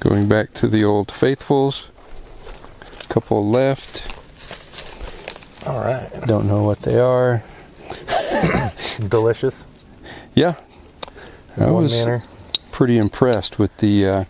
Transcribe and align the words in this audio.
Going 0.00 0.28
back 0.28 0.52
to 0.54 0.66
the 0.66 0.82
old 0.84 1.10
faithfuls. 1.12 1.90
Couple 3.08 3.46
left. 3.48 4.06
All 5.66 5.80
right. 5.80 6.08
Don't 6.26 6.46
know 6.46 6.62
what 6.62 6.80
they 6.80 6.98
are. 6.98 7.42
Delicious. 9.08 9.66
Yeah. 10.34 10.54
I 11.58 11.64
In 11.64 11.72
one 11.74 11.82
was 11.82 11.92
manner. 11.92 12.22
pretty 12.72 12.96
impressed 12.96 13.58
with 13.58 13.76
the 13.78 14.06
uh, 14.06 14.24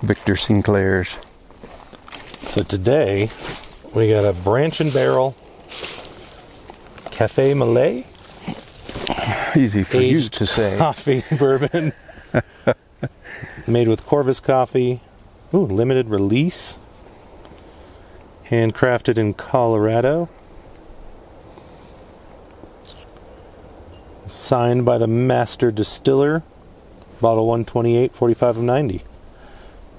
Victor 0.00 0.36
Sinclair's. 0.36 1.18
So 2.40 2.62
today 2.62 3.30
we 3.94 4.08
got 4.10 4.24
a 4.24 4.32
branch 4.32 4.80
and 4.80 4.92
barrel 4.92 5.36
cafe 7.10 7.52
Malay 7.52 8.04
Easy 9.56 9.82
for 9.82 9.98
you 10.00 10.20
to 10.20 10.46
say. 10.46 10.76
coffee 10.78 11.22
bourbon 11.36 11.92
made 13.68 13.88
with 13.88 14.04
Corvus 14.04 14.40
coffee. 14.40 15.00
Ooh, 15.52 15.64
limited 15.64 16.08
release. 16.08 16.78
Handcrafted 18.46 19.18
in 19.18 19.34
Colorado. 19.34 20.28
Signed 24.26 24.84
by 24.84 24.98
the 24.98 25.06
master 25.06 25.70
distiller. 25.70 26.42
Bottle 27.20 27.46
128, 27.46 28.14
45 28.14 28.56
of 28.58 28.62
90. 28.62 29.02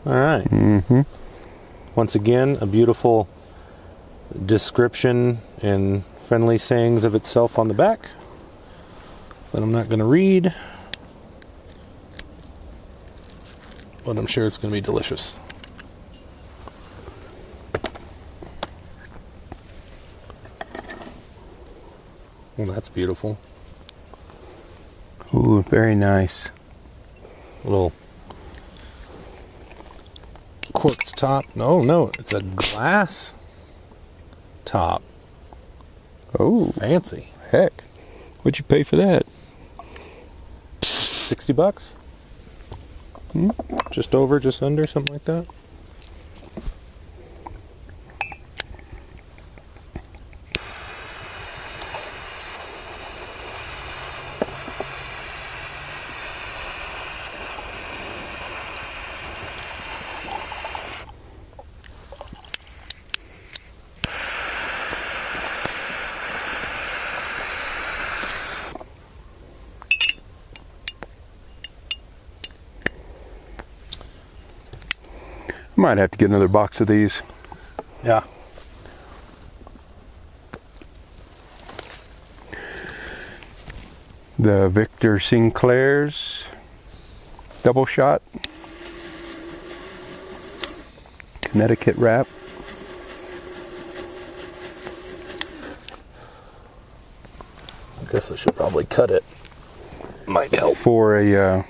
All 0.05 0.13
right. 0.13 0.45
Mm-hmm. 0.45 1.02
Once 1.95 2.16
again, 2.16 2.57
a 2.61 2.66
beautiful 2.66 3.27
description 4.45 5.39
and 5.61 6.05
friendly 6.05 6.57
sayings 6.57 7.03
of 7.03 7.16
itself 7.16 7.57
on 7.59 7.67
the 7.67 7.73
back 7.73 8.09
that 9.52 9.63
I'm 9.63 9.71
not 9.71 9.89
going 9.89 9.99
to 9.99 10.05
read. 10.05 10.53
But 14.09 14.17
I'm 14.17 14.25
sure 14.25 14.47
it's 14.47 14.57
going 14.57 14.71
to 14.71 14.75
be 14.75 14.81
delicious. 14.81 15.39
Well, 22.57 22.65
that's 22.65 22.89
beautiful. 22.89 23.37
Ooh, 25.31 25.61
very 25.61 25.93
nice. 25.93 26.52
Little 27.63 27.93
corked 30.73 31.15
top. 31.15 31.45
No, 31.55 31.83
no, 31.83 32.09
it's 32.17 32.33
a 32.33 32.41
glass 32.41 33.35
top. 34.65 35.03
Oh, 36.39 36.71
Fancy. 36.71 37.27
heck. 37.52 37.83
What'd 38.41 38.57
you 38.57 38.65
pay 38.65 38.81
for 38.81 38.95
that? 38.95 39.27
60 40.81 41.53
bucks? 41.53 41.93
Hmm? 43.33 43.52
Just 43.91 44.16
over, 44.16 44.39
just 44.39 44.63
under, 44.63 44.88
something 44.88 45.13
like 45.13 45.25
that? 45.25 45.45
Might 75.90 75.98
have 75.98 76.12
to 76.12 76.20
get 76.20 76.30
another 76.30 76.48
box 76.48 76.80
of 76.82 76.88
these. 76.88 77.23
Yeah. 78.04 78.22
The 84.38 84.70
Victor 84.70 85.20
Sinclair's 85.20 86.45
double 87.64 87.88
shot. 87.88 88.22
Connecticut 91.45 91.95
wrap. 91.95 92.28
I 97.99 98.11
guess 98.11 98.30
I 98.30 98.36
should 98.36 98.55
probably 98.55 98.86
cut 98.86 99.10
it. 99.10 99.23
Might 100.28 100.54
help. 100.54 100.78
For 100.78 101.17
a 101.17 101.36
uh, 101.36 101.64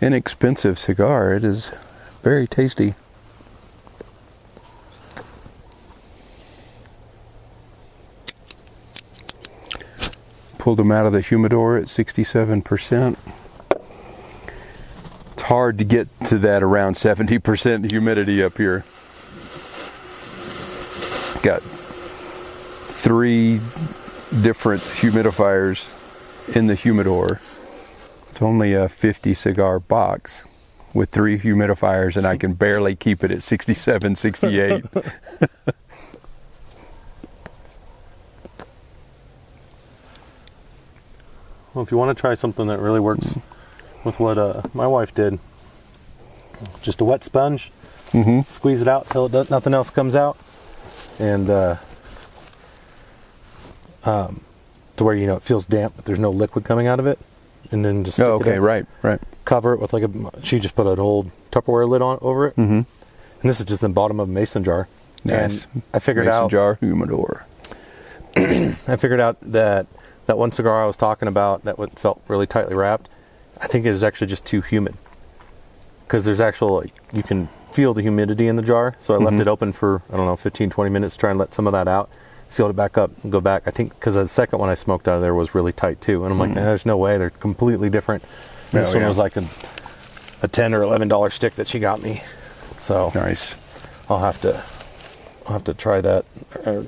inexpensive 0.00 0.80
cigar, 0.80 1.32
it 1.32 1.44
is 1.44 1.70
very 2.26 2.48
tasty. 2.48 2.92
Pulled 10.58 10.80
them 10.80 10.90
out 10.90 11.06
of 11.06 11.12
the 11.12 11.20
humidor 11.20 11.76
at 11.76 11.84
67%. 11.84 13.16
It's 15.34 15.42
hard 15.42 15.78
to 15.78 15.84
get 15.84 16.08
to 16.22 16.38
that 16.38 16.64
around 16.64 16.94
70% 16.94 17.92
humidity 17.92 18.42
up 18.42 18.58
here. 18.58 18.84
Got 21.44 21.62
three 21.62 23.60
different 24.42 24.82
humidifiers 24.82 25.86
in 26.56 26.66
the 26.66 26.74
humidor. 26.74 27.40
It's 28.32 28.42
only 28.42 28.72
a 28.72 28.88
50 28.88 29.32
cigar 29.32 29.78
box 29.78 30.44
with 30.96 31.10
three 31.10 31.38
humidifiers, 31.38 32.16
and 32.16 32.26
I 32.26 32.36
can 32.36 32.54
barely 32.54 32.96
keep 32.96 33.22
it 33.22 33.30
at 33.30 33.42
67, 33.42 34.16
68. 34.16 34.84
Well, 41.74 41.84
if 41.84 41.90
you 41.90 41.98
want 41.98 42.16
to 42.16 42.18
try 42.18 42.32
something 42.32 42.68
that 42.68 42.78
really 42.78 43.00
works 43.00 43.36
with 44.02 44.18
what 44.18 44.38
uh, 44.38 44.62
my 44.72 44.86
wife 44.86 45.14
did, 45.14 45.38
just 46.80 47.02
a 47.02 47.04
wet 47.04 47.22
sponge, 47.22 47.70
hmm 48.12 48.40
squeeze 48.42 48.80
it 48.80 48.88
out 48.88 49.10
till 49.10 49.26
it 49.26 49.32
does, 49.32 49.50
nothing 49.50 49.74
else 49.74 49.90
comes 49.90 50.16
out, 50.16 50.38
and 51.18 51.50
uh, 51.50 51.76
um, 54.04 54.40
to 54.96 55.04
where 55.04 55.14
you 55.14 55.26
know 55.26 55.36
it 55.36 55.42
feels 55.42 55.66
damp, 55.66 55.92
but 55.96 56.06
there's 56.06 56.18
no 56.18 56.30
liquid 56.30 56.64
coming 56.64 56.86
out 56.86 56.98
of 56.98 57.06
it, 57.06 57.18
and 57.72 57.84
then 57.84 58.04
just 58.04 58.20
Oh, 58.20 58.32
okay, 58.34 58.58
right, 58.58 58.86
right. 59.02 59.20
cover 59.44 59.72
it 59.74 59.80
with 59.80 59.92
like 59.92 60.02
a. 60.04 60.10
She 60.42 60.58
just 60.60 60.74
put 60.74 60.86
an 60.86 60.98
old 60.98 61.30
Tupperware 61.50 61.88
lid 61.88 62.02
on 62.02 62.18
over 62.22 62.46
it, 62.48 62.56
mm-hmm. 62.56 62.72
and 62.74 62.86
this 63.42 63.60
is 63.60 63.66
just 63.66 63.80
the 63.80 63.88
bottom 63.88 64.20
of 64.20 64.28
a 64.28 64.32
mason 64.32 64.64
jar. 64.64 64.88
Nice. 65.24 65.66
And 65.74 65.82
I 65.92 65.98
figured 65.98 66.26
Mason 66.26 66.42
out. 66.44 66.50
jar 66.50 66.74
humidor. 66.80 67.46
I 68.36 68.96
figured 68.96 69.20
out 69.20 69.40
that 69.40 69.86
that 70.26 70.38
one 70.38 70.52
cigar 70.52 70.82
I 70.82 70.86
was 70.86 70.96
talking 70.96 71.28
about 71.28 71.62
that 71.64 71.76
felt 71.98 72.22
really 72.28 72.46
tightly 72.46 72.74
wrapped. 72.74 73.08
I 73.60 73.66
think 73.66 73.86
it 73.86 73.92
was 73.92 74.04
actually 74.04 74.26
just 74.26 74.44
too 74.44 74.60
humid 74.60 74.94
because 76.06 76.24
there's 76.24 76.40
actual 76.40 76.76
like, 76.80 76.92
you 77.12 77.22
can 77.22 77.48
feel 77.72 77.94
the 77.94 78.02
humidity 78.02 78.46
in 78.46 78.56
the 78.56 78.62
jar. 78.62 78.94
So 79.00 79.14
I 79.14 79.18
left 79.18 79.36
Mhm. 79.36 79.40
it 79.40 79.48
open 79.48 79.72
for 79.72 80.02
I 80.12 80.16
don't 80.16 80.26
know 80.26 80.36
15 80.36 80.68
20 80.70 80.90
minutes 80.90 81.14
to 81.14 81.20
try 81.20 81.30
and 81.30 81.38
let 81.38 81.54
some 81.54 81.66
of 81.66 81.72
that 81.72 81.88
out. 81.88 82.10
Sealed 82.48 82.70
it 82.70 82.76
back 82.76 82.96
up 82.96 83.10
and 83.22 83.32
go 83.32 83.40
back. 83.40 83.64
I 83.66 83.70
think 83.70 83.90
because 83.94 84.14
the 84.14 84.28
second 84.28 84.58
one 84.60 84.68
I 84.68 84.74
smoked 84.74 85.08
out 85.08 85.16
of 85.16 85.20
there 85.22 85.34
was 85.34 85.54
really 85.54 85.72
tight 85.72 86.00
too, 86.00 86.24
and 86.24 86.32
I'm 86.32 86.38
like, 86.38 86.50
Mhm. 86.50 86.54
There's 86.54 86.86
no 86.86 86.96
way 86.96 87.18
they're 87.18 87.30
completely 87.30 87.90
different. 87.90 88.22
And 88.72 88.82
this 88.82 88.90
Oh, 88.90 88.94
one 88.94 89.02
yeah. 89.02 89.08
was 89.08 89.18
like 89.18 89.36
a 89.36 89.44
a 90.42 90.48
10 90.48 90.74
or 90.74 90.82
11 90.82 91.08
dollar 91.08 91.30
stick 91.30 91.54
that 91.54 91.66
she 91.66 91.78
got 91.78 92.02
me. 92.02 92.22
So 92.78 93.10
Nice. 93.14 93.56
I'll 94.08 94.20
have 94.20 94.40
to 94.42 94.62
I'll 95.46 95.54
have 95.54 95.64
to 95.64 95.74
try 95.74 96.00
that 96.00 96.24
or 96.64 96.84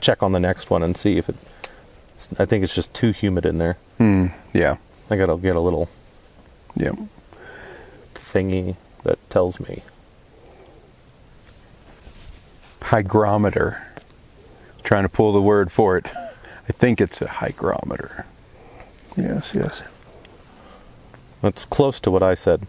check 0.00 0.22
on 0.22 0.32
the 0.32 0.40
next 0.40 0.70
one 0.70 0.82
and 0.82 0.96
see 0.96 1.16
if 1.18 1.28
it 1.28 1.36
I 2.38 2.44
think 2.44 2.62
it's 2.62 2.74
just 2.74 2.94
too 2.94 3.10
humid 3.12 3.44
in 3.44 3.58
there. 3.58 3.76
Hmm. 3.98 4.26
Yeah. 4.52 4.76
I 5.10 5.16
got 5.16 5.26
to 5.26 5.36
get 5.36 5.56
a 5.56 5.60
little 5.60 5.88
Yeah. 6.76 6.92
thingy 8.14 8.76
that 9.04 9.18
tells 9.30 9.58
me. 9.58 9.82
Hygrometer. 12.82 13.86
Trying 14.82 15.04
to 15.04 15.08
pull 15.08 15.32
the 15.32 15.40
word 15.42 15.70
for 15.72 15.96
it. 15.96 16.06
I 16.68 16.72
think 16.72 17.00
it's 17.00 17.20
a 17.22 17.28
hygrometer. 17.28 18.26
Yes, 19.16 19.52
yes. 19.54 19.82
That's 21.40 21.64
close 21.64 21.98
to 22.00 22.10
what 22.10 22.22
I 22.22 22.34
said. 22.34 22.66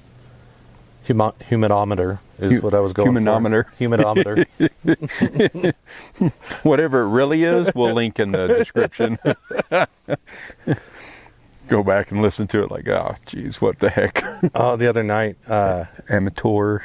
Humo- 1.07 1.35
humidometer 1.49 2.19
is 2.39 2.53
Hu- 2.53 2.61
what 2.61 2.73
I 2.73 2.79
was 2.79 2.93
going 2.93 3.11
humanometer. 3.11 3.65
for. 3.65 3.83
Humidometer. 3.83 4.45
Humidometer. 4.85 5.73
Whatever 6.63 7.01
it 7.01 7.09
really 7.09 7.43
is, 7.43 7.73
we'll 7.75 7.93
link 7.93 8.19
in 8.19 8.31
the 8.31 8.47
description. 8.47 9.17
Go 11.67 11.83
back 11.83 12.11
and 12.11 12.21
listen 12.21 12.47
to 12.47 12.63
it 12.63 12.71
like, 12.71 12.87
oh, 12.87 13.15
geez, 13.25 13.61
what 13.61 13.79
the 13.79 13.89
heck? 13.89 14.21
oh, 14.55 14.75
the 14.75 14.87
other 14.87 15.03
night 15.03 15.37
uh, 15.47 15.85
Amateur. 16.09 16.79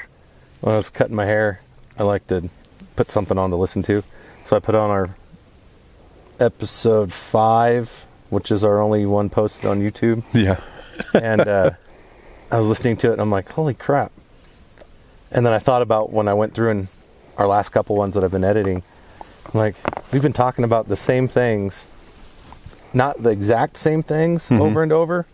when 0.61 0.75
I 0.75 0.77
was 0.77 0.91
cutting 0.91 1.17
my 1.17 1.25
hair, 1.27 1.61
I 1.99 2.03
like 2.05 2.27
to 2.29 2.49
put 2.97 3.11
something 3.11 3.39
on 3.39 3.51
to 3.51 3.57
listen 3.57 3.83
to. 3.85 4.03
So 4.49 4.57
I 4.57 4.61
put 4.61 4.75
on 4.75 4.89
our 4.89 5.15
episode 6.41 7.13
five, 7.13 8.07
which 8.31 8.51
is 8.51 8.65
our 8.65 8.81
only 8.81 9.05
one 9.05 9.29
posted 9.29 9.67
on 9.67 9.81
YouTube. 9.83 10.25
Yeah. 10.33 10.59
and 11.13 11.43
uh, 11.43 11.73
I 12.51 12.57
was 12.57 12.67
listening 12.67 12.97
to 12.97 13.11
it 13.11 13.13
and 13.13 13.21
I'm 13.21 13.31
like, 13.31 13.53
holy 13.53 13.75
crap. 13.75 14.11
And 15.31 15.45
then 15.45 15.53
I 15.53 15.59
thought 15.59 15.83
about 15.83 16.15
when 16.15 16.29
I 16.29 16.33
went 16.33 16.55
through 16.55 16.71
and 16.71 16.89
our 17.37 17.47
last 17.47 17.69
couple 17.73 17.95
ones 17.95 18.15
that 18.15 18.25
I've 18.25 18.31
been 18.31 18.43
editing. 18.43 18.83
I'm 19.21 19.61
like, 19.61 19.77
we've 20.15 20.23
been 20.23 20.33
talking 20.33 20.65
about 20.65 20.89
the 20.89 20.97
same 20.97 21.29
things, 21.29 21.87
not 22.95 23.23
the 23.23 23.29
exact 23.29 23.77
same 23.77 24.03
things 24.03 24.51
over 24.51 24.83
and 24.83 24.93
over, 24.93 25.27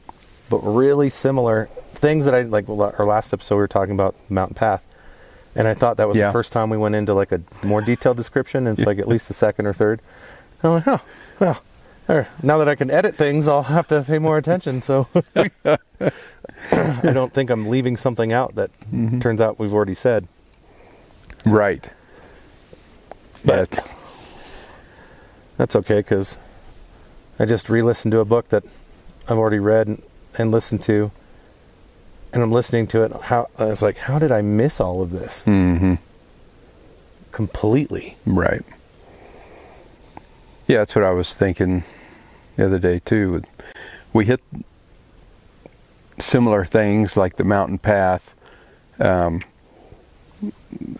but 0.50 0.58
really 0.58 1.08
similar 1.08 1.66
things 1.92 2.24
that 2.24 2.34
I 2.34 2.42
like. 2.42 2.68
Our 2.68 3.06
last 3.06 3.32
episode, 3.32 3.54
we 3.54 3.60
were 3.60 3.68
talking 3.68 3.94
about 3.94 4.16
Mountain 4.28 4.56
Path. 4.56 4.84
And 5.54 5.68
I 5.68 5.74
thought 5.74 5.96
that 5.98 6.08
was 6.08 6.16
Yeah. 6.16 6.26
the 6.28 6.32
first 6.32 6.52
time 6.52 6.70
we 6.70 6.76
went 6.76 6.94
into 6.94 7.14
like 7.14 7.32
a 7.32 7.40
more 7.62 7.80
detailed 7.80 8.16
description. 8.16 8.66
And 8.66 8.78
it's 8.78 8.86
like 8.86 8.98
at 8.98 9.08
least 9.08 9.28
the 9.28 9.34
second 9.34 9.66
or 9.66 9.72
third. 9.72 10.00
And 10.62 10.72
I'm 10.72 10.74
like, 10.78 10.88
oh, 10.88 11.04
well, 12.08 12.26
now 12.42 12.58
that 12.58 12.68
I 12.68 12.74
can 12.74 12.90
edit 12.90 13.16
things, 13.16 13.46
I'll 13.48 13.62
have 13.64 13.86
to 13.88 14.02
pay 14.02 14.18
more 14.18 14.36
attention. 14.36 14.82
So 14.82 15.08
I 15.36 15.78
don't 17.02 17.32
think 17.32 17.50
I'm 17.50 17.68
leaving 17.68 17.96
something 17.96 18.32
out 18.32 18.54
that 18.56 18.70
mm-hmm. 18.80 19.20
turns 19.20 19.40
out 19.40 19.58
we've 19.58 19.72
already 19.74 19.94
said. 19.94 20.26
Right. 21.46 21.88
But 23.44 23.70
That's- 23.70 23.94
that's 25.56 25.76
okay 25.76 26.00
because 26.00 26.38
I 27.38 27.44
just 27.44 27.68
re-listened 27.68 28.12
to 28.12 28.18
a 28.20 28.24
book 28.24 28.48
that 28.48 28.64
I've 29.28 29.38
already 29.38 29.58
read 29.58 29.86
and, 29.86 30.02
and 30.36 30.50
listened 30.50 30.82
to, 30.82 31.12
and 32.34 32.42
I'm 32.42 32.52
listening 32.52 32.86
to 32.88 33.04
it. 33.04 33.12
How 33.22 33.48
I 33.58 33.66
was 33.66 33.80
like, 33.80 33.96
how 33.96 34.18
did 34.18 34.30
I 34.32 34.42
miss 34.42 34.80
all 34.80 35.00
of 35.00 35.10
this 35.10 35.44
Mhm. 35.46 35.98
completely? 37.32 38.16
Right. 38.26 38.62
Yeah, 40.66 40.78
that's 40.78 40.94
what 40.94 41.04
I 41.04 41.12
was 41.12 41.32
thinking 41.34 41.84
the 42.56 42.66
other 42.66 42.78
day 42.78 42.98
too. 43.04 43.42
We 44.12 44.24
hit 44.26 44.40
similar 46.18 46.64
things 46.64 47.16
like 47.16 47.36
the 47.36 47.44
mountain 47.44 47.78
path, 47.78 48.34
um, 48.98 49.40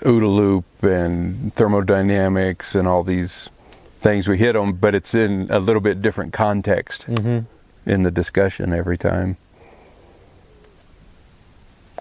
OODA 0.05 0.27
loop, 0.29 0.65
and 0.83 1.55
thermodynamics, 1.55 2.75
and 2.75 2.87
all 2.87 3.03
these 3.03 3.49
things. 4.01 4.29
We 4.29 4.39
hit 4.39 4.53
them, 4.53 4.73
but 4.75 4.95
it's 4.95 5.15
in 5.15 5.47
a 5.51 5.59
little 5.59 5.81
bit 5.81 6.01
different 6.03 6.33
context 6.33 7.07
Mm-hmm. 7.09 7.91
in 7.91 8.03
the 8.03 8.11
discussion 8.11 8.73
every 8.73 8.99
time. 8.99 9.37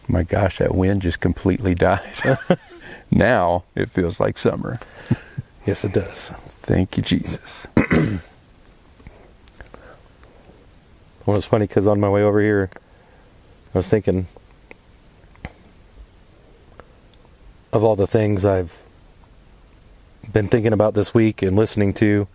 My 0.08 0.24
gosh, 0.24 0.58
that 0.58 0.76
wind 0.76 1.02
just 1.02 1.20
completely 1.20 1.76
died. 1.90 2.02
now 3.12 3.64
it 3.76 3.90
feels 3.90 4.20
like 4.20 4.38
summer. 4.38 4.80
Yes, 5.66 5.86
it 5.86 5.94
does. 5.94 6.30
Thank 6.30 6.98
you, 6.98 7.04
Jesus. 7.04 7.68
Well, 11.26 11.38
it's 11.38 11.46
funny 11.46 11.68
because 11.68 11.88
on 11.88 12.02
my 12.02 12.10
way 12.10 12.22
over 12.22 12.42
here, 12.42 12.70
I 13.74 13.78
was 13.78 13.88
thinking 13.88 14.28
of 17.72 17.82
all 17.82 17.96
the 17.96 18.08
things 18.08 18.44
I've 18.44 18.84
been 20.32 20.48
thinking 20.48 20.74
about 20.74 20.96
this 20.96 21.14
week 21.14 21.42
and 21.42 21.56
listening 21.56 21.94
to, 21.96 22.28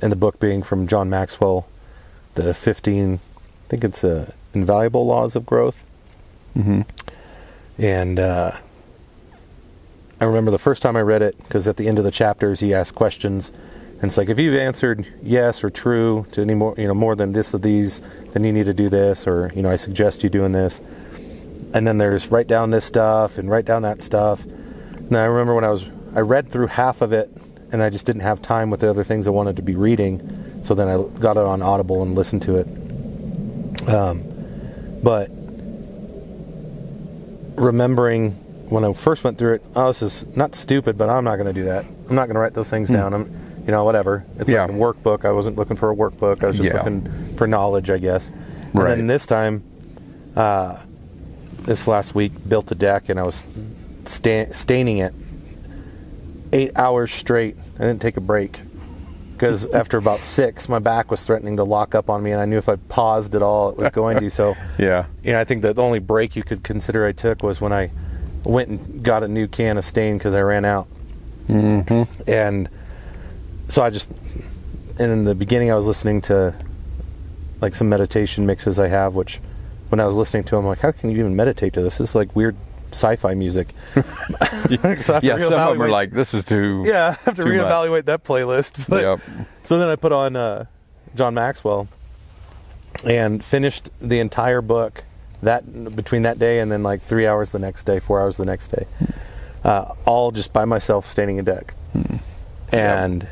and 0.00 0.10
the 0.10 0.16
book 0.16 0.40
being 0.40 0.62
from 0.62 0.86
John 0.86 1.10
Maxwell, 1.10 1.68
the 2.34 2.54
15, 2.54 3.14
I 3.14 3.18
think 3.68 3.84
it's 3.84 4.02
uh, 4.02 4.32
Invaluable 4.54 5.06
Laws 5.06 5.36
of 5.36 5.44
Growth. 5.44 5.84
Hmm 6.54 6.82
And 7.78 8.18
uh, 8.18 8.52
I 10.20 10.24
remember 10.24 10.50
the 10.50 10.58
first 10.58 10.82
time 10.82 10.96
I 10.96 11.02
read 11.02 11.22
it, 11.22 11.36
because 11.38 11.68
at 11.68 11.76
the 11.76 11.88
end 11.88 11.98
of 11.98 12.04
the 12.04 12.10
chapters 12.10 12.60
he 12.60 12.72
asks 12.72 12.92
questions, 12.92 13.52
and 13.94 14.04
it's 14.04 14.16
like 14.16 14.28
if 14.28 14.38
you've 14.38 14.56
answered 14.56 15.06
yes 15.22 15.64
or 15.64 15.70
true 15.70 16.26
to 16.32 16.40
any 16.40 16.54
more, 16.54 16.74
you 16.76 16.86
know, 16.86 16.94
more 16.94 17.14
than 17.16 17.32
this 17.32 17.54
of 17.54 17.62
these, 17.62 18.00
then 18.32 18.44
you 18.44 18.52
need 18.52 18.66
to 18.66 18.74
do 18.74 18.88
this, 18.88 19.26
or 19.26 19.52
you 19.54 19.62
know, 19.62 19.70
I 19.70 19.76
suggest 19.76 20.22
you 20.22 20.28
doing 20.30 20.52
this. 20.52 20.80
And 21.72 21.86
then 21.86 21.98
there's 21.98 22.30
write 22.30 22.46
down 22.46 22.70
this 22.70 22.84
stuff 22.84 23.38
and 23.38 23.50
write 23.50 23.64
down 23.64 23.82
that 23.82 24.00
stuff. 24.00 24.44
And 24.44 25.16
I 25.16 25.24
remember 25.24 25.54
when 25.54 25.64
I 25.64 25.70
was, 25.70 25.90
I 26.14 26.20
read 26.20 26.48
through 26.50 26.68
half 26.68 27.02
of 27.02 27.12
it, 27.12 27.30
and 27.72 27.82
I 27.82 27.90
just 27.90 28.06
didn't 28.06 28.22
have 28.22 28.40
time 28.40 28.70
with 28.70 28.80
the 28.80 28.88
other 28.88 29.02
things 29.04 29.26
I 29.26 29.30
wanted 29.30 29.56
to 29.56 29.62
be 29.62 29.74
reading. 29.74 30.62
So 30.62 30.74
then 30.74 30.86
I 30.86 31.02
got 31.18 31.36
it 31.36 31.42
on 31.42 31.62
Audible 31.62 32.02
and 32.02 32.14
listened 32.14 32.42
to 32.42 32.58
it. 32.58 33.88
Um, 33.88 34.22
but 35.02 35.30
remembering 37.56 38.32
when 38.70 38.84
I 38.84 38.92
first 38.92 39.24
went 39.24 39.38
through 39.38 39.54
it, 39.54 39.64
oh, 39.76 39.88
this 39.88 40.02
is 40.02 40.36
not 40.36 40.54
stupid, 40.54 40.96
but 40.98 41.08
I'm 41.08 41.24
not 41.24 41.36
going 41.36 41.46
to 41.46 41.52
do 41.52 41.64
that. 41.64 41.84
I'm 42.08 42.14
not 42.14 42.26
going 42.26 42.34
to 42.34 42.40
write 42.40 42.54
those 42.54 42.70
things 42.70 42.88
down. 42.88 43.12
I'm, 43.14 43.24
you 43.66 43.70
know, 43.72 43.84
whatever. 43.84 44.24
It's 44.38 44.48
Yeah. 44.50 44.62
like 44.62 44.70
a 44.70 44.74
workbook. 44.74 45.24
I 45.24 45.32
wasn't 45.32 45.56
looking 45.56 45.76
for 45.76 45.90
a 45.90 45.94
workbook. 45.96 46.42
I 46.42 46.46
was 46.48 46.56
just 46.56 46.68
Yeah. 46.68 46.78
looking 46.78 47.34
for 47.36 47.46
knowledge, 47.46 47.90
I 47.90 47.98
guess. 47.98 48.30
And 48.30 48.74
Right. 48.82 48.96
then 48.96 49.06
this 49.06 49.26
time, 49.26 49.62
uh, 50.36 50.76
this 51.64 51.86
last 51.86 52.14
week, 52.14 52.32
built 52.48 52.70
a 52.72 52.74
deck 52.74 53.08
and 53.08 53.18
I 53.20 53.22
was 53.22 53.46
sta- 54.06 54.50
staining 54.52 54.98
it 54.98 55.14
eight 56.52 56.72
hours 56.76 57.12
straight. 57.12 57.56
I 57.78 57.82
didn't 57.82 58.00
take 58.00 58.16
a 58.16 58.20
break 58.20 58.60
because 59.44 59.66
after 59.74 59.98
about 59.98 60.20
six, 60.20 60.68
my 60.68 60.78
back 60.78 61.10
was 61.10 61.22
threatening 61.22 61.56
to 61.56 61.64
lock 61.64 61.94
up 61.94 62.08
on 62.08 62.22
me, 62.22 62.32
and 62.32 62.40
I 62.40 62.46
knew 62.46 62.56
if 62.56 62.68
I 62.68 62.76
paused 62.76 63.34
at 63.34 63.42
all, 63.42 63.70
it 63.70 63.76
was 63.76 63.90
going 63.90 64.20
to. 64.20 64.30
So 64.30 64.54
Yeah. 64.78 65.06
you 65.22 65.32
know, 65.32 65.40
I 65.40 65.44
think 65.44 65.62
the 65.62 65.74
only 65.80 65.98
break 65.98 66.36
you 66.36 66.42
could 66.42 66.64
consider 66.64 67.06
I 67.06 67.12
took 67.12 67.42
was 67.42 67.60
when 67.60 67.72
I 67.72 67.90
went 68.44 68.68
and 68.68 69.02
got 69.02 69.22
a 69.22 69.28
new 69.28 69.46
can 69.46 69.76
of 69.76 69.84
stain 69.84 70.18
because 70.18 70.34
I 70.34 70.40
ran 70.40 70.64
out. 70.64 70.88
Mm-hmm. 71.48 72.28
And 72.28 72.68
so 73.68 73.82
I 73.82 73.90
just, 73.90 74.10
and 74.98 75.12
in 75.12 75.24
the 75.24 75.34
beginning, 75.34 75.70
I 75.70 75.74
was 75.74 75.86
listening 75.86 76.22
to 76.22 76.54
like 77.60 77.74
some 77.74 77.88
meditation 77.88 78.46
mixes 78.46 78.78
I 78.78 78.88
have, 78.88 79.14
which 79.14 79.40
when 79.88 80.00
I 80.00 80.06
was 80.06 80.14
listening 80.14 80.44
to 80.44 80.56
them, 80.56 80.60
I'm 80.60 80.66
like, 80.66 80.80
how 80.80 80.92
can 80.92 81.10
you 81.10 81.18
even 81.18 81.36
meditate 81.36 81.74
to 81.74 81.82
this? 81.82 81.98
This 81.98 82.10
is 82.10 82.14
like 82.14 82.34
weird 82.34 82.56
sci-fi 82.94 83.34
music. 83.34 83.68
so 83.94 84.02
I 84.02 84.04
have 84.88 85.04
to 85.20 85.20
Yeah, 85.22 85.38
some 85.38 85.52
of 85.54 85.72
them 85.74 85.82
are 85.82 85.88
like, 85.90 86.10
this 86.12 86.32
is 86.34 86.44
too. 86.44 86.84
yeah, 86.86 87.16
I 87.18 87.22
have 87.24 87.34
to 87.36 87.44
too 87.44 87.44
much. 87.44 87.66
reevaluate 87.66 88.04
that 88.06 88.24
playlist. 88.24 88.88
But 88.88 89.02
Yep. 89.02 89.20
so 89.64 89.78
then 89.78 89.88
I 89.88 89.96
put 89.96 90.12
on 90.12 90.36
uh, 90.36 90.64
John 91.14 91.34
Maxwell 91.34 91.88
and 93.04 93.44
finished 93.44 93.90
the 94.00 94.20
entire 94.20 94.60
book 94.62 95.04
that 95.42 95.94
between 95.94 96.22
that 96.22 96.38
day 96.38 96.60
and 96.60 96.72
then 96.72 96.82
like 96.82 97.02
three 97.02 97.26
hours 97.26 97.50
the 97.52 97.58
next 97.58 97.84
day, 97.84 97.98
four 97.98 98.20
hours 98.20 98.36
the 98.38 98.44
next 98.46 98.68
day, 98.68 98.86
uh, 99.64 99.92
all 100.06 100.30
just 100.30 100.52
by 100.52 100.64
myself 100.64 101.04
standing 101.06 101.38
a 101.38 101.42
deck, 101.42 101.74
and 102.72 103.26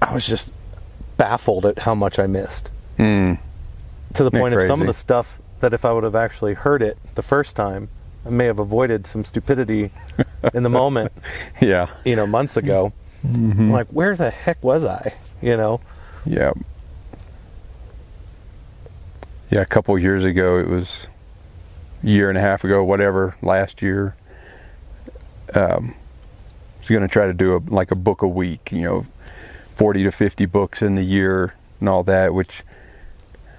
I 0.00 0.14
was 0.14 0.26
just 0.26 0.52
baffled 1.16 1.66
at 1.66 1.80
how 1.80 1.94
much 1.94 2.18
I 2.18 2.26
missed 2.26 2.70
Mm. 2.98 3.38
to 4.14 4.24
the 4.24 4.30
point 4.30 4.54
of 4.54 4.62
some 4.62 4.80
of 4.80 4.86
the 4.86 4.94
stuff 4.94 5.40
that 5.60 5.74
if 5.74 5.84
I 5.84 5.92
would 5.92 6.04
have 6.04 6.14
actually 6.16 6.54
heard 6.54 6.80
it 6.82 6.96
the 7.16 7.22
first 7.22 7.56
time, 7.56 7.88
I 8.26 8.30
may 8.30 8.46
have 8.46 8.58
avoided 8.58 9.06
some 9.06 9.24
stupidity 9.24 9.90
in 10.54 10.62
the 10.62 10.70
moment 10.70 11.12
Yeah. 11.60 11.88
you 12.04 12.16
know, 12.16 12.26
months 12.26 12.56
ago. 12.56 12.92
Mm-hmm. 13.24 13.60
I'm 13.60 13.70
like, 13.70 13.88
where 13.88 14.14
the 14.16 14.30
heck 14.30 14.62
was 14.62 14.84
I? 14.84 15.14
You 15.42 15.56
know? 15.56 15.80
Yeah. 16.24 16.52
Yeah, 19.50 19.60
a 19.60 19.66
couple 19.66 19.96
years 19.98 20.24
ago, 20.24 20.58
it 20.58 20.68
was 20.68 21.06
a 22.02 22.06
year 22.06 22.28
and 22.28 22.36
a 22.38 22.40
half 22.40 22.64
ago, 22.64 22.82
whatever, 22.82 23.36
last 23.42 23.82
year. 23.82 24.16
Um, 25.54 25.94
I 25.94 26.80
was 26.80 26.88
going 26.88 27.02
to 27.02 27.08
try 27.08 27.26
to 27.26 27.34
do 27.34 27.56
a, 27.56 27.60
like 27.72 27.90
a 27.90 27.94
book 27.94 28.22
a 28.22 28.28
week, 28.28 28.72
you 28.72 28.82
know, 28.82 29.06
40 29.74 30.04
to 30.04 30.10
50 30.10 30.46
books 30.46 30.82
in 30.82 30.94
the 30.94 31.02
year 31.02 31.54
and 31.80 31.88
all 31.88 32.02
that, 32.04 32.34
which 32.34 32.62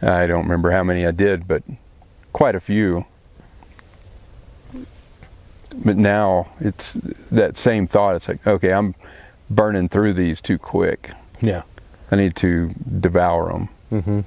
I 0.02 0.26
don't 0.28 0.44
remember 0.44 0.72
how 0.72 0.84
many 0.84 1.06
I 1.06 1.12
did, 1.12 1.48
but 1.48 1.64
quite 2.34 2.56
a 2.56 2.60
few. 2.60 3.06
But 5.84 5.98
now 5.98 6.48
it's 6.60 6.94
that 7.32 7.58
same 7.58 7.88
thought. 7.88 8.16
It's 8.16 8.28
like, 8.28 8.46
okay, 8.48 8.72
I'm 8.74 8.96
burning 9.50 9.90
through 9.90 10.14
these 10.14 10.42
too 10.42 10.58
quick. 10.58 11.12
Yeah. 11.42 11.64
I 12.12 12.16
need 12.16 12.36
to 12.38 12.70
devour 13.00 13.52
them 13.52 13.70
Mm-hmm. 13.92 14.22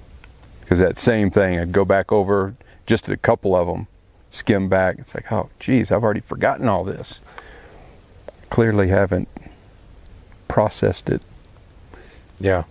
because 0.61 0.79
that 0.79 0.99
same 0.99 1.31
thing. 1.31 1.59
I'd 1.59 1.73
go 1.73 1.85
back 1.85 2.13
over 2.13 2.55
just 2.87 3.09
a 3.09 3.17
couple 3.17 3.55
of 3.57 3.67
them, 3.67 3.87
skim 4.31 4.69
back. 4.69 4.97
It's 4.99 5.15
like, 5.15 5.31
oh, 5.33 5.51
geez, 5.59 5.91
I've 5.91 6.03
already 6.05 6.21
forgotten 6.21 6.69
all 6.69 6.85
this. 6.85 7.21
Clearly, 8.51 8.89
haven't 8.89 9.29
processed 10.47 11.11
it. 11.11 11.23
Yeah. 12.39 12.65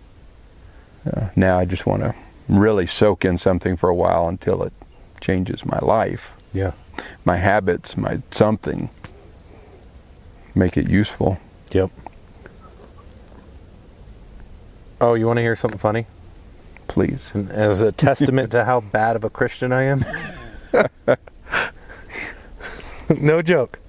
Uh, 1.06 1.30
now 1.36 1.60
I 1.60 1.66
just 1.66 1.86
want 1.86 2.02
to 2.04 2.16
really 2.50 2.88
soak 2.88 3.24
in 3.26 3.38
something 3.38 3.76
for 3.78 3.90
a 3.90 3.96
while 3.96 4.28
until 4.28 4.64
it 4.64 4.74
changes 5.22 5.66
my 5.66 5.80
life, 5.80 6.34
Yeah. 6.54 6.72
My 7.25 7.38
habits, 7.38 7.98
my 7.98 8.22
something. 8.32 8.89
Make 10.56 10.77
it 10.77 10.89
useful. 10.89 11.39
Yep. 11.72 11.92
Oh, 15.00 15.13
you 15.13 15.27
want 15.27 15.38
to 15.38 15.44
hear 15.44 15.56
something 15.56 15.77
funny? 15.77 16.08
Please. 16.88 17.30
And 17.34 17.51
as 17.51 17.82
a 17.82 17.92
testament 17.92 18.51
to 18.51 18.66
how 18.66 18.80
bad 18.80 19.16
of 19.16 19.24
a 19.24 19.30
Christian 19.30 19.72
I 19.72 19.84
am. 19.84 20.06
no 23.22 23.42
joke. 23.42 23.80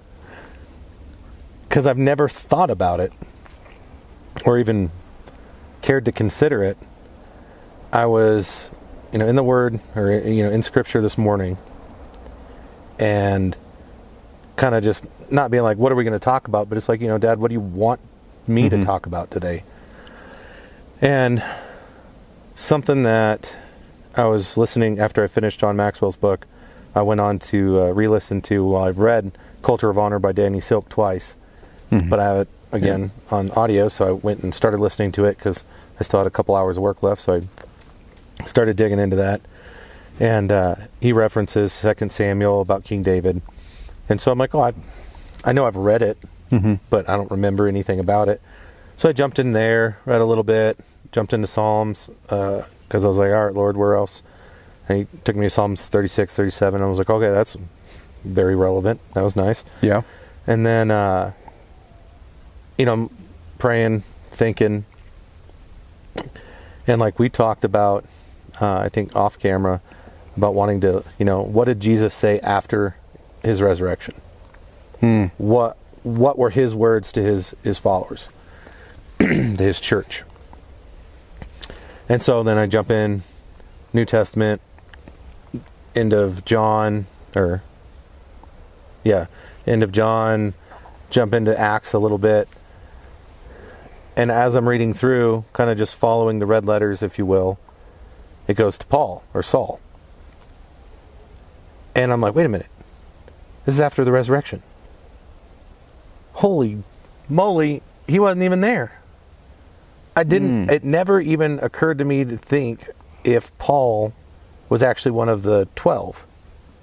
Because 1.62 1.86
I've 1.86 1.98
never 1.98 2.28
thought 2.28 2.70
about 2.70 3.00
it 3.00 3.12
or 4.44 4.58
even 4.58 4.90
cared 5.80 6.04
to 6.04 6.12
consider 6.12 6.62
it. 6.62 6.76
I 7.92 8.06
was, 8.06 8.70
you 9.12 9.18
know, 9.18 9.26
in 9.26 9.36
the 9.36 9.42
Word 9.42 9.80
or, 9.94 10.12
you 10.12 10.42
know, 10.42 10.50
in 10.50 10.62
Scripture 10.62 11.00
this 11.00 11.16
morning, 11.16 11.56
and 12.98 13.56
kind 14.56 14.74
of 14.74 14.82
just 14.82 15.06
not 15.30 15.50
being 15.50 15.62
like, 15.62 15.78
what 15.78 15.92
are 15.92 15.94
we 15.94 16.04
going 16.04 16.12
to 16.12 16.18
talk 16.18 16.48
about? 16.48 16.68
But 16.68 16.78
it's 16.78 16.88
like, 16.88 17.00
you 17.00 17.08
know, 17.08 17.18
Dad, 17.18 17.38
what 17.38 17.48
do 17.48 17.54
you 17.54 17.60
want 17.60 18.00
me 18.46 18.68
to 18.68 18.82
talk 18.84 19.06
about 19.06 19.30
today? 19.30 19.62
And 21.00 21.42
something 22.54 23.04
that 23.04 23.56
I 24.16 24.24
was 24.24 24.56
listening 24.56 24.98
after 24.98 25.22
I 25.22 25.28
finished 25.28 25.60
John 25.60 25.76
Maxwell's 25.76 26.16
book, 26.16 26.46
I 26.94 27.02
went 27.02 27.20
on 27.20 27.38
to 27.40 27.82
uh, 27.82 27.86
re-listen 27.90 28.40
to. 28.42 28.64
Well, 28.66 28.82
I've 28.82 28.98
read 28.98 29.30
Culture 29.62 29.90
of 29.90 29.98
Honor 29.98 30.18
by 30.18 30.32
Danny 30.32 30.58
Silk 30.60 30.88
twice, 30.88 31.36
but 32.08 32.18
I 32.18 32.24
have 32.24 32.36
it 32.38 32.48
again 32.72 33.12
on 33.30 33.50
audio, 33.52 33.88
so 33.88 34.08
I 34.08 34.12
went 34.12 34.42
and 34.42 34.52
started 34.52 34.78
listening 34.78 35.12
to 35.12 35.24
it 35.24 35.38
because 35.38 35.64
I 36.00 36.02
still 36.02 36.20
had 36.20 36.26
a 36.26 36.30
couple 36.30 36.54
hours 36.56 36.76
of 36.76 36.82
work 36.82 37.02
left, 37.02 37.20
so 37.22 37.40
I 38.42 38.44
started 38.44 38.76
digging 38.76 38.98
into 38.98 39.16
that. 39.16 39.40
And 40.20 40.50
uh, 40.50 40.74
he 41.00 41.12
references 41.12 41.72
Second 41.72 42.10
Samuel 42.10 42.60
about 42.60 42.84
King 42.84 43.02
David, 43.02 43.40
and 44.08 44.20
so 44.20 44.32
I'm 44.32 44.38
like, 44.38 44.54
oh, 44.54 44.60
I, 44.60 44.72
I 45.44 45.52
know 45.52 45.66
I've 45.66 45.76
read 45.76 46.02
it, 46.02 46.18
but 46.90 47.08
I 47.08 47.16
don't 47.16 47.30
remember 47.30 47.68
anything 47.68 48.00
about 48.00 48.28
it. 48.28 48.40
So 48.96 49.08
I 49.08 49.12
jumped 49.12 49.38
in 49.38 49.52
there, 49.52 49.98
read 50.06 50.20
a 50.20 50.24
little 50.24 50.42
bit, 50.42 50.80
jumped 51.12 51.32
into 51.32 51.46
Psalms 51.46 52.10
because 52.22 53.04
I 53.04 53.08
was 53.08 53.16
like, 53.18 53.30
all 53.30 53.46
right, 53.46 53.54
Lord, 53.54 53.76
where 53.76 53.94
else? 53.94 54.22
And 54.88 54.98
he 54.98 55.18
took 55.22 55.36
me 55.36 55.46
to 55.46 55.50
Psalms 55.50 55.88
36, 55.88 56.34
37. 56.34 56.76
And 56.76 56.84
I 56.84 56.88
was 56.88 56.98
like, 56.98 57.10
okay, 57.10 57.30
that's 57.30 57.56
very 58.24 58.56
relevant. 58.56 59.00
That 59.14 59.22
was 59.22 59.36
nice. 59.36 59.64
Yeah. 59.82 60.02
And 60.46 60.66
then, 60.66 60.90
uh, 60.90 61.32
you 62.76 62.86
know, 62.86 62.92
I'm 62.94 63.10
praying, 63.58 64.00
thinking, 64.30 64.84
and 66.86 67.00
like 67.00 67.18
we 67.18 67.28
talked 67.28 67.64
about, 67.64 68.06
uh, 68.60 68.78
I 68.78 68.88
think 68.88 69.14
off 69.14 69.38
camera, 69.38 69.82
about 70.38 70.54
wanting 70.54 70.80
to, 70.80 71.04
you 71.18 71.24
know, 71.24 71.42
what 71.42 71.66
did 71.66 71.80
Jesus 71.80 72.14
say 72.14 72.38
after 72.40 72.96
his 73.42 73.60
resurrection? 73.60 74.14
Hmm. 75.00 75.26
What 75.36 75.76
what 76.02 76.38
were 76.38 76.50
his 76.50 76.74
words 76.74 77.12
to 77.12 77.22
his 77.22 77.54
his 77.62 77.78
followers, 77.78 78.28
to 79.18 79.26
his 79.26 79.80
church? 79.80 80.22
And 82.08 82.22
so 82.22 82.42
then 82.42 82.56
I 82.56 82.66
jump 82.66 82.90
in, 82.90 83.22
New 83.92 84.04
Testament, 84.04 84.62
end 85.94 86.12
of 86.12 86.44
John, 86.44 87.06
or 87.36 87.62
yeah, 89.04 89.26
end 89.66 89.82
of 89.82 89.92
John, 89.92 90.54
jump 91.10 91.34
into 91.34 91.58
Acts 91.58 91.92
a 91.92 91.98
little 91.98 92.18
bit. 92.18 92.48
And 94.16 94.30
as 94.32 94.54
I'm 94.54 94.68
reading 94.68 94.94
through, 94.94 95.44
kind 95.52 95.70
of 95.70 95.78
just 95.78 95.94
following 95.94 96.38
the 96.38 96.46
red 96.46 96.64
letters, 96.64 97.02
if 97.02 97.18
you 97.18 97.26
will, 97.26 97.58
it 98.48 98.54
goes 98.54 98.78
to 98.78 98.86
Paul 98.86 99.22
or 99.34 99.42
Saul. 99.42 99.80
And 101.98 102.12
I'm 102.12 102.20
like, 102.20 102.34
wait 102.34 102.46
a 102.46 102.48
minute. 102.48 102.68
This 103.64 103.74
is 103.74 103.80
after 103.80 104.04
the 104.04 104.12
resurrection. 104.12 104.62
Holy 106.34 106.84
moly, 107.28 107.82
he 108.06 108.20
wasn't 108.20 108.44
even 108.44 108.60
there. 108.60 109.00
I 110.14 110.22
didn't, 110.22 110.64
hmm. 110.64 110.70
it 110.70 110.84
never 110.84 111.20
even 111.20 111.58
occurred 111.58 111.98
to 111.98 112.04
me 112.04 112.24
to 112.24 112.36
think 112.36 112.88
if 113.24 113.56
Paul 113.58 114.12
was 114.68 114.82
actually 114.82 115.12
one 115.12 115.28
of 115.28 115.42
the 115.42 115.66
12 115.74 116.26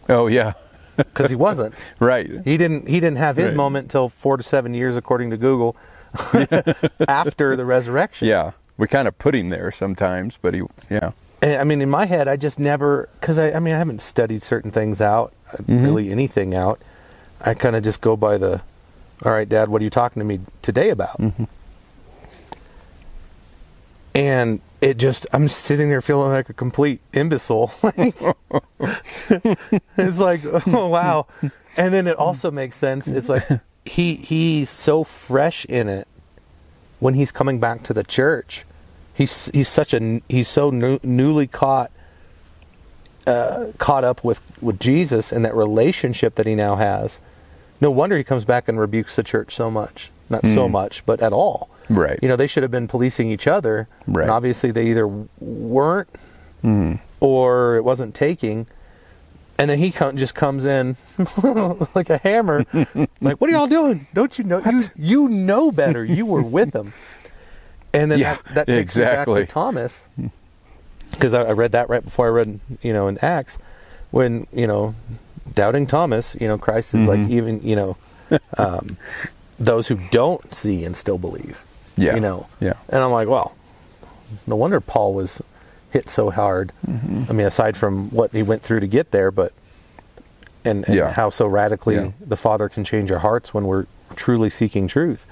Oh 0.10 0.28
yeah. 0.28 0.54
because 0.98 1.30
he 1.30 1.36
wasn't. 1.36 1.74
Right. 2.00 2.30
He 2.44 2.58
didn't. 2.58 2.88
He 2.88 3.00
didn't 3.00 3.18
have 3.18 3.38
his 3.38 3.48
Right. 3.48 3.58
moment 3.58 3.86
until 3.86 4.08
four 4.08 4.38
to 4.38 4.44
seven 4.44 4.74
years, 4.74 4.96
according 4.96 5.32
to 5.32 5.38
Google, 5.38 5.76
after 7.08 7.56
the 7.56 7.66
resurrection. 7.66 8.28
Yeah. 8.28 8.52
We 8.78 8.88
kind 8.88 9.08
of 9.08 9.18
put 9.18 9.34
him 9.34 9.50
there 9.50 9.72
sometimes, 9.72 10.38
but 10.42 10.54
he. 10.54 10.62
Yeah. 10.90 11.12
I 11.42 11.64
mean, 11.64 11.82
in 11.82 11.90
my 11.90 12.06
head, 12.06 12.28
I 12.28 12.38
just 12.38 12.60
never 12.60 13.10
because 13.20 13.38
I, 13.38 13.52
I 13.52 13.60
mean, 13.60 13.76
I 13.76 13.78
haven't 13.78 14.02
studied 14.02 14.42
certain 14.42 14.72
things 14.72 15.02
out, 15.02 15.34
uh, 15.54 15.58
really 15.68 16.10
anything 16.12 16.56
out. 16.56 16.82
I 17.42 17.54
kind 17.54 17.76
of 17.76 17.84
just 17.84 18.02
go 18.02 18.16
by 18.16 18.38
the, 18.38 18.62
all 19.24 19.32
right, 19.32 19.48
Dad, 19.48 19.70
what 19.70 19.82
are 19.82 19.84
you 19.84 19.90
talking 19.90 20.20
to 20.22 20.26
me 20.26 20.40
today 20.62 20.90
about? 20.90 21.20
And 24.16 24.62
it 24.82 24.98
just, 24.98 25.28
I'm 25.34 25.48
sitting 25.48 25.90
there 25.90 26.02
feeling 26.02 26.32
like 26.32 26.50
a 26.50 26.54
complete 26.54 27.02
imbecile. 27.14 27.72
it's 29.98 30.20
like, 30.20 30.40
oh 30.68 30.88
wow. 30.88 31.28
And 31.78 31.94
then 31.94 32.08
it 32.08 32.16
also 32.18 32.50
makes 32.50 32.76
sense. 32.78 33.08
It's 33.08 33.28
like 33.30 33.44
he 33.86 34.16
he's 34.16 34.70
so 34.70 35.04
fresh 35.04 35.66
in 35.66 35.90
it 35.90 36.08
when 37.00 37.14
he's 37.14 37.32
coming 37.32 37.60
back 37.60 37.84
to 37.84 37.94
the 37.94 38.04
church. 38.04 38.66
He's 39.16 39.48
he's 39.54 39.70
such 39.70 39.94
a 39.94 40.22
he's 40.30 40.48
so 40.48 40.70
new, 40.70 41.00
newly 41.02 41.48
caught 41.48 41.90
uh, 43.26 43.68
caught 43.78 44.04
up 44.04 44.24
with 44.24 44.42
with 44.62 44.80
Jesus 44.80 45.32
and 45.32 45.44
that 45.46 45.56
relationship 45.56 46.36
that 46.36 46.46
he 46.46 46.54
now 46.54 46.76
has. 46.76 47.20
No 47.82 47.92
wonder 47.92 48.18
he 48.18 48.24
comes 48.24 48.46
back 48.46 48.68
and 48.68 48.80
rebukes 48.80 49.16
the 49.16 49.24
church 49.24 49.56
so 49.56 49.72
much. 49.72 50.12
Not 50.30 50.46
so 50.46 50.68
much, 50.68 51.06
but 51.06 51.22
at 51.22 51.34
all. 51.34 51.70
Right. 51.90 52.18
You 52.22 52.28
know, 52.28 52.36
they 52.36 52.48
should 52.48 52.64
have 52.64 52.72
been 52.72 52.88
policing 52.88 53.30
each 53.30 53.48
other. 53.48 53.88
Right. 54.08 54.24
And 54.24 54.32
obviously 54.32 54.72
they 54.72 54.88
either 54.88 55.08
weren't 55.08 56.10
or 57.20 57.76
it 57.76 57.84
wasn't 57.84 58.16
taking. 58.16 58.68
And 59.58 59.70
then 59.70 59.78
he 59.78 59.92
just 59.92 60.36
comes 60.36 60.66
in 60.66 60.98
like 61.96 62.10
a 62.10 62.18
hammer. 62.18 62.66
like, 63.22 63.40
what 63.40 63.50
are 63.50 63.54
y'all 63.54 63.68
doing? 63.68 64.08
Don't 64.14 64.38
you 64.38 64.44
know? 64.44 64.62
You, 64.66 64.82
you 64.96 65.28
know 65.30 65.72
better. 65.72 66.04
You 66.04 66.26
were 66.26 66.42
with 66.42 66.72
them. 66.72 66.94
And 67.96 68.12
then 68.12 68.20
Yeah, 68.20 68.36
that, 68.54 68.54
that 68.54 68.68
takes 68.68 68.96
me 68.96 69.04
back 69.04 69.26
to 69.26 69.46
Thomas. 69.46 70.06
Because 71.12 71.34
I, 71.34 71.44
I 71.44 71.52
read 71.52 71.72
that 71.74 71.90
right 71.90 72.04
before 72.04 72.26
I 72.28 72.30
read, 72.30 72.60
you 72.82 72.92
know, 72.94 73.08
in 73.08 73.18
Acts, 73.20 73.58
when, 74.12 74.48
you 74.52 74.68
know, 74.68 74.96
doubting 75.54 75.88
Thomas, 75.88 76.36
you 76.40 76.48
know, 76.48 76.58
Christ 76.58 76.94
is 76.94 77.08
like 77.08 77.20
even, 77.30 77.62
you 77.62 77.76
know, 77.76 77.98
um, 78.58 78.98
those 79.58 79.88
who 79.88 79.98
don't 80.12 80.54
see 80.54 80.84
and 80.84 80.96
still 80.96 81.18
believe. 81.18 81.64
Yeah. 81.96 82.16
You 82.16 82.20
know? 82.22 82.48
Yeah. 82.60 82.74
And 82.90 83.02
I'm 83.02 83.12
like, 83.12 83.28
well, 83.30 83.56
no 84.48 84.56
wonder 84.58 84.82
Paul 84.82 85.14
was 85.14 85.42
hit 85.92 86.10
so 86.10 86.30
hard. 86.32 86.74
I 86.88 87.32
mean, 87.32 87.48
aside 87.48 87.78
from 87.78 88.10
what 88.10 88.32
he 88.32 88.44
went 88.44 88.62
through 88.64 88.82
to 88.82 88.88
get 88.88 89.12
there, 89.12 89.32
but 89.32 89.54
and, 90.66 90.84
and 90.86 90.96
Yeah. 90.96 91.14
how 91.14 91.30
so 91.30 91.46
radically 91.48 91.96
Yeah. 91.96 92.12
the 92.20 92.36
Father 92.36 92.68
can 92.68 92.84
change 92.84 93.12
our 93.12 93.20
hearts 93.20 93.54
when 93.54 93.66
we're 93.66 93.86
truly 94.16 94.50
seeking 94.50 94.88
truth, 94.90 95.26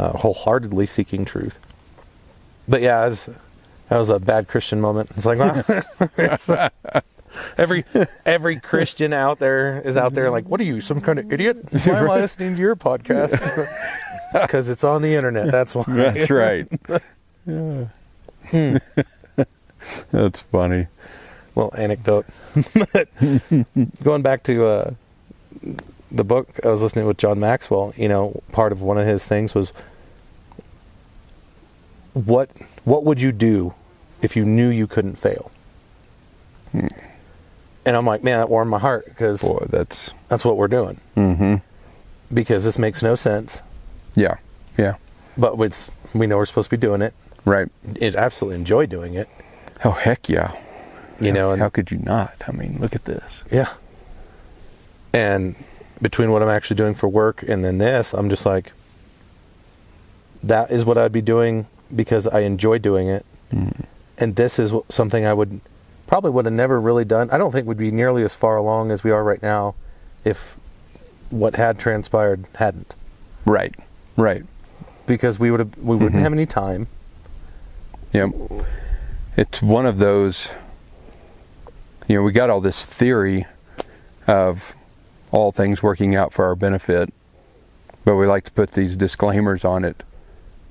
uh, 0.00 0.16
wholeheartedly 0.16 0.86
seeking 0.86 1.24
truth. 1.24 1.58
But 2.66 2.80
yeah, 2.80 3.04
was, 3.06 3.28
that 3.88 3.98
was 3.98 4.08
a 4.08 4.18
bad 4.18 4.48
Christian 4.48 4.80
moment. 4.80 5.10
It's 5.10 5.26
like 5.26 5.38
well, 5.38 5.62
it's, 6.16 6.48
uh, 6.48 6.70
every 7.58 7.84
every 8.24 8.58
Christian 8.58 9.12
out 9.12 9.38
there 9.40 9.80
is 9.80 9.96
out 9.96 10.14
there 10.14 10.30
like, 10.30 10.48
what 10.48 10.60
are 10.60 10.64
you, 10.64 10.80
some 10.80 11.00
kind 11.00 11.18
of 11.18 11.30
idiot? 11.32 11.58
Why 11.70 11.98
am 11.98 12.10
I 12.10 12.20
listening 12.20 12.54
to 12.56 12.60
your 12.60 12.76
podcast? 12.76 13.32
Because 14.32 14.68
it's 14.68 14.84
on 14.84 15.02
the 15.02 15.16
internet. 15.16 15.50
That's 15.50 15.74
why. 15.74 15.82
That's 15.88 16.30
right. 16.30 16.64
Yeah. 17.44 17.86
That's 20.12 20.40
funny. 20.42 20.86
well 21.56 21.72
anecdote 21.76 22.26
going 24.04 24.22
back 24.22 24.44
to 24.44 24.64
uh, 24.66 24.90
the 26.10 26.24
book 26.24 26.48
i 26.64 26.68
was 26.68 26.80
listening 26.82 27.06
with 27.06 27.16
john 27.16 27.40
maxwell 27.40 27.92
you 27.96 28.08
know 28.08 28.40
part 28.52 28.72
of 28.72 28.82
one 28.82 28.98
of 28.98 29.06
his 29.06 29.26
things 29.26 29.54
was 29.54 29.72
what 32.12 32.50
what 32.84 33.04
would 33.04 33.20
you 33.20 33.32
do 33.32 33.74
if 34.22 34.36
you 34.36 34.44
knew 34.44 34.68
you 34.68 34.86
couldn't 34.86 35.16
fail 35.16 35.50
and 36.72 37.96
i'm 37.96 38.06
like 38.06 38.22
man 38.22 38.38
that 38.38 38.48
warmed 38.48 38.70
my 38.70 38.78
heart 38.78 39.04
because 39.06 39.40
Boy, 39.42 39.66
that's. 39.68 40.10
that's 40.28 40.44
what 40.44 40.56
we're 40.56 40.68
doing 40.68 41.00
Mm-hmm. 41.16 41.54
because 42.34 42.64
this 42.64 42.78
makes 42.78 43.02
no 43.02 43.14
sense 43.14 43.62
Yeah. 44.14 44.36
Yeah. 44.78 44.94
but 45.36 45.58
it's 45.60 45.90
we 46.14 46.26
know 46.26 46.36
we're 46.36 46.46
supposed 46.46 46.70
to 46.70 46.76
be 46.76 46.80
doing 46.80 47.02
it 47.02 47.14
Right. 47.44 47.68
it 48.00 48.14
absolutely 48.16 48.58
enjoy 48.58 48.86
doing 48.86 49.14
it 49.14 49.28
Oh 49.84 49.92
heck 49.92 50.28
yeah. 50.28 50.52
you 51.20 51.32
know 51.32 51.52
and 51.52 51.60
How 51.62 51.68
could 51.70 51.90
you 51.90 51.98
not? 51.98 52.34
I 52.46 52.52
mean, 52.52 52.76
look 52.80 52.94
at 52.94 53.06
this. 53.06 53.44
Yeah. 53.50 53.72
And 55.14 55.56
between 56.02 56.30
what 56.32 56.42
I'm 56.42 56.50
actually 56.50 56.76
doing 56.76 56.94
for 56.94 57.08
work 57.08 57.42
and 57.42 57.64
then 57.64 57.78
this, 57.78 58.12
I'm 58.12 58.28
just 58.28 58.44
like, 58.44 58.72
that 60.42 60.70
is 60.70 60.84
what 60.84 60.98
I'd 60.98 61.12
be 61.12 61.22
doing 61.22 61.66
because 61.94 62.26
I 62.26 62.40
enjoy 62.40 62.78
doing 62.78 63.08
it. 63.08 63.24
Mm-hmm. 63.52 63.82
And 64.18 64.36
this 64.36 64.58
is 64.58 64.72
something 64.88 65.24
I 65.24 65.34
would 65.34 65.60
probably 66.06 66.30
would 66.30 66.44
have 66.44 66.54
never 66.54 66.80
really 66.80 67.04
done. 67.04 67.30
I 67.30 67.38
don't 67.38 67.52
think 67.52 67.66
we'd 67.66 67.78
be 67.78 67.90
nearly 67.90 68.22
as 68.22 68.34
far 68.34 68.56
along 68.56 68.90
as 68.90 69.04
we 69.04 69.10
are 69.10 69.24
right 69.24 69.42
now 69.42 69.74
if 70.24 70.58
what 71.30 71.54
had 71.54 71.78
transpired 71.78 72.46
hadn't. 72.56 72.94
Right. 73.44 73.74
Right. 74.16 74.44
Because 75.06 75.38
we 75.38 75.50
would 75.50 75.60
have 75.60 75.78
we 75.78 75.94
wouldn't 75.94 76.12
mm-hmm. 76.12 76.22
have 76.22 76.32
any 76.32 76.46
time. 76.46 76.88
Yeah. 78.12 78.30
It's 79.36 79.62
one 79.62 79.86
of 79.86 79.98
those, 79.98 80.50
you 82.08 82.16
know, 82.16 82.22
we 82.22 82.32
got 82.32 82.50
all 82.50 82.60
this 82.60 82.84
theory 82.84 83.46
of 84.26 84.74
all 85.30 85.52
things 85.52 85.82
working 85.82 86.14
out 86.14 86.32
for 86.32 86.44
our 86.44 86.56
benefit, 86.56 87.12
but 88.04 88.16
we 88.16 88.26
like 88.26 88.44
to 88.44 88.50
put 88.50 88.72
these 88.72 88.96
disclaimers 88.96 89.64
on 89.64 89.84
it, 89.84 90.02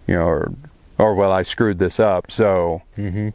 you 0.05 0.15
know, 0.15 0.27
or, 0.27 0.53
or 0.99 1.15
well, 1.15 1.31
I 1.31 1.41
screwed 1.41 1.79
this 1.79 1.99
up, 1.99 2.29
so 2.29 2.83
Mm-hmm. 2.97 3.29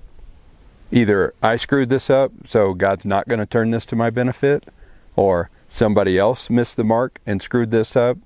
either 0.92 1.34
I 1.42 1.56
screwed 1.56 1.88
this 1.88 2.08
up, 2.10 2.30
so 2.46 2.74
God's 2.74 3.04
not 3.04 3.26
going 3.26 3.40
to 3.40 3.46
turn 3.46 3.70
this 3.70 3.84
to 3.86 3.96
my 3.96 4.10
benefit, 4.10 4.68
or 5.16 5.50
somebody 5.68 6.18
else 6.18 6.48
missed 6.50 6.76
the 6.76 6.84
mark 6.84 7.20
and 7.26 7.42
screwed 7.42 7.70
this 7.72 7.96
up. 7.96 8.18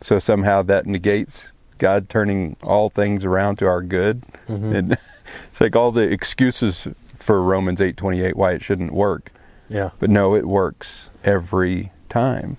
So 0.00 0.18
somehow 0.18 0.62
that 0.62 0.86
negates 0.86 1.52
God 1.78 2.08
turning 2.08 2.56
all 2.62 2.88
things 2.88 3.24
around 3.24 3.56
to 3.58 3.66
our 3.66 3.82
good. 3.82 4.22
And 4.48 4.92
it's 5.50 5.60
like 5.60 5.76
all 5.76 5.92
the 5.92 6.10
excuses 6.10 6.88
for 7.14 7.42
Romans 7.42 7.80
8:28 7.80 8.34
why 8.34 8.52
it 8.52 8.62
shouldn't 8.62 8.92
work. 8.92 9.30
Yeah. 9.68 9.90
But 9.98 10.08
no, 10.10 10.34
it 10.34 10.46
works 10.46 11.10
every 11.24 11.90
time. 12.08 12.56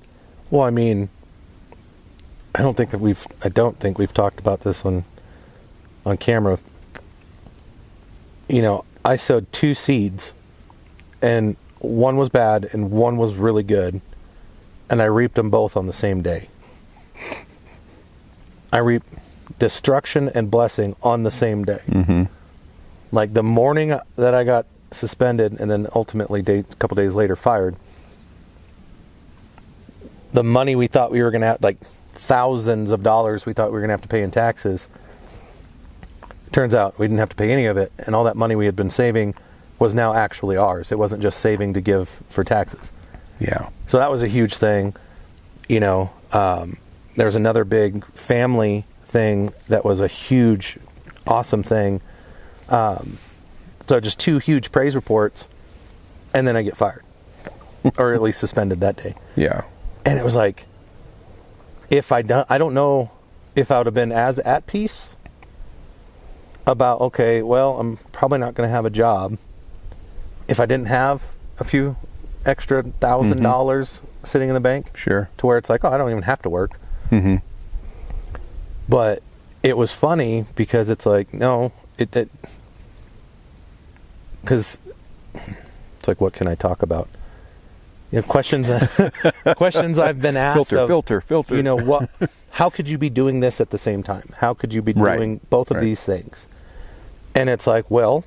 Well, 0.51 0.62
I 0.63 0.69
mean, 0.69 1.10
I 2.55 2.62
don't 2.62 2.75
think 2.77 2.93
we've 2.93 3.25
I 3.43 3.50
don't 3.50 3.79
think 3.79 3.98
we've 3.98 4.13
talked 4.13 4.39
about 4.39 4.62
this 4.62 4.86
on 4.86 5.03
on 6.09 6.17
camera. 6.17 6.59
You 8.47 8.61
know, 8.61 8.85
I 9.05 9.15
sowed 9.15 9.51
two 9.51 9.73
seeds 9.73 10.33
and 11.21 11.55
one 11.79 12.17
was 12.17 12.29
bad 12.29 12.69
and 12.73 12.91
one 12.91 13.17
was 13.17 13.35
really 13.35 13.63
good 13.63 14.01
and 14.89 15.01
I 15.01 15.05
reaped 15.05 15.35
them 15.35 15.49
both 15.49 15.77
on 15.77 15.87
the 15.87 15.93
same 15.93 16.21
day. 16.21 16.49
I 18.73 18.79
reaped 18.79 19.07
destruction 19.59 20.29
and 20.29 20.49
blessing 20.49 20.95
on 21.01 21.23
the 21.23 21.31
same 21.31 21.65
day. 21.65 21.81
Mm-hmm. 21.87 22.23
Like 23.11 23.33
the 23.33 23.43
morning 23.43 23.97
that 24.15 24.33
I 24.33 24.43
got 24.43 24.65
suspended 24.91 25.59
and 25.59 25.69
then 25.69 25.87
ultimately 25.95 26.41
day, 26.41 26.59
a 26.59 26.75
couple 26.75 26.95
days 26.95 27.13
later 27.13 27.35
fired, 27.35 27.75
the 30.31 30.43
money 30.43 30.75
we 30.75 30.87
thought 30.87 31.11
we 31.11 31.21
were 31.21 31.31
going 31.31 31.41
to 31.41 31.47
have, 31.47 31.63
like 31.63 31.79
thousands 32.11 32.91
of 32.91 33.01
dollars 33.01 33.45
we 33.45 33.53
thought 33.53 33.69
we 33.69 33.73
were 33.73 33.79
going 33.79 33.89
to 33.89 33.93
have 33.93 34.01
to 34.01 34.07
pay 34.07 34.21
in 34.21 34.29
taxes, 34.29 34.89
turns 36.51 36.73
out 36.73 36.97
we 36.99 37.07
didn't 37.07 37.19
have 37.19 37.29
to 37.29 37.35
pay 37.35 37.51
any 37.51 37.65
of 37.65 37.77
it. 37.77 37.91
And 37.97 38.15
all 38.15 38.23
that 38.25 38.35
money 38.35 38.55
we 38.55 38.65
had 38.65 38.75
been 38.75 38.89
saving 38.89 39.35
was 39.77 39.93
now 39.93 40.13
actually 40.13 40.57
ours. 40.57 40.91
It 40.91 40.99
wasn't 40.99 41.21
just 41.21 41.39
saving 41.39 41.73
to 41.73 41.81
give 41.81 42.09
for 42.27 42.43
taxes. 42.43 42.91
Yeah. 43.39 43.69
So 43.87 43.97
that 43.97 44.11
was 44.11 44.23
a 44.23 44.27
huge 44.27 44.55
thing. 44.55 44.95
You 45.67 45.79
know, 45.79 46.11
um, 46.33 46.77
there 47.15 47.25
was 47.25 47.35
another 47.35 47.63
big 47.63 48.05
family 48.07 48.85
thing 49.03 49.53
that 49.67 49.85
was 49.85 50.01
a 50.01 50.07
huge, 50.07 50.77
awesome 51.25 51.63
thing. 51.63 52.01
Um, 52.67 53.17
so 53.87 53.99
just 53.99 54.19
two 54.19 54.37
huge 54.37 54.71
praise 54.71 54.95
reports, 54.95 55.47
and 56.33 56.47
then 56.47 56.55
I 56.55 56.61
get 56.61 56.77
fired, 56.77 57.03
or 57.97 58.13
at 58.13 58.21
least 58.21 58.39
suspended 58.39 58.81
that 58.81 58.97
day. 58.97 59.15
Yeah. 59.35 59.63
And 60.05 60.19
it 60.19 60.23
was 60.23 60.35
like, 60.35 60.65
if 61.89 62.11
I 62.11 62.21
don't, 62.21 62.45
I 62.49 62.57
don't 62.57 62.73
know 62.73 63.11
if 63.55 63.71
I 63.71 63.77
would 63.77 63.87
have 63.87 63.93
been 63.95 64.11
as 64.11 64.37
at 64.39 64.67
peace 64.67 65.09
about 66.69 67.01
okay, 67.01 67.41
well, 67.41 67.79
I'm 67.79 67.97
probably 68.11 68.38
not 68.38 68.53
going 68.53 68.67
to 68.67 68.71
have 68.71 68.85
a 68.85 68.89
job 68.89 69.38
if 70.47 70.59
I 70.59 70.65
didn't 70.65 70.85
have 70.88 71.23
a 71.59 71.63
few 71.63 71.97
extra 72.45 72.81
1000 72.81 73.41
dollars 73.41 74.01
sitting 74.23 74.49
in 74.49 74.53
the 74.53 74.61
bank 74.61 74.95
Sure. 74.95 75.29
to 75.38 75.45
where 75.47 75.57
it's 75.57 75.69
like, 75.69 75.83
oh, 75.83 75.89
I 75.89 75.97
don't 75.97 76.09
even 76.11 76.23
have 76.23 76.41
to 76.43 76.49
work. 76.49 76.79
Mm-hmm. 77.11 77.38
But 78.88 79.21
it 79.63 79.77
was 79.77 79.93
funny 79.93 80.45
because 80.55 80.89
it's 80.89 81.05
like, 81.05 81.33
no, 81.33 81.71
it, 81.97 82.11
because 84.41 84.77
it's 85.33 86.07
like, 86.07 86.21
what 86.21 86.33
can 86.33 86.47
I 86.47 86.55
talk 86.55 86.81
about? 86.81 87.07
You 88.11 88.21
know, 88.21 88.27
questions, 88.27 88.69
questions 89.57 89.99
I've 89.99 90.21
been 90.21 90.35
asked. 90.38 90.55
Filter, 90.55 90.79
of, 90.79 90.88
filter, 90.88 91.21
filter. 91.21 91.55
You 91.55 91.61
know 91.63 91.75
what? 91.75 92.09
How 92.51 92.69
could 92.69 92.89
you 92.89 92.97
be 92.97 93.09
doing 93.09 93.39
this 93.41 93.61
at 93.61 93.69
the 93.69 93.77
same 93.77 94.01
time? 94.01 94.33
How 94.38 94.53
could 94.55 94.73
you 94.73 94.81
be 94.81 94.93
Right. 94.93 95.17
doing 95.17 95.39
both 95.49 95.69
of 95.71 95.77
Right. 95.77 95.83
these 95.83 96.03
things? 96.03 96.47
And 97.39 97.50
it's 97.50 97.65
like, 97.65 97.89
well, 97.89 98.25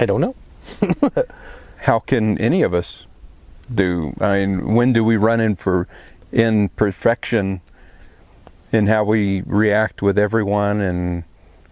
I 0.00 0.06
don't 0.06 0.22
know. 0.22 0.34
how 1.80 1.98
can 1.98 2.38
any 2.38 2.62
of 2.62 2.72
us 2.72 3.04
do? 3.72 4.14
I 4.18 4.38
mean, 4.46 4.74
when 4.74 4.94
do 4.94 5.04
we 5.04 5.18
run 5.18 5.40
in 5.40 5.56
for 5.56 5.86
in 6.32 6.70
perfection 6.70 7.60
in 8.72 8.86
how 8.86 9.04
we 9.04 9.42
react 9.44 10.00
with 10.00 10.18
everyone 10.18 10.80
and 10.80 11.24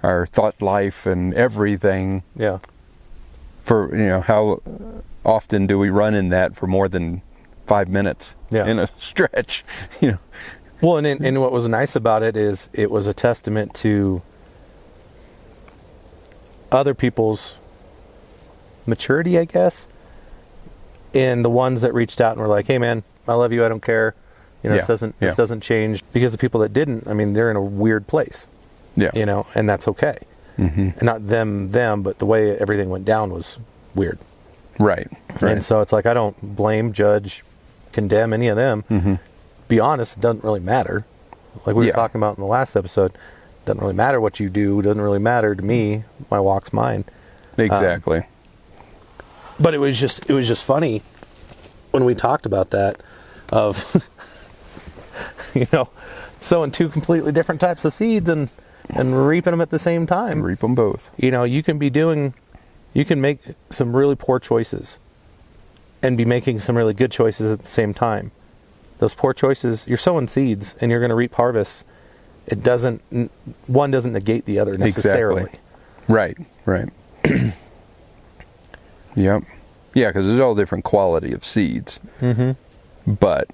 our 0.02 0.26
thought 0.26 0.60
life 0.60 1.06
and 1.06 1.32
everything? 1.32 2.22
Yeah. 2.36 2.58
For 3.64 3.88
you 3.96 4.06
know, 4.06 4.20
how 4.20 4.60
often 5.24 5.66
do 5.66 5.78
we 5.78 5.88
run 5.88 6.14
in 6.14 6.28
that 6.28 6.54
for 6.54 6.66
more 6.66 6.86
than 6.86 7.22
five 7.66 7.88
minutes 7.88 8.34
Yeah. 8.50 8.66
in 8.66 8.78
a 8.78 8.88
stretch? 8.98 9.64
You 10.02 10.12
know, 10.12 10.18
Well, 10.82 10.98
and, 10.98 11.24
and 11.24 11.40
what 11.40 11.50
was 11.50 11.66
nice 11.66 11.96
about 11.96 12.22
it 12.22 12.36
is 12.36 12.68
it 12.74 12.90
was 12.90 13.06
a 13.06 13.14
testament 13.14 13.72
to 13.76 14.20
other 16.72 16.94
people's 16.94 17.54
maturity, 18.86 19.38
I 19.38 19.44
guess, 19.44 19.88
in 21.12 21.42
the 21.42 21.50
ones 21.50 21.80
that 21.82 21.92
reached 21.94 22.20
out 22.20 22.32
and 22.32 22.40
were 22.40 22.48
like, 22.48 22.66
"Hey, 22.66 22.78
man, 22.78 23.02
I 23.26 23.34
love 23.34 23.52
you. 23.52 23.64
I 23.64 23.68
don't 23.68 23.82
care. 23.82 24.14
You 24.62 24.68
know, 24.70 24.74
Yeah, 24.76 24.80
this 24.82 24.88
doesn't 24.88 25.14
yeah. 25.20 25.28
this 25.28 25.36
doesn't 25.36 25.60
change." 25.62 26.02
Because 26.12 26.32
the 26.32 26.38
people 26.38 26.60
that 26.60 26.72
didn't, 26.72 27.06
I 27.08 27.12
mean, 27.12 27.32
they're 27.32 27.50
in 27.50 27.56
a 27.56 27.62
weird 27.62 28.06
place, 28.06 28.46
yeah, 28.96 29.10
you 29.14 29.26
know, 29.26 29.46
and 29.54 29.68
that's 29.68 29.88
okay. 29.88 30.18
hmm 30.56 30.90
And 30.96 31.02
not 31.02 31.26
them, 31.26 31.70
them, 31.72 32.02
but 32.02 32.18
the 32.18 32.26
way 32.26 32.56
everything 32.58 32.90
went 32.90 33.04
down 33.04 33.32
was 33.32 33.58
weird. 33.94 34.18
right, 34.78 35.08
right. 35.40 35.52
And 35.52 35.64
so 35.64 35.80
it's 35.80 35.92
like 35.92 36.06
I 36.06 36.14
don't 36.14 36.56
blame, 36.56 36.92
judge, 36.92 37.42
condemn 37.92 38.32
any 38.32 38.48
of 38.48 38.56
them. 38.56 38.82
hmm 38.88 39.14
Be 39.68 39.80
honest, 39.80 40.16
it 40.16 40.20
doesn't 40.20 40.44
really 40.44 40.60
matter. 40.60 41.04
Like 41.66 41.74
we 41.76 41.86
Yeah. 41.86 41.90
were 41.92 41.96
talking 41.96 42.20
about 42.20 42.36
in 42.38 42.42
the 42.42 42.48
last 42.48 42.76
episode, 42.76 43.12
doesn't 43.70 43.82
really 43.82 43.94
matter 43.94 44.20
what 44.20 44.40
you 44.40 44.48
do. 44.48 44.80
It 44.80 44.82
doesn't 44.82 45.00
really 45.00 45.20
matter 45.20 45.54
to 45.54 45.62
me. 45.62 46.02
My 46.28 46.40
walk's 46.40 46.72
mine. 46.72 47.04
exactly. 47.56 48.18
Um, 48.18 48.24
but 49.60 49.74
it 49.74 49.78
was 49.78 50.00
just 50.00 50.28
it 50.28 50.32
was 50.32 50.48
just 50.48 50.64
funny 50.64 51.02
when 51.92 52.04
we 52.04 52.14
talked 52.16 52.46
about 52.46 52.70
that 52.70 53.00
of 53.52 53.94
you 55.54 55.66
know 55.72 55.88
sowing 56.40 56.70
two 56.72 56.88
completely 56.88 57.30
different 57.30 57.60
types 57.60 57.84
of 57.84 57.92
seeds 57.92 58.28
and 58.28 58.48
and 58.88 59.26
reaping 59.28 59.52
them 59.52 59.60
at 59.60 59.70
the 59.70 59.78
same 59.78 60.04
time. 60.06 60.38
And 60.38 60.44
Reap 60.44 60.60
them 60.60 60.74
both. 60.74 61.10
you 61.16 61.30
know 61.30 61.44
you 61.44 61.62
can 61.62 61.78
be 61.78 61.90
doing 61.90 62.34
you 62.92 63.04
can 63.04 63.20
make 63.20 63.40
some 63.70 63.94
really 63.94 64.16
poor 64.16 64.40
choices 64.40 64.98
and 66.02 66.16
be 66.18 66.24
making 66.24 66.58
some 66.58 66.76
really 66.76 66.94
good 66.94 67.12
choices 67.12 67.50
at 67.52 67.60
the 67.60 67.70
same 67.70 67.94
time 67.94 68.32
those 68.98 69.14
poor 69.14 69.32
choices 69.32 69.86
you're 69.86 69.98
sowing 69.98 70.26
seeds 70.26 70.74
and 70.80 70.90
you're 70.90 70.98
going 71.00 71.10
to 71.10 71.14
reap 71.14 71.34
harvests 71.34 71.84
it 72.50 72.62
doesn't 72.62 73.02
one 73.66 73.90
doesn't 73.90 74.12
negate 74.12 74.44
the 74.44 74.58
other 74.58 74.76
necessarily 74.76 75.42
Exactly. 75.42 75.60
Right, 76.08 76.36
right. 76.66 76.88
yep. 79.14 79.44
Yeah, 79.94 80.08
because 80.08 80.26
there's 80.26 80.40
all 80.40 80.56
different 80.56 80.82
quality 80.82 81.32
of 81.32 81.44
seeds, 81.44 82.00
mm-hmm. 82.18 83.12
but 83.12 83.48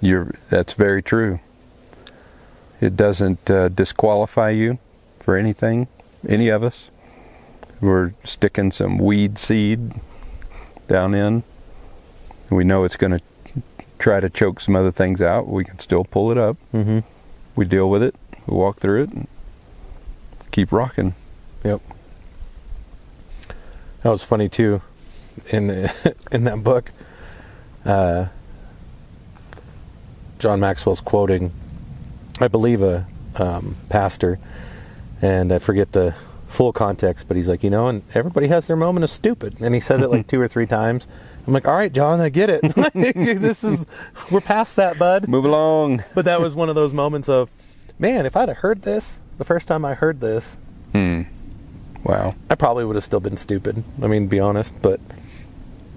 you're 0.00 0.34
that's 0.48 0.72
very 0.72 1.02
true. 1.02 1.38
It 2.80 2.96
doesn't 2.96 3.48
uh, 3.48 3.68
disqualify 3.68 4.50
you 4.50 4.78
for 5.20 5.36
anything, 5.36 5.86
any 6.28 6.48
of 6.48 6.62
us. 6.62 6.90
We're 7.80 8.14
sticking 8.24 8.70
some 8.70 8.98
weed 8.98 9.38
seed 9.38 9.92
down 10.88 11.14
in. 11.14 11.42
We 12.50 12.64
know 12.64 12.84
it's 12.84 12.96
going 12.96 13.18
to 13.18 13.62
try 13.98 14.20
to 14.20 14.30
choke 14.30 14.60
some 14.60 14.76
other 14.76 14.90
things 14.90 15.22
out. 15.22 15.48
We 15.48 15.64
can 15.64 15.78
still 15.78 16.04
pull 16.04 16.30
it 16.30 16.38
up. 16.38 16.56
Mm-hmm. 16.72 17.00
We 17.56 17.64
deal 17.64 17.90
with 17.90 18.02
it. 18.02 18.14
We 18.46 18.56
walk 18.56 18.78
through 18.78 19.04
it. 19.04 19.10
And 19.10 19.26
keep 20.52 20.70
rocking. 20.70 21.14
Yep. 21.64 21.80
That 24.02 24.10
was 24.10 24.24
funny 24.24 24.48
too. 24.48 24.82
In 25.52 25.70
in 26.32 26.44
that 26.44 26.62
book, 26.62 26.92
uh, 27.84 28.26
John 30.38 30.60
Maxwell's 30.60 31.00
quoting, 31.00 31.50
I 32.40 32.48
believe 32.48 32.82
a 32.82 33.06
um, 33.36 33.76
pastor, 33.88 34.38
and 35.20 35.52
I 35.52 35.58
forget 35.58 35.92
the 35.92 36.14
full 36.46 36.72
context, 36.72 37.26
but 37.28 37.36
he's 37.36 37.48
like, 37.48 37.64
you 37.64 37.70
know, 37.70 37.88
and 37.88 38.02
everybody 38.14 38.48
has 38.48 38.66
their 38.66 38.76
moment 38.76 39.04
of 39.04 39.10
stupid, 39.10 39.60
and 39.60 39.74
he 39.74 39.80
says 39.80 40.00
it 40.00 40.10
like 40.10 40.26
two 40.28 40.40
or 40.40 40.48
three 40.48 40.66
times. 40.66 41.08
I'm 41.46 41.52
like, 41.52 41.66
all 41.66 41.74
right, 41.74 41.92
John, 41.92 42.20
I 42.20 42.28
get 42.28 42.50
it. 42.50 42.62
this 42.94 43.62
is 43.62 43.86
we're 44.32 44.40
past 44.40 44.76
that, 44.76 44.98
bud. 44.98 45.28
Move 45.28 45.44
along. 45.44 46.02
But 46.14 46.24
that 46.24 46.40
was 46.40 46.54
one 46.54 46.68
of 46.68 46.74
those 46.74 46.92
moments 46.92 47.28
of, 47.28 47.50
man, 47.98 48.26
if 48.26 48.36
I'd 48.36 48.48
have 48.48 48.58
heard 48.58 48.82
this 48.82 49.20
the 49.38 49.44
first 49.44 49.68
time 49.68 49.84
I 49.84 49.94
heard 49.94 50.20
this, 50.20 50.58
Hmm. 50.96 51.22
Wow. 52.04 52.32
I 52.48 52.54
probably 52.54 52.86
would 52.86 52.96
have 52.96 53.04
still 53.04 53.20
been 53.20 53.36
stupid. 53.36 53.84
I 54.02 54.06
mean, 54.06 54.28
be 54.28 54.40
honest, 54.40 54.80
but 54.80 54.98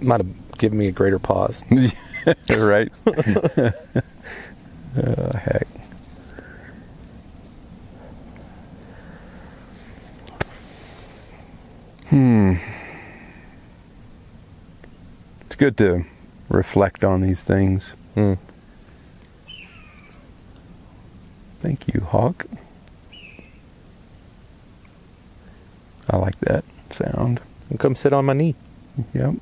might 0.02 0.20
have 0.20 0.58
given 0.58 0.78
me 0.78 0.88
a 0.88 0.92
greater 0.92 1.20
pause. 1.20 1.64
right. 2.50 2.92
oh, 3.08 3.72
heck. 5.38 5.68
Hmm. 12.10 12.56
Good 15.60 15.76
to 15.78 16.06
reflect 16.48 17.04
on 17.04 17.20
these 17.22 17.44
things. 17.44 17.94
Hmm. 18.16 18.36
Thank 21.60 21.94
you, 21.94 22.00
Hawk. 22.02 22.46
I 26.10 26.16
like 26.18 26.40
that 26.40 26.64
sound. 26.92 27.42
And 27.70 27.78
come 27.80 27.94
sit 27.96 28.14
on 28.14 28.24
my 28.26 28.32
knee. 28.34 28.56
Yep. 29.14 29.36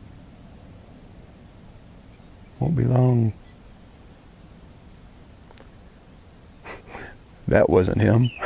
Won't 2.59 2.75
be 2.75 2.83
long. 2.83 3.31
that 7.47 7.69
wasn't 7.69 8.01
him. 8.01 8.29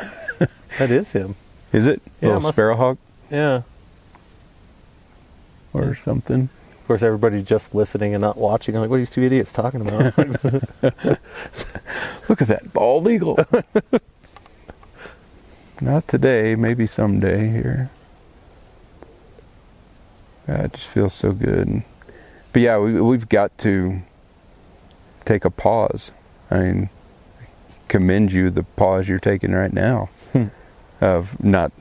That 0.79 0.89
is 0.89 1.12
him. 1.12 1.36
Is 1.73 1.86
it? 1.86 2.01
Yeah, 2.21 2.27
Little 2.29 2.41
must- 2.43 2.55
sparrowhawk 2.57 2.97
Yeah. 3.29 3.62
or 5.73 5.93
something? 5.95 6.47
Of 6.91 6.99
course, 6.99 7.08
everybody 7.08 7.41
just 7.41 7.73
listening 7.73 8.13
and 8.13 8.21
not 8.21 8.36
watching. 8.36 8.75
I'm 8.75 8.82
like, 8.82 8.89
what 8.89 8.97
are 8.97 8.99
these 8.99 9.10
two 9.10 9.21
idiots 9.21 9.54
talking 9.54 9.80
about? 9.80 10.17
Look 12.27 12.41
at 12.41 12.49
that 12.49 12.73
bald 12.73 13.08
eagle. 13.08 13.38
Not 15.80 16.10
today, 16.10 16.56
maybe 16.56 16.86
someday 16.86 17.47
here. 17.47 17.89
Yeah, 20.49 20.63
it 20.63 20.73
just 20.73 20.88
feels 20.88 21.13
so 21.13 21.32
good. 21.32 21.84
But 22.51 22.62
yeah, 22.62 22.77
we, 22.77 22.99
we've 22.99 23.30
got 23.30 23.58
to 23.60 24.01
take 25.23 25.45
a 25.45 25.49
pause. 25.49 26.12
I 26.49 26.60
mean, 26.60 26.89
commend 27.88 28.34
you 28.34 28.49
the 28.49 28.63
pause 28.63 29.08
you're 29.08 29.17
taking 29.17 29.54
right 29.54 29.71
now. 29.71 30.10
Of 30.99 31.41
not 31.41 31.71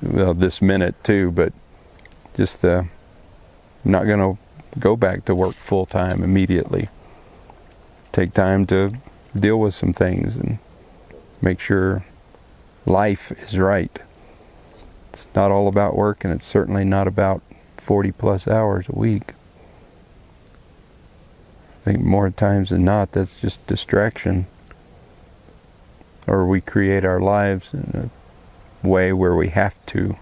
well 0.00 0.32
this 0.32 0.62
minute 0.62 0.96
too, 1.04 1.30
but 1.30 1.52
just 2.34 2.62
the 2.62 2.88
not 3.84 4.06
going 4.06 4.18
to 4.18 4.45
go 4.78 4.96
back 4.96 5.24
to 5.24 5.34
work 5.34 5.54
full 5.54 5.86
time 5.86 6.22
immediately. 6.22 6.88
Take 8.12 8.34
time 8.34 8.66
to 8.66 8.94
deal 9.34 9.58
with 9.58 9.74
some 9.74 9.92
things 9.92 10.36
and 10.36 10.58
make 11.40 11.60
sure 11.60 12.04
life 12.84 13.32
is 13.32 13.58
right. 13.58 13.98
It's 15.12 15.26
not 15.34 15.50
all 15.50 15.68
about 15.68 15.96
work, 15.96 16.24
and 16.24 16.32
it's 16.32 16.46
certainly 16.46 16.84
not 16.84 17.06
about 17.06 17.42
40 17.76 18.12
plus 18.12 18.48
hours 18.48 18.86
a 18.88 18.98
week. 18.98 19.32
I 21.80 21.92
think 21.92 22.00
more 22.02 22.30
times 22.30 22.70
than 22.70 22.84
not, 22.84 23.12
that's 23.12 23.40
just 23.40 23.66
distraction. 23.66 24.46
Or 26.26 26.46
we 26.46 26.60
create 26.60 27.04
our 27.04 27.20
lives 27.20 27.72
in 27.72 28.10
a 28.84 28.86
way 28.86 29.12
where 29.12 29.34
we 29.34 29.48
have 29.48 29.84
to. 29.86 30.18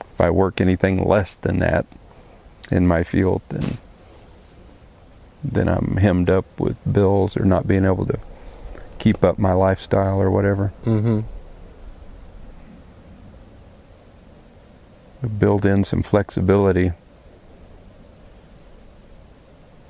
If 0.00 0.20
I 0.20 0.30
work 0.30 0.60
anything 0.60 1.02
less 1.04 1.34
than 1.34 1.58
that 1.58 1.86
in 2.70 2.86
my 2.86 3.02
field, 3.02 3.42
then 3.48 3.78
then 5.44 5.68
I'm 5.68 5.96
hemmed 5.96 6.30
up 6.30 6.44
with 6.60 6.76
bills 6.90 7.36
or 7.36 7.44
not 7.44 7.66
being 7.66 7.84
able 7.84 8.06
to 8.06 8.18
keep 8.98 9.24
up 9.24 9.38
my 9.38 9.52
lifestyle 9.52 10.20
or 10.20 10.30
whatever. 10.30 10.72
mm-hmm. 10.84 11.20
Build 15.38 15.64
in 15.66 15.84
some 15.84 16.02
flexibility. 16.02 16.92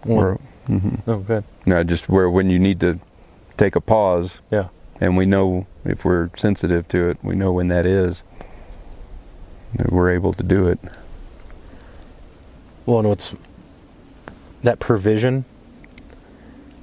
Or, 0.06 0.38
mhm. 0.68 1.00
oh, 1.06 1.18
good. 1.18 1.44
No, 1.64 1.82
just 1.84 2.08
where 2.08 2.28
when 2.28 2.50
you 2.50 2.58
need 2.58 2.80
to 2.80 2.98
take 3.56 3.76
a 3.76 3.80
pause, 3.80 4.38
Yeah. 4.50 4.68
and 5.00 5.16
we 5.16 5.24
know 5.26 5.66
if 5.84 6.04
we're 6.04 6.30
sensitive 6.36 6.86
to 6.88 7.08
it, 7.10 7.18
we 7.22 7.34
know 7.34 7.52
when 7.52 7.68
that 7.68 7.86
is. 7.86 8.22
that 9.74 9.90
We're 9.92 10.10
able 10.10 10.32
to 10.34 10.42
do 10.42 10.66
it. 10.68 10.78
Well, 12.86 12.98
and 12.98 13.08
what's 13.08 13.34
that 14.62 14.78
provision? 14.78 15.44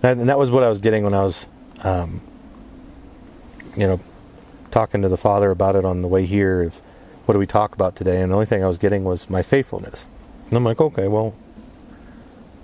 And 0.02 0.30
that 0.30 0.40
was 0.40 0.50
what 0.50 0.64
I 0.64 0.70
was 0.70 0.80
getting 0.80 1.04
when 1.04 1.14
I 1.14 1.24
was, 1.24 1.46
um, 1.84 2.22
you 3.76 3.86
know, 3.86 4.00
talking 4.72 5.02
to 5.02 5.10
the 5.10 5.18
father 5.18 5.52
about 5.52 5.76
it 5.76 5.84
on 5.84 6.02
the 6.02 6.08
way 6.08 6.26
here. 6.26 6.64
Of 6.64 6.82
what 7.26 7.34
do 7.34 7.40
we 7.40 7.46
talk 7.46 7.74
about 7.74 7.96
today? 7.96 8.22
And 8.22 8.32
the 8.32 8.36
only 8.36 8.46
thing 8.46 8.64
I 8.64 8.68
was 8.68 8.78
getting 8.78 9.04
was 9.04 9.30
my 9.30 9.42
faithfulness. 9.42 10.08
And 10.46 10.56
I'm 10.56 10.64
like, 10.64 10.80
okay, 10.80 11.08
well, 11.08 11.36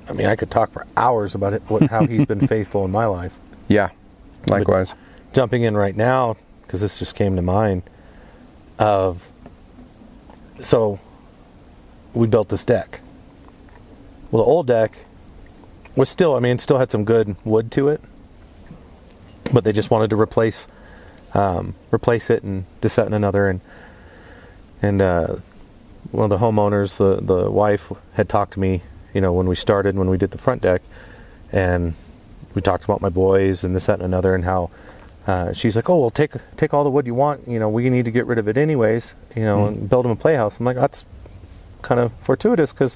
I 0.10 0.14
mean, 0.14 0.28
I 0.28 0.36
could 0.36 0.50
talk 0.50 0.72
for 0.72 0.88
hours 0.96 1.36
about 1.36 1.54
it, 1.54 1.62
what, 1.68 1.84
how 1.84 2.06
he's 2.06 2.26
been 2.26 2.48
faithful 2.48 2.86
in 2.86 2.92
my 2.92 3.06
life. 3.06 3.40
Yeah, 3.68 3.90
likewise. 4.48 4.94
jumping 5.34 5.64
in 5.64 5.76
right 5.76 5.96
now 5.96 6.38
because 6.62 6.82
this 6.82 6.98
just 7.00 7.16
came 7.16 7.36
to 7.36 7.42
mind 7.42 7.84
of 8.80 9.28
so 10.62 11.00
we 12.14 12.28
built 12.28 12.50
this 12.50 12.64
deck 12.64 13.02
well 14.32 14.44
the 14.44 14.50
old 14.50 14.68
deck 14.68 14.98
was 15.96 16.10
still 16.10 16.36
i 16.36 16.40
mean 16.40 16.58
still 16.60 16.78
had 16.78 16.92
some 16.92 17.04
good 17.06 17.36
wood 17.46 17.72
to 17.72 17.88
it 17.90 18.02
but 19.54 19.64
they 19.64 19.72
just 19.72 19.90
wanted 19.92 20.10
to 20.10 20.16
replace 20.20 20.68
um, 21.34 21.76
replace 21.92 22.30
it 22.30 22.44
and 22.44 22.64
just 22.82 22.96
set 22.96 23.08
in 23.08 23.14
another 23.14 23.50
and 23.50 23.60
and 24.82 25.02
uh, 25.02 25.36
one 26.12 26.32
of 26.32 26.40
the 26.40 26.46
homeowners 26.46 26.98
the 26.98 27.22
the 27.22 27.50
wife 27.52 27.92
had 28.14 28.30
talked 28.30 28.54
to 28.54 28.60
me 28.60 28.82
you 29.14 29.20
know 29.22 29.34
when 29.34 29.48
we 29.48 29.56
started 29.56 29.98
when 29.98 30.10
we 30.10 30.18
did 30.18 30.32
the 30.32 30.38
front 30.38 30.62
deck 30.62 30.82
and 31.52 31.94
we 32.54 32.62
talked 32.62 32.84
about 32.86 33.02
my 33.02 33.10
boys 33.10 33.64
and 33.66 33.76
this 33.76 33.86
that 33.88 33.96
and 33.96 34.04
another 34.04 34.34
and 34.34 34.46
how 34.46 34.70
uh, 35.28 35.52
she's 35.54 35.76
like, 35.76 35.90
"Oh, 35.90 35.98
well, 36.02 36.12
take 36.12 36.34
take 36.56 36.72
all 36.72 36.84
the 36.84 36.90
wood 36.92 37.08
you 37.08 37.16
want. 37.16 37.48
You 37.48 37.58
know, 37.60 37.68
we 37.68 37.90
need 37.90 38.06
to 38.06 38.12
get 38.12 38.28
rid 38.28 38.38
of 38.38 38.48
it 38.48 38.58
anyways. 38.58 39.16
You 39.36 39.42
know, 39.44 39.58
Mm. 39.64 39.68
and 39.70 39.90
build 39.90 40.06
them 40.06 40.12
a 40.12 40.16
playhouse." 40.16 40.60
I'm 40.60 40.66
like, 40.68 40.76
"That's 40.76 41.04
kind 41.82 42.00
of 42.00 42.14
fortuitous 42.20 42.72
because 42.72 42.96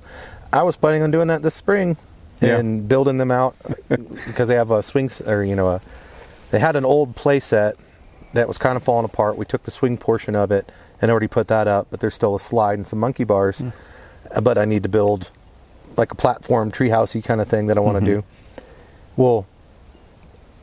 I 0.52 0.64
was 0.64 0.76
planning 0.76 1.04
on 1.04 1.12
doing 1.12 1.28
that 1.28 1.42
this 1.42 1.56
spring 1.56 1.98
Yeah. 2.42 2.58
and 2.58 2.88
building 2.88 3.18
them 3.18 3.32
out 3.32 3.56
because 3.90 4.48
they 4.48 4.56
have 4.56 4.72
a 4.72 4.82
swing 4.82 5.10
or 5.26 5.44
you 5.44 5.56
know 5.56 5.70
a 5.70 5.82
they 6.52 6.60
had 6.60 6.76
an 6.76 6.86
old 6.86 7.16
play 7.16 7.40
set 7.40 7.76
that 8.34 8.48
was 8.48 8.58
kind 8.58 8.76
of 8.78 8.84
falling 8.84 9.06
apart. 9.06 9.38
We 9.38 9.46
took 9.46 9.64
the 9.64 9.72
swing 9.72 9.98
portion 9.98 10.36
of 10.36 10.52
it 10.52 10.72
and 11.02 11.10
already 11.12 11.28
put 11.28 11.48
that 11.48 11.68
up, 11.68 11.88
but 11.92 12.00
there's 12.00 12.14
still 12.14 12.36
a 12.36 12.40
slide 12.40 12.78
and 12.78 12.86
some 12.88 13.00
monkey 13.00 13.24
bars. 13.24 13.62
Mm. 13.62 14.44
But 14.44 14.58
I 14.58 14.66
need 14.66 14.84
to 14.84 14.90
build 14.90 15.32
like 15.98 16.12
a 16.12 16.16
platform 16.16 16.72
treehousey 16.72 17.24
kind 17.24 17.42
of 17.42 17.48
thing 17.48 17.68
that 17.68 17.78
I 17.78 17.82
want 17.82 17.96
to 17.98 18.02
Mhm. 18.02 18.06
do. 18.06 18.24
Well, 19.16 19.46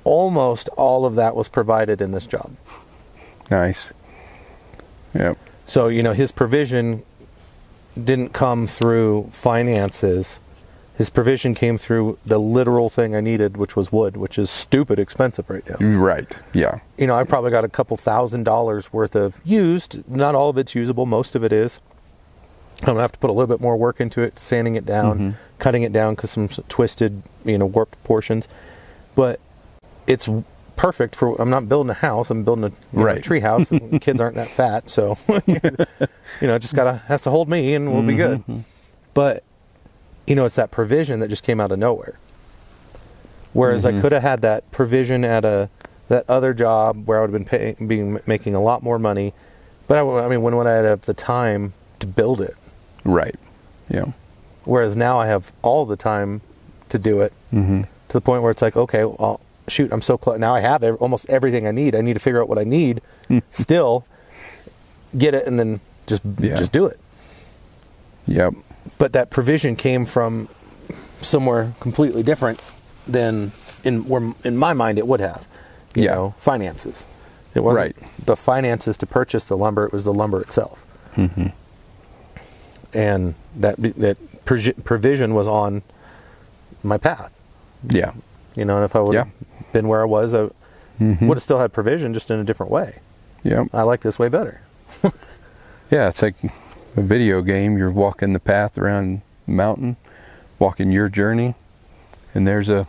almost 0.05 0.69
all 0.77 1.05
of 1.05 1.15
that 1.17 1.35
was 1.35 1.49
provided 1.49 2.01
in 2.01 2.13
this 2.13 2.27
job. 2.27 2.53
Nice. 3.51 3.93
Yep. 5.15 5.37
So, 5.67 5.89
you 5.89 6.03
know, 6.03 6.13
his 6.13 6.31
provision 6.33 7.03
didn't 8.03 8.31
come 8.33 8.67
through 8.67 9.29
finances. 9.33 10.41
His 10.97 11.11
provision 11.11 11.55
came 11.55 11.77
through 11.77 12.19
the 12.25 12.39
literal 12.39 12.89
thing 12.89 13.15
I 13.15 13.21
needed, 13.21 13.57
which 13.59 13.77
was 13.77 13.93
wood, 13.93 14.17
which 14.17 14.39
is 14.39 14.49
stupid 14.49 14.99
expensive 14.99 15.51
right 15.51 15.63
now. 15.69 15.87
Right. 15.99 16.31
Yeah. 16.55 16.79
You 16.97 17.07
know, 17.07 17.15
I 17.15 17.25
probably 17.25 17.51
got 17.51 17.65
a 17.65 17.69
couple 17.69 17.97
thousand 17.99 18.45
dollars 18.45 18.93
worth 18.93 19.15
of 19.15 19.41
used. 19.45 20.09
Not 20.09 20.35
all 20.35 20.49
of 20.51 20.57
it's 20.59 20.75
usable, 20.75 21.05
most 21.05 21.35
of 21.35 21.45
it 21.45 21.53
is. 21.53 21.81
I'm 22.83 22.87
gonna 22.89 23.01
have 23.01 23.13
to 23.13 23.19
put 23.19 23.29
a 23.31 23.33
little 23.33 23.47
bit 23.47 23.61
more 23.61 23.77
work 23.77 24.01
into 24.01 24.23
it, 24.23 24.39
sanding 24.39 24.75
it 24.75 24.87
down, 24.87 25.19
Mhm. 25.19 25.35
cutting 25.59 25.83
it 25.83 25.93
down 25.93 26.15
because 26.15 26.31
some 26.31 26.49
twisted, 26.49 27.23
you 27.45 27.59
know, 27.59 27.67
warped 27.67 28.03
portions. 28.05 28.49
But 29.15 29.39
it's 30.07 30.29
perfect 30.77 31.17
for. 31.17 31.41
I'm 31.41 31.51
not 31.51 31.69
building 31.69 31.91
a 31.91 31.95
house. 31.95 32.31
I'm 32.31 32.45
building 32.45 32.65
a, 32.65 32.69
you 32.69 32.75
know, 32.99 33.03
Right. 33.05 33.23
tree 33.23 33.41
house. 33.41 33.71
and 33.73 34.01
kids 34.07 34.21
aren't 34.21 34.37
that 34.37 34.49
fat, 34.49 34.89
so 34.91 35.17
you 35.47 36.47
know, 36.47 36.55
it 36.55 36.61
just 36.61 36.75
gotta 36.75 37.03
has 37.09 37.23
to 37.23 37.31
hold 37.31 37.49
me, 37.49 37.75
and 37.75 37.93
we'll 37.93 38.03
be 38.03 38.15
good. 38.17 38.45
Mhm. 38.47 38.65
But 39.15 39.43
you 40.27 40.35
know, 40.35 40.45
it's 40.45 40.57
that 40.57 40.71
provision 40.71 41.21
that 41.21 41.29
just 41.29 41.43
came 41.43 41.61
out 41.61 41.73
of 41.73 41.79
nowhere. 41.79 42.15
Whereas 43.53 43.87
I 43.87 43.93
Mhm. 43.93 44.01
could 44.01 44.13
have 44.13 44.23
had 44.23 44.43
that 44.43 44.71
provision 44.71 45.25
at 45.25 45.45
a 45.45 45.69
that 46.09 46.25
other 46.29 46.55
job 46.55 47.07
where 47.07 47.19
I 47.19 47.21
would 47.23 47.31
have 47.33 47.33
been 47.33 47.45
paying, 47.77 47.89
being 47.89 48.21
making 48.27 48.55
a 48.55 48.61
lot 48.63 48.83
more 48.83 48.99
money, 48.99 49.33
but 49.89 49.99
I 49.99 50.29
mean, 50.29 50.41
when 50.43 50.55
would 50.57 50.67
I 50.69 50.75
have 50.83 51.01
the 51.03 51.15
time 51.15 51.73
to 51.99 52.07
build 52.07 52.41
it? 52.41 52.55
Right. 53.05 53.35
Yeah. 53.89 54.05
Whereas 54.65 54.95
now 54.97 55.19
I 55.19 55.27
have 55.27 55.51
all 55.63 55.85
the 55.87 55.97
time 55.97 56.43
to 56.91 56.99
do 56.99 57.21
it 57.23 57.33
Mm-hmm. 57.53 57.83
to 57.83 58.13
the 58.13 58.21
point 58.21 58.43
where 58.43 58.51
it's 58.53 58.63
like, 58.63 58.77
okay, 58.77 59.05
well, 59.05 59.41
shoot, 59.69 59.93
I'm 59.93 60.03
so 60.03 60.17
close. 60.19 60.39
Now 60.39 60.55
I 60.55 60.61
have 60.61 60.83
ev- 60.83 60.97
almost 60.97 61.29
everything 61.29 61.67
I 61.67 61.71
need. 61.71 61.95
I 61.95 62.01
need 62.01 62.15
to 62.15 62.21
figure 62.21 62.41
out 62.43 62.49
what 62.49 62.59
I 62.59 62.65
need, 62.65 63.01
still 63.51 64.05
get 65.17 65.35
it, 65.35 65.47
and 65.47 65.59
then 65.59 65.81
just 66.07 66.23
Yeah. 66.39 66.55
just 66.57 66.73
do 66.73 66.87
it. 66.87 66.99
Yep. 68.27 68.55
But 68.99 69.13
that 69.13 69.31
provision 69.31 69.77
came 69.77 70.05
from 70.07 70.49
somewhere 71.21 71.73
completely 71.81 72.23
different 72.23 72.61
than 73.07 73.53
in 73.85 74.09
where 74.09 74.33
in 74.45 74.57
my 74.57 74.73
mind 74.73 74.99
it 74.99 75.07
would 75.07 75.21
have. 75.21 75.47
You 75.95 76.05
Yeah. 76.05 76.15
know, 76.15 76.35
finances. 76.39 77.07
It 77.55 77.61
wasn't 77.61 77.97
Right. 77.97 77.97
the 78.27 78.37
finances 78.37 78.97
to 78.99 79.07
purchase 79.07 79.45
the 79.47 79.57
lumber. 79.57 79.87
It 79.87 79.93
was 79.93 80.05
the 80.05 80.13
lumber 80.13 80.41
itself, 80.43 80.85
Mm-hmm. 81.17 81.47
and 82.93 83.35
that 83.57 83.77
that 83.79 84.17
provision 84.85 85.35
was 85.35 85.47
on 85.49 85.83
my 86.83 86.99
path. 86.99 87.41
Yeah. 87.89 88.13
You 88.55 88.65
know, 88.65 88.77
and 88.77 88.85
if 88.85 88.95
I 88.97 89.01
would 89.01 89.15
Yeah. 89.15 89.25
Been 89.73 89.89
where 89.89 90.03
I 90.03 90.07
was, 90.07 90.35
I 90.35 90.51
Mm-hmm. 91.01 91.27
would 91.29 91.37
have 91.37 91.43
still 91.43 91.59
had 91.59 91.75
provision, 91.75 92.15
just 92.15 92.31
in 92.31 92.39
a 92.39 92.45
different 92.45 92.73
way. 92.73 93.01
Yeah, 93.45 93.65
I 93.75 93.83
like 93.83 94.01
this 94.01 94.19
way 94.19 94.29
better. 94.29 94.61
Yeah, 95.91 96.09
it's 96.09 96.21
like 96.21 96.35
a 96.97 97.01
video 97.03 97.43
game. 97.43 97.79
You're 97.79 97.93
walking 97.93 98.33
the 98.33 98.41
path 98.41 98.77
around 98.77 99.21
the 99.47 99.53
mountain, 99.53 99.97
walking 100.59 100.91
your 100.91 101.09
journey, 101.09 101.55
and 102.35 102.45
there's 102.45 102.69
a 102.69 102.89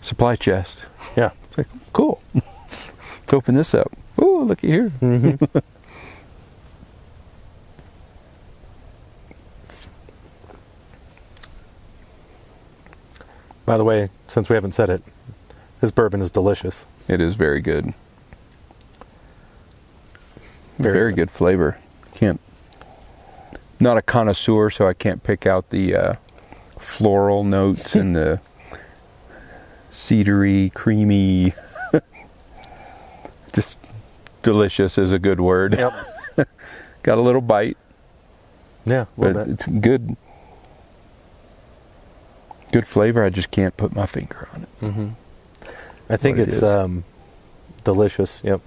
supply 0.00 0.34
chest. 0.36 0.78
Yeah. 1.14 1.32
It's 1.48 1.58
like, 1.58 1.66
cool. 1.92 2.22
Let's 2.32 2.90
open 3.34 3.54
this 3.54 3.74
up. 3.74 3.92
Ooh, 4.22 4.44
looky 4.44 4.68
here. 4.68 4.88
Mm-hmm. 5.00 5.58
By 13.64 13.76
the 13.76 13.84
way, 13.84 14.10
since 14.28 14.48
we 14.48 14.54
haven't 14.54 14.72
said 14.72 14.90
it, 14.90 15.02
this 15.80 15.90
bourbon 15.90 16.20
is 16.22 16.30
delicious. 16.30 16.86
It 17.08 17.20
is 17.20 17.34
very 17.34 17.60
good. 17.60 17.94
Very 20.78 20.94
Very, 20.94 21.10
good. 21.12 21.16
good. 21.28 21.30
flavor. 21.30 21.78
Can't. 22.14 22.40
Not 23.80 23.96
a 23.96 24.02
connoisseur, 24.02 24.70
so 24.70 24.86
I 24.88 24.94
can't 24.94 25.22
pick 25.22 25.46
out 25.46 25.70
the 25.70 25.94
uh, 25.94 26.14
floral 26.78 27.44
notes 27.44 27.94
and 27.94 28.14
the 28.16 28.40
cedary, 29.90 30.72
creamy. 30.74 31.54
Just 33.52 33.76
delicious 34.42 34.98
is 34.98 35.12
a 35.12 35.18
good 35.18 35.40
word. 35.40 35.74
Yep. 35.78 35.92
Got 37.02 37.18
a 37.18 37.20
little 37.22 37.40
bite, 37.40 37.76
Yeah, 38.84 39.02
a 39.02 39.06
but 39.16 39.26
little 39.28 39.44
bit. 39.44 39.52
it's 39.54 39.66
good. 39.66 40.16
Good 42.72 42.86
flavor. 42.86 43.22
I 43.24 43.30
just 43.30 43.50
can't 43.52 43.76
put 43.76 43.94
my 43.94 44.06
finger 44.06 44.48
on 44.52 44.62
it. 44.64 44.68
hmm 44.80 45.08
I 46.08 46.16
think 46.16 46.38
what 46.38 46.48
it 46.48 46.54
it's 46.54 46.62
um, 46.62 47.04
delicious. 47.84 48.42
Yep. 48.44 48.60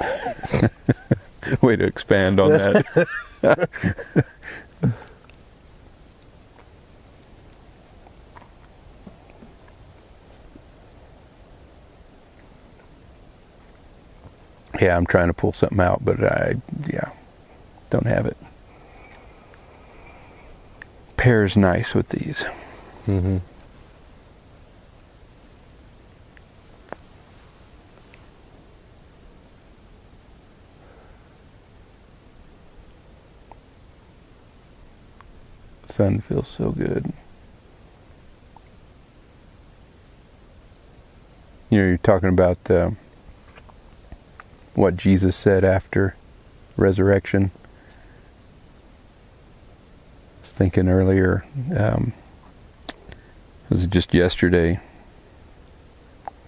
Way 1.62 1.76
to 1.76 1.84
expand 1.84 2.40
on 2.40 2.50
that. 2.50 3.08
yeah, 14.80 14.96
I'm 14.96 15.06
trying 15.06 15.28
to 15.28 15.34
pull 15.34 15.52
something 15.52 15.80
out, 15.80 16.04
but 16.04 16.22
I, 16.22 16.56
yeah, 16.92 17.10
don't 17.90 18.06
have 18.06 18.26
it. 18.26 18.36
Pairs 21.16 21.56
nice 21.56 21.94
with 21.94 22.08
these. 22.08 22.42
hmm 23.06 23.38
Sun 35.92 36.20
feels 36.20 36.48
so 36.48 36.70
good. 36.72 37.12
You 41.68 41.78
know, 41.80 41.86
you're 41.88 41.98
talking 41.98 42.30
about 42.30 42.70
uh, 42.70 42.92
what 44.74 44.96
Jesus 44.96 45.36
said 45.36 45.64
after 45.64 46.16
resurrection. 46.78 47.50
I 47.54 47.58
was 50.40 50.52
thinking 50.52 50.88
earlier, 50.88 51.44
um, 51.76 52.14
it 53.64 53.70
was 53.74 53.86
just 53.86 54.14
yesterday, 54.14 54.80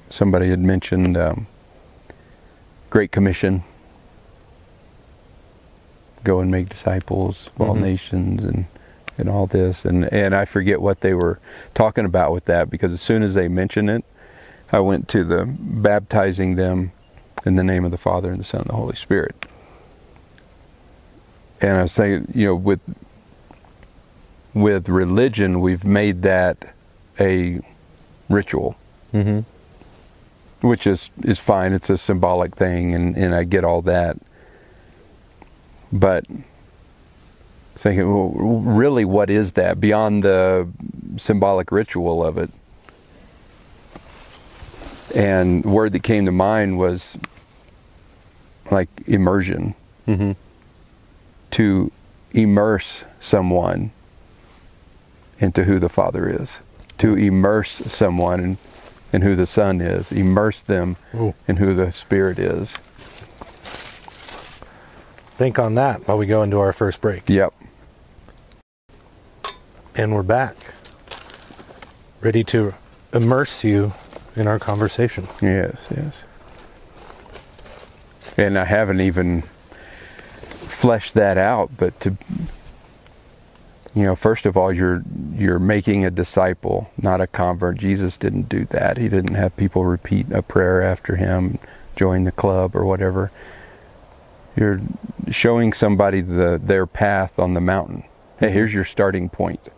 somebody 0.08 0.48
had 0.48 0.60
mentioned 0.60 1.18
um, 1.18 1.46
Great 2.88 3.12
Commission. 3.12 3.62
Go 6.22 6.40
and 6.40 6.50
make 6.50 6.70
disciples 6.70 7.50
of 7.56 7.60
all 7.68 7.76
Mhm. 7.76 7.82
nations 7.82 8.42
and 8.44 8.64
and 9.16 9.28
all 9.28 9.46
this 9.46 9.84
and 9.84 10.12
and 10.12 10.34
I 10.34 10.44
forget 10.44 10.80
what 10.80 11.00
they 11.00 11.14
were 11.14 11.38
talking 11.72 12.04
about 12.04 12.32
with 12.32 12.46
that 12.46 12.70
because 12.70 12.92
as 12.92 13.00
soon 13.00 13.22
as 13.22 13.34
they 13.34 13.48
mentioned 13.48 13.90
it 13.90 14.04
I 14.72 14.80
went 14.80 15.08
to 15.08 15.24
the 15.24 15.46
baptizing 15.46 16.56
them 16.56 16.92
in 17.44 17.56
the 17.56 17.64
name 17.64 17.84
of 17.84 17.90
the 17.90 17.98
Father 17.98 18.30
and 18.30 18.40
the 18.40 18.44
Son 18.44 18.62
and 18.62 18.70
the 18.70 18.74
Holy 18.74 18.96
Spirit. 18.96 19.46
And 21.60 21.72
I 21.72 21.82
was 21.82 21.94
thinking 21.94 22.32
you 22.34 22.46
know 22.46 22.54
with 22.54 22.80
with 24.52 24.88
religion 24.88 25.60
we've 25.60 25.84
made 25.84 26.22
that 26.22 26.74
a 27.20 27.60
ritual. 28.28 28.76
Hmm 29.12 29.40
which 30.64 30.86
is 30.86 31.10
is 31.22 31.38
fine. 31.38 31.72
It's 31.72 31.90
a 31.90 31.98
symbolic 31.98 32.56
thing 32.56 32.94
and 32.94 33.16
and 33.16 33.34
I 33.34 33.44
get 33.44 33.64
all 33.64 33.82
that. 33.82 34.16
But 35.92 36.24
thinking 37.74 38.08
well, 38.08 38.30
really 38.62 39.04
what 39.04 39.30
is 39.30 39.54
that 39.54 39.80
beyond 39.80 40.22
the 40.22 40.68
symbolic 41.16 41.70
ritual 41.72 42.24
of 42.24 42.38
it 42.38 42.50
and 45.14 45.64
word 45.64 45.92
that 45.92 46.02
came 46.02 46.24
to 46.24 46.32
mind 46.32 46.78
was 46.78 47.16
like 48.70 48.88
immersion 49.06 49.74
hmm 50.06 50.32
to 51.50 51.92
immerse 52.32 53.04
someone 53.20 53.92
into 55.38 55.64
who 55.64 55.78
the 55.78 55.88
Father 55.88 56.28
is, 56.28 56.58
to 56.98 57.14
immerse 57.14 57.70
someone 57.70 58.40
in, 58.40 58.58
in 59.12 59.22
who 59.22 59.36
the 59.36 59.46
Son 59.46 59.80
is, 59.80 60.10
immerse 60.10 60.60
them 60.60 60.96
Ooh. 61.14 61.34
in 61.46 61.56
who 61.56 61.74
the 61.74 61.92
Spirit 61.92 62.38
is. 62.38 62.72
Think 65.36 65.58
on 65.58 65.76
that 65.76 66.06
while 66.06 66.18
we 66.18 66.26
go 66.26 66.42
into 66.42 66.58
our 66.58 66.72
first 66.72 67.00
break. 67.00 67.28
Yep. 67.28 67.54
And 69.96 70.12
we're 70.12 70.24
back. 70.24 70.56
Ready 72.20 72.42
to 72.44 72.74
immerse 73.12 73.62
you 73.62 73.92
in 74.34 74.48
our 74.48 74.58
conversation. 74.58 75.28
Yes, 75.40 75.76
yes. 75.94 76.24
And 78.36 78.58
I 78.58 78.64
haven't 78.64 79.00
even 79.00 79.42
fleshed 80.52 81.14
that 81.14 81.38
out, 81.38 81.70
but 81.76 82.00
to 82.00 82.16
you 83.94 84.02
know, 84.02 84.16
first 84.16 84.46
of 84.46 84.56
all, 84.56 84.72
you're 84.72 85.04
you're 85.36 85.60
making 85.60 86.04
a 86.04 86.10
disciple, 86.10 86.90
not 87.00 87.20
a 87.20 87.28
convert. 87.28 87.76
Jesus 87.76 88.16
didn't 88.16 88.48
do 88.48 88.64
that. 88.66 88.96
He 88.96 89.08
didn't 89.08 89.34
have 89.34 89.56
people 89.56 89.84
repeat 89.84 90.32
a 90.32 90.42
prayer 90.42 90.82
after 90.82 91.14
him, 91.14 91.60
join 91.94 92.24
the 92.24 92.32
club 92.32 92.74
or 92.74 92.84
whatever. 92.84 93.30
You're 94.56 94.80
showing 95.30 95.72
somebody 95.72 96.20
the 96.20 96.60
their 96.60 96.84
path 96.84 97.38
on 97.38 97.54
the 97.54 97.60
mountain. 97.60 98.02
Hey, 98.40 98.50
here's 98.50 98.74
your 98.74 98.84
starting 98.84 99.28
point. 99.28 99.68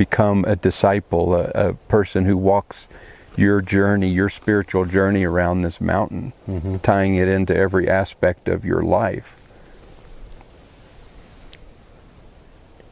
Become 0.00 0.46
a 0.46 0.56
disciple, 0.56 1.34
a, 1.34 1.50
a 1.54 1.74
person 1.74 2.24
who 2.24 2.38
walks 2.38 2.88
your 3.36 3.60
journey, 3.60 4.08
your 4.08 4.30
spiritual 4.30 4.86
journey 4.86 5.24
around 5.24 5.60
this 5.60 5.78
mountain, 5.78 6.32
hmm 6.46 6.78
tying 6.78 7.16
it 7.16 7.28
into 7.28 7.54
every 7.54 7.86
aspect 7.86 8.48
of 8.48 8.64
your 8.64 8.80
life. 8.80 9.36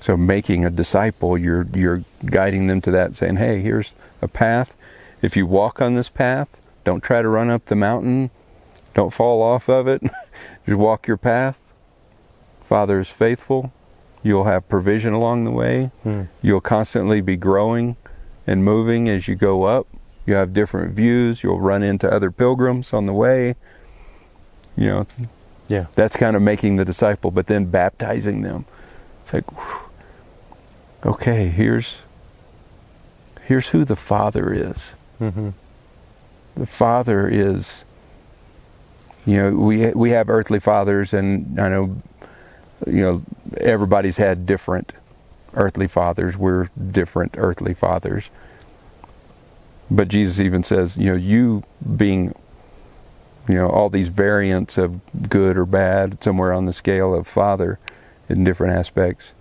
So 0.01 0.19
making 0.19 0.67
a 0.67 0.71
disciple, 0.71 1.39
you're 1.39 1.67
you're 1.73 2.05
guiding 2.27 2.67
them 2.67 2.83
to 2.83 2.91
that, 2.91 3.17
saying, 3.17 3.37
"Hey, 3.37 3.63
here's 3.63 3.95
a 4.21 4.29
path. 4.29 4.77
If 5.23 5.35
you 5.35 5.47
walk 5.47 5.81
on 5.81 5.95
this 5.95 6.11
path, 6.11 6.61
don't 6.85 7.03
try 7.03 7.23
to 7.23 7.29
run 7.31 7.49
up 7.49 7.65
the 7.65 7.75
mountain. 7.75 8.29
Don't 8.93 9.15
fall 9.15 9.41
off 9.41 9.71
of 9.71 9.89
it. 9.89 10.03
Just 10.67 10.79
walk 10.79 11.07
your 11.07 11.17
path. 11.17 11.73
Father 12.61 13.01
is 13.01 13.09
faithful. 13.09 13.73
You'll 14.23 14.45
have 14.45 14.69
provision 14.69 15.13
along 15.13 15.45
the 15.45 15.51
way. 15.51 15.91
Mm. 16.05 16.29
You'll 16.43 16.61
constantly 16.61 17.21
be 17.21 17.37
growing 17.37 17.97
and 18.47 18.65
moving 18.65 19.09
as 19.09 19.29
you 19.29 19.35
go 19.37 19.65
up. 19.65 19.87
You 20.27 20.35
have 20.35 20.53
different 20.53 20.95
views. 20.95 21.43
You'll 21.43 21.61
run 21.61 21.83
into 21.83 22.11
other 22.13 22.31
pilgrims 22.31 22.93
on 22.93 23.07
the 23.07 23.13
way. 23.13 23.55
You 24.77 24.89
know, 24.89 25.07
Yeah. 25.69 25.87
that's 25.95 26.17
kind 26.17 26.37
of 26.37 26.43
making 26.43 26.77
the 26.77 26.85
disciple, 26.85 27.31
but 27.31 27.47
then 27.47 27.67
baptizing 27.67 28.43
them. 28.43 28.65
It's 29.25 29.33
like, 29.33 29.51
whew, 29.53 29.81
okay, 31.13 31.49
here's 31.49 32.03
here's 33.47 33.69
who 33.69 33.85
the 33.85 33.97
Father 33.97 34.53
is. 34.53 34.93
hmm 35.19 35.51
The 36.55 36.67
Father 36.67 37.27
is, 37.29 37.85
you 39.27 39.37
know, 39.37 39.51
we 39.53 39.91
we 39.93 40.11
have 40.11 40.29
earthly 40.29 40.61
fathers, 40.61 41.13
and 41.15 41.59
I 41.61 41.69
know, 41.69 41.97
you 42.87 43.03
know, 43.03 43.23
everybody's 43.59 44.17
had 44.19 44.47
different 44.47 44.93
earthly 45.55 45.87
fathers. 45.89 46.37
We're 46.37 46.69
different 46.91 47.35
earthly 47.39 47.75
fathers. 47.75 48.31
But 49.91 50.09
Jesus 50.09 50.39
even 50.41 50.63
says, 50.63 50.97
you 50.97 51.07
know, 51.11 51.17
you 51.17 51.65
being, 51.97 52.35
you 53.49 53.55
know, 53.55 53.69
all 53.71 53.89
these 53.89 54.09
variants 54.09 54.77
of 54.77 55.01
good 55.31 55.57
or 55.57 55.65
bad 55.65 56.23
somewhere 56.23 56.53
on 56.53 56.67
the 56.67 56.73
scale 56.73 57.15
of 57.15 57.27
father 57.27 57.79
in 58.29 58.45
different 58.45 58.75
aspects. 58.75 59.33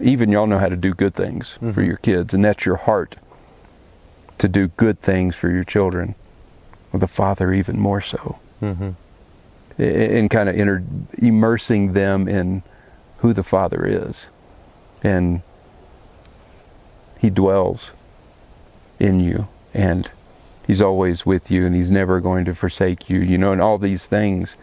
Even 0.00 0.30
y'all 0.30 0.46
know 0.46 0.58
how 0.58 0.68
to 0.70 0.76
do 0.76 0.94
good 0.94 1.14
things 1.14 1.58
for 1.60 1.66
Mhm. 1.82 1.86
your 1.86 1.96
kids, 1.98 2.32
and 2.32 2.42
that's 2.42 2.64
your 2.64 2.76
heart 2.76 3.16
to 4.38 4.48
do 4.48 4.68
good 4.68 4.98
things 4.98 5.34
for 5.36 5.50
your 5.50 5.64
children. 5.64 6.14
Well, 6.90 7.00
the 7.00 7.06
father 7.06 7.52
even 7.52 7.78
more 7.78 8.00
so, 8.00 8.38
hmm 8.60 8.90
and 9.80 10.30
kind 10.30 10.48
of 10.48 10.56
inter- 10.56 10.84
immersing 11.18 11.92
them 11.94 12.28
in 12.28 12.62
who 13.18 13.32
the 13.32 13.42
father 13.42 13.84
is, 13.86 14.26
and 15.02 15.42
he 17.18 17.30
dwells 17.30 17.92
in 18.98 19.20
you, 19.20 19.48
and 19.72 20.10
he's 20.66 20.82
always 20.82 21.24
with 21.24 21.50
you, 21.50 21.66
and 21.66 21.74
he's 21.74 21.90
never 21.90 22.20
going 22.20 22.44
to 22.44 22.54
forsake 22.54 23.08
you. 23.08 23.20
You 23.20 23.38
know, 23.38 23.52
and 23.52 23.60
all 23.60 23.78
these 23.78 24.06
things, 24.06 24.56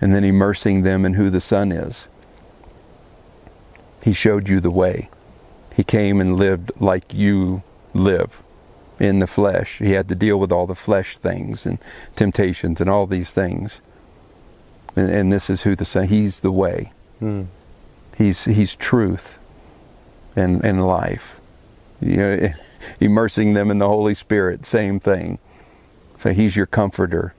and 0.00 0.14
then 0.14 0.24
immersing 0.24 0.82
them 0.82 1.04
in 1.04 1.14
who 1.14 1.30
the 1.30 1.40
son 1.40 1.72
is. 1.72 2.06
He 4.02 4.12
showed 4.12 4.48
you 4.48 4.60
the 4.60 4.70
way. 4.70 5.08
He 5.74 5.82
came 5.82 6.20
and 6.20 6.36
lived 6.36 6.70
like 6.78 7.14
you 7.14 7.62
live 7.94 8.43
in 8.98 9.18
the 9.18 9.26
flesh. 9.26 9.78
He 9.78 9.92
had 9.92 10.08
to 10.08 10.14
deal 10.14 10.38
with 10.38 10.52
all 10.52 10.66
the 10.66 10.74
flesh 10.74 11.18
things 11.18 11.66
and 11.66 11.78
temptations 12.14 12.80
and 12.80 12.88
all 12.88 13.06
these 13.06 13.32
things. 13.32 13.80
And, 14.96 15.10
and 15.10 15.32
this 15.32 15.50
is 15.50 15.62
who 15.62 15.74
the 15.74 15.84
Son. 15.84 16.06
He's 16.08 16.40
the 16.40 16.52
way. 16.52 16.92
Mm. 17.20 17.46
He's 18.16 18.44
he's 18.44 18.74
truth 18.74 19.38
and 20.36 20.64
and 20.64 20.86
life. 20.86 21.40
You 22.00 22.16
know, 22.16 22.52
immersing 23.00 23.54
them 23.54 23.70
in 23.70 23.78
the 23.78 23.88
Holy 23.88 24.14
Spirit, 24.14 24.66
same 24.66 25.00
thing. 25.00 25.38
So 26.18 26.32
he's 26.32 26.56
your 26.56 26.66
comforter. 26.66 27.34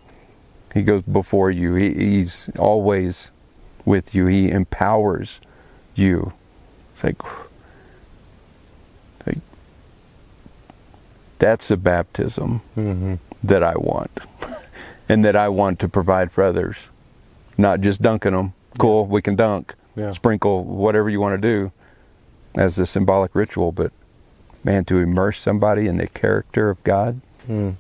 He 0.74 0.84
goes 0.84 1.04
before 1.04 1.50
you. 1.50 1.76
He, 1.76 1.94
he's 1.94 2.50
always 2.60 3.32
with 3.86 4.14
you. 4.14 4.26
He 4.28 4.52
empowers 4.52 5.40
you. 5.96 6.34
It's 6.94 7.04
like, 7.04 7.24
like 7.24 7.45
that's 11.40 11.68
the 11.68 11.78
baptism 11.78 12.62
Mm-hmm. 12.78 13.16
that 13.44 13.64
I 13.64 13.74
want, 13.78 14.12
and 15.10 15.24
that 15.26 15.36
I 15.36 15.50
want 15.50 15.80
to 15.80 15.88
provide 15.88 16.32
for 16.32 16.44
others. 16.44 16.78
Not 17.58 17.82
just 17.82 18.02
dunking 18.02 18.34
them. 18.34 18.54
Cool, 18.80 19.06
we 19.06 19.22
can 19.22 19.36
dunk, 19.36 19.74
Yeah. 19.96 20.12
sprinkle 20.12 20.64
whatever 20.64 21.10
you 21.10 21.20
want 21.22 21.42
to 21.42 21.48
do 21.48 21.72
as 22.56 22.78
a 22.80 22.86
symbolic 22.86 23.34
ritual, 23.36 23.72
but 23.72 23.92
man, 24.64 24.84
to 24.86 24.98
immerse 25.00 25.40
somebody 25.40 25.88
in 25.88 25.98
the 25.98 26.08
character 26.08 26.70
of 26.70 26.84
God. 26.84 27.22
Mm. 27.48 27.76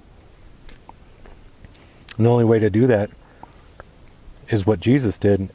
And 2.17 2.25
the 2.25 2.29
only 2.29 2.45
way 2.45 2.59
to 2.59 2.69
do 2.69 2.87
that 2.87 3.09
is 4.49 4.65
what 4.65 4.79
Jesus 4.79 5.17
did 5.17 5.49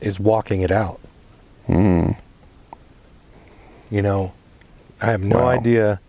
is 0.00 0.18
walking 0.20 0.60
it 0.62 0.70
out. 0.70 1.00
Mm. 1.68 2.16
You 3.90 4.02
know, 4.02 4.32
I 5.00 5.06
have 5.06 5.22
no 5.22 5.38
Wow. 5.38 5.48
idea. 5.48 6.00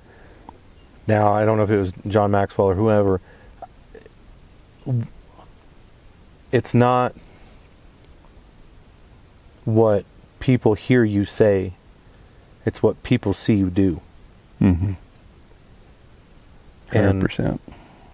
Now, 1.07 1.33
I 1.33 1.45
don't 1.45 1.57
know 1.57 1.63
if 1.63 1.69
it 1.69 1.77
was 1.77 1.91
John 2.07 2.31
Maxwell 2.31 2.67
or 2.67 2.75
whoever. 2.75 3.21
It's 6.51 6.73
not 6.73 7.15
what 9.65 10.05
people 10.39 10.73
hear 10.73 11.03
you 11.03 11.25
say, 11.25 11.73
it's 12.65 12.83
what 12.83 13.01
people 13.03 13.33
see 13.33 13.55
you 13.55 13.69
do. 13.69 14.01
Mm-hmm. 14.61 14.93
100%. 16.91 17.59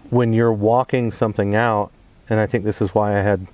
when 0.08 0.32
you're 0.32 0.52
walking 0.52 1.12
something 1.12 1.54
out, 1.54 1.92
and 2.28 2.40
I 2.40 2.46
think 2.46 2.64
this 2.64 2.80
is 2.80 2.94
why 2.94 3.18
I 3.18 3.22
had 3.22 3.46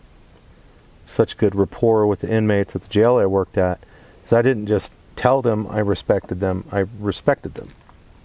such 1.04 1.36
good 1.36 1.54
rapport 1.54 2.06
with 2.06 2.20
the 2.20 2.30
inmates 2.30 2.76
at 2.76 2.82
the 2.82 2.88
jail 2.88 3.16
I 3.16 3.26
worked 3.26 3.58
at, 3.58 3.80
is 4.24 4.32
I 4.32 4.42
didn't 4.42 4.66
just 4.66 4.92
tell 5.16 5.42
them 5.42 5.66
I 5.68 5.80
respected 5.80 6.40
them, 6.40 6.64
I 6.70 6.86
respected 7.00 7.54
them. 7.54 7.70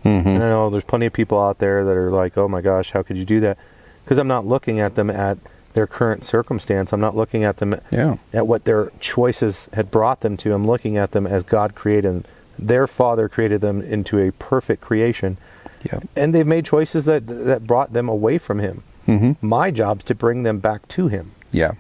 Mm-hmm. 0.03 0.27
And 0.27 0.43
I 0.43 0.49
know 0.49 0.69
there's 0.69 0.83
plenty 0.83 1.05
of 1.05 1.13
people 1.13 1.39
out 1.39 1.59
there 1.59 1.83
that 1.85 1.95
are 1.95 2.11
like, 2.11 2.37
oh 2.37 2.47
my 2.47 2.61
gosh, 2.61 2.91
how 2.91 3.03
could 3.03 3.17
you 3.17 3.25
do 3.25 3.39
that? 3.41 3.57
Because 4.03 4.17
I'm 4.17 4.27
not 4.27 4.45
looking 4.47 4.79
at 4.79 4.95
them 4.95 5.09
at 5.09 5.37
their 5.73 5.87
current 5.87 6.25
circumstance. 6.25 6.91
I'm 6.91 6.99
not 6.99 7.15
looking 7.15 7.43
at 7.43 7.57
them 7.57 7.75
Yeah. 7.91 8.17
at 8.33 8.47
what 8.47 8.65
their 8.65 8.91
choices 8.99 9.69
had 9.73 9.91
brought 9.91 10.21
them 10.21 10.37
to. 10.37 10.53
I'm 10.53 10.67
looking 10.67 10.97
at 10.97 11.11
them 11.11 11.25
as 11.27 11.43
God 11.43 11.75
created. 11.75 12.11
Them. 12.11 12.23
Their 12.59 12.87
Father 12.87 13.29
created 13.29 13.61
them 13.61 13.81
into 13.81 14.19
a 14.19 14.31
perfect 14.31 14.81
creation, 14.81 15.37
Yeah. 15.83 15.99
and 16.15 16.33
they've 16.33 16.45
made 16.47 16.65
choices 16.65 17.05
that 17.05 17.25
that 17.27 17.65
brought 17.65 17.93
them 17.93 18.09
away 18.09 18.37
from 18.37 18.59
Him. 18.59 18.83
Mm-hmm. 19.07 19.45
My 19.47 19.71
job's 19.71 20.03
to 20.05 20.15
bring 20.15 20.43
them 20.43 20.59
back 20.59 20.87
to 20.89 21.07
Him. 21.07 21.31
Yeah. 21.51 21.71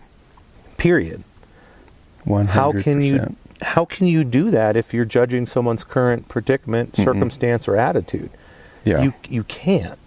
Period. 0.77 1.23
100%. 2.25 2.47
How 2.47 2.71
can 2.71 3.01
you 3.01 3.35
how 3.61 3.85
can 3.85 4.07
you 4.07 4.23
do 4.23 4.49
that 4.51 4.75
if 4.75 4.93
you're 4.93 5.05
judging 5.05 5.45
someone's 5.45 5.83
current 5.83 6.27
predicament, 6.27 6.93
Mm-mm. 6.93 7.03
circumstance, 7.03 7.67
or 7.67 7.75
attitude? 7.77 8.29
Yeah. 8.83 9.01
You 9.03 9.13
you 9.29 9.43
can't. 9.43 9.99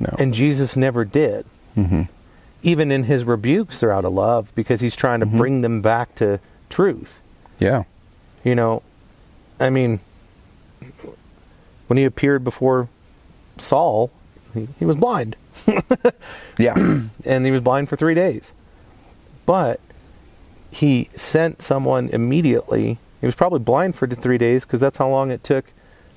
no. 0.00 0.14
And 0.18 0.32
Jesus 0.34 0.76
never 0.76 1.04
did. 1.04 1.44
mm-hmm. 1.76 2.02
Even 2.62 2.90
in 2.90 3.04
his 3.04 3.24
rebukes, 3.24 3.80
they're 3.80 3.92
out 3.92 4.04
of 4.04 4.12
love 4.12 4.50
because 4.54 4.80
he's 4.80 4.96
trying 4.96 5.20
to 5.20 5.26
Mhm. 5.26 5.36
bring 5.36 5.60
them 5.60 5.80
back 5.82 6.14
to 6.16 6.40
truth. 6.68 7.20
Yeah. 7.60 7.84
You 8.44 8.54
know, 8.54 8.82
I 9.60 9.70
mean, 9.70 10.00
when 11.86 11.96
he 11.96 12.04
appeared 12.04 12.42
before 12.44 12.88
Saul, 13.58 14.10
he, 14.54 14.68
he 14.78 14.84
was 14.84 14.96
blind, 14.96 15.36
Yeah. 16.58 16.74
and 17.24 17.44
he 17.44 17.50
was 17.52 17.60
blind 17.60 17.88
for 17.88 17.96
three 17.96 18.14
days. 18.14 18.52
But 19.44 19.80
he 20.70 21.08
sent 21.16 21.62
someone 21.62 22.08
immediately. 22.10 22.98
He 23.20 23.26
was 23.26 23.34
probably 23.34 23.60
blind 23.60 23.94
for 23.96 24.06
three 24.06 24.38
days 24.38 24.64
because 24.64 24.80
that's 24.80 24.98
how 24.98 25.08
long 25.08 25.30
it 25.30 25.42
took. 25.44 25.64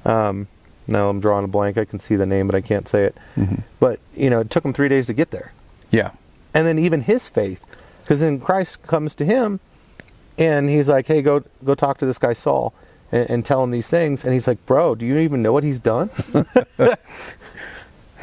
Um, 0.05 0.47
now 0.88 1.09
I'm 1.09 1.19
drawing 1.19 1.45
a 1.45 1.47
blank. 1.47 1.77
I 1.77 1.85
can 1.85 1.99
see 1.99 2.15
the 2.15 2.25
name, 2.25 2.47
but 2.47 2.55
I 2.55 2.62
can't 2.62 2.88
say 2.88 3.03
it. 3.05 3.15
Mhm. 3.38 3.62
But 3.79 3.99
you 4.15 4.29
know, 4.29 4.39
it 4.41 4.49
took 4.49 4.65
him 4.65 4.73
three 4.73 4.89
days 4.89 5.07
to 5.07 5.13
get 5.13 5.31
there. 5.31 5.53
Yeah. 5.91 6.12
and 6.53 6.65
then 6.67 6.77
even 6.79 7.01
his 7.01 7.27
faith 7.27 7.63
because 8.03 8.19
then 8.21 8.39
christ 8.39 8.81
comes 8.83 9.13
to 9.15 9.23
him 9.25 9.59
and 10.38 10.67
he's 10.67 10.89
like 10.89 11.05
hey 11.07 11.21
go 11.21 11.43
go 11.63 11.75
talk 11.75 11.99
to 11.99 12.05
this 12.07 12.17
guy 12.17 12.33
saul 12.33 12.73
and, 13.12 13.29
and 13.29 13.45
tell 13.45 13.63
him 13.63 13.69
these 13.71 13.88
things 13.88 14.23
and 14.23 14.33
he's 14.33 14.47
like 14.47 14.63
bro 14.65 14.95
do 14.95 15.05
you 15.05 15.17
even 15.19 15.41
know 15.43 15.53
what 15.53 15.63
he's 15.63 15.79
done 15.79 16.09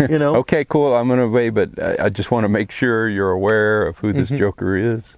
you 0.08 0.18
know 0.18 0.36
Okay, 0.42 0.64
cool. 0.64 0.94
I'm 0.94 1.06
going 1.08 1.18
to 1.20 1.24
obey, 1.26 1.48
but 1.50 1.70
I, 1.82 2.06
I 2.06 2.08
just 2.08 2.30
want 2.30 2.44
to 2.44 2.48
make 2.48 2.70
sure 2.70 3.08
you're 3.08 3.30
aware 3.30 3.86
of 3.86 3.98
who 3.98 4.12
this 4.12 4.30
Mhm. 4.30 4.38
Joker 4.38 4.76
is. 4.76 5.16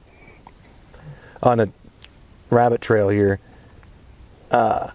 On 1.42 1.61
a 1.61 1.68
rabbit 2.51 2.81
trail 2.81 3.09
here 3.09 3.38
uh 4.51 4.90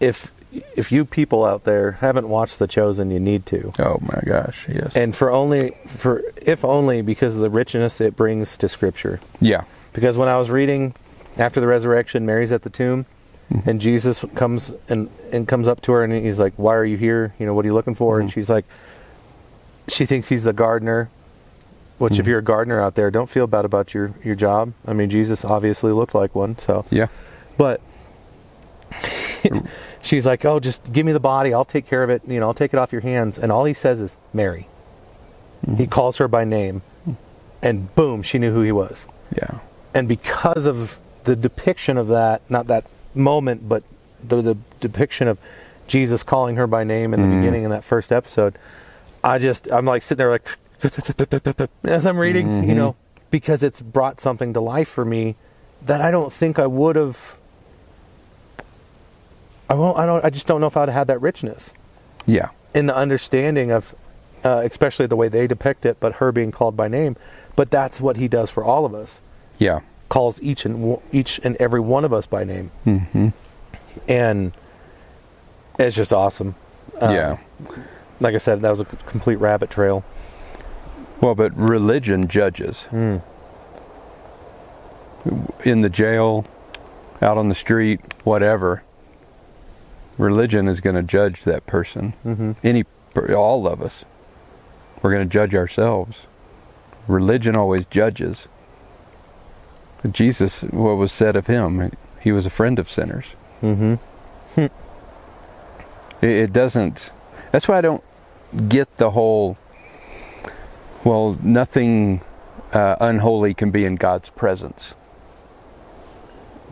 if 0.00 0.32
if 0.74 0.90
you 0.92 1.04
people 1.04 1.44
out 1.44 1.64
there 1.64 1.92
haven't 1.92 2.28
watched 2.28 2.58
the 2.58 2.66
chosen 2.66 3.10
you 3.10 3.20
need 3.20 3.46
to 3.46 3.72
Oh 3.78 3.98
my 4.02 4.20
gosh. 4.26 4.66
Yes. 4.68 4.94
and 4.96 5.14
for 5.14 5.30
only 5.30 5.76
for 5.86 6.22
if 6.42 6.64
only 6.64 7.02
because 7.02 7.34
of 7.36 7.40
the 7.40 7.50
richness 7.50 8.00
it 8.00 8.16
brings 8.16 8.56
to 8.58 8.68
scripture 8.68 9.20
yeah. 9.40 9.64
Because 9.92 10.16
when 10.16 10.28
I 10.28 10.38
was 10.38 10.48
reading 10.50 10.94
after 11.38 11.60
the 11.60 11.66
resurrection, 11.66 12.24
Mary's 12.24 12.50
at 12.52 12.62
the 12.62 12.70
tomb, 12.70 13.04
Mhm. 13.52 13.66
and 13.66 13.80
Jesus 13.80 14.24
comes 14.34 14.72
and, 14.88 15.10
and 15.30 15.46
comes 15.46 15.68
up 15.68 15.82
to 15.82 15.92
her 15.92 16.02
and 16.02 16.12
he's 16.14 16.38
like, 16.38 16.54
"Why 16.56 16.74
are 16.74 16.84
you 16.86 16.96
here? 16.96 17.34
You 17.38 17.44
know, 17.44 17.52
what 17.54 17.64
are 17.66 17.68
you 17.68 17.74
looking 17.74 17.94
for?" 17.94 18.18
And 18.18 18.30
Mhm. 18.30 18.32
she's 18.32 18.48
like, 18.48 18.64
she 19.88 20.06
thinks 20.06 20.28
he's 20.30 20.44
the 20.44 20.54
gardener. 20.54 21.10
Which, 22.02 22.18
if 22.18 22.24
Mhm. 22.24 22.28
you're 22.30 22.38
a 22.40 22.42
gardener 22.42 22.80
out 22.80 22.96
there, 22.96 23.12
don't 23.12 23.30
feel 23.30 23.46
bad 23.46 23.64
about 23.64 23.94
your 23.94 24.12
your 24.24 24.34
job. 24.34 24.72
I 24.86 24.92
mean, 24.92 25.08
Jesus 25.08 25.44
obviously 25.44 25.92
looked 25.92 26.14
like 26.16 26.34
one, 26.34 26.58
so. 26.58 26.84
Yeah. 26.90 27.06
But 27.56 27.80
she's 30.02 30.26
like, 30.26 30.44
"Oh, 30.44 30.60
just 30.60 30.92
give 30.92 31.06
me 31.06 31.12
the 31.12 31.20
body. 31.20 31.54
I'll 31.54 31.64
take 31.64 31.86
care 31.86 32.02
of 32.02 32.10
it. 32.10 32.22
You 32.26 32.40
know, 32.40 32.48
I'll 32.48 32.54
take 32.54 32.72
it 32.74 32.78
off 32.78 32.92
your 32.92 33.02
hands." 33.02 33.38
And 33.38 33.52
all 33.52 33.64
he 33.64 33.74
says 33.74 34.00
is, 34.00 34.16
"Mary." 34.32 34.66
He 35.76 35.86
Mhm. 35.86 35.90
calls 35.90 36.18
her 36.18 36.26
by 36.26 36.44
name, 36.44 36.82
and 37.62 37.94
boom, 37.94 38.22
she 38.22 38.38
knew 38.38 38.52
who 38.52 38.62
he 38.62 38.72
was 38.72 39.06
Yeah. 39.32 39.58
and 39.94 40.08
because 40.08 40.66
of 40.66 40.98
the 41.22 41.36
depiction 41.36 41.96
of 41.96 42.08
that 42.08 42.42
not 42.48 42.66
that 42.66 42.84
moment 43.14 43.68
but 43.68 43.84
the, 44.26 44.42
the 44.42 44.56
depiction 44.80 45.28
of 45.28 45.38
jesus 45.86 46.24
calling 46.24 46.56
her 46.56 46.66
by 46.66 46.82
name 46.82 47.14
in 47.14 47.20
the 47.20 47.28
Mhm. 47.28 47.38
beginning 47.40 47.62
in 47.62 47.70
that 47.70 47.84
first 47.84 48.10
episode 48.10 48.54
i 49.22 49.38
just 49.38 49.70
i'm 49.70 49.84
like 49.84 50.02
sitting 50.02 50.18
there 50.18 50.30
like 50.30 50.42
as 51.84 52.06
i'm 52.06 52.18
reading 52.18 52.64
you 52.64 52.72
Mhm. 52.74 52.76
know 52.76 52.96
because 53.30 53.62
it's 53.62 53.80
brought 53.80 54.20
something 54.20 54.52
to 54.52 54.60
life 54.60 54.88
for 54.88 55.04
me 55.04 55.36
that 55.84 56.00
i 56.00 56.10
don't 56.10 56.32
think 56.32 56.58
i 56.58 56.66
would 56.66 56.96
have 56.96 57.36
i 59.68 59.74
won't 59.74 59.98
i 59.98 60.06
don't 60.06 60.24
i 60.24 60.30
just 60.30 60.46
don't 60.46 60.60
know 60.60 60.66
if 60.66 60.76
i'd 60.76 60.88
have 60.88 60.94
had 60.94 61.06
that 61.06 61.20
richness 61.20 61.72
Yeah. 62.26 62.50
in 62.74 62.86
the 62.86 62.94
understanding 62.96 63.70
of 63.70 63.94
uh, 64.44 64.62
especially 64.64 65.06
the 65.06 65.16
way 65.16 65.28
they 65.28 65.46
depict 65.46 65.86
it 65.86 65.98
but 66.00 66.14
her 66.14 66.32
being 66.32 66.50
called 66.50 66.76
by 66.76 66.88
name 66.88 67.16
but 67.56 67.70
that's 67.70 68.00
what 68.00 68.16
he 68.16 68.26
does 68.28 68.50
for 68.50 68.64
all 68.64 68.84
of 68.84 68.94
us 68.94 69.20
Yeah. 69.58 69.80
calls 70.08 70.40
each 70.42 70.64
and 70.66 70.98
each 71.12 71.40
and 71.44 71.56
every 71.58 71.80
one 71.80 72.04
of 72.04 72.12
us 72.12 72.26
by 72.26 72.42
name, 72.44 72.70
Mm-hmm. 72.86 73.28
and 74.08 74.52
it's 75.78 75.94
just 75.96 76.12
awesome. 76.12 76.54
Um, 77.00 77.14
yeah. 77.14 77.36
like 78.20 78.34
I 78.34 78.38
said, 78.38 78.60
that 78.60 78.70
was 78.70 78.80
a 78.80 78.84
complete 78.84 79.36
rabbit 79.36 79.70
trail. 79.70 80.04
Well, 81.22 81.34
but 81.36 81.56
religion 81.56 82.26
judges. 82.26 82.86
Mm. 82.90 83.22
In 85.64 85.80
the 85.82 85.88
jail, 85.88 86.44
out 87.22 87.38
on 87.38 87.48
the 87.48 87.54
street, 87.54 88.00
whatever. 88.24 88.82
Religion 90.18 90.66
is 90.66 90.80
going 90.80 90.96
to 90.96 91.02
judge 91.02 91.44
that 91.44 91.64
person. 91.66 92.10
hmm 92.24 92.52
Any, 92.64 92.84
all 93.34 93.68
of 93.68 93.80
us. 93.80 94.04
We're 95.00 95.12
going 95.12 95.26
to 95.28 95.32
judge 95.32 95.54
ourselves. 95.54 96.26
Religion 97.06 97.54
always 97.56 97.86
judges. 97.86 98.48
Jesus, 100.10 100.62
what 100.62 100.96
was 100.96 101.12
said 101.12 101.36
of 101.36 101.46
him, 101.46 101.92
he 102.20 102.32
was 102.32 102.46
a 102.46 102.50
friend 102.50 102.78
of 102.80 102.90
sinners. 102.90 103.26
hmm 103.60 103.94
It, 104.56 104.70
it 106.20 106.52
doesn't. 106.52 107.12
That's 107.52 107.68
why 107.68 107.78
I 107.78 107.80
don't 107.80 108.02
get 108.68 108.96
the 108.96 109.12
whole. 109.12 109.56
Well, 111.04 111.38
nothing 111.42 112.22
uh, 112.72 112.96
unholy 113.00 113.54
can 113.54 113.70
be 113.70 113.84
in 113.84 113.96
God's 113.96 114.30
presence. 114.30 114.94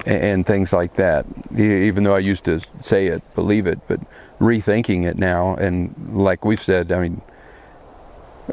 and, 0.07 0.23
and 0.23 0.47
things 0.47 0.73
like 0.73 0.95
that. 0.97 1.27
Even 1.57 2.05
though 2.05 2.15
I 2.15 2.21
used 2.21 2.45
to 2.45 2.61
say 2.81 3.07
it, 3.09 3.23
believe 3.35 3.67
it, 3.67 3.81
but 3.89 4.01
rethinking 4.41 5.05
it 5.07 5.19
now, 5.19 5.55
and 5.57 5.95
like 6.13 6.45
we've 6.45 6.61
said, 6.61 6.93
I 6.93 7.01
mean, 7.01 7.23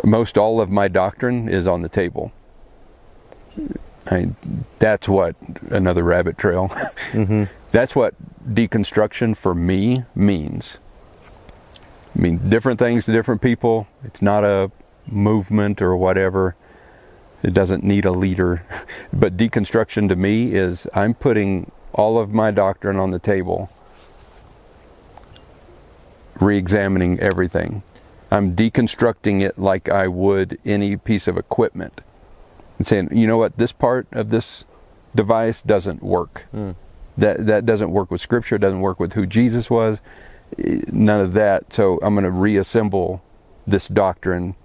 most 0.03 0.37
all 0.37 0.61
of 0.61 0.69
my 0.69 0.87
doctrine 0.87 1.49
is 1.49 1.67
on 1.67 1.81
the 1.81 1.89
table. 1.89 2.31
I, 4.09 4.29
that's 4.79 5.07
what 5.09 5.35
another 5.69 6.03
rabbit 6.03 6.37
trail. 6.37 6.69
Mm-hmm. 7.11 7.45
That's 7.71 7.95
what 7.95 8.15
deconstruction 8.53 9.35
for 9.35 9.55
me 9.55 10.03
means. 10.13 10.77
I 12.15 12.19
mean, 12.19 12.37
different 12.49 12.79
things 12.79 13.05
to 13.05 13.13
different 13.13 13.41
people. 13.41 13.87
It's 14.03 14.21
not 14.21 14.43
a 14.43 14.71
movement 15.11 15.81
or 15.81 15.95
whatever. 15.95 16.55
It 17.43 17.53
doesn't 17.53 17.83
need 17.83 18.05
a 18.05 18.11
leader. 18.11 18.63
But 19.13 19.37
deconstruction 19.37 20.09
to 20.09 20.15
me 20.15 20.53
is 20.53 20.87
I'm 20.93 21.13
putting 21.13 21.71
all 21.93 22.17
of 22.19 22.31
my 22.33 22.51
doctrine 22.51 22.97
on 22.97 23.11
the 23.11 23.19
table, 23.19 23.69
re 26.39 26.57
examining 26.57 27.19
everything. 27.19 27.83
I'm 28.29 28.55
deconstructing 28.55 29.41
it 29.41 29.57
like 29.57 29.89
I 29.89 30.07
would 30.07 30.59
any 30.65 30.97
piece 30.97 31.27
of 31.27 31.37
equipment 31.37 32.01
and 32.77 32.85
saying, 32.85 33.09
you 33.11 33.25
know 33.27 33.37
what, 33.37 33.57
this 33.57 33.71
part 33.71 34.07
of 34.11 34.29
this 34.29 34.65
device 35.15 35.61
doesn't 35.61 36.03
work. 36.03 36.45
Mm. 36.53 36.75
That 37.17 37.45
that 37.47 37.65
doesn't 37.65 37.91
work 37.91 38.11
with 38.11 38.21
Scripture. 38.21 38.55
It 38.57 38.59
doesn't 38.61 38.81
work 38.81 38.99
with 38.99 39.13
who 39.13 39.25
Jesus 39.25 39.69
was. 39.69 39.99
eh, 40.59 40.81
None 40.91 41.21
of 41.21 41.33
that. 41.33 41.73
So 41.73 41.99
I'm 42.03 42.13
going 42.13 42.25
to 42.25 42.31
reassemble 42.31 43.23
this 43.65 43.87
doctrine, 43.87 44.55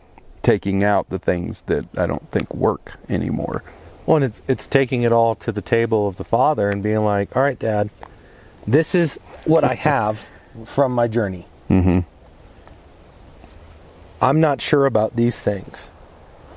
taking 0.43 0.82
out 0.82 1.09
the 1.09 1.18
things 1.18 1.62
that 1.62 1.86
I 1.97 2.07
don't 2.07 2.30
think 2.30 2.55
work 2.55 2.95
anymore. 3.09 3.62
Well, 4.07 4.16
and 4.16 4.24
it's 4.24 4.43
it's 4.49 4.66
taking 4.66 5.03
it 5.03 5.12
all 5.12 5.34
to 5.36 5.53
the 5.53 5.62
table 5.62 6.09
of 6.09 6.16
the 6.16 6.24
father 6.24 6.68
and 6.68 6.82
being 6.82 7.05
like, 7.05 7.34
"All 7.36 7.43
right, 7.43 7.59
Dad, 7.59 7.90
this 8.66 8.95
is 8.95 9.18
what 9.45 9.64
I 9.64 9.74
have 9.74 10.28
from 10.64 10.93
my 10.93 11.09
journey. 11.09 11.47
Mm-hmm. 11.70 12.01
I'm 14.20 14.40
not 14.40 14.61
sure 14.61 14.86
about 14.86 15.16
these 15.16 15.40
things. 15.40 15.90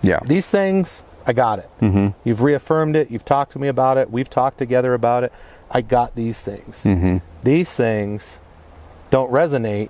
Yeah. 0.02 0.20
These 0.26 0.50
things, 0.50 1.04
I 1.26 1.34
got 1.34 1.60
it. 1.60 1.70
Mm-hmm. 1.82 2.10
You've 2.24 2.42
reaffirmed 2.42 2.96
it. 2.96 3.10
You've 3.10 3.26
talked 3.26 3.54
to 3.54 3.60
me 3.60 3.68
about 3.68 3.98
it. 3.98 4.12
We've 4.12 4.30
talked 4.30 4.58
together 4.58 4.94
about 4.94 5.24
it. 5.24 5.34
I 5.72 5.82
got 5.82 6.16
these 6.16 6.42
things. 6.42 6.84
Mm-hmm. 6.84 7.18
These 7.42 7.76
things 7.76 8.38
don't 9.10 9.32
resonate 9.32 9.90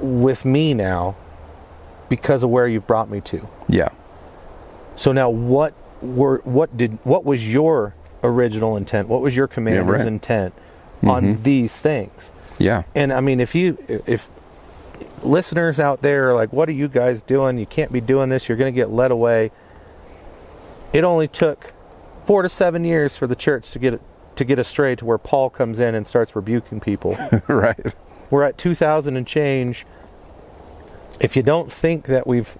with 0.00 0.44
me 0.44 0.74
now 0.74 1.14
because 2.10 2.42
of 2.42 2.50
where 2.50 2.68
you've 2.68 2.86
brought 2.86 3.08
me 3.08 3.22
to. 3.22 3.48
Yeah. 3.68 3.88
So 4.96 5.12
now, 5.12 5.30
what 5.30 5.72
were 6.02 6.42
what 6.44 6.76
did 6.76 6.98
what 7.04 7.24
was 7.24 7.50
your 7.50 7.94
original 8.22 8.76
intent? 8.76 9.08
What 9.08 9.22
was 9.22 9.34
your 9.34 9.46
commander's 9.46 10.00
right. 10.00 10.06
intent 10.06 10.52
on 11.02 11.24
Mhm. 11.36 11.42
these 11.42 11.78
things? 11.78 12.32
Yeah. 12.58 12.82
And 12.94 13.10
I 13.10 13.20
mean, 13.22 13.40
if 13.40 13.54
you 13.54 13.78
if 13.88 14.28
listeners 15.22 15.80
out 15.80 16.02
there 16.02 16.28
are 16.30 16.34
like, 16.34 16.52
"What 16.52 16.68
are 16.68 16.72
you 16.72 16.88
guys 16.88 17.22
doing? 17.22 17.56
You 17.56 17.64
can't 17.66 17.90
be 17.92 18.02
doing 18.02 18.28
this. 18.28 18.48
You're 18.48 18.58
going 18.58 18.72
to 18.72 18.76
get 18.76 18.90
led 18.90 19.10
away." 19.10 19.50
It 20.92 21.04
only 21.04 21.28
took 21.28 21.72
four 22.26 22.42
to 22.42 22.48
seven 22.48 22.84
years 22.84 23.16
for 23.16 23.26
the 23.26 23.36
church 23.36 23.70
to 23.72 23.78
get 23.78 24.00
to 24.36 24.44
get 24.44 24.58
astray 24.58 24.94
to 24.96 25.04
where 25.04 25.18
Paul 25.18 25.48
comes 25.50 25.80
in 25.80 25.94
and 25.94 26.06
starts 26.06 26.34
rebuking 26.34 26.80
people. 26.80 27.16
right. 27.48 27.94
We're 28.30 28.42
at 28.42 28.56
2,000 28.58 29.16
and 29.16 29.26
change. 29.26 29.84
If 31.20 31.36
you 31.36 31.42
don't 31.42 31.70
think 31.70 32.06
that 32.06 32.26
we've 32.26 32.56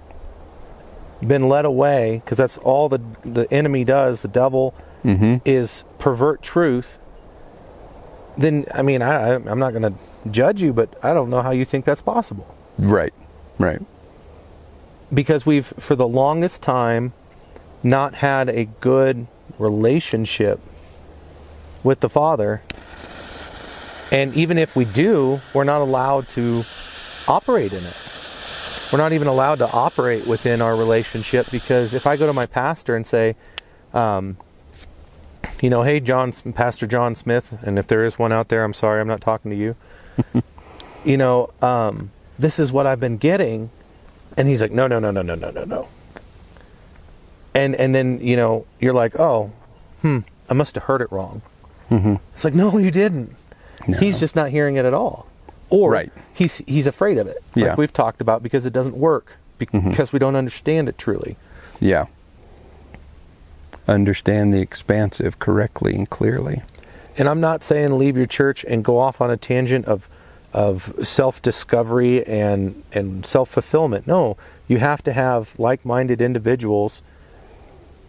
been 1.26 1.48
led 1.48 1.64
away, 1.64 2.20
because 2.24 2.38
that's 2.38 2.58
all 2.58 2.88
the 2.88 3.00
the 3.22 3.46
enemy 3.52 3.84
does, 3.84 4.22
the 4.22 4.28
devil 4.28 4.74
Mm-hmm. 5.04 5.36
is 5.46 5.84
pervert 5.98 6.42
truth. 6.42 6.98
Then 8.36 8.66
I 8.74 8.82
mean, 8.82 9.00
I, 9.00 9.30
I- 9.30 9.34
I'm 9.50 9.58
not 9.58 9.70
going 9.72 9.82
to 9.90 9.94
judge 10.30 10.60
you, 10.62 10.74
but 10.74 10.92
I 11.02 11.14
don't 11.14 11.30
know 11.30 11.40
how 11.40 11.52
you 11.52 11.64
think 11.64 11.86
that's 11.86 12.02
possible 12.02 12.46
Right. 12.78 13.14
Right. 13.58 13.80
because 15.12 15.46
we've 15.46 15.64
for 15.78 15.96
the 15.96 16.06
longest 16.06 16.60
time 16.60 17.14
not 17.82 18.16
had 18.16 18.50
a 18.50 18.66
good 18.66 19.26
relationship 19.58 20.60
with 21.82 22.00
the 22.00 22.10
Father. 22.10 22.60
And 24.12 24.36
even 24.36 24.58
if 24.58 24.76
we 24.76 24.84
do, 24.84 25.40
we're 25.54 25.64
not 25.64 25.80
allowed 25.80 26.28
to 26.30 26.64
operate 27.26 27.72
in 27.72 27.84
it. 27.84 27.96
We're 28.92 28.98
not 28.98 29.12
even 29.12 29.28
allowed 29.28 29.56
to 29.56 29.70
operate 29.70 30.26
within 30.26 30.60
our 30.60 30.74
relationship 30.74 31.50
because 31.50 31.94
if 31.94 32.06
I 32.06 32.16
go 32.16 32.26
to 32.26 32.32
my 32.32 32.46
pastor 32.46 32.96
and 32.96 33.06
say, 33.06 33.36
um, 33.94 34.36
you 35.60 35.70
know, 35.70 35.82
hey, 35.82 36.00
John, 36.00 36.32
Pastor 36.32 36.86
John 36.86 37.14
Smith, 37.14 37.62
and 37.62 37.78
if 37.78 37.86
there 37.86 38.04
is 38.04 38.18
one 38.18 38.32
out 38.32 38.48
there, 38.48 38.64
I'm 38.64 38.74
sorry, 38.74 39.00
I'm 39.00 39.08
not 39.08 39.20
talking 39.20 39.50
to 39.50 39.56
you. 39.56 39.76
you 41.04 41.16
know, 41.16 41.50
um, 41.62 42.10
this 42.38 42.58
is 42.58 42.72
what 42.72 42.86
I've 42.86 43.00
been 43.00 43.16
getting, 43.16 43.70
and 44.36 44.48
he's 44.48 44.60
like, 44.60 44.72
no, 44.72 44.86
no, 44.86 44.98
no, 44.98 45.10
no, 45.10 45.22
no, 45.22 45.34
no, 45.34 45.50
no, 45.50 45.64
no. 45.64 45.88
And 47.54 47.74
and 47.74 47.94
then 47.94 48.20
you 48.20 48.36
know 48.36 48.66
you're 48.78 48.92
like, 48.92 49.18
oh, 49.18 49.52
hmm, 50.02 50.20
I 50.48 50.54
must 50.54 50.74
have 50.76 50.84
heard 50.84 51.00
it 51.00 51.10
wrong. 51.10 51.42
Mm-hmm. 51.90 52.16
It's 52.32 52.44
like, 52.44 52.54
no, 52.54 52.78
you 52.78 52.90
didn't. 52.90 53.34
No. 53.88 53.98
He's 53.98 54.20
just 54.20 54.36
not 54.36 54.50
hearing 54.50 54.76
it 54.76 54.84
at 54.84 54.94
all, 54.94 55.26
or 55.70 55.90
Right. 55.92 56.12
he's 56.34 56.58
he's 56.66 56.86
afraid 56.86 57.16
of 57.18 57.26
it, 57.26 57.38
like 57.56 57.64
Yeah. 57.64 57.74
we've 57.76 57.92
talked 57.92 58.20
about, 58.20 58.42
because 58.42 58.66
it 58.66 58.72
doesn't 58.72 58.96
work 58.96 59.36
because 59.58 60.12
we 60.12 60.18
don't 60.18 60.36
understand 60.36 60.88
it 60.88 60.96
truly. 60.98 61.36
Yeah. 61.80 62.06
Understand 63.88 64.54
the 64.54 64.60
expansive 64.60 65.38
correctly 65.38 65.94
and 65.94 66.08
clearly. 66.08 66.62
And 67.18 67.28
I'm 67.28 67.40
not 67.40 67.62
saying 67.62 67.98
leave 67.98 68.16
your 68.16 68.26
church 68.26 68.64
and 68.68 68.84
go 68.84 68.98
off 68.98 69.20
on 69.20 69.30
a 69.30 69.36
tangent 69.36 69.86
of 69.86 70.08
of 70.52 70.92
self 71.02 71.40
discovery 71.42 72.24
and 72.26 72.82
and 72.92 73.24
self 73.26 73.48
fulfillment. 73.50 74.06
No, 74.06 74.36
you 74.68 74.78
have 74.78 75.02
to 75.04 75.12
have 75.12 75.58
like 75.58 75.84
minded 75.84 76.20
individuals 76.20 77.02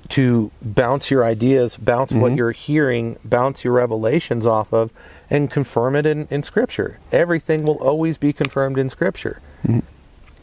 to 0.09 0.51
bounce 0.61 1.09
your 1.09 1.23
ideas, 1.23 1.77
bounce 1.77 2.13
what 2.13 2.33
Mhm. 2.33 2.37
you're 2.37 2.51
hearing, 2.51 3.17
bounce 3.23 3.63
your 3.63 3.73
revelations 3.73 4.45
off 4.45 4.73
of, 4.73 4.91
and 5.31 5.49
confirm 5.49 5.95
it 5.95 6.05
in, 6.05 6.27
in 6.29 6.43
Scripture. 6.43 6.99
Everything 7.11 7.63
will 7.63 7.77
always 7.77 8.17
be 8.17 8.33
confirmed 8.33 8.77
in 8.77 8.89
Scripture. 8.89 9.39
Mhm. 9.65 9.81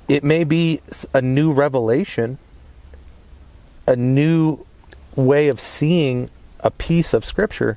It 0.09 0.25
may 0.25 0.43
be 0.43 0.81
a 1.13 1.21
new 1.21 1.53
revelation, 1.53 2.39
a 3.87 3.95
new 3.95 4.65
way 5.15 5.49
of 5.49 5.61
seeing 5.61 6.31
a 6.61 6.71
piece 6.71 7.13
of 7.13 7.25
Scripture, 7.25 7.77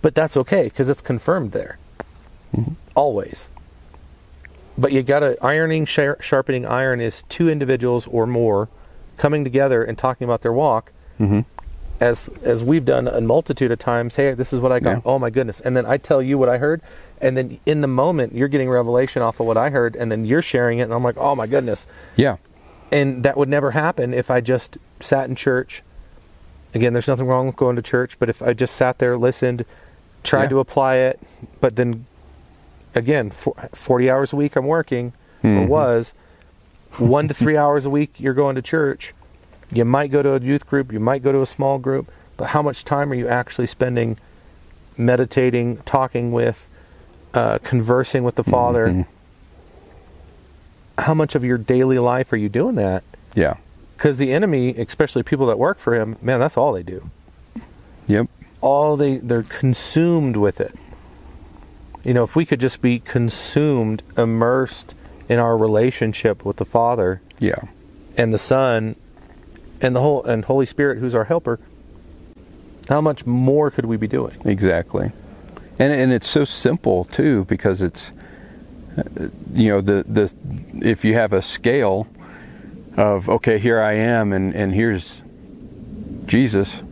but 0.00 0.14
that's 0.14 0.36
okay 0.36 0.64
because 0.64 0.88
it's 0.88 1.00
confirmed 1.02 1.50
there. 1.50 1.76
Always. 2.94 3.48
But 4.78 4.92
you 4.92 5.02
got 5.02 5.20
to 5.20 5.36
ironing, 5.44 5.84
shar- 5.86 6.18
sharpening 6.22 6.64
iron 6.64 7.00
is 7.00 7.22
two 7.28 7.50
individuals 7.50 8.06
or 8.06 8.26
more 8.26 8.68
coming 9.16 9.42
together 9.44 9.82
and 9.82 9.98
talking 9.98 10.24
about 10.24 10.42
their 10.42 10.52
walk 10.52 10.92
Mm-hmm. 11.18 11.40
As 12.00 12.28
as 12.42 12.62
we've 12.62 12.84
done 12.84 13.08
a 13.08 13.20
multitude 13.20 13.70
of 13.72 13.78
times 13.78 14.16
hey 14.16 14.34
this 14.34 14.52
is 14.52 14.60
what 14.60 14.70
i 14.72 14.78
got 14.80 14.90
Yeah. 14.96 15.00
oh 15.04 15.18
my 15.18 15.30
goodness 15.30 15.60
and 15.60 15.76
then 15.76 15.86
i 15.86 15.96
tell 15.96 16.20
you 16.20 16.36
what 16.36 16.48
i 16.48 16.58
heard 16.58 16.82
and 17.20 17.36
then 17.36 17.58
in 17.64 17.80
the 17.80 17.88
moment 17.88 18.34
you're 18.34 18.48
getting 18.48 18.68
revelation 18.68 19.22
off 19.22 19.40
of 19.40 19.46
what 19.46 19.56
i 19.56 19.70
heard 19.70 19.96
and 19.96 20.12
then 20.12 20.24
you're 20.26 20.42
sharing 20.42 20.78
it 20.78 20.82
and 20.82 20.92
i'm 20.92 21.02
like 21.02 21.16
oh 21.16 21.34
my 21.34 21.46
goodness 21.46 21.86
Yeah. 22.16 22.36
and 22.92 23.22
that 23.24 23.36
would 23.38 23.48
never 23.48 23.70
happen 23.70 24.12
if 24.12 24.30
i 24.30 24.40
just 24.42 24.76
sat 25.00 25.28
in 25.28 25.34
church 25.36 25.82
again 26.74 26.92
there's 26.92 27.08
nothing 27.08 27.26
wrong 27.26 27.46
with 27.46 27.56
going 27.56 27.76
to 27.76 27.82
church 27.82 28.18
but 28.18 28.28
if 28.28 28.42
i 28.42 28.52
just 28.52 28.74
sat 28.76 28.98
there 28.98 29.16
listened 29.16 29.64
tried 30.22 30.42
Yeah. 30.44 30.48
to 30.50 30.58
apply 30.60 30.96
it 30.96 31.18
but 31.62 31.76
then 31.76 32.04
again 32.94 33.30
for, 33.30 33.54
40 33.72 34.10
hours 34.10 34.32
a 34.32 34.36
week 34.36 34.54
i'm 34.56 34.66
working 34.66 35.12
or 35.42 35.48
Mhm. 35.50 35.68
was 35.68 36.14
one 36.98 37.28
to 37.28 37.34
three 37.34 37.56
hours 37.56 37.86
a 37.86 37.90
week 37.90 38.14
you're 38.18 38.34
going 38.34 38.54
to 38.54 38.62
church 38.62 39.14
you 39.72 39.84
might 39.84 40.10
go 40.10 40.22
to 40.22 40.34
a 40.34 40.40
youth 40.40 40.66
group 40.66 40.92
you 40.92 41.00
might 41.00 41.22
go 41.22 41.32
to 41.32 41.40
a 41.42 41.46
small 41.46 41.78
group 41.78 42.10
but 42.36 42.48
how 42.48 42.62
much 42.62 42.84
time 42.84 43.10
are 43.10 43.14
you 43.14 43.26
actually 43.28 43.66
spending 43.66 44.16
meditating 44.96 45.76
talking 45.78 46.32
with 46.32 46.68
uh, 47.34 47.58
conversing 47.62 48.24
with 48.24 48.34
the 48.36 48.44
father 48.44 48.86
Mhm. 48.88 49.06
how 50.98 51.14
much 51.14 51.34
of 51.34 51.44
your 51.44 51.58
daily 51.58 51.98
life 51.98 52.32
are 52.32 52.36
you 52.36 52.48
doing 52.48 52.74
that 52.76 53.04
Yeah. 53.34 53.54
because 53.96 54.18
the 54.18 54.32
enemy 54.32 54.70
especially 54.76 55.22
people 55.22 55.46
that 55.46 55.58
work 55.58 55.78
for 55.78 55.94
him 55.94 56.16
man 56.22 56.40
that's 56.40 56.56
all 56.56 56.72
they 56.72 56.82
do 56.82 57.10
Yep. 58.06 58.26
all 58.60 58.96
they 58.96 59.16
they're 59.18 59.42
consumed 59.42 60.36
with 60.36 60.60
it 60.60 60.74
you 62.04 62.14
know 62.14 62.24
if 62.24 62.36
we 62.36 62.46
could 62.46 62.60
just 62.60 62.80
be 62.80 62.98
consumed 63.00 64.02
immersed 64.16 64.94
in 65.28 65.38
our 65.38 65.56
relationship 65.58 66.44
with 66.44 66.56
the 66.56 66.64
father 66.64 67.20
Yeah. 67.38 67.56
and 68.16 68.32
the 68.32 68.38
son 68.38 68.96
and 69.80 69.94
the 69.94 70.00
whole 70.00 70.24
and 70.24 70.44
holy 70.44 70.66
spirit 70.66 70.98
who's 70.98 71.14
our 71.14 71.24
helper 71.24 71.58
how 72.88 73.00
much 73.00 73.26
more 73.26 73.70
could 73.70 73.86
we 73.86 73.96
be 73.96 74.08
doing 74.08 74.36
Exactly. 74.44 75.12
And 75.78 75.92
and 75.92 76.12
it's 76.12 76.28
so 76.28 76.44
simple 76.44 77.04
too 77.04 77.44
because 77.44 77.82
it's 77.82 78.10
uh, 78.96 79.28
you 79.52 79.70
know 79.70 79.80
the 79.80 80.04
the 80.08 80.32
if 80.86 81.04
you 81.04 81.14
have 81.14 81.32
a 81.32 81.42
scale 81.42 82.06
of 82.96 83.28
okay 83.28 83.58
here 83.58 83.80
I 83.80 83.92
am 83.92 84.32
and 84.32 84.54
and 84.54 84.72
here's 84.72 85.22
Jesus 86.24 86.82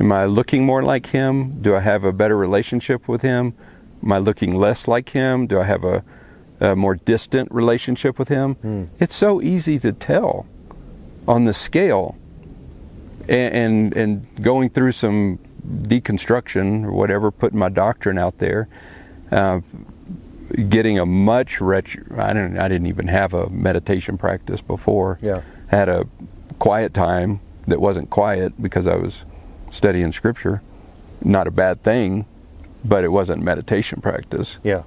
Am 0.00 0.10
I 0.10 0.24
looking 0.24 0.66
more 0.66 0.82
like 0.82 1.06
him? 1.06 1.60
Do 1.60 1.76
I 1.76 1.80
have 1.80 2.02
a 2.02 2.12
better 2.12 2.36
relationship 2.36 3.06
with 3.06 3.22
him? 3.22 3.54
Am 4.02 4.10
I 4.10 4.18
looking 4.18 4.52
less 4.52 4.88
like 4.88 5.10
him? 5.10 5.46
Do 5.46 5.60
I 5.60 5.64
have 5.64 5.84
a, 5.84 6.02
a 6.58 6.74
more 6.74 6.96
distant 6.96 7.52
relationship 7.52 8.18
with 8.18 8.28
him? 8.28 8.54
Hmm. 8.54 8.84
It's 8.98 9.14
so 9.14 9.40
easy 9.40 9.78
to 9.78 9.92
tell 9.92 10.46
on 11.28 11.44
the 11.44 11.54
scale. 11.54 12.16
And, 13.28 13.54
and 13.54 13.96
and 13.96 14.42
going 14.42 14.70
through 14.70 14.92
some 14.92 15.38
deconstruction 15.64 16.84
or 16.84 16.92
whatever, 16.92 17.30
putting 17.30 17.58
my 17.58 17.68
doctrine 17.68 18.18
out 18.18 18.38
there, 18.38 18.68
uh, 19.30 19.60
getting 20.68 20.98
a 20.98 21.06
much 21.06 21.60
rich. 21.60 21.98
I 22.16 22.32
don't. 22.32 22.58
I 22.58 22.66
didn't 22.66 22.88
even 22.88 23.06
have 23.08 23.32
a 23.32 23.48
meditation 23.48 24.18
practice 24.18 24.60
before. 24.60 25.18
Yeah. 25.22 25.42
Had 25.68 25.88
a 25.88 26.08
quiet 26.58 26.92
time 26.94 27.40
that 27.68 27.80
wasn't 27.80 28.10
quiet 28.10 28.60
because 28.60 28.88
I 28.88 28.96
was 28.96 29.24
studying 29.70 30.10
scripture. 30.10 30.60
Not 31.24 31.46
a 31.46 31.52
bad 31.52 31.84
thing, 31.84 32.26
but 32.84 33.04
it 33.04 33.08
wasn't 33.12 33.40
meditation 33.42 34.00
practice, 34.00 34.58
Yeah. 34.64 34.82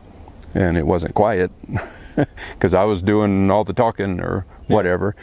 and 0.53 0.77
it 0.77 0.85
wasn't 0.85 1.13
quiet 1.15 1.51
because 2.53 2.73
I 2.73 2.83
was 2.83 3.01
doing 3.01 3.49
all 3.49 3.63
the 3.63 3.71
talking 3.73 4.19
or 4.19 4.45
whatever. 4.67 5.15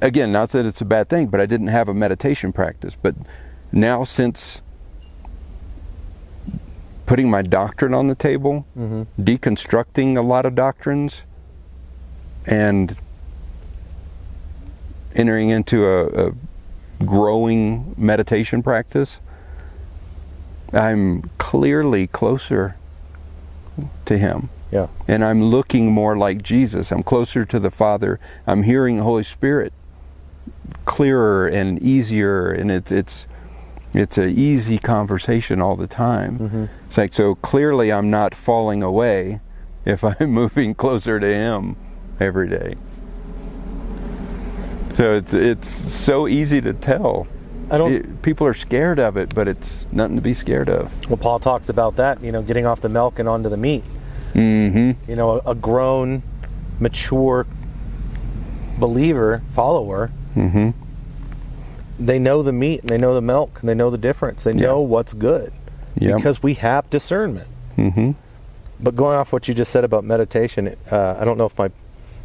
Again, 0.00 0.30
not 0.32 0.50
that 0.50 0.66
it's 0.66 0.80
a 0.80 0.84
bad 0.84 1.08
thing, 1.08 1.28
but 1.28 1.40
I 1.40 1.46
didn't 1.46 1.68
have 1.68 1.88
a 1.88 1.94
meditation 1.94 2.52
practice. 2.52 2.96
But 3.00 3.14
now, 3.72 4.04
since 4.04 4.60
putting 7.06 7.30
my 7.30 7.42
doctrine 7.42 7.94
on 7.94 8.06
the 8.06 8.14
table, 8.14 8.66
Mm-hmm. 8.78 9.22
deconstructing 9.22 10.16
a 10.16 10.22
lot 10.22 10.44
of 10.46 10.54
doctrines, 10.54 11.22
and 12.46 12.96
entering 15.14 15.48
into 15.50 15.86
a, 15.86 16.28
a 16.28 16.32
growing 17.04 17.94
meditation 17.96 18.62
practice, 18.62 19.18
I'm 20.72 21.22
clearly 21.38 22.06
closer 22.06 22.76
to 24.04 24.18
Him. 24.18 24.50
Yeah. 24.70 24.86
And 25.08 25.24
I'm 25.24 25.42
looking 25.42 25.90
more 25.92 26.16
like 26.16 26.42
Jesus. 26.42 26.92
I'm 26.92 27.02
closer 27.02 27.44
to 27.44 27.58
the 27.58 27.70
Father. 27.70 28.20
I'm 28.46 28.62
hearing 28.62 28.98
the 28.98 29.02
Holy 29.02 29.24
Spirit 29.24 29.72
clearer 30.84 31.46
and 31.46 31.80
easier, 31.82 32.50
and 32.50 32.70
it's 32.70 32.92
it's 32.92 33.26
it's 33.92 34.18
an 34.18 34.30
easy 34.30 34.78
conversation 34.78 35.60
all 35.60 35.76
the 35.76 35.86
time. 35.88 36.38
Mm-hmm. 36.38 36.64
It's 36.86 36.98
like 36.98 37.14
so 37.14 37.34
clearly 37.36 37.92
I'm 37.92 38.10
not 38.10 38.34
falling 38.34 38.82
away 38.82 39.40
if 39.84 40.04
I'm 40.20 40.30
moving 40.30 40.74
closer 40.74 41.18
to 41.18 41.26
Him 41.26 41.76
every 42.20 42.48
day. 42.48 42.74
So 44.94 45.14
it's 45.14 45.32
it's 45.34 45.68
so 45.68 46.28
easy 46.28 46.60
to 46.60 46.72
tell. 46.72 47.26
I 47.70 47.78
don't. 47.78 47.92
It- 47.92 48.22
people 48.22 48.46
are 48.46 48.54
scared 48.54 48.98
of 48.98 49.16
it, 49.16 49.34
but 49.34 49.48
it's 49.48 49.86
nothing 49.92 50.16
to 50.16 50.22
be 50.22 50.34
scared 50.34 50.68
of. 50.68 51.08
well, 51.08 51.16
Paul 51.16 51.38
talks 51.38 51.68
about 51.68 51.96
that. 51.96 52.22
You 52.22 52.32
know, 52.32 52.42
getting 52.42 52.66
off 52.66 52.80
the 52.80 52.88
milk 52.88 53.18
and 53.18 53.28
onto 53.28 53.48
the 53.48 53.56
meat. 53.56 53.84
Mm-hmm. 54.34 55.10
You 55.10 55.16
know, 55.16 55.40
a, 55.44 55.50
a 55.50 55.54
grown, 55.54 56.22
mature 56.78 57.46
believer, 58.78 59.42
follower, 59.50 60.10
Mm-hmm. 60.36 60.70
they 61.98 62.20
know 62.20 62.42
the 62.44 62.52
meat 62.52 62.80
and 62.82 62.88
they 62.88 62.96
know 62.98 63.14
the 63.14 63.20
milk 63.20 63.58
and 63.60 63.68
they 63.68 63.74
know 63.74 63.90
the 63.90 63.98
difference. 63.98 64.44
They 64.44 64.52
Yeah. 64.52 64.66
know 64.66 64.80
what's 64.80 65.12
good 65.12 65.52
Yeah. 65.98 66.14
because 66.14 66.40
we 66.40 66.54
have 66.54 66.88
discernment. 66.88 67.48
Mm-hmm. 67.76 68.12
But 68.78 68.94
going 68.94 69.16
off 69.18 69.32
what 69.32 69.48
you 69.48 69.54
just 69.54 69.72
said 69.72 69.82
about 69.84 70.04
meditation, 70.04 70.76
uh, 70.90 71.16
I 71.20 71.24
don't 71.24 71.36
know 71.36 71.46
if 71.46 71.58
my 71.58 71.70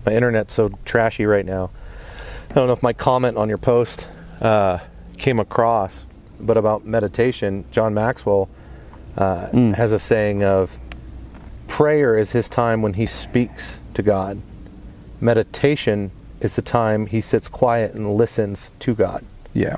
my 0.05 0.13
internet's 0.13 0.53
so 0.53 0.69
trashy 0.85 1.25
right 1.25 1.45
now. 1.47 1.71
I 2.51 2.53
don't 2.53 2.67
know 2.67 2.73
if 2.73 2.83
my 2.83 2.93
comment 2.93 3.37
on 3.37 3.49
your 3.49 3.57
post 3.57 4.07
uh, 4.39 4.77
came 5.17 5.39
across, 5.39 6.05
but 6.39 6.57
about 6.57 6.85
meditation, 6.85 7.65
John 7.71 7.95
Maxwell 7.95 8.47
uh, 9.17 9.47
Mm. 9.51 9.73
has 9.75 9.91
a 9.93 9.97
saying 9.99 10.43
of 10.43 10.77
prayer 11.75 12.17
is 12.17 12.31
his 12.31 12.47
time 12.47 12.81
when 12.81 12.93
he 12.93 13.05
speaks 13.05 13.81
to 13.93 14.01
God. 14.01 14.41
Meditation 15.19 16.09
is 16.39 16.55
the 16.55 16.61
time 16.61 17.07
he 17.07 17.19
sits 17.19 17.49
quiet 17.49 17.93
and 17.93 18.13
listens 18.13 18.71
to 18.79 18.95
God. 18.95 19.25
Yeah. 19.53 19.75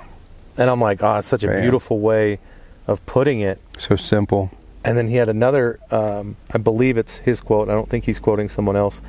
And 0.57 0.69
I'm 0.69 0.79
like, 0.79 1.01
oh, 1.01 1.15
it's 1.17 1.27
such 1.27 1.43
a 1.43 1.47
Bam. 1.47 1.59
beautiful 1.59 1.99
way 1.99 2.37
of 2.85 3.03
putting 3.07 3.39
it. 3.39 3.59
So 3.79 3.95
simple. 3.95 4.51
And 4.85 4.95
then 4.95 5.07
he 5.07 5.15
had 5.15 5.27
another, 5.27 5.79
um, 5.89 6.35
I 6.53 6.59
believe 6.59 6.97
it's 6.97 7.17
his 7.17 7.41
quote. 7.41 7.67
I 7.67 7.73
don't 7.73 7.89
think 7.89 8.05
he's 8.05 8.19
quoting 8.19 8.47
someone 8.47 8.75
else. 8.75 9.01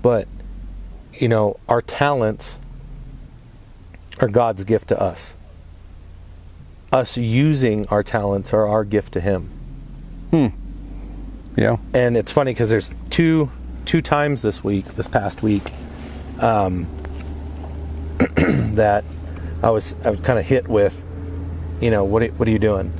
But, 0.00 0.28
you 1.14 1.26
know, 1.26 1.58
our 1.68 1.82
talents 1.82 2.60
are 4.20 4.28
God's 4.28 4.62
gift 4.62 4.86
to 4.90 5.02
us. 5.02 5.34
Us 6.92 7.16
using 7.16 7.88
our 7.88 8.04
talents 8.04 8.52
are 8.52 8.68
our 8.68 8.84
gift 8.84 9.12
to 9.14 9.20
Him. 9.20 9.50
Hmm. 10.30 10.46
Yeah. 11.56 11.78
And 11.94 12.16
it's 12.16 12.30
funny 12.30 12.52
because 12.52 12.70
there's 12.70 12.90
two 13.10 13.50
two 13.86 14.02
times 14.02 14.42
this 14.42 14.62
week, 14.62 14.84
this 14.84 15.08
past 15.08 15.42
week, 15.42 15.72
um, 16.40 16.86
that 18.74 19.04
I 19.62 19.70
was 19.70 19.94
I 20.04 20.10
was 20.10 20.20
kind 20.20 20.38
of 20.38 20.44
hit 20.44 20.68
with, 20.68 21.02
you 21.80 21.90
know, 21.90 22.04
what 22.04 22.22
are, 22.22 22.28
what 22.28 22.46
are 22.46 22.50
you 22.50 22.58
doing? 22.58 22.92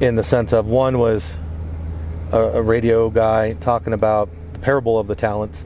In 0.00 0.16
the 0.16 0.22
sense 0.22 0.52
of 0.52 0.66
one 0.66 0.98
was 0.98 1.36
a, 2.32 2.38
a 2.38 2.62
radio 2.62 3.10
guy 3.10 3.52
talking 3.52 3.92
about 3.92 4.28
the 4.52 4.60
parable 4.60 4.98
of 4.98 5.08
the 5.08 5.16
talents 5.16 5.64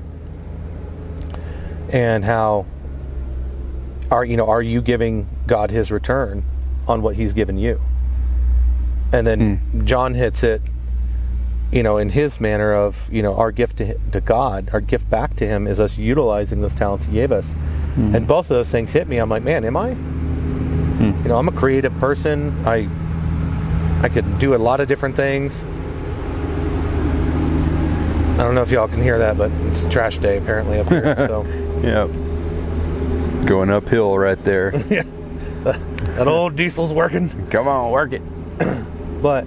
and 1.91 2.25
how 2.25 2.67
are 4.11 4.25
you 4.25 4.37
know 4.37 4.49
are 4.49 4.63
you 4.63 4.81
giving 4.81 5.29
God 5.47 5.71
His 5.71 5.91
return 5.93 6.43
on 6.89 7.03
what 7.03 7.17
He's 7.17 7.35
given 7.35 7.59
you? 7.59 7.81
And 9.13 9.27
then 9.27 9.87
John 9.87 10.15
hits 10.15 10.43
it 10.43 10.63
you 11.73 11.83
know, 11.83 11.99
in 11.99 12.11
his 12.11 12.41
manner 12.41 12.73
of, 12.75 13.09
you 13.13 13.23
know, 13.23 13.35
our 13.37 13.51
gift 13.51 13.79
to, 13.79 13.99
to 14.13 14.21
God, 14.21 14.69
our 14.73 14.81
gift 14.81 15.11
back 15.11 15.37
to 15.37 15.47
Him 15.47 15.67
is 15.67 15.81
us 15.81 15.99
utilizing 15.99 16.61
those 16.61 16.75
talents 16.75 17.07
He 17.07 17.13
gave 17.13 17.33
us. 17.33 17.53
Hmm. 17.95 18.15
And 18.15 18.27
both 18.27 18.51
of 18.51 18.57
those 18.57 18.71
things 18.71 18.93
hit 18.93 19.09
me. 19.09 19.19
I'm 19.19 19.29
like, 19.29 19.43
man, 19.43 19.65
am 19.65 19.77
I? 19.77 19.95
Hmm. 19.95 21.23
You 21.23 21.29
know, 21.29 21.37
I'm 21.37 21.49
a 21.49 21.53
creative 21.53 21.97
person. 21.99 22.55
I 22.67 22.89
I 24.03 24.09
could 24.09 24.39
do 24.39 24.55
a 24.55 24.59
lot 24.59 24.81
of 24.81 24.89
different 24.89 25.17
things. 25.17 25.65
I 28.35 28.39
don't 28.39 28.55
know 28.55 28.63
if 28.63 28.71
y'all 28.71 28.89
can 28.89 29.01
hear 29.03 29.19
that, 29.19 29.39
but 29.39 29.51
it's 29.69 29.85
trash 29.87 30.19
day 30.19 30.39
apparently 30.39 30.81
up 30.81 30.89
here. 30.89 31.15
so 31.27 31.45
Yeah. 31.83 32.09
Going 33.47 33.71
uphill 33.71 34.19
right 34.19 34.43
there. 34.45 34.75
yeah. 34.91 35.05
that 35.63 36.27
old 36.27 36.57
diesel's 36.57 36.93
working. 36.93 37.49
Come 37.49 37.69
on, 37.69 37.91
work 37.91 38.13
it. 38.13 38.23
But 39.23 39.47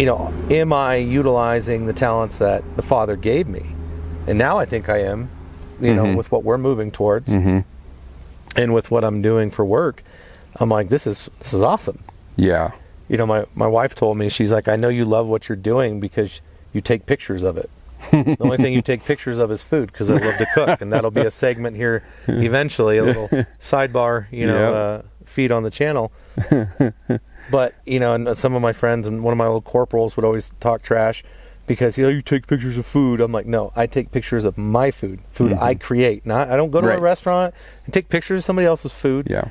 you 0.00 0.06
know, 0.06 0.32
am 0.50 0.72
I 0.72 0.96
utilizing 0.96 1.84
the 1.84 1.92
talents 1.92 2.38
that 2.38 2.64
the 2.74 2.80
Father 2.82 3.16
gave 3.16 3.46
me? 3.46 3.62
And 4.26 4.38
now 4.38 4.56
I 4.58 4.64
think 4.64 4.88
I 4.88 5.02
am. 5.02 5.28
You 5.78 5.94
know, 5.94 6.04
Mhm. 6.04 6.16
with 6.16 6.30
what 6.32 6.42
we're 6.42 6.58
moving 6.58 6.90
towards, 6.90 7.30
Mm-hmm. 7.32 7.60
and 8.56 8.74
with 8.74 8.90
what 8.90 9.02
I'm 9.04 9.20
doing 9.22 9.50
for 9.50 9.64
work, 9.64 10.02
I'm 10.56 10.68
like, 10.70 10.88
this 10.88 11.06
is 11.06 11.28
this 11.38 11.52
is 11.54 11.62
awesome. 11.62 12.02
Yeah. 12.36 12.70
You 13.08 13.16
know, 13.18 13.26
my 13.26 13.44
my 13.54 13.66
wife 13.66 13.94
told 13.94 14.16
me 14.18 14.28
she's 14.30 14.52
like, 14.52 14.68
I 14.68 14.76
know 14.76 14.88
you 14.88 15.04
love 15.06 15.26
what 15.28 15.48
you're 15.48 15.56
doing 15.56 16.00
because 16.00 16.40
you 16.72 16.80
take 16.80 17.04
pictures 17.06 17.42
of 17.42 17.56
it. 17.58 17.68
the 18.10 18.36
only 18.40 18.56
thing 18.58 18.72
you 18.72 18.80
take 18.82 19.04
pictures 19.04 19.38
of 19.38 19.50
is 19.50 19.62
food 19.62 19.92
because 19.92 20.10
I 20.10 20.16
love 20.16 20.36
to 20.38 20.46
cook, 20.54 20.80
and 20.82 20.90
that'll 20.92 21.10
be 21.10 21.20
a 21.22 21.30
segment 21.30 21.76
here 21.76 22.02
eventually, 22.28 22.96
a 22.98 23.04
little 23.04 23.28
sidebar, 23.60 24.26
you 24.30 24.46
know, 24.46 24.60
Yep. 24.60 24.74
uh, 24.74 25.08
feed 25.26 25.50
on 25.52 25.62
the 25.62 25.70
channel. 25.70 26.10
But 27.50 27.74
you 27.86 27.98
know, 28.00 28.14
and 28.14 28.36
some 28.36 28.54
of 28.54 28.62
my 28.62 28.72
friends 28.72 29.06
and 29.08 29.22
one 29.24 29.32
of 29.32 29.38
my 29.38 29.46
little 29.46 29.60
corporals 29.62 30.16
would 30.16 30.24
always 30.24 30.50
talk 30.60 30.82
trash 30.82 31.22
because 31.66 31.96
you 31.98 32.04
know 32.04 32.10
you 32.10 32.22
take 32.22 32.46
pictures 32.46 32.76
of 32.78 32.86
food. 32.86 33.20
I'm 33.20 33.32
like, 33.32 33.46
no, 33.46 33.72
I 33.76 33.86
take 33.86 34.10
pictures 34.12 34.44
of 34.44 34.56
my 34.58 34.90
food, 34.90 35.20
food 35.30 35.52
I 35.52 35.74
create. 35.74 36.26
Not 36.26 36.50
I 36.50 36.56
don't 36.56 36.70
go 36.70 36.80
to 36.80 36.88
a 36.88 36.94
Mm-hmm. 36.94 37.02
Restaurant 37.02 37.54
and 37.84 37.94
take 37.94 38.08
pictures 38.08 38.38
of 38.38 38.44
somebody 38.44 38.66
else's 38.66 38.92
food. 38.92 39.28
Yeah. 39.30 39.48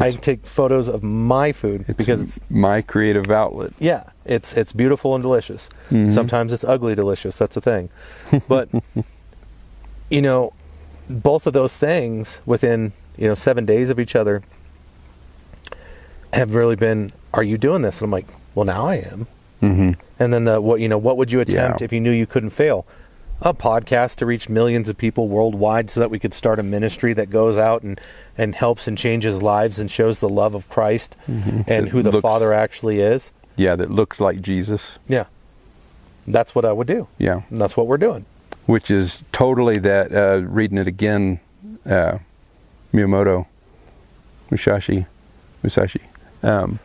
I 0.00 0.10
take 0.10 0.46
photos 0.46 0.88
of 0.88 1.02
my 1.04 1.52
food 1.52 1.84
It's 1.86 1.96
because 1.98 2.36
it's 2.38 2.50
my 2.50 2.82
creative 2.82 3.30
outlet. 3.30 3.72
yeah, 3.78 4.04
it's 4.24 4.56
it's 4.56 4.72
beautiful 4.72 5.14
and 5.14 5.22
delicious. 5.22 5.68
Mhm. 5.90 6.10
Sometimes 6.10 6.52
it's 6.52 6.64
ugly 6.64 6.94
delicious. 6.94 7.36
That's 7.36 7.56
a 7.56 7.60
thing. 7.60 7.88
But 8.48 8.68
you 10.10 10.22
know, 10.22 10.52
both 11.08 11.46
of 11.46 11.52
those 11.52 11.76
things 11.76 12.40
within 12.46 12.92
you 13.16 13.28
know 13.28 13.34
seven 13.34 13.64
days 13.66 13.90
of 13.90 14.00
each 14.00 14.16
other 14.16 14.42
have 16.32 16.54
really 16.54 16.76
been. 16.76 17.12
Are 17.34 17.42
you 17.42 17.56
doing 17.58 17.82
this? 17.82 18.00
And 18.00 18.06
I'm 18.06 18.10
like, 18.10 18.26
well, 18.54 18.64
now 18.66 18.86
I 18.88 18.96
am. 18.96 19.26
Mm-hmm. 19.62 19.92
And 20.18 20.32
then 20.32 20.44
the 20.44 20.60
what 20.60 20.80
you 20.80 20.88
know, 20.88 20.98
what 20.98 21.16
would 21.16 21.30
you 21.32 21.40
attempt 21.40 21.80
Yeah. 21.80 21.84
if 21.84 21.92
you 21.92 22.00
knew 22.00 22.10
you 22.10 22.26
couldn't 22.26 22.50
fail? 22.50 22.86
A 23.44 23.52
podcast 23.52 24.16
to 24.16 24.26
reach 24.26 24.48
millions 24.48 24.88
of 24.88 24.96
people 24.96 25.26
worldwide, 25.28 25.90
so 25.90 25.98
that 26.00 26.10
we 26.10 26.18
could 26.20 26.32
start 26.32 26.58
a 26.60 26.62
ministry 26.62 27.12
that 27.14 27.28
goes 27.30 27.56
out 27.56 27.82
and 27.82 28.00
and 28.38 28.54
helps 28.54 28.86
and 28.86 28.96
changes 28.96 29.42
lives 29.42 29.78
and 29.80 29.90
shows 29.90 30.20
the 30.20 30.28
love 30.28 30.54
of 30.54 30.68
Christ 30.68 31.16
and 31.26 31.64
That 31.66 31.88
who 31.88 32.02
the 32.02 32.12
looks- 32.12 32.22
Father 32.22 32.52
actually 32.52 33.00
is. 33.00 33.32
Yeah, 33.56 33.74
that 33.76 33.90
looks 33.90 34.20
like 34.20 34.40
Jesus. 34.40 34.92
Yeah, 35.08 35.24
that's 36.26 36.54
what 36.54 36.64
I 36.64 36.72
would 36.72 36.86
do. 36.86 37.08
Yeah. 37.18 37.42
And 37.50 37.60
that's 37.60 37.76
what 37.76 37.86
we're 37.86 37.98
doing. 37.98 38.24
Which 38.66 38.90
is 38.90 39.24
totally 39.32 39.78
that, 39.80 40.14
uh, 40.14 40.42
reading 40.46 40.78
it 40.78 40.86
again, 40.86 41.40
uh, 41.84 42.18
Miyamoto, 42.94 43.46
Musashi, 44.50 45.06
Musashi. 45.62 46.00
Um, 46.42 46.80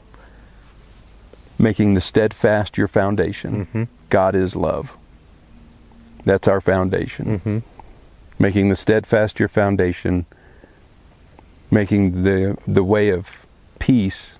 making 1.57 1.93
the 1.93 2.01
steadfast 2.01 2.77
your 2.77 2.87
foundation. 2.87 3.65
Mm-hmm. 3.65 3.83
God 4.09 4.35
is 4.35 4.55
love. 4.55 4.95
That's 6.25 6.47
our 6.47 6.61
foundation. 6.61 7.39
Mm-hmm. 7.39 7.57
Making 8.39 8.69
the 8.69 8.75
steadfast 8.75 9.39
your 9.39 9.49
foundation. 9.49 10.25
Making 11.71 12.23
the 12.23 12.57
the 12.67 12.83
way 12.83 13.09
of 13.09 13.45
peace. 13.79 14.37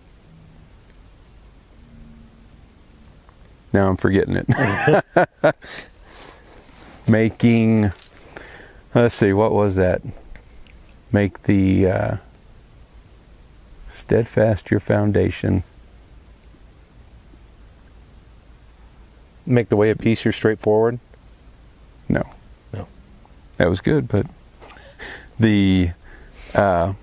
Now 3.73 3.89
I'm 3.89 3.97
forgetting 3.97 4.37
it. 4.37 5.55
making 7.07 7.91
let's 8.93 9.15
see 9.15 9.33
what 9.33 9.51
was 9.51 9.75
that 9.75 10.01
make 11.11 11.43
the 11.43 11.87
uh, 11.87 12.17
steadfast 14.07 14.71
your 14.71 14.79
foundation 14.79 15.63
Make 19.45 19.67
the 19.69 19.75
way 19.77 19.89
of 19.91 19.97
peace 19.97 20.23
your 20.25 20.31
straightforward. 20.31 20.99
no 22.07 22.23
No. 22.71 22.87
that 23.57 23.69
was 23.69 23.81
good 23.81 24.07
but 24.07 24.25
the 25.37 25.89
uh, 26.55 26.93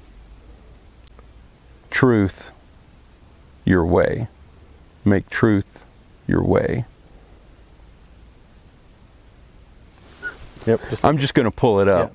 truth 1.90 2.50
your 3.66 3.84
way 3.84 4.28
make 5.05 5.28
truth 5.28 5.84
your 6.26 6.42
way 6.42 6.86
Yep. 10.66 10.80
Just, 10.88 11.05
i'm 11.05 11.18
just 11.18 11.34
going 11.34 11.44
to 11.44 11.50
pull 11.50 11.80
it 11.80 11.88
up 11.90 12.14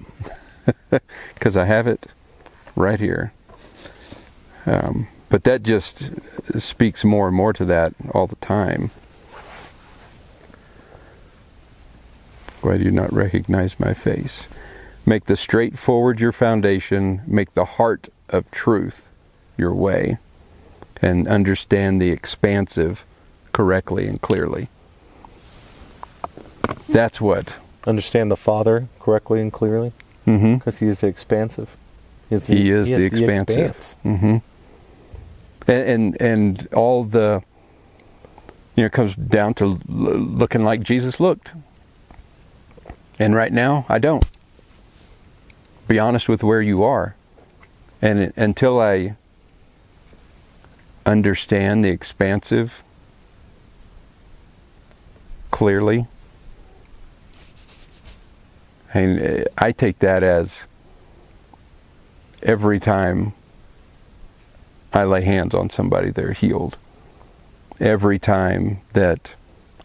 because 1.35 1.55
I 1.57 1.65
have 1.65 1.85
it 1.85 2.07
right 2.75 2.99
here. 2.99 3.31
Um, 4.66 5.07
but 5.30 5.43
that 5.43 5.64
just 5.64 6.12
speaks 6.60 7.03
more 7.03 7.28
and 7.28 7.36
more 7.36 7.53
to 7.53 7.66
that 7.66 7.93
all 8.14 8.28
the 8.28 8.36
time. 8.38 8.91
Why 12.62 12.78
do 12.78 12.84
you 12.84 12.91
not 12.91 13.14
recognize 13.14 13.80
my 13.80 13.93
face? 13.93 14.49
Make 15.05 15.26
the 15.26 15.38
straightforward 15.38 16.20
your 16.20 16.32
foundation, 16.32 17.22
make 17.26 17.53
the 17.53 17.66
heart 17.66 18.10
of 18.30 18.49
truth 18.51 19.10
your 19.57 19.74
way, 19.74 20.18
and 21.01 21.28
understand 21.28 22.01
the 22.01 22.12
expansive 22.12 23.05
correctly 23.53 24.07
and 24.07 24.22
clearly. 24.22 24.68
That's 26.89 27.22
what. 27.22 27.53
understand 27.88 28.30
the 28.30 28.36
Father 28.38 28.88
correctly 28.99 29.41
and 29.41 29.51
clearly 29.53 29.93
Mm-hmm. 30.28 30.55
because 30.55 30.80
He 30.80 30.88
is 30.88 30.99
the 30.99 31.07
expansive. 31.07 31.76
He's 32.30 32.45
the, 32.45 32.55
He 32.55 32.70
is 32.70 32.88
the 32.88 32.93
has 32.95 33.03
expansive. 33.03 33.95
Mm-hmm. 34.05 34.38
And, 35.70 36.15
and 36.17 36.22
and 36.22 36.74
all 36.74 37.03
the 37.03 37.43
you 38.76 38.84
know 38.84 38.89
comes 38.89 39.15
down 39.15 39.53
to 39.55 39.80
looking 39.88 40.63
like 40.63 40.82
Jesus 40.82 41.20
looked. 41.20 41.51
And 43.20 43.36
right 43.36 43.53
now, 43.53 43.86
I 43.88 43.99
don't. 43.99 44.26
Be 45.88 45.99
honest 45.99 46.28
with 46.28 46.43
where 46.43 46.61
you 46.61 46.84
are, 46.84 47.15
and 48.01 48.34
until 48.36 48.80
I 48.80 49.15
understand 51.05 51.84
the 51.84 51.89
expansive 51.89 52.84
clearly, 55.51 56.07
and 58.93 59.22
uh, 59.22 59.43
I 59.57 59.72
take 59.72 59.99
that 59.99 60.24
as 60.24 60.65
every 62.41 62.80
time 62.80 63.34
I 64.93 65.03
lay 65.03 65.21
hands 65.21 65.53
on 65.53 65.69
somebody, 65.69 66.09
they're 66.09 66.33
healed. 66.33 66.77
Every 67.79 68.19
time 68.19 68.81
that, 68.93 69.35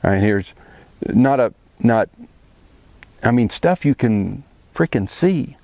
I 0.02 0.12
mean, 0.12 0.20
here's 0.20 0.54
not 1.06 1.40
a, 1.40 1.54
not, 1.78 2.08
I 3.22 3.30
mean, 3.30 3.50
stuff 3.50 3.84
you 3.84 3.94
can 3.94 4.44
freaking 4.74 5.08
see 5.08 5.56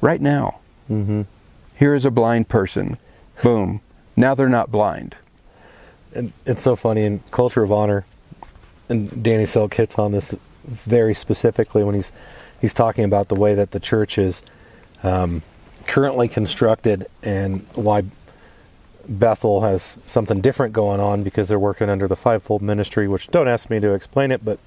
right 0.00 0.20
now. 0.20 0.60
Mm-hmm. 0.90 1.22
Here 1.76 1.94
is 1.94 2.04
a 2.04 2.10
blind 2.10 2.48
person. 2.48 2.98
Boom. 3.42 3.80
Now 4.16 4.34
they're 4.34 4.48
not 4.48 4.70
blind. 4.70 5.16
And 6.14 6.32
it's 6.44 6.62
so 6.62 6.76
funny 6.76 7.04
in 7.04 7.20
Culture 7.30 7.62
of 7.62 7.72
Honor, 7.72 8.04
and 8.88 9.22
Danny 9.22 9.46
Silk 9.46 9.74
hits 9.74 9.98
on 9.98 10.12
this 10.12 10.36
very 10.64 11.14
specifically 11.14 11.82
when 11.82 11.94
he's 11.94 12.12
he's 12.60 12.74
talking 12.74 13.04
about 13.04 13.28
the 13.28 13.34
way 13.34 13.54
that 13.54 13.70
the 13.70 13.80
church 13.80 14.18
is 14.18 14.42
um, 15.02 15.42
currently 15.86 16.28
constructed 16.28 17.06
and 17.22 17.66
why 17.74 18.04
Bethel 19.08 19.62
has 19.62 19.98
something 20.06 20.40
different 20.40 20.72
going 20.72 21.00
on 21.00 21.22
because 21.22 21.48
they're 21.48 21.58
working 21.58 21.88
under 21.88 22.06
the 22.08 22.16
fivefold 22.16 22.62
ministry. 22.62 23.08
Which 23.08 23.28
don't 23.28 23.48
ask 23.48 23.68
me 23.70 23.80
to 23.80 23.92
explain 23.94 24.30
it, 24.30 24.44
but 24.44 24.58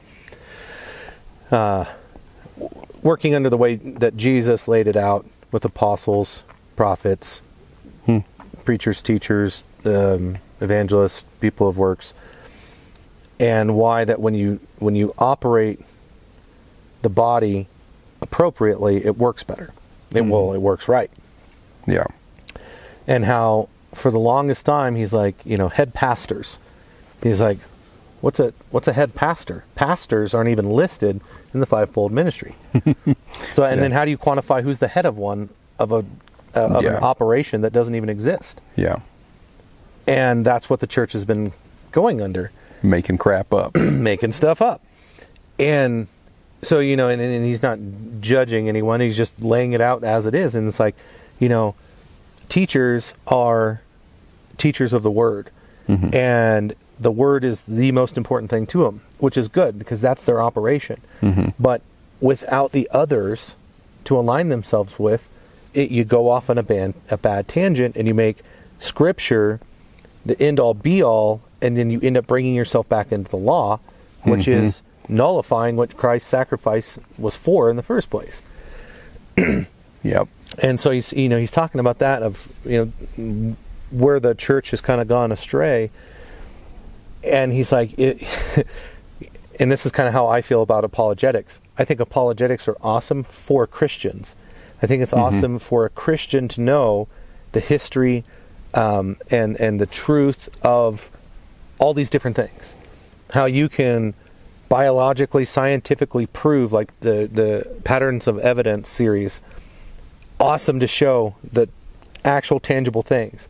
uh, 1.52 1.86
working 3.02 3.36
under 3.36 3.50
the 3.50 3.58
way 3.58 3.76
that 3.76 4.18
Jesus 4.18 4.68
laid 4.68 4.88
it 4.88 4.96
out 4.96 5.26
with 5.52 5.64
apostles, 5.66 6.44
prophets, 6.76 7.42
Hmm. 8.06 8.20
preachers, 8.64 9.02
teachers, 9.02 9.64
um, 9.86 10.38
evangelists, 10.60 11.24
people 11.40 11.68
of 11.68 11.78
works, 11.78 12.14
and 13.40 13.76
why 13.76 14.06
that 14.06 14.20
when 14.20 14.34
you 14.34 14.60
when 14.80 14.96
you 14.96 15.14
operate 15.18 15.80
the 17.02 17.10
body 17.10 17.68
appropriately, 18.22 19.06
it 19.06 19.18
works 19.18 19.44
better. 19.44 19.72
It 20.12 20.24
Mhm. 20.24 20.30
well, 20.30 20.54
it 20.54 20.60
works 20.60 20.88
right. 20.88 21.10
Yeah. 21.88 22.06
And 23.08 23.26
how 23.26 23.70
for 23.96 24.12
the 24.12 24.20
longest 24.20 24.66
time 24.66 24.96
he's 24.96 25.14
like, 25.14 25.36
you 25.46 25.58
know, 25.58 25.70
head 25.70 25.93
pastors. 25.93 26.58
He's 27.24 27.39
like, 27.41 27.58
what's 28.22 28.39
a 28.39 28.54
what's 28.70 28.88
a 28.88 28.93
head 28.93 29.16
pastor? 29.16 29.64
Pastors 29.76 30.34
aren't 30.34 30.50
even 30.50 30.70
listed 30.70 31.22
in 31.54 31.60
the 31.60 31.66
fivefold 31.66 32.12
ministry. 32.12 32.56
so, 33.54 33.64
and 33.64 33.82
then 33.82 33.91
how 33.91 34.06
do 34.06 34.12
you 34.12 34.18
quantify 34.18 34.62
who's 34.64 34.80
the 34.80 34.88
head 34.89 35.06
of 35.06 35.18
one 35.18 35.50
of 35.80 35.91
a 35.91 36.06
uh, 36.56 36.68
of 36.78 36.84
Yeah. 36.84 36.98
an 36.98 37.04
operation 37.04 37.62
that 37.62 37.74
doesn't 37.74 37.96
even 37.96 38.10
exist? 38.10 38.62
Yeah. 38.76 38.98
And 40.08 40.46
that's 40.46 40.70
what 40.70 40.80
the 40.82 40.88
church 40.88 41.14
has 41.14 41.26
been 41.26 41.52
going 41.91 42.22
under, 42.22 42.52
Making 42.84 43.18
crap 43.18 43.52
up. 43.54 43.76
making 43.76 44.34
stuff 44.34 44.62
up. 44.62 44.84
And 45.58 46.08
so, 46.62 46.80
you 46.80 46.96
know, 46.96 47.10
and, 47.10 47.22
and 47.22 47.46
he's 47.46 47.64
not 47.64 47.80
judging 48.20 48.70
anyone, 48.70 49.00
he's 49.02 49.18
just 49.18 49.41
laying 49.41 49.74
it 49.74 49.82
out 49.82 50.04
as 50.04 50.26
it 50.26 50.36
is. 50.36 50.54
And 50.54 50.68
it's 50.68 50.80
like, 50.80 50.96
you 51.39 51.50
know, 51.50 51.74
teachers 52.50 53.14
are 53.28 53.82
teachers 54.58 54.93
of 54.93 55.03
the 55.03 55.12
word. 55.12 55.49
Mhm. 55.88 56.14
And 56.16 56.74
the 56.99 57.12
word 57.12 57.43
is 57.43 57.62
the 57.62 57.91
most 57.91 58.18
important 58.18 58.49
thing 58.49 58.66
to 58.68 58.84
them, 58.84 59.01
which 59.20 59.38
is 59.38 59.47
good 59.47 59.78
because 59.78 60.01
that's 60.01 60.24
their 60.24 60.41
operation. 60.41 60.99
Mhm. 61.22 61.53
But 61.60 61.82
without 62.22 62.72
the 62.72 62.88
others 62.91 63.56
to 64.06 64.18
align 64.18 64.49
themselves 64.49 64.97
with, 64.97 65.30
it, 65.74 65.91
you 65.91 66.03
go 66.06 66.30
off 66.30 66.49
on 66.49 66.58
a, 66.58 66.64
ban, 66.64 66.93
a 67.12 67.18
bad 67.18 67.47
tangent 67.47 67.95
and 67.97 68.08
you 68.08 68.14
make 68.14 68.38
scripture 68.80 69.60
the 70.26 70.39
end 70.41 70.60
all 70.60 70.74
be 70.74 71.03
all, 71.03 71.41
and 71.62 71.78
then 71.78 71.91
you 71.91 71.99
end 72.01 72.18
up 72.18 72.26
bringing 72.26 72.56
yourself 72.56 72.88
back 72.89 73.12
into 73.12 73.30
the 73.30 73.38
law, 73.38 73.80
which 74.24 74.45
Mhm. 74.45 74.64
is 74.64 74.82
nullifying 75.08 75.76
what 75.76 75.95
Christ's 75.97 76.30
sacrifice 76.30 76.97
was 77.18 77.36
for 77.36 77.70
in 77.70 77.76
the 77.76 77.84
first 77.84 78.10
place. 78.10 78.41
Yep. 80.03 80.28
And 80.60 80.80
so 80.80 80.91
he's 80.91 81.12
you 81.14 81.28
know 81.30 81.39
he's 81.39 81.49
talking 81.49 81.80
about 81.80 81.97
that 81.97 82.22
of 82.22 82.47
you 82.64 82.91
know 83.18 83.56
where 83.92 84.20
the 84.20 84.36
church 84.36 84.72
has 84.72 84.82
kind 84.82 85.02
of 85.02 85.08
gone 85.08 85.32
astray, 85.32 85.92
and 87.24 87.52
he's 87.52 87.72
like 87.72 87.98
it. 88.00 88.24
And 89.60 89.72
this 89.72 89.86
is 89.86 89.92
kind 89.92 90.08
of 90.08 90.14
how 90.14 90.28
I 90.28 90.42
feel 90.42 90.62
about 90.62 90.84
apologetics. 90.84 91.62
I 91.78 91.86
think 91.86 92.00
apologetics 92.00 92.68
are 92.68 92.78
awesome 92.82 93.24
for 93.24 93.66
Christians. 93.66 94.36
I 94.82 94.88
think 94.88 95.02
it's 95.02 95.14
awesome 95.14 95.60
for 95.60 95.86
a 95.86 95.90
Christian 95.90 96.48
to 96.50 96.62
know 96.62 97.08
the 97.54 97.62
history 97.62 98.24
um, 98.74 99.18
and 99.32 99.60
and 99.60 99.80
the 99.80 99.86
truth 99.86 100.50
of 100.62 101.10
all 101.80 101.94
these 101.94 102.10
different 102.10 102.36
things. 102.36 102.76
How 103.32 103.46
you 103.46 103.70
can 103.70 104.14
biologically, 104.68 105.46
scientifically 105.46 106.28
prove, 106.28 106.74
like 106.74 106.98
the 107.00 107.30
the 107.32 107.80
patterns 107.84 108.28
of 108.28 108.38
evidence 108.40 108.90
series, 108.90 109.40
awesome 110.40 110.80
to 110.82 110.88
show 110.88 111.36
the 111.42 111.70
actual 112.26 112.60
tangible 112.60 113.02
things. 113.02 113.48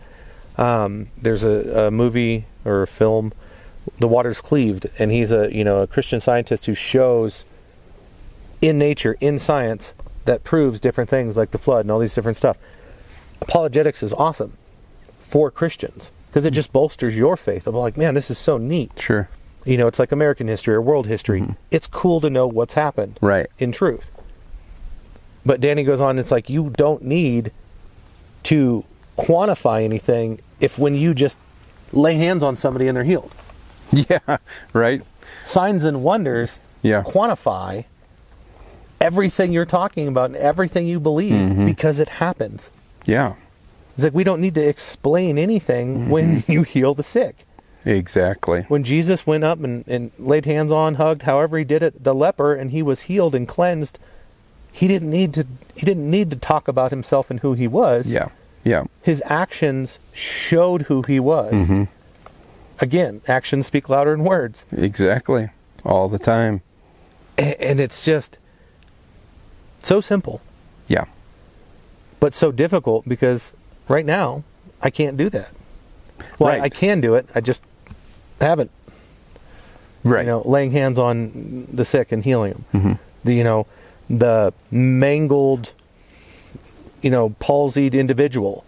Um, 0.58 1.08
there's 1.18 1.44
a, 1.44 1.88
a 1.88 1.92
movie 1.92 2.46
or 2.64 2.82
a 2.82 2.88
film, 2.88 3.34
The 3.98 4.08
Water's 4.08 4.42
Cleaved, 4.42 4.88
and 4.98 5.12
he's 5.12 5.32
a 5.32 5.54
you 5.54 5.64
know 5.64 5.82
a 5.82 5.88
Christian 5.88 6.20
scientist 6.20 6.66
who 6.66 6.74
shows 6.74 7.46
in 8.62 8.78
nature, 8.78 9.18
in 9.20 9.38
science, 9.38 9.94
that 10.26 10.44
proves 10.44 10.80
different 10.80 11.10
things 11.10 11.38
like 11.38 11.52
the 11.52 11.58
flood 11.58 11.82
and 11.82 11.92
all 11.92 12.00
these 12.00 12.16
different 12.16 12.38
stuff. 12.38 12.58
Apologetics 13.42 14.02
is 14.02 14.14
awesome 14.14 14.58
for 15.20 15.52
Christians 15.52 16.10
because 16.30 16.46
it 16.46 16.52
just 16.52 16.72
bolsters 16.74 17.18
your 17.18 17.36
faith 17.38 17.68
of 17.68 17.76
like, 17.76 17.98
man, 17.98 18.14
this 18.14 18.32
is 18.32 18.38
so 18.38 18.58
neat. 18.58 18.92
Sure. 18.98 19.30
You 19.66 19.78
know, 19.78 19.88
it's 19.88 20.00
like 20.00 20.12
American 20.12 20.48
history 20.48 20.74
or 20.74 20.82
world 20.82 21.08
history. 21.08 21.44
It's 21.72 21.86
cool 21.88 22.22
to 22.22 22.30
know 22.30 22.48
what's 22.48 22.76
happened 22.76 23.18
Right. 23.22 23.48
in 23.60 23.72
truth. 23.72 24.10
But 25.46 25.60
Danny 25.62 25.84
goes 25.84 26.00
on, 26.02 26.18
it's 26.18 26.32
like 26.32 26.50
you 26.50 26.72
don't 26.76 27.04
need 27.04 27.52
to 28.44 28.84
quantify 29.18 29.84
anything 29.84 30.40
if 30.60 30.78
when 30.80 30.96
you 30.96 31.14
just 31.14 31.38
lay 31.92 32.16
hands 32.16 32.44
on 32.44 32.58
somebody 32.58 32.88
and 32.88 32.96
they're 32.96 33.04
healed? 33.04 33.34
Yeah, 33.92 34.38
right? 34.74 35.02
Signs 35.44 35.84
and 35.84 36.04
wonders 36.04 36.60
Yeah. 36.82 37.04
quantify 37.04 37.86
everything 39.00 39.52
you're 39.52 39.66
talking 39.66 40.08
about 40.08 40.26
and 40.32 40.36
everything 40.36 40.88
you 40.88 41.00
believe 41.00 41.34
Mm-hmm. 41.34 41.66
because 41.66 42.00
it 42.00 42.10
happens. 42.10 42.72
Yeah, 43.06 43.36
It's 43.94 44.04
like 44.04 44.14
we 44.14 44.24
don't 44.24 44.42
need 44.42 44.56
to 44.56 44.68
explain 44.68 45.38
anything 45.38 45.98
Mm-hmm. 45.98 46.10
when 46.10 46.44
you 46.48 46.64
heal 46.64 46.94
the 46.94 47.04
sick. 47.04 47.46
exactly. 47.86 48.64
When 48.68 48.84
Jesus 48.84 49.28
went 49.28 49.44
up 49.44 49.64
and, 49.64 49.88
and 49.88 50.12
laid 50.18 50.46
hands 50.46 50.72
on, 50.72 50.96
hugged, 50.96 51.22
however 51.24 51.58
he 51.60 51.64
did 51.64 51.84
it, 51.84 52.04
the 52.04 52.16
leper, 52.16 52.54
and 52.56 52.72
he 52.72 52.82
was 52.82 53.02
healed 53.02 53.36
and 53.36 53.48
cleansed, 53.48 54.00
he 54.72 54.88
didn't 54.88 55.12
need 55.12 55.34
to 55.36 55.46
he 55.76 55.86
didn't 55.86 56.10
need 56.10 56.32
to 56.32 56.36
talk 56.38 56.68
about 56.68 56.90
himself 56.92 57.30
and 57.30 57.40
who 57.42 57.54
he 57.54 57.68
was. 57.68 58.08
Yeah, 58.12 58.30
yeah, 58.66 58.84
His 59.02 59.24
actions 59.28 60.00
showed 60.14 60.84
who 60.84 61.02
he 61.04 61.20
was. 61.22 61.54
Mm-hmm. 61.54 61.84
Again, 62.82 63.22
actions 63.28 63.66
speak 63.68 63.88
louder 63.88 64.12
than 64.12 64.26
words. 64.26 64.66
exactly. 64.76 65.50
All 65.86 66.10
the 66.10 66.20
time. 66.20 66.62
A- 67.38 67.56
And 67.64 67.80
it's 67.80 68.04
just 68.04 68.38
so 69.80 70.02
simple, 70.02 70.42
Yeah, 70.90 71.06
but 72.20 72.34
so 72.34 72.52
difficult 72.52 73.08
because 73.08 73.54
right 73.88 74.06
now 74.06 74.44
I 74.82 74.90
can't 74.90 75.16
do 75.16 75.30
that. 75.30 75.52
Well, 76.40 76.50
I- 76.50 76.54
Right. 76.58 76.62
I 76.64 76.70
can 76.70 77.00
do 77.02 77.16
it. 77.16 77.28
I 77.36 77.40
just 77.42 77.62
haven't. 78.42 78.72
right. 80.04 80.22
You 80.22 80.28
know, 80.28 80.42
laying 80.46 80.72
hands 80.72 80.98
on 81.00 81.68
the 81.72 81.86
sick 81.86 82.12
and 82.12 82.24
healing 82.24 82.54
them. 82.54 82.66
Mm-hmm. 82.74 82.94
The 83.26 83.34
you 83.34 83.44
know, 83.44 83.68
the 84.10 84.54
mangled, 84.72 85.74
you 87.06 87.12
know, 87.12 87.30
palsied 87.40 87.94
individual, 87.94 88.66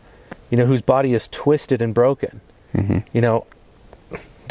you 0.51 0.57
know, 0.57 0.67
whose 0.67 0.83
body 0.83 1.15
is 1.15 1.27
twisted 1.27 1.81
and 1.81 1.91
broken. 1.93 2.39
Mhm. 2.75 3.03
You 3.11 3.21
know, 3.21 3.45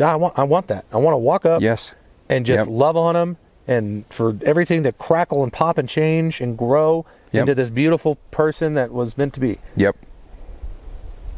I 0.03 0.17
want 0.17 0.37
I 0.37 0.43
want 0.43 0.67
that. 0.67 0.85
I 0.93 0.97
want 0.97 1.13
to 1.15 1.19
walk 1.31 1.47
up 1.47 1.63
Yes, 1.63 1.95
and 2.29 2.45
just 2.45 2.67
Yep. 2.67 2.77
love 2.85 2.97
on 2.97 3.15
them 3.15 3.37
and 3.69 4.05
for 4.11 4.35
everything 4.45 4.83
to 4.83 4.91
crackle 4.93 5.43
and 5.45 5.53
pop 5.53 5.79
and 5.79 5.89
change 5.89 6.41
and 6.41 6.59
grow 6.59 7.07
Yep. 7.33 7.41
into 7.43 7.55
this 7.55 7.71
beautiful 7.71 8.19
person 8.31 8.75
that 8.75 8.91
was 8.93 9.17
meant 9.17 9.33
to 9.35 9.41
be. 9.41 9.59
yep, 9.77 9.95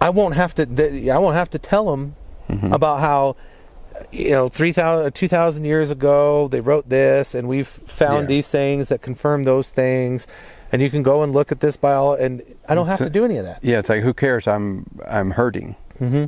I 0.00 0.10
won't 0.10 0.34
have 0.34 0.54
to. 0.56 0.62
I 1.10 1.18
won't 1.18 1.36
have 1.36 1.50
to 1.50 1.58
tell 1.58 1.90
them 1.90 2.14
Mm-hmm. 2.50 2.72
about 2.72 3.00
how 3.00 3.36
you 4.10 4.30
know 4.30 4.48
3000 4.48 5.12
2000 5.12 5.64
years 5.66 5.90
ago 5.90 6.48
they 6.48 6.60
wrote 6.60 6.88
this 6.88 7.34
and 7.34 7.46
we've 7.46 7.68
found 7.68 8.22
Yeah. 8.22 8.26
these 8.36 8.48
things 8.48 8.88
that 8.88 9.02
confirm 9.02 9.44
those 9.44 9.68
things 9.68 10.26
and 10.72 10.82
you 10.82 10.90
can 10.90 11.02
go 11.02 11.22
and 11.22 11.32
look 11.32 11.50
at 11.52 11.60
this 11.60 11.76
bio 11.76 12.12
and 12.14 12.42
I 12.68 12.74
don't 12.74 12.86
have 12.86 12.98
to 12.98 13.10
do 13.10 13.24
any 13.24 13.36
of 13.38 13.44
that. 13.44 13.60
yeah. 13.62 13.78
It's 13.78 13.88
like 13.88 14.02
who 14.02 14.12
cares? 14.14 14.46
I'm 14.46 14.86
I'm 15.06 15.32
hurting. 15.32 15.76
hmm 15.98 16.24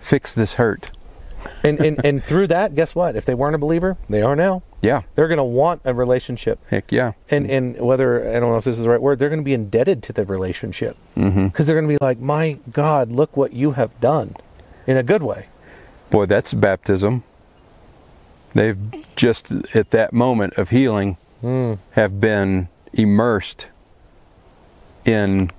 Fix 0.00 0.32
this 0.34 0.54
hurt. 0.54 0.90
And, 1.64 1.80
and 1.80 2.04
and 2.04 2.22
through 2.30 2.48
that, 2.48 2.74
guess 2.74 2.94
what? 2.94 3.16
If 3.16 3.24
they 3.24 3.34
weren't 3.34 3.54
a 3.54 3.58
believer, 3.58 3.96
they 4.08 4.22
are 4.22 4.36
now. 4.36 4.62
Yeah, 4.82 5.02
They're 5.14 5.28
going 5.28 5.36
to 5.38 5.44
want 5.44 5.82
a 5.84 5.92
relationship. 5.92 6.58
heck 6.68 6.90
yeah. 6.90 7.12
and 7.30 7.50
and 7.50 7.78
whether 7.80 8.20
I 8.30 8.40
don't 8.40 8.48
know 8.50 8.56
if 8.56 8.64
this 8.64 8.78
is 8.78 8.82
the 8.82 8.88
right 8.88 9.00
word, 9.00 9.18
they're 9.18 9.28
going 9.28 9.40
to 9.42 9.44
be 9.44 9.52
indebted 9.52 10.02
to 10.04 10.12
the 10.14 10.24
relationship 10.24 10.96
because 11.14 11.32
Mm-hmm. 11.32 11.62
they're 11.64 11.76
going 11.76 11.88
to 11.88 11.94
be 11.94 11.98
like, 12.00 12.18
"My 12.18 12.56
God, 12.72 13.12
look 13.12 13.36
what 13.36 13.52
you 13.52 13.72
have 13.72 13.98
done," 14.00 14.36
in 14.86 14.96
a 14.96 15.02
good 15.02 15.22
way. 15.22 15.48
Boy, 16.08 16.24
that's 16.26 16.54
baptism. 16.54 17.24
They've 18.54 18.78
just 19.16 19.52
at 19.76 19.90
that 19.90 20.12
moment 20.12 20.54
of 20.54 20.70
healing 20.70 21.16
Mm. 21.42 21.78
have 21.92 22.20
been 22.20 22.68
immersed 22.92 23.68
in 25.04 25.50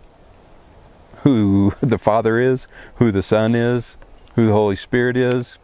who 1.24 1.74
the 1.82 1.98
Father 1.98 2.40
is, 2.40 2.68
who 2.96 3.12
the 3.12 3.22
Son 3.24 3.56
is, 3.56 3.96
who 4.36 4.48
the 4.48 4.54
Holy 4.54 4.76
Spirit 4.76 5.18
is, 5.18 5.58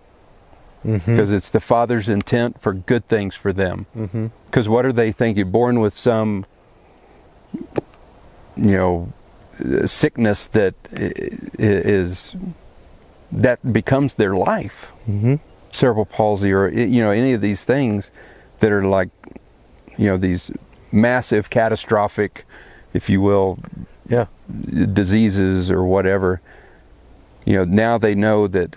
Mm-hmm. 0.86 1.12
because 1.12 1.32
it's 1.32 1.50
the 1.50 1.60
Father's 1.60 2.08
intent 2.08 2.62
for 2.62 2.72
good 2.72 3.08
things 3.10 3.36
for 3.36 3.52
them. 3.52 3.88
Mm-hmm. 3.96 4.28
Because 4.46 4.70
what 4.70 4.86
are 4.86 4.94
they 4.94 5.12
thinking? 5.12 5.50
Born 5.52 5.80
with 5.82 5.94
some, 5.94 6.46
you 8.56 8.78
know, 8.78 9.14
sickness 9.86 10.48
that 10.48 10.76
is 10.94 12.36
that 13.32 13.74
becomes 13.74 14.14
their 14.14 14.36
life. 14.36 14.92
Mm-hmm. 15.10 15.36
Cerebral 15.74 16.06
palsy, 16.06 16.54
or 16.54 16.70
you 16.70 17.02
know, 17.04 17.10
any 17.10 17.34
of 17.34 17.42
these 17.42 17.66
things 17.66 18.12
that 18.60 18.72
are 18.72 18.84
like, 18.84 19.10
you 19.98 20.08
know, 20.08 20.16
these 20.16 20.52
massive, 20.92 21.50
catastrophic, 21.50 22.46
if 22.94 23.10
you 23.10 23.22
will, 23.22 23.60
Yeah. 24.08 24.26
diseases 24.94 25.70
or 25.72 25.84
whatever. 25.84 26.42
You 27.46 27.58
know, 27.58 27.64
now 27.66 27.98
they 27.98 28.16
know 28.16 28.48
that. 28.48 28.76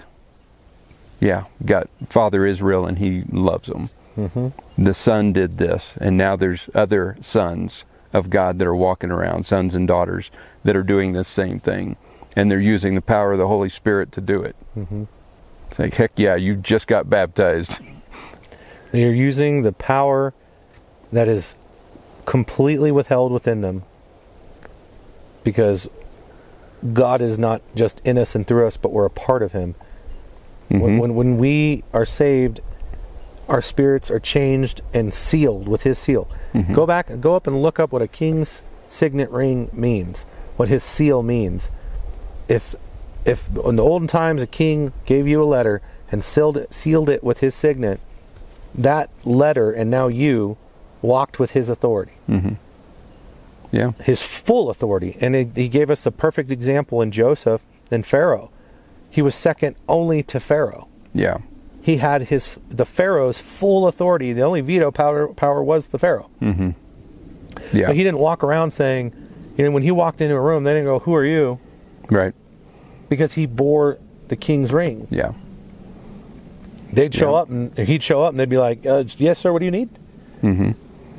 Yeah, 1.20 1.44
got 1.64 1.88
Father 2.08 2.46
Israel, 2.46 2.86
and 2.86 2.98
He 2.98 3.24
loves 3.30 3.68
them 3.68 3.90
Mm-hmm. 4.18 4.48
the 4.82 4.92
son 4.92 5.32
did 5.32 5.58
this 5.58 5.94
and 6.00 6.16
now 6.16 6.34
there's 6.34 6.68
other 6.74 7.16
sons 7.20 7.84
of 8.12 8.28
god 8.28 8.58
that 8.58 8.66
are 8.66 8.74
walking 8.74 9.10
around 9.10 9.46
sons 9.46 9.74
and 9.76 9.86
daughters 9.86 10.30
that 10.64 10.74
are 10.74 10.82
doing 10.82 11.12
this 11.12 11.28
same 11.28 11.60
thing 11.60 11.96
and 12.34 12.50
they're 12.50 12.58
using 12.58 12.96
the 12.96 13.00
power 13.00 13.32
of 13.32 13.38
the 13.38 13.46
holy 13.46 13.68
spirit 13.68 14.10
to 14.12 14.20
do 14.20 14.42
it 14.42 14.56
Mm-hmm. 14.76 15.04
it's 15.70 15.78
like 15.78 15.94
heck 15.94 16.10
yeah 16.16 16.34
you 16.34 16.56
just 16.56 16.86
got 16.88 17.08
baptized 17.08 17.78
They 18.90 19.04
are 19.04 19.12
using 19.14 19.62
the 19.62 19.72
power 19.72 20.34
that 21.12 21.28
is 21.28 21.54
completely 22.30 22.92
withheld 22.92 23.32
within 23.32 23.60
them 23.60 23.82
because 25.42 25.88
God 26.92 27.20
is 27.20 27.40
not 27.40 27.60
just 27.74 28.00
in 28.04 28.16
us 28.16 28.36
and 28.36 28.46
through 28.46 28.68
us, 28.68 28.76
but 28.76 28.92
we're 28.92 29.04
a 29.04 29.10
part 29.10 29.42
of 29.42 29.50
Him. 29.50 29.74
When, 30.68 30.80
Mhm. 30.80 30.98
when, 31.00 31.14
when 31.16 31.38
we 31.38 31.82
are 31.92 32.04
saved, 32.04 32.60
our 33.48 33.60
spirits 33.60 34.12
are 34.12 34.20
changed 34.20 34.80
and 34.94 35.12
sealed 35.12 35.66
with 35.66 35.82
His 35.82 35.98
seal. 35.98 36.28
Mhm. 36.54 36.72
Go 36.72 36.86
back, 36.86 37.10
go 37.20 37.34
up 37.34 37.48
and 37.48 37.60
look 37.60 37.80
up 37.80 37.90
what 37.90 38.00
a 38.00 38.06
king's 38.06 38.62
signet 38.88 39.28
ring 39.32 39.68
means, 39.72 40.24
what 40.56 40.68
his 40.68 40.84
seal 40.84 41.24
means. 41.24 41.68
If, 42.46 42.76
if 43.24 43.48
in 43.66 43.74
the 43.74 43.82
olden 43.82 44.06
times 44.06 44.40
a 44.40 44.46
king 44.46 44.92
gave 45.04 45.26
you 45.26 45.42
a 45.42 45.50
letter 45.56 45.80
and 46.12 46.22
sealed 46.22 46.56
it, 46.56 46.72
sealed 46.72 47.08
it 47.08 47.24
with 47.24 47.40
his 47.40 47.56
signet, 47.56 47.98
that 48.72 49.10
letter 49.24 49.72
and 49.72 49.90
now 49.90 50.06
you 50.06 50.56
walked 51.02 51.38
with 51.38 51.52
his 51.52 51.68
authority, 51.68 52.12
Mhm. 52.28 52.56
yeah 53.72 53.92
his 54.02 54.22
full 54.22 54.70
authority. 54.70 55.16
And 55.20 55.34
he, 55.34 55.48
he 55.54 55.68
gave 55.68 55.90
us 55.90 56.02
the 56.04 56.10
perfect 56.12 56.50
example 56.50 57.00
in 57.02 57.10
Joseph 57.10 57.62
and 57.90 58.04
Pharaoh. 58.06 58.50
He 59.10 59.22
was 59.22 59.34
second 59.34 59.76
only 59.88 60.22
to 60.24 60.38
Pharaoh. 60.40 60.86
yeah 61.14 61.38
He 61.82 61.96
had 61.96 62.22
his 62.24 62.58
the 62.68 62.84
Pharaoh's 62.84 63.40
full 63.40 63.86
authority. 63.88 64.32
The 64.32 64.42
only 64.42 64.60
veto 64.60 64.90
power 64.90 65.28
power 65.28 65.62
was 65.62 65.88
the 65.88 65.98
Pharaoh. 65.98 66.28
mm-hmm. 66.40 66.70
yeah 67.72 67.86
But 67.88 67.96
he 67.96 68.04
didn't 68.04 68.20
walk 68.20 68.44
around 68.44 68.70
saying, 68.72 69.12
you 69.56 69.64
know, 69.64 69.70
when 69.72 69.82
he 69.82 69.90
walked 69.90 70.20
into 70.20 70.34
a 70.36 70.40
room, 70.40 70.64
they 70.64 70.72
didn't 70.74 70.86
go, 70.86 70.98
"Who 71.00 71.14
are 71.14 71.24
you?" 71.24 71.58
right 72.10 72.34
Because 73.08 73.34
he 73.34 73.46
bore 73.46 73.98
the 74.28 74.36
king's 74.36 74.72
ring. 74.72 75.06
yeah 75.10 75.32
They'd 76.92 77.14
show 77.14 77.32
Yeah. 77.34 77.40
up 77.42 77.48
and 77.48 77.76
he'd 77.78 78.02
show 78.02 78.22
up 78.24 78.30
and 78.30 78.40
they'd 78.40 78.48
be 78.48 78.58
like, 78.58 78.84
uh, 78.86 79.04
"Yes, 79.18 79.38
sir. 79.38 79.52
What 79.52 79.60
do 79.60 79.64
you 79.64 79.70
need?" 79.70 79.88
mm-hmm. 80.42 80.70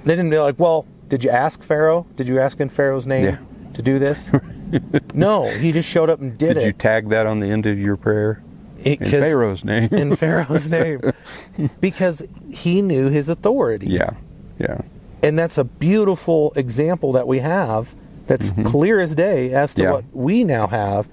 They 0.03 0.15
didn't 0.15 0.29
be 0.31 0.39
like, 0.39 0.59
"Well, 0.59 0.85
did 1.09 1.23
you 1.23 1.29
ask 1.29 1.61
Pharaoh? 1.63 2.05
Did 2.15 2.27
you 2.27 2.39
ask 2.39 2.59
in 2.59 2.69
Pharaoh's 2.69 3.05
name 3.07 3.25
Yeah. 3.25 3.37
to 3.73 3.81
do 3.81 3.99
this?" 3.99 4.31
no, 5.13 5.47
he 5.49 5.71
just 5.71 5.89
showed 5.89 6.09
up 6.09 6.19
and 6.21 6.37
did, 6.37 6.51
it. 6.51 6.53
did 6.55 6.65
you 6.65 6.73
tag 6.73 7.09
that 7.09 7.25
on 7.27 7.39
the 7.39 7.47
end 7.51 7.65
of 7.65 7.77
your 7.79 7.97
prayer 7.97 8.41
It- 8.83 9.01
in 9.01 9.09
pharaoh's 9.21 9.63
name 9.63 9.89
in 9.91 10.15
Pharaoh's 10.15 10.69
name, 10.69 11.01
because 11.81 12.23
he 12.49 12.81
knew 12.81 13.09
his 13.09 13.29
authority. 13.29 13.87
yeah 13.87 14.11
yeah 14.59 14.81
and 15.23 15.37
that's 15.37 15.57
a 15.57 15.63
beautiful 15.65 16.51
example 16.55 17.11
that 17.11 17.27
we 17.27 17.39
have 17.39 17.93
that's 18.27 18.51
clear 18.65 18.99
as 18.99 19.13
day 19.13 19.53
as 19.53 19.73
to 19.75 19.81
Mm-hmm. 19.83 19.87
Yeah. 19.89 19.93
what 19.93 20.05
we 20.13 20.43
now 20.43 20.67
have 20.67 21.07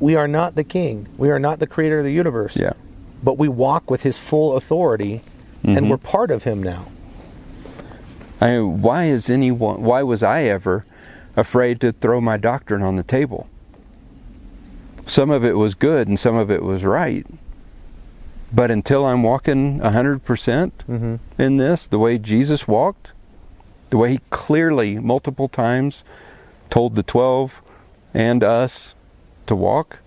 we 0.00 0.16
are 0.16 0.28
not 0.28 0.54
the 0.56 0.64
king 0.64 1.06
we 1.16 1.30
are 1.30 1.38
not 1.38 1.58
the 1.60 1.66
creator 1.66 1.98
of 2.00 2.04
the 2.04 2.12
universe 2.12 2.56
yeah 2.58 2.72
but 3.22 3.38
we 3.38 3.48
walk 3.48 3.90
with 3.90 4.02
his 4.02 4.18
full 4.18 4.56
authority 4.56 5.22
Mm-hmm. 5.64 5.76
and 5.78 5.88
we're 5.90 5.96
part 5.96 6.32
of 6.32 6.42
him 6.42 6.60
now 6.60 6.86
I, 8.42 8.58
why 8.58 9.04
is 9.04 9.30
anyone 9.30 9.82
why 9.82 10.02
was 10.02 10.22
i 10.24 10.42
ever 10.42 10.84
afraid 11.36 11.80
to 11.80 11.92
throw 11.92 12.20
my 12.20 12.36
doctrine 12.36 12.82
on 12.82 12.96
the 12.96 13.04
table 13.04 13.48
some 15.06 15.30
of 15.30 15.44
it 15.44 15.56
was 15.56 15.74
good 15.74 16.08
and 16.08 16.18
some 16.18 16.34
of 16.34 16.50
it 16.50 16.62
was 16.62 16.84
right 16.84 17.24
but 18.52 18.68
until 18.70 19.06
i'm 19.06 19.22
walking 19.22 19.78
100% 19.78 20.20
mm-hmm. 20.20 21.16
in 21.40 21.56
this 21.56 21.86
the 21.86 22.00
way 22.00 22.18
jesus 22.18 22.66
walked 22.66 23.12
the 23.90 23.96
way 23.96 24.12
he 24.12 24.20
clearly 24.30 24.98
multiple 24.98 25.48
times 25.48 26.02
told 26.68 26.96
the 26.96 27.04
12 27.04 27.62
and 28.12 28.42
us 28.42 28.94
to 29.46 29.54
walk 29.54 30.00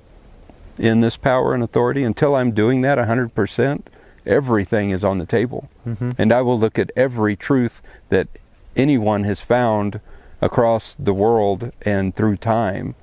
in 0.78 1.00
this 1.00 1.16
power 1.16 1.54
and 1.54 1.64
authority 1.64 2.04
until 2.04 2.36
i'm 2.36 2.52
doing 2.52 2.82
that 2.82 2.98
100% 2.98 3.84
everything 4.26 4.90
is 4.92 5.04
on 5.04 5.18
the 5.18 5.26
table 5.26 5.70
Mm-hmm. 5.86 6.12
and 6.18 6.32
I 6.32 6.42
will 6.42 6.60
look 6.60 6.78
at 6.80 6.92
every 6.96 7.36
truth 7.36 7.82
that 8.10 8.28
anyone 8.76 9.24
has 9.24 9.40
found 9.42 10.00
across 10.42 10.96
the 10.96 11.14
world 11.14 11.72
and 11.84 12.14
through 12.16 12.38
time. 12.38 12.96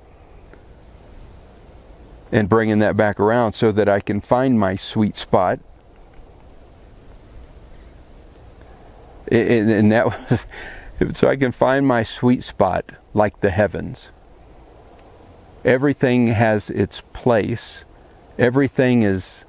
and 2.31 2.49
bringing 2.49 2.79
that 2.79 2.97
back 2.97 3.19
around 3.19 3.53
so 3.53 3.71
that 3.71 3.87
I 3.87 3.99
can 3.99 4.19
find 4.19 4.59
my 4.59 4.75
sweet 4.75 5.15
spot. 5.15 5.59
And 9.31 9.69
and 9.69 9.91
that 9.91 10.05
was 10.07 10.47
so 11.17 11.27
I 11.29 11.35
can 11.35 11.51
find 11.51 11.87
my 11.87 12.03
sweet 12.03 12.43
spot 12.43 12.91
like 13.13 13.39
the 13.41 13.49
heavens. 13.49 14.09
Everything 15.63 16.27
has 16.27 16.69
its 16.69 17.01
place. 17.13 17.85
Everything 18.37 19.03
is 19.03 19.45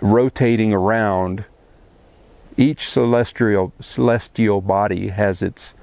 rotating 0.00 0.72
around. 0.72 1.44
Each 2.56 2.88
celestial 2.88 3.72
celestial 3.80 4.60
body 4.60 5.08
has 5.08 5.42
its 5.42 5.74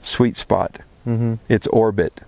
sweet 0.00 0.36
spot, 0.36 0.80
Mm-hmm. 1.06 1.34
its 1.48 1.66
orbit, 1.66 2.22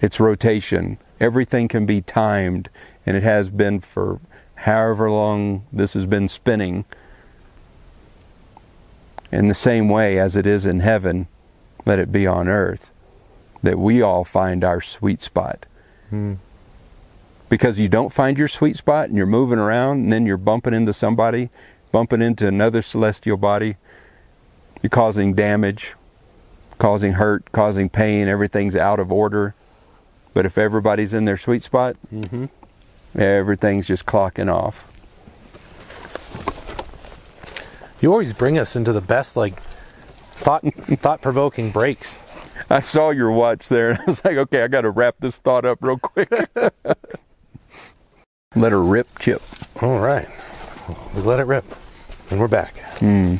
its 0.00 0.18
rotation. 0.20 0.98
Everything 1.18 1.66
can 1.68 1.86
be 1.86 2.00
timed, 2.00 2.68
and 3.04 3.16
it 3.16 3.22
has 3.22 3.50
been 3.50 3.80
for 3.80 4.20
however 4.54 5.10
long 5.10 5.66
this 5.72 5.92
has 5.94 6.06
been 6.06 6.28
spinning. 6.28 6.84
In 9.32 9.48
the 9.48 9.54
same 9.54 9.88
way 9.88 10.18
as 10.18 10.36
it 10.36 10.46
is 10.46 10.64
in 10.64 10.80
heaven, 10.80 11.26
let 11.84 11.98
it 11.98 12.12
be 12.12 12.26
on 12.26 12.48
earth, 12.48 12.90
that 13.62 13.78
we 13.78 14.00
all 14.00 14.24
find 14.24 14.62
our 14.64 14.80
sweet 14.80 15.20
spot. 15.20 15.66
Mm. 16.12 16.38
Because 17.48 17.78
you 17.78 17.88
don't 17.88 18.12
find 18.12 18.36
your 18.38 18.48
sweet 18.48 18.76
spot 18.76 19.08
and 19.08 19.16
you're 19.16 19.26
moving 19.26 19.58
around 19.58 19.98
and 20.04 20.12
then 20.12 20.26
you're 20.26 20.36
bumping 20.36 20.74
into 20.74 20.92
somebody, 20.92 21.48
bumping 21.92 22.20
into 22.20 22.48
another 22.48 22.82
celestial 22.82 23.36
body, 23.36 23.76
you're 24.82 24.90
causing 24.90 25.32
damage, 25.34 25.94
causing 26.78 27.12
hurt, 27.12 27.50
causing 27.52 27.88
pain, 27.88 28.26
everything's 28.28 28.74
out 28.74 28.98
of 28.98 29.12
order. 29.12 29.54
But 30.34 30.44
if 30.44 30.58
everybody's 30.58 31.14
in 31.14 31.24
their 31.24 31.36
sweet 31.36 31.62
spot, 31.62 31.96
Mm-hmm. 32.12 32.46
everything's 33.18 33.86
just 33.86 34.04
clocking 34.06 34.52
off. 34.52 34.86
You 38.00 38.12
always 38.12 38.34
bring 38.34 38.58
us 38.58 38.76
into 38.76 38.92
the 38.92 39.00
best, 39.00 39.36
like, 39.36 39.58
thought 39.60 40.62
thought 40.74 41.22
provoking 41.22 41.70
breaks. 41.70 42.22
I 42.68 42.80
saw 42.80 43.10
your 43.10 43.30
watch 43.30 43.68
there 43.68 43.90
and 43.90 43.98
I 44.00 44.04
was 44.06 44.24
like, 44.24 44.36
okay, 44.36 44.62
I 44.64 44.68
got 44.68 44.80
to 44.82 44.90
wrap 44.90 45.14
this 45.20 45.36
thought 45.38 45.64
up 45.64 45.78
real 45.80 45.98
quick. 45.98 46.28
Let 48.56 48.72
her 48.72 48.82
rip, 48.82 49.06
Chip. 49.18 49.42
All 49.82 50.00
right. 50.00 50.26
We 51.14 51.20
let 51.20 51.40
it 51.40 51.44
rip. 51.44 51.66
And 52.30 52.40
we're 52.40 52.48
back. 52.48 52.78
Hmm. 53.00 53.36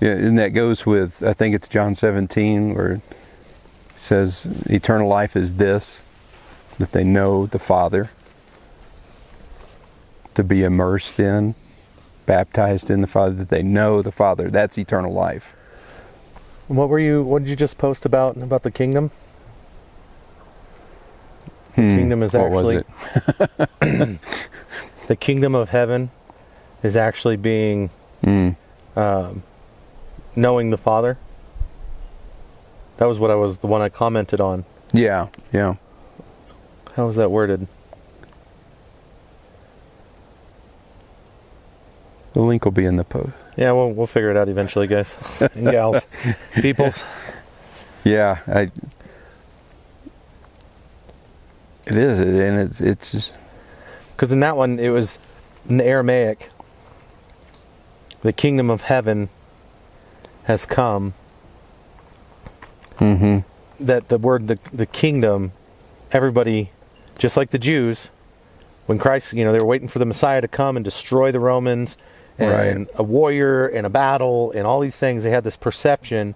Yeah, 0.00 0.12
and 0.12 0.36
that 0.38 0.48
goes 0.48 0.84
with, 0.84 1.22
I 1.22 1.34
think 1.34 1.54
it's 1.54 1.68
John 1.68 1.94
17, 1.94 2.74
where 2.74 2.92
it 2.94 3.02
says, 3.94 4.46
eternal 4.68 5.06
life 5.06 5.36
is 5.36 5.54
this, 5.54 6.02
that 6.78 6.90
they 6.90 7.04
know 7.04 7.46
the 7.46 7.58
Father, 7.60 8.10
to 10.34 10.42
be 10.42 10.64
immersed 10.64 11.20
in, 11.20 11.54
baptized 12.26 12.90
in 12.90 13.02
the 13.02 13.06
Father, 13.06 13.34
that 13.36 13.50
they 13.50 13.62
know 13.62 14.02
the 14.02 14.10
Father. 14.10 14.50
That's 14.50 14.76
eternal 14.78 15.12
life. 15.12 15.54
What 16.66 16.88
were 16.88 16.98
you? 16.98 17.22
What 17.22 17.40
did 17.40 17.48
you 17.48 17.56
just 17.56 17.78
post 17.78 18.04
about 18.04 18.36
about 18.36 18.62
the 18.62 18.70
kingdom? 18.70 19.12
Hmm, 21.80 21.96
kingdom 21.96 22.22
is 22.22 22.34
actually- 22.34 22.84
The 25.08 25.16
kingdom 25.16 25.54
of 25.54 25.70
heaven 25.70 26.10
is 26.82 26.94
actually 26.96 27.36
being 27.36 27.90
Hmm. 28.22 28.50
um, 28.96 29.42
knowing 30.36 30.70
the 30.70 30.76
Father. 30.78 31.18
That 32.98 33.06
was 33.06 33.18
what 33.18 33.30
I 33.30 33.34
was 33.34 33.58
the 33.58 33.66
one 33.66 33.80
I 33.82 33.88
commented 33.88 34.40
on. 34.40 34.64
Yeah, 34.92 35.28
yeah. 35.52 35.76
How 36.96 37.06
was 37.06 37.16
that 37.16 37.30
worded? 37.30 37.66
The 42.34 42.40
link 42.42 42.64
will 42.64 42.72
be 42.72 42.84
in 42.84 42.96
the 42.96 43.04
post. 43.04 43.32
Yeah, 43.56 43.72
we'll 43.72 43.92
we'll 43.92 44.06
figure 44.06 44.30
it 44.30 44.36
out 44.36 44.48
eventually, 44.48 44.86
guys 44.86 45.16
and 45.54 45.70
gals, 45.70 46.06
peoples. 46.54 47.04
Yeah, 48.04 48.38
I. 48.46 48.70
It 51.90 51.96
is, 51.96 52.20
and 52.20 52.58
it's 52.60 52.80
it's 52.80 53.12
just, 53.12 53.34
Because 54.12 54.30
in 54.30 54.40
that 54.40 54.56
one, 54.56 54.78
it 54.78 54.90
was 54.90 55.18
in 55.68 55.76
the 55.78 55.84
Aramaic. 55.84 56.48
The 58.22 58.32
kingdom 58.32 58.70
of 58.70 58.82
heaven 58.82 59.28
has 60.44 60.66
come. 60.66 61.14
hmm 62.98 63.38
That 63.80 64.08
the 64.08 64.18
word 64.18 64.46
the 64.46 64.58
the 64.72 64.86
kingdom, 64.86 65.52
everybody, 66.12 66.70
just 67.18 67.36
like 67.36 67.50
the 67.50 67.58
Jews, 67.58 68.10
when 68.86 68.98
Christ, 68.98 69.32
you 69.32 69.44
know, 69.44 69.52
they 69.52 69.58
were 69.58 69.66
waiting 69.66 69.88
for 69.88 69.98
the 69.98 70.04
Messiah 70.04 70.40
to 70.40 70.48
come 70.48 70.76
and 70.76 70.84
destroy 70.84 71.32
the 71.32 71.40
Romans, 71.40 71.96
and 72.38 72.50
Right. 72.50 72.88
a 72.94 73.02
warrior 73.02 73.66
and 73.66 73.84
a 73.86 73.90
battle 73.90 74.52
and 74.52 74.66
all 74.66 74.80
these 74.80 74.96
things. 74.96 75.24
They 75.24 75.30
had 75.30 75.44
this 75.44 75.56
perception, 75.56 76.34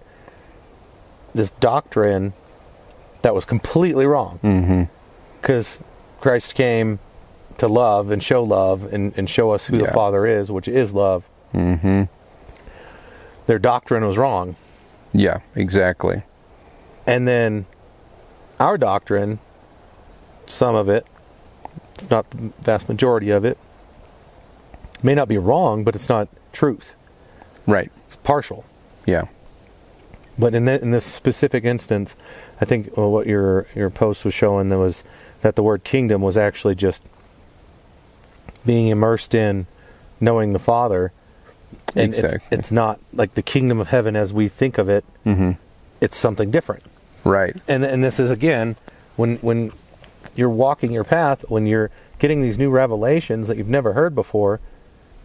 this 1.33 1.51
doctrine, 1.59 2.33
that 3.21 3.33
was 3.33 3.45
completely 3.45 4.05
wrong. 4.05 4.39
hmm 4.41 4.83
because 5.45 5.79
Christ 6.21 6.55
came 6.55 6.97
to 7.59 7.67
love 7.67 8.09
and 8.09 8.23
show 8.23 8.43
love 8.43 8.91
and, 8.91 9.15
and 9.15 9.29
show 9.29 9.51
us 9.51 9.65
who 9.67 9.77
the 9.77 9.87
Father 9.89 10.25
is, 10.25 10.51
which 10.51 10.67
is 10.67 10.91
love. 10.91 11.29
hmm 11.51 12.05
Their 13.45 13.59
doctrine 13.59 14.03
was 14.07 14.17
wrong. 14.17 14.55
Yeah, 15.13 15.41
exactly. 15.53 16.23
And 17.05 17.27
then 17.27 17.67
our 18.59 18.75
doctrine, 18.75 19.37
some 20.47 20.73
of 20.73 20.89
it, 20.89 21.05
not 22.09 22.27
the 22.31 22.51
vast 22.61 22.89
majority 22.89 23.29
of 23.29 23.45
it, 23.45 23.59
may 25.03 25.13
not 25.13 25.27
be 25.27 25.37
wrong, 25.37 25.83
but 25.83 25.93
it's 25.95 26.09
not 26.09 26.27
truth. 26.53 26.95
Right. 27.67 27.91
It's 28.07 28.15
partial. 28.15 28.65
Yeah. 29.05 29.25
But 30.39 30.55
in, 30.55 30.65
th- 30.65 30.81
in 30.81 30.89
this 30.89 31.05
specific 31.05 31.63
instance, 31.65 32.15
I 32.59 32.65
think 32.65 32.89
uh, 32.97 33.07
what 33.07 33.27
your 33.27 33.67
your 33.75 33.91
post 33.91 34.25
was 34.25 34.33
showing 34.33 34.69
there 34.69 34.79
was 34.79 35.03
that 35.45 35.55
the 35.55 35.61
word 35.61 35.83
kingdom 35.83 36.23
was 36.23 36.37
actually 36.37 36.73
just 36.73 37.03
being 38.65 38.87
immersed 38.87 39.35
in 39.35 39.67
knowing 40.19 40.53
the 40.53 40.59
Father. 40.59 41.11
And 41.95 42.09
it's, 42.09 42.17
Exactly. 42.17 42.57
it's 42.57 42.71
not 42.71 42.99
like 43.13 43.35
the 43.35 43.43
kingdom 43.43 43.79
of 43.79 43.89
heaven 43.89 44.15
as 44.15 44.33
we 44.33 44.47
think 44.47 44.79
of 44.79 44.89
it. 44.89 45.05
Mm-hmm. 45.23 45.51
It's 46.01 46.17
something 46.17 46.49
different. 46.49 46.81
Right. 47.23 47.55
And 47.67 47.83
and 47.85 48.03
this 48.03 48.19
is 48.19 48.31
again 48.31 48.75
when 49.17 49.35
when 49.37 49.71
you're 50.35 50.49
walking 50.49 50.91
your 50.91 51.03
path, 51.03 51.45
when 51.47 51.67
you're 51.67 51.91
getting 52.17 52.41
these 52.41 52.57
new 52.57 52.71
revelations 52.71 53.47
that 53.47 53.55
you've 53.57 53.69
never 53.69 53.93
heard 53.93 54.15
before, 54.15 54.59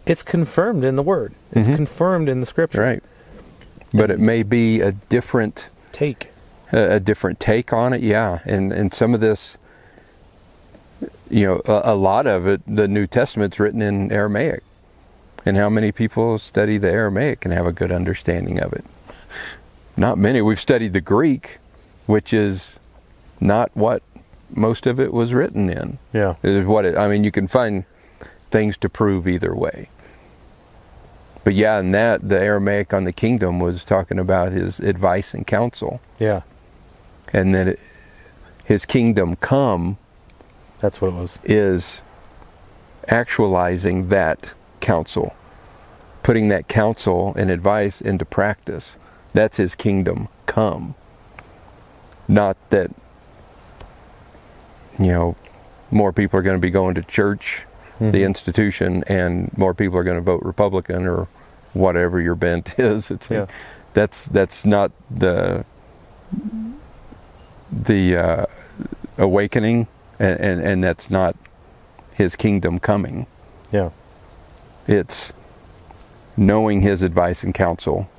it's 0.05 0.21
confirmed 0.21 0.83
in 0.83 0.97
the 0.97 1.03
Word. 1.03 1.33
It's 1.51 1.67
Mhm. 1.67 1.75
confirmed 1.77 2.29
in 2.29 2.41
the 2.41 2.45
Scripture. 2.45 2.81
Right. 2.81 3.03
But 3.91 4.11
it 4.11 4.19
may 4.19 4.43
be 4.43 4.81
a 4.81 4.91
different 4.91 5.69
Take. 5.91 6.29
a, 6.71 6.93
a 6.95 6.99
different 6.99 7.39
take 7.39 7.73
on 7.73 7.91
it. 7.91 8.01
Yeah, 8.01 8.39
and 8.45 8.71
and 8.71 8.93
some 8.93 9.15
of 9.15 9.19
this, 9.19 9.57
you 11.31 11.45
know, 11.45 11.61
a, 11.65 11.93
a 11.93 11.95
lot 11.95 12.27
of 12.27 12.47
it, 12.47 12.61
the 12.67 12.87
New 12.87 13.07
Testament's 13.07 13.59
written 13.59 13.81
in 13.81 14.11
Aramaic, 14.11 14.63
and 15.45 15.57
how 15.57 15.69
many 15.69 15.91
people 15.91 16.37
study 16.37 16.77
the 16.77 16.91
Aramaic 16.91 17.45
and 17.45 17.53
have 17.53 17.65
a 17.65 17.71
good 17.71 17.91
understanding 17.91 18.59
of 18.59 18.73
it? 18.73 18.85
Not 19.97 20.17
many. 20.17 20.41
We've 20.41 20.59
studied 20.59 20.93
the 20.93 21.01
Greek, 21.01 21.57
which 22.05 22.33
is 22.33 22.79
not 23.39 23.71
what 23.73 24.03
most 24.49 24.85
of 24.85 24.99
it 24.99 25.13
was 25.13 25.33
written 25.33 25.69
in. 25.69 25.97
Yeah. 26.13 26.35
Is 26.43 26.65
what 26.65 26.85
it, 26.85 26.97
I 26.97 27.07
mean. 27.07 27.23
You 27.23 27.31
can 27.31 27.47
find 27.47 27.85
things 28.51 28.77
to 28.77 28.89
prove 28.89 29.27
either 29.27 29.55
way. 29.55 29.89
But 31.43 31.53
yeah, 31.55 31.79
and 31.79 31.93
that 31.95 32.27
the 32.29 32.39
Aramaic 32.39 32.93
on 32.93 33.05
the 33.05 33.13
kingdom 33.13 33.59
was 33.59 33.83
talking 33.83 34.19
about 34.19 34.51
his 34.51 34.79
advice 34.79 35.33
and 35.33 35.47
counsel, 35.47 35.99
Yeah. 36.19 36.41
and 37.33 37.55
that 37.55 37.67
it, 37.67 37.79
his 38.63 38.85
kingdom 38.85 39.35
come 39.37 39.97
That's 40.81 40.99
what 41.01 41.09
it 41.09 41.13
was. 41.13 41.39
is 41.43 42.01
actualizing 43.07 44.09
that 44.09 44.53
counsel, 44.79 45.35
putting 46.23 46.49
that 46.49 46.67
counsel 46.67 47.33
and 47.37 47.49
advice 47.51 48.01
into 48.01 48.25
practice. 48.25 48.97
That's 49.33 49.57
his 49.57 49.75
kingdom 49.75 50.27
come. 50.45 50.95
Not 52.27 52.57
that, 52.71 52.91
you 54.99 55.07
know, 55.07 55.35
more 55.89 56.11
people 56.11 56.39
are 56.39 56.43
going 56.43 56.55
to 56.55 56.59
be 56.61 56.69
going 56.71 56.95
to 56.95 57.01
church, 57.03 57.65
the 57.99 58.05
Mhm. 58.19 58.25
institution, 58.25 59.03
and 59.07 59.55
more 59.57 59.73
people 59.73 59.97
are 59.99 60.03
going 60.03 60.17
to 60.17 60.21
vote 60.21 60.41
Republican 60.43 61.05
or 61.05 61.27
whatever 61.73 62.19
your 62.19 62.35
bent 62.35 62.73
is. 62.79 63.11
It's 63.11 63.29
Yeah. 63.29 63.45
that's 63.93 64.25
that's 64.25 64.65
not 64.65 64.91
the 65.09 65.65
the 67.71 68.17
uh, 68.17 68.45
awakening, 69.17 69.87
and, 70.21 70.39
and 70.39 70.61
and 70.61 70.83
that's 70.83 71.09
not 71.09 71.35
his 72.13 72.35
kingdom 72.35 72.77
coming. 72.79 73.25
Yeah. 73.71 73.89
It's 74.87 75.33
knowing 76.37 76.81
his 76.81 77.01
advice 77.01 77.43
and 77.43 77.53
counsel, 77.53 78.09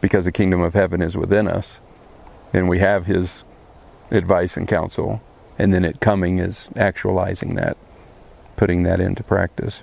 because 0.00 0.26
the 0.26 0.32
kingdom 0.32 0.60
of 0.60 0.74
heaven 0.74 1.00
is 1.00 1.16
within 1.16 1.48
us, 1.48 1.80
and 2.52 2.68
we 2.68 2.80
have 2.80 3.06
his 3.06 3.42
advice 4.10 4.56
and 4.56 4.68
counsel, 4.68 5.22
and 5.58 5.72
then 5.72 5.84
it 5.84 6.00
coming 6.00 6.38
is 6.38 6.68
actualizing 6.76 7.54
that, 7.54 7.76
putting 8.56 8.82
that 8.82 9.00
into 9.00 9.22
practice. 9.22 9.82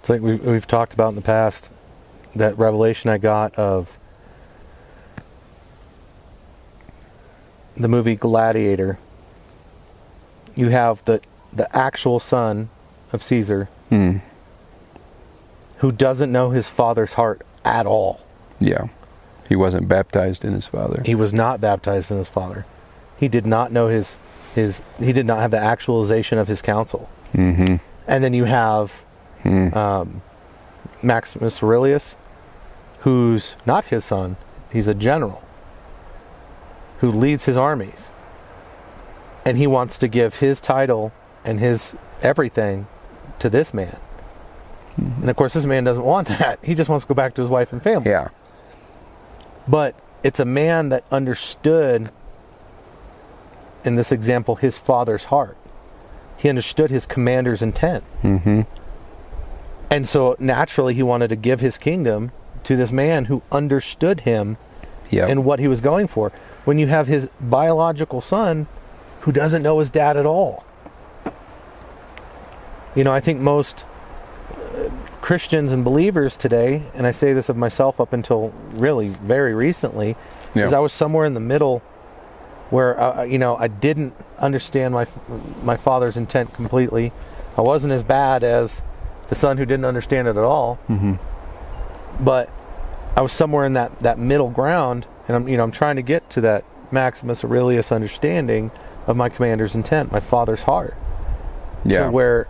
It's 0.00 0.10
like 0.10 0.20
we've, 0.20 0.44
we've 0.44 0.66
talked 0.66 0.92
about 0.92 1.10
in 1.10 1.14
the 1.16 1.22
past 1.22 1.70
that 2.36 2.56
revelation 2.58 3.10
I 3.10 3.18
got 3.18 3.54
of 3.54 3.98
the 7.74 7.88
movie 7.88 8.16
Gladiator. 8.16 8.98
You 10.58 10.68
have 10.68 11.02
the 11.04 11.20
the 11.52 11.74
actual 11.76 12.20
son 12.20 12.68
of 13.12 13.22
Caesar 13.22 13.68
Hmm. 13.88 14.16
who 15.78 15.92
doesn't 15.92 16.30
know 16.30 16.50
his 16.50 16.68
father's 16.68 17.14
heart 17.14 17.40
at 17.64 17.86
all. 17.86 18.20
Yeah. 18.60 18.88
He 19.48 19.56
wasn't 19.56 19.88
baptized 19.88 20.44
in 20.44 20.52
his 20.52 20.66
father. 20.66 21.02
He 21.06 21.14
was 21.14 21.32
not 21.32 21.60
baptized 21.60 22.10
in 22.10 22.18
his 22.18 22.28
father. 22.28 22.66
He 23.16 23.28
did 23.28 23.46
not 23.46 23.72
know 23.72 23.86
his 23.88 24.16
his 24.54 24.82
he 24.98 25.12
did 25.12 25.24
not 25.26 25.38
have 25.38 25.50
the 25.50 25.58
actualization 25.58 26.38
of 26.38 26.48
his 26.48 26.60
counsel. 26.60 27.08
Mm-hmm. 27.34 27.76
And 28.06 28.24
then 28.24 28.34
you 28.34 28.44
have 28.44 29.04
Hmm. 29.44 29.72
um, 29.72 30.22
Maximus 31.02 31.62
Aurelius, 31.62 32.16
who's 33.00 33.54
not 33.64 33.84
his 33.86 34.04
son. 34.04 34.36
He's 34.72 34.88
a 34.88 34.94
general 34.94 35.42
who 37.00 37.10
leads 37.12 37.44
his 37.44 37.56
armies. 37.56 38.10
And 39.48 39.56
he 39.56 39.66
wants 39.66 39.96
to 39.98 40.08
give 40.08 40.40
his 40.40 40.60
title 40.60 41.10
and 41.42 41.58
his 41.58 41.94
everything 42.20 42.86
to 43.38 43.48
this 43.48 43.72
man. 43.72 43.96
And 44.98 45.30
of 45.30 45.36
course, 45.36 45.54
this 45.54 45.64
man 45.64 45.84
doesn't 45.84 46.04
want 46.04 46.28
that. 46.38 46.58
He 46.62 46.74
just 46.74 46.90
wants 46.90 47.06
to 47.06 47.08
go 47.08 47.14
back 47.14 47.32
to 47.34 47.40
his 47.40 47.48
wife 47.50 47.72
and 47.72 47.82
family. 47.82 48.10
Yeah. 48.10 48.28
But 49.66 49.94
it's 50.22 50.38
a 50.38 50.44
man 50.44 50.90
that 50.90 51.04
understood, 51.10 52.10
in 53.84 53.94
this 53.96 54.12
example, 54.12 54.56
his 54.56 54.76
father's 54.76 55.24
heart. 55.26 55.56
He 56.36 56.50
understood 56.50 56.90
his 56.90 57.06
commander's 57.06 57.62
intent. 57.62 58.04
Mm-hmm. 58.22 58.62
And 59.90 60.06
so 60.06 60.36
naturally, 60.38 60.92
he 60.92 61.02
wanted 61.02 61.28
to 61.28 61.36
give 61.36 61.60
his 61.60 61.78
kingdom 61.78 62.32
to 62.64 62.76
this 62.76 62.92
man 62.92 63.26
who 63.26 63.42
understood 63.50 64.20
him 64.20 64.58
Yeah. 65.10 65.26
and 65.26 65.42
what 65.44 65.58
he 65.58 65.68
was 65.68 65.80
going 65.80 66.06
for. 66.06 66.32
When 66.66 66.78
you 66.78 66.88
have 66.88 67.06
his 67.06 67.30
biological 67.40 68.20
son 68.20 68.66
who 69.28 69.32
doesn't 69.32 69.62
know 69.62 69.78
his 69.78 69.90
dad 69.90 70.16
at 70.16 70.24
all. 70.24 70.64
You 72.94 73.04
know, 73.04 73.12
I 73.12 73.20
think 73.20 73.38
most 73.38 73.84
uh, 74.56 74.88
Christians 75.20 75.70
and 75.70 75.84
believers 75.84 76.38
today, 76.38 76.84
and 76.94 77.06
I 77.06 77.10
say 77.10 77.34
this 77.34 77.50
of 77.50 77.56
myself 77.58 78.00
up 78.00 78.14
until 78.14 78.54
really 78.72 79.08
very 79.08 79.52
recently, 79.52 80.16
Yeah. 80.54 80.64
is 80.64 80.72
I 80.72 80.78
was 80.78 80.94
somewhere 80.94 81.26
in 81.26 81.34
the 81.34 81.40
middle 81.40 81.80
where 82.70 82.98
uh, 82.98 83.22
you 83.24 83.38
know 83.38 83.54
I 83.58 83.68
didn't 83.68 84.14
understand 84.38 84.94
my 84.94 85.06
my 85.62 85.76
father's 85.76 86.16
intent 86.16 86.54
completely. 86.54 87.12
I 87.58 87.60
wasn't 87.60 87.92
as 87.92 88.02
bad 88.02 88.42
as 88.42 88.82
the 89.28 89.34
son 89.34 89.58
who 89.58 89.66
didn't 89.66 89.84
understand 89.84 90.26
it 90.26 90.38
at 90.38 90.42
all, 90.42 90.78
mm-hmm. 90.88 91.16
but 92.24 92.48
I 93.14 93.20
was 93.20 93.32
somewhere 93.32 93.66
in 93.66 93.74
that 93.74 93.98
that 93.98 94.18
middle 94.18 94.48
ground, 94.48 95.06
and 95.28 95.36
I'm 95.36 95.48
you 95.48 95.58
know 95.58 95.64
I'm 95.64 95.70
trying 95.70 95.96
to 95.96 96.02
get 96.02 96.30
to 96.30 96.40
that 96.40 96.64
Maximus 96.90 97.44
Aurelius 97.44 97.92
understanding 97.92 98.70
of 99.08 99.16
my 99.16 99.28
commander's 99.28 99.74
intent, 99.74 100.12
my 100.12 100.20
father's 100.20 100.62
heart, 100.64 100.94
Yeah. 101.84 102.04
to 102.04 102.10
where 102.10 102.46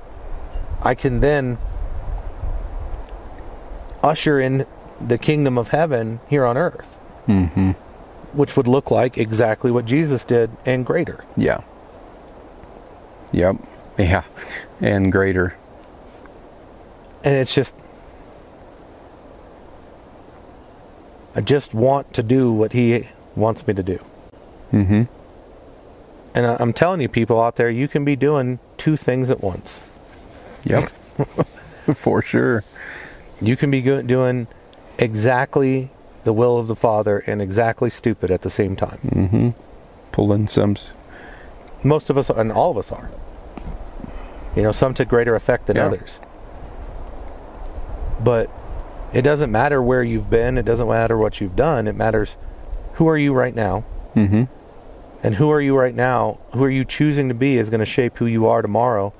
I 0.82 0.94
can 0.94 1.20
then 1.20 1.56
usher 4.02 4.38
in 4.38 4.66
the 5.00 5.16
kingdom 5.16 5.56
of 5.56 5.68
heaven 5.68 6.20
here 6.28 6.44
on 6.44 6.58
earth, 6.58 6.98
mm-hmm. 7.26 7.70
which 8.36 8.56
would 8.56 8.66
look 8.66 8.90
like 8.90 9.16
exactly 9.16 9.70
what 9.70 9.86
Jesus 9.86 10.24
did 10.24 10.50
and 10.66 10.84
greater. 10.84 11.24
Yeah. 11.36 11.60
Yep. 13.32 13.56
Yeah. 13.96 14.24
And 14.80 15.12
greater. 15.12 15.56
And 17.24 17.34
it's 17.34 17.54
just 17.54 17.74
I 21.36 21.40
just 21.40 21.72
want 21.72 22.12
to 22.14 22.22
do 22.24 22.52
what 22.52 22.72
he 22.72 23.08
wants 23.36 23.64
me 23.64 23.74
to 23.74 23.82
do. 23.82 24.04
Mm-hmm. 24.72 25.02
And 26.34 26.46
I'm 26.46 26.72
telling 26.72 27.00
you, 27.00 27.08
people 27.08 27.40
out 27.42 27.56
there, 27.56 27.70
you 27.70 27.88
can 27.88 28.04
be 28.04 28.14
doing 28.16 28.58
two 28.76 28.96
things 28.96 29.30
at 29.30 29.42
once. 29.42 29.80
Yep. 30.64 30.90
For 31.94 32.22
sure. 32.22 32.64
You 33.40 33.56
can 33.56 33.70
be 33.70 33.80
doing 33.80 34.46
exactly 34.98 35.90
the 36.24 36.32
will 36.32 36.58
of 36.58 36.68
the 36.68 36.76
Father 36.76 37.18
and 37.26 37.40
exactly 37.40 37.88
stupid 37.90 38.30
at 38.30 38.42
the 38.42 38.50
same 38.50 38.76
time. 38.76 38.98
Mm-hmm. 39.06 39.48
Pulling 40.12 40.46
some. 40.48 40.76
Most 41.82 42.10
of 42.10 42.18
us, 42.18 42.28
and 42.30 42.52
all 42.52 42.70
of 42.70 42.76
us 42.78 42.92
are. 42.92 43.10
You 44.54 44.62
know, 44.62 44.72
some 44.72 44.94
to 44.94 45.04
greater 45.04 45.34
effect 45.34 45.66
than 45.66 45.76
Yeah. 45.76 45.86
others. 45.86 46.20
But 48.22 48.50
it 49.12 49.22
doesn't 49.22 49.50
matter 49.50 49.80
where 49.82 50.02
you've 50.02 50.28
been, 50.28 50.58
it 50.58 50.64
doesn't 50.64 50.88
matter 50.88 51.16
what 51.16 51.40
you've 51.40 51.56
done. 51.56 51.86
It 51.86 51.94
matters 51.96 52.36
who 52.94 53.08
are 53.08 53.16
you 53.18 53.32
right 53.32 53.54
now, 53.54 53.84
Mm-hmm. 54.16 54.44
And 55.22 55.34
who 55.36 55.50
are 55.50 55.60
you 55.60 55.76
right 55.76 55.94
now, 55.94 56.38
who 56.52 56.62
are 56.64 56.70
you 56.70 56.84
choosing 56.84 57.28
to 57.28 57.34
be 57.34 57.58
is 57.58 57.70
going 57.70 57.80
to 57.80 57.86
shape 57.86 58.18
who 58.18 58.26
you 58.26 58.46
are 58.46 58.62
tomorrow. 58.62 59.12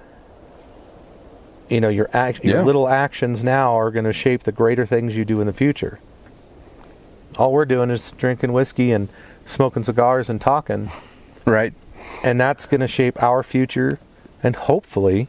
You 1.69 1.81
know, 1.81 1.89
your 1.89 2.09
act, 2.13 2.45
your 2.45 2.59
Yeah. 2.59 2.63
little 2.63 2.89
actions 2.89 3.45
now 3.45 3.79
are 3.79 3.91
going 3.91 4.05
to 4.05 4.13
shape 4.13 4.45
the 4.45 4.53
greater 4.53 4.87
things 4.87 5.17
you 5.17 5.25
do 5.25 5.41
in 5.41 5.47
the 5.47 5.53
future. 5.53 5.99
All 7.39 7.53
we're 7.53 7.65
doing 7.67 7.91
is 7.91 8.13
drinking 8.13 8.53
whiskey 8.53 8.91
and 8.93 9.09
smoking 9.45 9.85
cigars 9.85 10.31
and 10.31 10.41
talking, 10.41 10.91
Right. 11.45 11.75
and 12.25 12.41
that's 12.41 12.65
going 12.67 12.81
to 12.81 12.89
shape 12.89 13.23
our 13.23 13.43
future 13.43 13.99
and 14.43 14.57
hopefully 14.57 15.29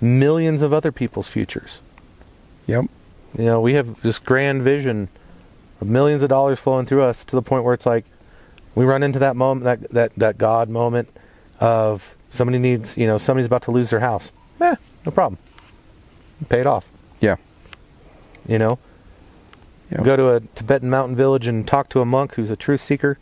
millions 0.00 0.62
of 0.62 0.72
other 0.72 0.92
people's 0.92 1.28
futures. 1.28 1.80
Yep. 2.66 2.86
You 3.38 3.44
know, 3.44 3.60
we 3.60 3.74
have 3.74 4.00
this 4.02 4.18
grand 4.18 4.62
vision 4.62 5.08
of 5.80 5.88
millions 5.88 6.22
of 6.22 6.28
dollars 6.28 6.58
flowing 6.58 6.86
through 6.86 7.02
us 7.02 7.24
to 7.24 7.36
the 7.36 7.42
point 7.42 7.64
where 7.64 7.74
it's 7.74 7.86
like 7.86 8.04
we 8.74 8.84
run 8.84 9.02
into 9.02 9.18
that 9.18 9.36
moment, 9.36 9.64
that 9.64 9.90
that 9.90 10.14
that 10.14 10.38
God 10.38 10.68
moment 10.68 11.08
of 11.60 12.16
somebody 12.30 12.58
needs, 12.58 12.96
you 12.96 13.06
know, 13.06 13.18
somebody's 13.18 13.46
about 13.46 13.62
to 13.62 13.70
lose 13.70 13.90
their 13.90 14.00
house. 14.00 14.32
Eh, 14.60 14.76
no 15.04 15.12
problem. 15.12 15.38
Pay 16.48 16.60
it 16.60 16.66
off. 16.66 16.88
Yeah. 17.20 17.36
You 18.46 18.58
know, 18.58 18.78
go 20.02 20.16
to 20.16 20.34
a 20.34 20.40
Tibetan 20.54 20.88
mountain 20.88 21.16
village 21.16 21.46
and 21.46 21.66
talk 21.66 21.88
to 21.90 22.00
a 22.00 22.04
monk 22.04 22.34
who's 22.34 22.50
a 22.50 22.56
truth 22.56 22.80
seeker. 22.80 23.18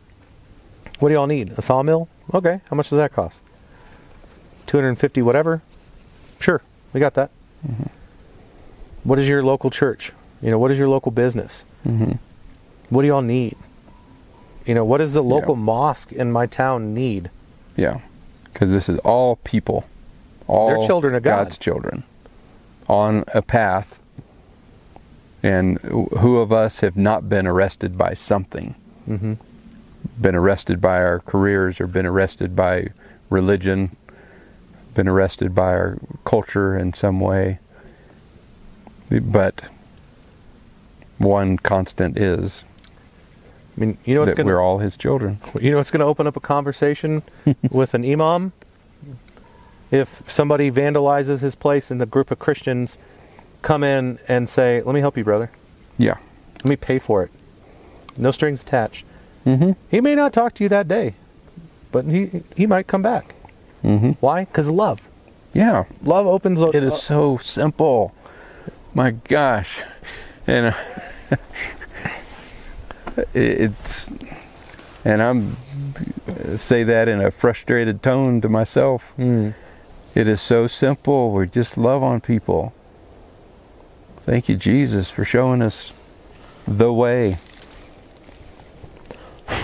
What 0.98 1.08
do 1.08 1.14
y'all 1.14 1.26
need? 1.26 1.50
A 1.58 1.62
sawmill? 1.62 2.08
Okay. 2.32 2.60
How 2.70 2.76
much 2.76 2.90
does 2.90 2.98
that 2.98 3.12
cost? 3.12 3.42
Two 4.66 4.76
hundred 4.78 4.90
and 4.90 4.98
fifty, 4.98 5.22
whatever. 5.22 5.62
Sure, 6.38 6.62
we 6.92 7.00
got 7.00 7.14
that. 7.14 7.30
What 9.02 9.18
is 9.18 9.28
your 9.28 9.42
local 9.42 9.70
church? 9.70 10.12
You 10.40 10.50
know, 10.50 10.58
what 10.58 10.70
is 10.70 10.78
your 10.78 10.88
local 10.88 11.10
business? 11.10 11.64
Mm-hmm. 11.86 12.12
What 12.90 13.02
do 13.02 13.08
y'all 13.08 13.22
need? 13.22 13.56
You 14.68 14.74
know, 14.74 14.84
what 14.84 14.98
does 14.98 15.14
the 15.14 15.22
local 15.22 15.54
Yeah. 15.56 15.62
mosque 15.62 16.12
in 16.12 16.30
my 16.30 16.44
town 16.44 16.92
need? 16.92 17.30
Yeah. 17.74 18.00
Because 18.52 18.70
this 18.70 18.86
is 18.86 18.98
all 18.98 19.36
people. 19.36 19.86
All 20.46 20.68
They're 20.68 20.86
children 20.86 21.14
of 21.14 21.22
God. 21.22 21.44
God's 21.44 21.56
children 21.56 22.02
on 22.86 23.24
a 23.32 23.40
path. 23.40 23.98
And 25.42 25.78
who 25.78 26.36
of 26.36 26.52
us 26.52 26.80
have 26.80 26.98
not 26.98 27.30
been 27.30 27.46
arrested 27.46 27.96
by 27.96 28.12
something? 28.12 28.74
Mm-hmm. 29.08 29.34
Been 30.20 30.34
arrested 30.34 30.82
by 30.82 31.02
our 31.02 31.20
careers 31.20 31.80
or 31.80 31.86
been 31.86 32.04
arrested 32.04 32.54
by 32.54 32.88
religion, 33.30 33.96
been 34.92 35.08
arrested 35.08 35.54
by 35.54 35.72
our 35.72 35.98
culture 36.26 36.76
in 36.76 36.92
some 36.92 37.20
way. 37.20 37.58
But 39.10 39.62
one 41.16 41.56
constant 41.56 42.18
is 42.18 42.64
I 43.78 43.80
mean, 43.80 43.98
you 44.04 44.14
know 44.14 44.22
what's 44.22 44.32
that 44.32 44.36
gonna 44.36 44.48
we're 44.48 44.60
all 44.60 44.78
his 44.78 44.96
children. 44.96 45.38
you 45.60 45.70
know 45.70 45.76
what's 45.76 45.92
gonna 45.92 46.06
open 46.06 46.26
up 46.26 46.36
a 46.36 46.40
conversation 46.40 47.22
with 47.70 47.94
an 47.94 48.04
imam? 48.04 48.52
If 49.92 50.28
somebody 50.28 50.70
vandalizes 50.70 51.40
his 51.40 51.54
place 51.54 51.90
and 51.90 52.00
the 52.00 52.06
group 52.06 52.32
of 52.32 52.40
Christians 52.40 52.98
come 53.62 53.84
in 53.84 54.18
and 54.26 54.48
say, 54.48 54.82
Let 54.82 54.94
me 54.94 55.00
help 55.00 55.16
you, 55.16 55.22
brother. 55.22 55.50
Yeah. 55.96 56.16
Let 56.56 56.70
me 56.70 56.76
pay 56.76 56.98
for 56.98 57.22
it. 57.22 57.30
No 58.16 58.32
strings 58.32 58.62
attached. 58.62 59.04
Mm-hmm. 59.46 59.72
He 59.88 60.00
may 60.00 60.16
not 60.16 60.32
talk 60.32 60.54
to 60.54 60.64
you 60.64 60.68
that 60.70 60.88
day, 60.88 61.14
but 61.92 62.04
he 62.06 62.42
he 62.56 62.66
might 62.66 62.88
come 62.88 63.02
back. 63.02 63.36
Mm-hmm. 63.84 64.10
Why? 64.20 64.44
Because 64.44 64.68
love. 64.68 64.98
Yeah. 65.54 65.84
Love 66.02 66.26
opens. 66.26 66.60
It 66.60 66.82
is 66.82 67.00
so 67.00 67.36
simple. 67.36 68.12
My 68.92 69.12
gosh. 69.12 69.78
And 70.48 70.74
uh, 70.74 71.36
it's 73.34 74.10
and 75.04 75.22
I'm 75.22 75.56
say 76.56 76.82
that 76.84 77.08
in 77.08 77.20
a 77.20 77.30
frustrated 77.30 78.02
tone 78.02 78.40
to 78.40 78.48
myself. 78.48 79.12
Mm. 79.18 79.54
It 80.14 80.26
is 80.26 80.40
so 80.40 80.66
simple. 80.66 81.32
We 81.32 81.46
just 81.46 81.76
love 81.78 82.02
on 82.02 82.20
people. 82.20 82.72
Thank 84.20 84.48
you 84.48 84.56
Jesus 84.56 85.10
for 85.10 85.24
showing 85.24 85.62
us 85.62 85.92
the 86.66 86.92
way. 86.92 87.36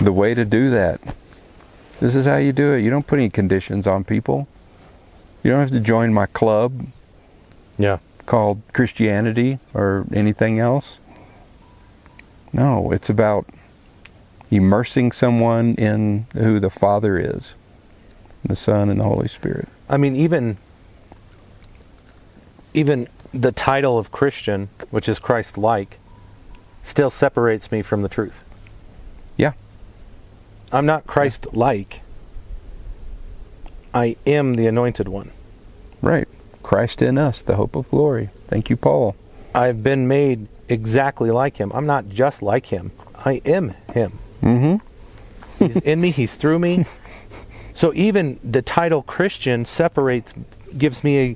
the 0.01 0.11
way 0.11 0.33
to 0.33 0.43
do 0.45 0.69
that. 0.71 0.99
This 1.99 2.15
is 2.15 2.25
how 2.25 2.37
you 2.37 2.51
do 2.51 2.73
it. 2.73 2.81
You 2.81 2.89
don't 2.89 3.07
put 3.07 3.19
any 3.19 3.29
conditions 3.29 3.87
on 3.87 4.03
people. 4.03 4.47
You 5.43 5.51
don't 5.51 5.59
have 5.59 5.69
to 5.71 5.79
join 5.79 6.13
my 6.13 6.25
club 6.25 6.87
Yeah. 7.77 7.99
called 8.25 8.61
Christianity 8.73 9.59
or 9.73 10.05
anything 10.13 10.59
else. 10.59 10.99
No, 12.55 12.91
it's 12.91 13.09
about 13.09 13.47
immersing 14.49 15.11
someone 15.11 15.75
in 15.75 16.25
who 16.33 16.57
the 16.57 16.69
Father 16.69 17.19
is, 17.19 17.53
the 18.45 18.55
Son, 18.55 18.89
and 18.89 19.01
the 19.01 19.03
Holy 19.03 19.27
Spirit. 19.27 19.67
I 19.89 19.97
mean, 19.97 20.15
even 20.15 20.57
even 22.73 23.09
the 23.31 23.51
title 23.51 23.99
of 23.99 24.09
Christian, 24.09 24.69
which 24.89 25.09
is 25.09 25.19
Christ-like, 25.19 25.99
still 26.81 27.09
separates 27.09 27.73
me 27.73 27.81
from 27.81 28.01
the 28.03 28.09
truth. 28.09 28.45
Yeah. 29.35 29.51
I'm 30.71 30.85
not 30.85 31.05
Christ-like. 31.05 32.01
I 33.93 34.15
am 34.25 34.55
the 34.55 34.67
anointed 34.67 35.09
one. 35.09 35.31
Right. 36.01 36.27
Christ 36.63 37.01
in 37.01 37.17
us, 37.17 37.41
the 37.41 37.55
hope 37.55 37.75
of 37.75 37.89
glory. 37.89 38.29
Thank 38.47 38.69
you, 38.69 38.77
Paul. 38.77 39.17
I've 39.53 39.83
been 39.83 40.07
made 40.07 40.47
exactly 40.69 41.31
like 41.31 41.57
him. 41.57 41.71
I'm 41.73 41.85
not 41.85 42.09
just 42.09 42.41
like 42.41 42.67
him. 42.67 42.91
I 43.25 43.41
am 43.45 43.73
him. 43.93 44.19
Mm-hmm. 44.41 45.63
He's 45.65 45.77
in 45.77 46.01
me, 46.01 46.11
he's 46.11 46.35
through 46.35 46.59
me. 46.59 46.85
So 47.73 47.91
even 47.93 48.39
the 48.41 48.61
title 48.61 49.01
Christian 49.03 49.65
separates 49.65 50.33
gives 50.77 51.03
me 51.03 51.19
a 51.19 51.35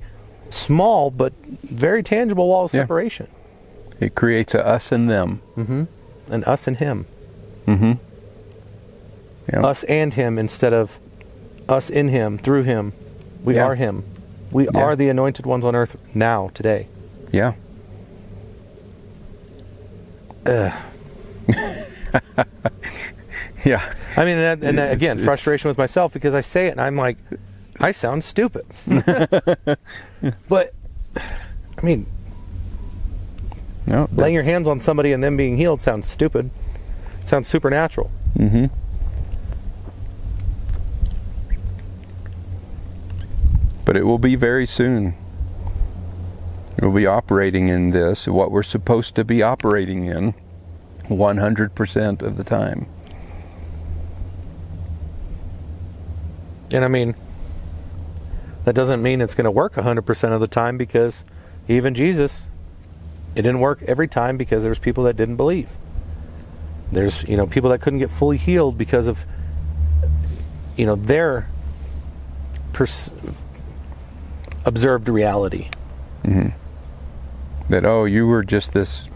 small 0.50 1.12
but 1.12 1.34
very 1.64 2.02
tangible 2.02 2.48
wall 2.48 2.64
of 2.64 2.74
Yeah. 2.74 2.84
separation. 2.84 3.28
It 4.00 4.16
creates 4.16 4.56
a 4.56 4.66
us 4.66 4.94
and 4.94 5.10
them. 5.10 5.42
hmm 5.56 5.84
And 6.32 6.46
us 6.46 6.66
and 6.66 6.78
him. 6.78 7.08
Mm-hmm. 7.68 7.92
Yeah. 9.52 9.66
Us 9.66 9.84
and 9.84 10.14
him 10.14 10.38
instead 10.40 10.72
of 10.72 10.98
us 11.68 11.90
in 11.90 12.08
him, 12.08 12.38
through 12.38 12.64
him. 12.64 12.94
We 13.44 13.56
Yeah. 13.56 13.66
are 13.66 13.76
him. 13.76 14.06
We 14.50 14.70
are 14.70 14.96
the 14.96 15.10
anointed 15.10 15.46
ones 15.46 15.66
on 15.66 15.76
earth 15.76 15.98
now, 16.16 16.52
today. 16.54 16.88
Yeah. 17.34 17.54
Yeah. 23.66 23.94
I 24.16 24.24
mean, 24.24 24.38
that, 24.38 24.64
and 24.64 24.78
that, 24.78 24.94
again, 24.94 25.20
frustration 25.20 25.68
with 25.68 25.78
myself 25.78 26.14
because 26.14 26.34
I 26.34 26.40
say 26.40 26.68
it 26.68 26.72
and 26.72 26.80
I'm 26.82 26.96
like, 26.96 27.18
I 27.82 27.92
sound 27.92 28.24
stupid. 28.24 28.66
but, 30.48 30.74
I 31.18 31.84
mean, 31.84 32.06
No. 33.86 34.08
laying 34.14 34.34
your 34.34 34.44
hands 34.44 34.66
on 34.68 34.80
somebody 34.80 35.12
and 35.12 35.22
them 35.22 35.36
being 35.36 35.58
healed 35.58 35.82
sounds 35.82 36.08
stupid. 36.08 36.50
sounds 37.26 37.50
supernatural. 37.50 38.12
Mm-hmm. 38.38 38.68
But 43.86 43.98
it 43.98 44.04
will 44.04 44.20
be 44.20 44.36
very 44.36 44.66
soon. 44.66 45.16
We'll 46.82 46.92
be 46.92 47.06
operating 47.06 47.68
in 47.68 47.90
this, 47.90 48.28
what 48.28 48.52
we're 48.52 48.64
supposed 48.64 49.16
to 49.16 49.26
be 49.26 49.44
operating 49.44 50.06
in, 50.06 50.34
100% 51.06 52.22
of 52.22 52.38
the 52.38 52.44
time. 52.44 52.88
And 56.72 56.86
I 56.86 56.88
mean, 56.88 57.16
that 58.64 58.76
doesn't 58.76 59.02
mean 59.02 59.20
it's 59.20 59.36
going 59.36 59.46
to 59.46 59.52
work 59.52 59.74
100% 59.74 60.32
of 60.32 60.40
the 60.40 60.48
time 60.48 60.78
because 60.78 61.26
even 61.68 61.96
Jesus, 61.96 62.46
it 63.36 63.42
didn't 63.42 63.60
work 63.60 63.82
every 63.84 64.08
time 64.08 64.38
because 64.38 64.64
there's 64.64 64.80
people 64.80 65.04
that 65.06 65.18
didn't 65.18 65.38
believe. 65.38 65.70
There's, 66.92 67.28
you 67.28 67.36
know, 67.38 67.46
people 67.48 67.70
that 67.72 67.82
couldn't 67.82 68.00
get 68.00 68.10
fully 68.10 68.38
healed 68.38 68.78
because 68.78 69.08
of, 69.08 69.26
you 70.78 70.86
know, 70.86 70.96
their 70.96 71.50
pers- 72.74 73.12
observed 74.66 75.10
reality. 75.10 75.70
Mm-hmm. 76.24 76.50
That, 77.70 77.86
oh, 77.86 78.06
you 78.06 78.26
were 78.26 78.44
just 78.44 78.74
this 78.74 79.10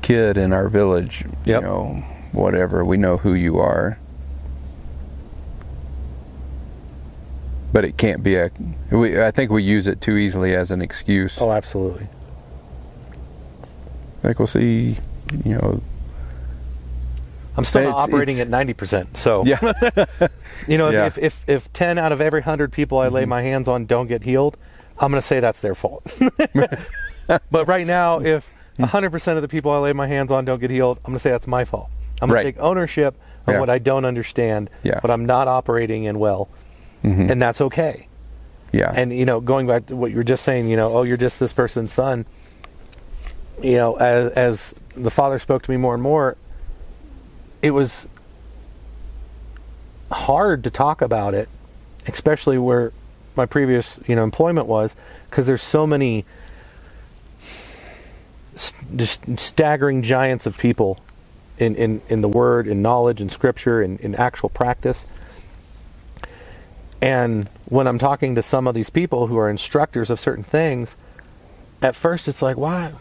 kid 0.00 0.36
in 0.36 0.52
our 0.52 0.68
village, 0.68 1.24
Yep. 1.44 1.62
you 1.62 1.66
know, 1.66 2.04
whatever. 2.32 2.84
We 2.84 2.96
know 2.96 3.16
who 3.16 3.34
you 3.34 3.58
are. 3.58 3.98
But 7.72 7.84
it 7.84 7.96
can't 7.96 8.22
be 8.22 8.36
a. 8.36 8.52
We, 8.90 9.20
I 9.20 9.32
think 9.32 9.50
we 9.50 9.62
use 9.64 9.88
it 9.88 10.00
too 10.00 10.16
easily 10.16 10.54
as 10.54 10.70
an 10.70 10.80
excuse. 10.80 11.40
Oh, 11.40 11.50
absolutely. 11.50 12.06
Like 14.22 14.38
we'll 14.38 14.46
see, 14.46 14.98
you 15.44 15.54
know. 15.54 15.82
I'm 17.56 17.64
still 17.64 17.82
It's- 17.82 17.96
operating 17.96 18.38
it's- 18.38 18.52
at 18.52 18.66
90%. 18.66 19.16
So, 19.16 19.44
Yeah, 19.46 19.58
you 20.68 20.78
know, 20.78 20.88
if, 20.88 20.92
Yeah. 20.92 21.06
if, 21.06 21.18
if, 21.18 21.48
if 21.48 21.72
10 21.72 21.98
out 21.98 22.12
of 22.12 22.20
every 22.20 22.40
100 22.40 22.72
people 22.72 22.98
I 22.98 23.08
lay 23.08 23.22
mm-hmm. 23.22 23.30
my 23.30 23.42
hands 23.42 23.68
on 23.68 23.86
don't 23.86 24.06
get 24.06 24.22
healed, 24.24 24.56
I'm 24.98 25.10
going 25.10 25.20
to 25.20 25.26
say 25.26 25.40
that's 25.40 25.60
their 25.60 25.74
fault. 25.74 26.04
but 27.50 27.66
right 27.68 27.86
now, 27.86 28.20
if 28.20 28.52
100% 28.78 29.36
of 29.36 29.42
the 29.42 29.48
people 29.48 29.70
I 29.72 29.78
lay 29.78 29.92
my 29.92 30.06
hands 30.06 30.30
on 30.32 30.44
don't 30.44 30.60
get 30.60 30.70
healed, 30.70 30.98
I'm 30.98 31.10
going 31.12 31.16
to 31.16 31.20
say 31.20 31.30
that's 31.30 31.46
my 31.46 31.64
fault. 31.64 31.88
I'm 32.22 32.28
going 32.28 32.36
Right. 32.36 32.42
to 32.44 32.52
take 32.52 32.60
ownership 32.60 33.16
of 33.46 33.54
Yeah. 33.54 33.60
what 33.60 33.68
I 33.70 33.78
don't 33.78 34.04
understand, 34.04 34.70
Yeah. 34.82 35.00
but 35.02 35.10
I'm 35.10 35.26
not 35.26 35.48
operating 35.48 36.04
in 36.04 36.18
well. 36.18 36.48
Mhm. 37.02 37.30
And 37.30 37.42
that's 37.42 37.60
okay. 37.60 38.08
yeah, 38.72 38.92
And, 38.96 39.12
you 39.12 39.24
know, 39.24 39.40
going 39.40 39.66
back 39.68 39.86
to 39.86 39.96
what 39.96 40.10
you 40.10 40.16
were 40.16 40.24
just 40.24 40.42
saying, 40.44 40.68
you 40.68 40.76
know, 40.76 40.96
oh, 40.98 41.02
you're 41.02 41.16
just 41.16 41.38
this 41.38 41.52
person's 41.52 41.92
son. 41.92 42.26
You 43.62 43.76
know, 43.76 43.94
as, 43.96 44.32
as 44.32 44.74
the 44.96 45.10
father 45.12 45.38
spoke 45.38 45.62
to 45.62 45.70
me 45.70 45.76
more 45.76 45.94
and 45.94 46.02
more, 46.02 46.36
it 47.62 47.70
was 47.70 48.08
hard 50.10 50.64
to 50.64 50.70
talk 50.70 51.00
about 51.02 51.34
it, 51.34 51.48
especially 52.08 52.58
where 52.58 52.92
my 53.36 53.46
previous, 53.46 53.98
you 54.06 54.14
know, 54.16 54.24
employment 54.24 54.66
was, 54.66 54.96
because 55.30 55.46
there's 55.46 55.62
so 55.62 55.86
many 55.86 56.24
s- 58.54 58.72
just 58.94 59.38
staggering 59.38 60.02
giants 60.02 60.46
of 60.46 60.56
people 60.56 60.98
in, 61.58 61.74
in, 61.76 62.02
in 62.08 62.20
the 62.20 62.28
word, 62.28 62.66
in 62.66 62.82
knowledge, 62.82 63.20
in 63.20 63.28
scripture, 63.28 63.82
in, 63.82 63.98
in 63.98 64.14
actual 64.14 64.48
practice. 64.48 65.06
And 67.00 67.48
when 67.66 67.86
I'm 67.86 67.98
talking 67.98 68.34
to 68.34 68.42
some 68.42 68.66
of 68.66 68.74
these 68.74 68.90
people 68.90 69.26
who 69.26 69.36
are 69.36 69.50
instructors 69.50 70.10
of 70.10 70.18
certain 70.18 70.44
things, 70.44 70.96
at 71.82 71.94
first 71.94 72.28
it's 72.28 72.40
like, 72.42 72.56
why? 72.56 72.92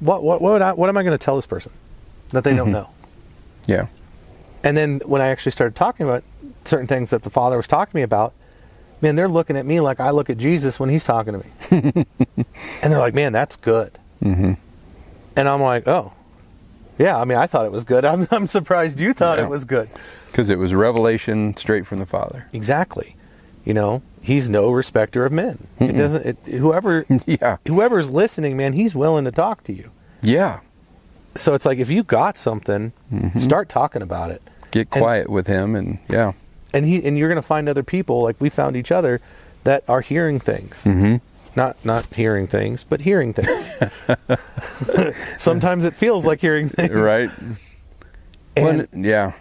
What 0.00 0.22
what 0.22 0.42
what, 0.42 0.52
would 0.52 0.62
I, 0.62 0.72
what 0.72 0.88
am 0.88 0.96
I 0.98 1.02
going 1.02 1.16
to 1.16 1.24
tell 1.24 1.36
this 1.36 1.46
person 1.46 1.72
that 2.30 2.44
they 2.44 2.54
don't 2.54 2.66
mm-hmm. 2.66 2.72
know? 2.72 2.90
yeah, 3.66 3.86
And 4.62 4.76
then 4.76 5.00
when 5.06 5.22
I 5.22 5.28
actually 5.28 5.52
started 5.52 5.74
talking 5.74 6.06
about 6.06 6.22
certain 6.64 6.86
things 6.86 7.10
that 7.10 7.22
the 7.22 7.30
father 7.30 7.56
was 7.56 7.66
talking 7.66 7.92
to 7.92 7.96
me 7.96 8.02
about, 8.02 8.32
man, 9.00 9.16
they're 9.16 9.28
looking 9.28 9.56
at 9.56 9.66
me 9.66 9.80
like 9.80 10.00
I 10.00 10.10
look 10.10 10.30
at 10.30 10.38
Jesus 10.38 10.78
when 10.80 10.88
he's 10.90 11.04
talking 11.04 11.32
to 11.34 11.38
me, 11.38 11.46
and 12.82 12.92
they're 12.92 12.98
like, 12.98 13.14
man, 13.14 13.32
that's 13.32 13.56
good. 13.56 13.98
hmm 14.22 14.54
And 15.36 15.48
I'm 15.48 15.60
like, 15.62 15.86
oh, 15.86 16.12
yeah. 16.98 17.18
I 17.18 17.24
mean, 17.24 17.38
I 17.38 17.46
thought 17.46 17.66
it 17.66 17.72
was 17.72 17.84
good. 17.84 18.04
I'm 18.12 18.26
I'm 18.30 18.46
surprised 18.48 18.98
you 19.00 19.12
thought 19.12 19.38
Yeah. 19.38 19.44
it 19.44 19.50
was 19.50 19.64
good. 19.64 19.88
because 20.30 20.48
it 20.50 20.58
was 20.58 20.74
revelation 20.74 21.56
straight 21.56 21.86
from 21.86 21.98
the 21.98 22.06
Father. 22.06 22.46
Exactly. 22.52 23.16
You 23.64 23.74
know, 23.74 24.02
he's 24.22 24.48
no 24.48 24.70
respecter 24.70 25.24
of 25.26 25.32
men. 25.32 25.66
It 25.80 25.90
Mm-mm. 25.90 25.98
doesn't. 25.98 26.26
It, 26.46 26.54
whoever 26.54 27.04
Yeah, 27.26 27.56
whoever's 27.66 28.10
listening, 28.10 28.56
man, 28.56 28.72
he's 28.74 28.94
willing 28.94 29.24
to 29.24 29.32
talk 29.32 29.64
to 29.64 29.72
you. 29.72 29.90
yeah. 30.22 30.60
So 31.34 31.52
it's 31.52 31.66
like 31.66 31.76
if 31.78 31.90
you 31.90 32.02
got 32.02 32.38
something, 32.38 32.92
start 33.38 33.68
talking 33.68 34.00
about 34.00 34.30
it. 34.30 34.40
Get 34.70 34.88
And- 34.92 35.02
quiet 35.02 35.28
with 35.28 35.46
him, 35.48 35.74
and 35.76 35.98
yeah, 36.08 36.32
And 36.76 36.86
he 36.86 37.02
and 37.06 37.16
you're 37.16 37.28
going 37.28 37.36
to 37.42 37.46
find 37.46 37.68
other 37.68 37.82
people 37.82 38.22
like 38.22 38.36
we 38.40 38.48
found 38.50 38.76
each 38.76 38.92
other 38.92 39.20
that 39.64 39.82
are 39.88 40.00
hearing 40.02 40.38
things. 40.38 40.82
hmm 40.84 41.16
Not 41.56 41.82
not 41.84 42.04
hearing 42.14 42.46
things, 42.46 42.84
but 42.84 43.00
hearing 43.00 43.32
things. 43.32 43.70
Sometimes 45.38 45.84
it 45.84 45.94
feels 45.94 46.24
like 46.26 46.40
hearing 46.40 46.68
things. 46.68 46.90
right. 46.92 47.30
And 48.56 48.88
When- 48.92 49.04
yeah, 49.04 49.32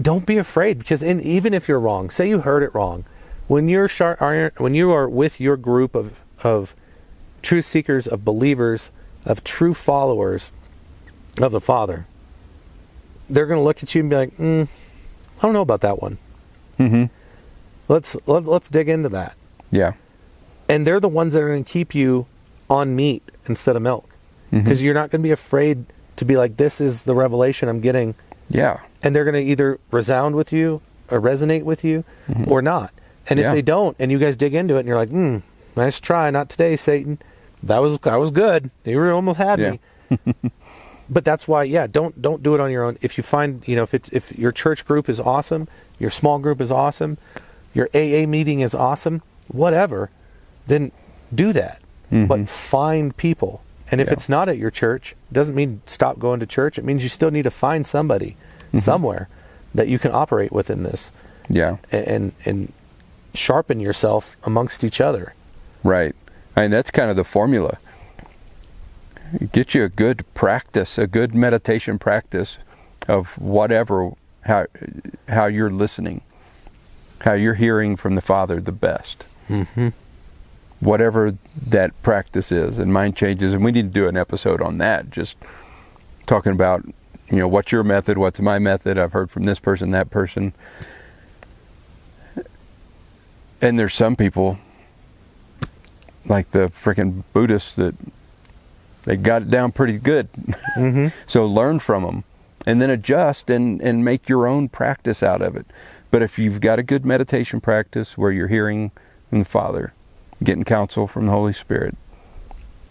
don't 0.00 0.26
be 0.26 0.38
afraid 0.38 0.78
because 0.78 1.02
in, 1.02 1.20
even 1.20 1.54
if 1.54 1.68
you're 1.68 1.80
wrong, 1.80 2.10
say 2.10 2.28
you 2.28 2.40
heard 2.40 2.62
it 2.62 2.74
wrong, 2.74 3.04
when 3.48 3.68
you're 3.68 3.88
shar- 3.88 4.16
are, 4.20 4.52
when 4.58 4.74
you 4.74 4.90
are 4.92 5.08
with 5.08 5.40
your 5.40 5.56
group 5.56 5.94
of 5.94 6.20
of 6.44 6.74
truth 7.42 7.64
seekers, 7.64 8.06
of 8.06 8.24
believers, 8.24 8.90
of 9.24 9.42
true 9.44 9.72
followers 9.74 10.50
of 11.40 11.52
the 11.52 11.60
Father, 11.60 12.06
they're 13.28 13.46
going 13.46 13.58
to 13.60 13.64
look 13.64 13.82
at 13.82 13.94
you 13.94 14.00
and 14.02 14.10
be 14.10 14.16
like, 14.16 14.30
mm, 14.36 14.68
"I 15.38 15.42
don't 15.42 15.52
know 15.54 15.62
about 15.62 15.80
that 15.80 16.00
one. 16.02 16.18
Hmm 16.76 17.04
Let's 17.88 18.16
let's 18.26 18.46
let's 18.46 18.68
dig 18.68 18.88
into 18.88 19.08
that." 19.10 19.34
yeah, 19.70 19.92
And 20.68 20.86
they're 20.86 21.00
the 21.00 21.08
ones 21.08 21.32
that 21.34 21.42
are 21.42 21.48
going 21.48 21.64
to 21.64 21.70
keep 21.70 21.94
you 21.94 22.26
on 22.68 22.96
meat 22.96 23.22
instead 23.46 23.76
of 23.76 23.82
milk 23.82 24.08
because 24.50 24.82
you're 24.82 24.94
not 24.94 25.10
going 25.10 25.20
to 25.22 25.26
be 25.26 25.30
afraid 25.32 25.86
to 26.16 26.24
be 26.24 26.36
like, 26.36 26.56
"This 26.56 26.80
is 26.80 27.04
the 27.04 27.14
revelation 27.14 27.68
I'm 27.68 27.80
getting." 27.80 28.14
yeah, 28.48 28.80
and 29.02 29.14
they're 29.14 29.24
going 29.24 29.34
to 29.44 29.50
either 29.52 29.78
resound 29.90 30.34
with 30.36 30.52
you 30.52 30.80
or 31.10 31.20
resonate 31.20 31.62
with 31.64 31.84
you 31.84 32.04
or 32.48 32.60
not. 32.62 32.92
And 33.28 33.38
if 33.40 33.46
Mm-hmm. 33.46 33.54
They 33.54 33.62
don't, 33.62 33.96
and 33.98 34.10
you 34.12 34.18
guys 34.18 34.36
dig 34.36 34.54
into 34.54 34.76
it, 34.76 34.80
and 34.80 34.88
you're 34.88 34.96
like, 34.96 35.10
"Hmm, 35.10 35.38
nice 35.76 36.00
try, 36.00 36.30
not 36.30 36.48
today, 36.48 36.76
Satan. 36.76 37.18
That 37.62 37.78
was 37.82 37.98
that 38.00 38.16
was 38.16 38.30
good. 38.30 38.70
You 38.84 39.04
almost 39.10 39.38
had 39.38 39.58
Yeah. 39.60 39.70
me." 39.72 39.80
but 41.08 41.24
that's 41.24 41.46
why 41.46 41.62
yeah 41.62 41.86
don't 41.86 42.20
don't 42.20 42.42
do 42.42 42.54
it 42.54 42.60
on 42.60 42.70
your 42.70 42.84
own 42.84 42.96
if 43.00 43.16
you 43.16 43.22
find 43.22 43.66
you 43.68 43.76
know 43.76 43.82
if 43.82 43.94
it's 43.94 44.08
if 44.10 44.36
your 44.38 44.52
church 44.52 44.84
group 44.84 45.08
is 45.08 45.20
awesome 45.20 45.68
your 45.98 46.10
small 46.10 46.38
group 46.38 46.60
is 46.60 46.72
awesome 46.72 47.16
your 47.74 47.88
aa 47.94 48.26
meeting 48.26 48.60
is 48.60 48.74
awesome 48.74 49.22
whatever 49.48 50.10
then 50.66 50.90
do 51.34 51.52
that 51.52 51.80
mm-hmm. 52.10 52.26
but 52.26 52.48
find 52.48 53.16
people 53.16 53.62
and 53.90 54.00
if 54.00 54.08
Yeah. 54.08 54.14
it's 54.14 54.28
not 54.28 54.48
at 54.48 54.58
your 54.58 54.70
church 54.70 55.14
doesn't 55.32 55.54
mean 55.54 55.80
stop 55.86 56.18
going 56.18 56.40
to 56.40 56.46
church 56.46 56.78
it 56.78 56.84
means 56.84 57.02
you 57.02 57.08
still 57.08 57.30
need 57.30 57.44
to 57.44 57.50
find 57.50 57.86
somebody 57.86 58.36
mm-hmm. 58.68 58.78
somewhere 58.78 59.28
that 59.74 59.88
you 59.88 59.98
can 59.98 60.10
operate 60.12 60.50
within 60.52 60.82
this 60.82 61.12
Yeah. 61.48 61.76
and 61.92 62.32
and 62.44 62.72
sharpen 63.34 63.78
yourself 63.80 64.36
amongst 64.44 64.82
each 64.82 65.00
other 65.00 65.34
Right. 65.84 66.14
I 66.56 66.64
And 66.64 66.72
that's 66.72 66.90
kind 66.90 67.10
of 67.10 67.16
the 67.16 67.22
formula. 67.24 67.78
Get 69.52 69.74
you 69.74 69.84
a 69.84 69.88
good 69.88 70.24
practice, 70.34 70.98
a 70.98 71.06
good 71.06 71.34
meditation 71.34 71.98
practice 71.98 72.58
of 73.08 73.38
whatever 73.38 74.12
how 74.44 74.66
how 75.28 75.46
you're 75.46 75.70
listening, 75.70 76.22
how 77.20 77.32
you're 77.32 77.54
hearing 77.54 77.96
from 77.96 78.14
the 78.14 78.20
Father 78.20 78.60
the 78.60 78.72
best. 78.72 79.24
mm-hmm. 79.48 79.88
Whatever 80.78 81.32
that 81.66 82.00
practice 82.02 82.52
is, 82.52 82.78
and 82.78 82.92
mind 82.92 83.16
changes, 83.16 83.54
and 83.54 83.64
we 83.64 83.72
need 83.72 83.92
to 83.92 84.00
do 84.00 84.06
an 84.08 84.16
episode 84.16 84.60
on 84.60 84.78
that. 84.78 85.10
Just 85.10 85.36
talking 86.26 86.52
about, 86.52 86.84
you 87.30 87.38
know, 87.38 87.48
what's 87.48 87.72
your 87.72 87.82
method, 87.82 88.18
what's 88.18 88.40
my 88.40 88.58
method. 88.58 88.98
I've 88.98 89.12
heard 89.12 89.30
from 89.30 89.44
this 89.44 89.58
person, 89.58 89.90
that 89.92 90.10
person, 90.10 90.52
and 93.62 93.78
there's 93.78 93.94
some 93.94 94.16
people 94.16 94.58
like 96.26 96.50
the 96.50 96.68
freaking 96.68 97.22
Buddhists 97.32 97.72
that 97.74 97.94
they 99.06 99.16
got 99.16 99.42
it 99.42 99.50
down 99.50 99.72
pretty 99.72 99.98
good. 99.98 100.30
Mm-hmm. 100.76 101.08
so 101.26 101.46
learn 101.46 101.78
from 101.78 102.02
them 102.02 102.24
and 102.66 102.82
then 102.82 102.90
adjust 102.90 103.48
and, 103.48 103.80
and 103.80 104.04
make 104.04 104.28
your 104.28 104.46
own 104.46 104.68
practice 104.68 105.22
out 105.22 105.40
of 105.40 105.56
it. 105.56 105.66
But 106.10 106.22
if 106.22 106.38
you've 106.38 106.60
got 106.60 106.78
a 106.78 106.82
good 106.82 107.06
meditation 107.06 107.60
practice 107.60 108.18
where 108.18 108.32
you're 108.32 108.48
hearing 108.48 108.90
from 109.30 109.38
the 109.38 109.44
Father, 109.44 109.94
getting 110.42 110.64
counsel 110.64 111.06
from 111.06 111.26
the 111.26 111.32
Holy 111.32 111.52
Spirit, 111.52 111.96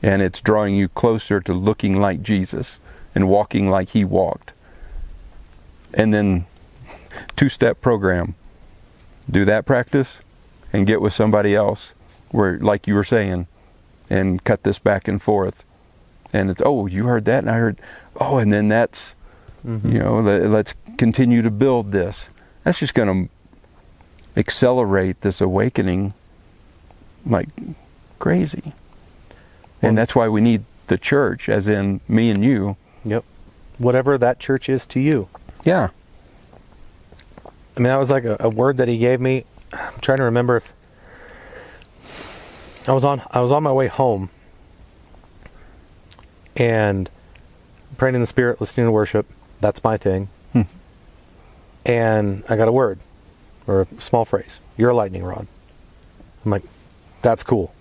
and 0.02 0.22
it's 0.22 0.42
drawing 0.42 0.76
you 0.76 0.88
closer 0.88 1.40
to 1.42 1.54
looking 1.54 2.00
like 2.00 2.24
Jesus 2.24 2.80
and 3.14 3.28
walking 3.28 3.70
like 3.70 3.90
He 3.90 4.06
walked, 4.06 4.54
and 5.94 6.14
then 6.14 6.46
two 7.36 7.50
step 7.50 7.82
program, 7.82 8.36
do 9.30 9.44
that 9.46 9.66
practice 9.66 10.20
and 10.72 10.88
get 10.88 11.02
with 11.02 11.14
somebody 11.14 11.56
else 11.56 11.94
where, 12.30 12.60
like 12.60 12.88
you 12.88 12.96
were 12.96 13.04
saying, 13.04 13.48
and 14.10 14.44
cut 14.44 14.64
this 14.64 14.78
back 14.78 15.08
and 15.08 15.22
forth. 15.22 15.66
And 16.36 16.50
it's, 16.50 16.62
oh, 16.66 16.86
you 16.86 17.06
heard 17.06 17.24
that, 17.26 17.40
and 17.40 17.50
I 17.50 17.54
heard, 17.58 17.80
oh, 18.20 18.38
and 18.38 18.52
then 18.52 18.68
that's, 18.68 19.16
Mm-hmm. 19.66 19.92
you 19.94 19.98
know, 20.00 20.20
let, 20.20 20.44
let's 20.44 20.76
continue 20.98 21.42
to 21.42 21.50
build 21.50 21.92
this. 21.92 22.28
That's 22.64 22.78
just 22.78 22.94
going 22.94 23.08
to 23.28 24.40
accelerate 24.40 25.22
this 25.22 25.42
awakening 25.42 26.14
like 27.26 27.50
crazy. 28.20 28.62
Well- 28.66 28.74
And 29.90 29.98
that's 29.98 30.14
why 30.14 30.28
we 30.28 30.40
need 30.42 30.66
the 30.86 31.00
church, 31.00 31.50
as 31.50 31.68
in 31.68 32.00
me 32.08 32.30
and 32.30 32.44
you. 32.44 32.78
Yep. 33.06 33.24
Whatever 33.80 34.20
that 34.20 34.40
church 34.40 34.70
is 34.70 34.86
to 34.88 35.00
you. 35.00 35.30
Yeah. 35.64 35.90
I 37.76 37.80
mean, 37.80 37.86
that 37.86 37.98
was 37.98 38.12
like 38.12 38.24
a, 38.26 38.38
a 38.40 38.50
word 38.50 38.78
that 38.78 38.88
he 38.88 39.00
gave 39.00 39.20
me. 39.20 39.46
I'm 39.74 40.00
trying 40.00 40.20
to 40.20 40.26
remember 40.26 40.58
if 40.58 40.74
I 42.88 42.92
was 42.92 43.04
on 43.04 43.24
I 43.32 43.42
was 43.42 43.52
on 43.52 43.64
my 43.64 43.72
way 43.74 43.88
home 43.88 44.30
and 46.56 47.10
praying 47.98 48.16
in 48.16 48.22
the 48.22 48.28
spirit, 48.28 48.60
listening 48.60 48.88
to 48.88 48.92
worship. 48.92 49.28
That's 49.62 49.84
my 49.84 49.98
thing. 49.98 50.30
Hmm. 50.54 50.62
And 51.86 52.44
I 52.50 52.56
got 52.56 52.68
a 52.68 52.72
word 52.72 53.00
or 53.68 53.82
a 53.82 54.02
small 54.02 54.26
phrase. 54.26 54.60
You're 54.78 54.90
a 54.90 54.96
lightning 54.96 55.24
rod. 55.24 55.48
I'm 56.44 56.52
like, 56.52 56.64
that's 57.22 57.44
cool. 57.44 57.74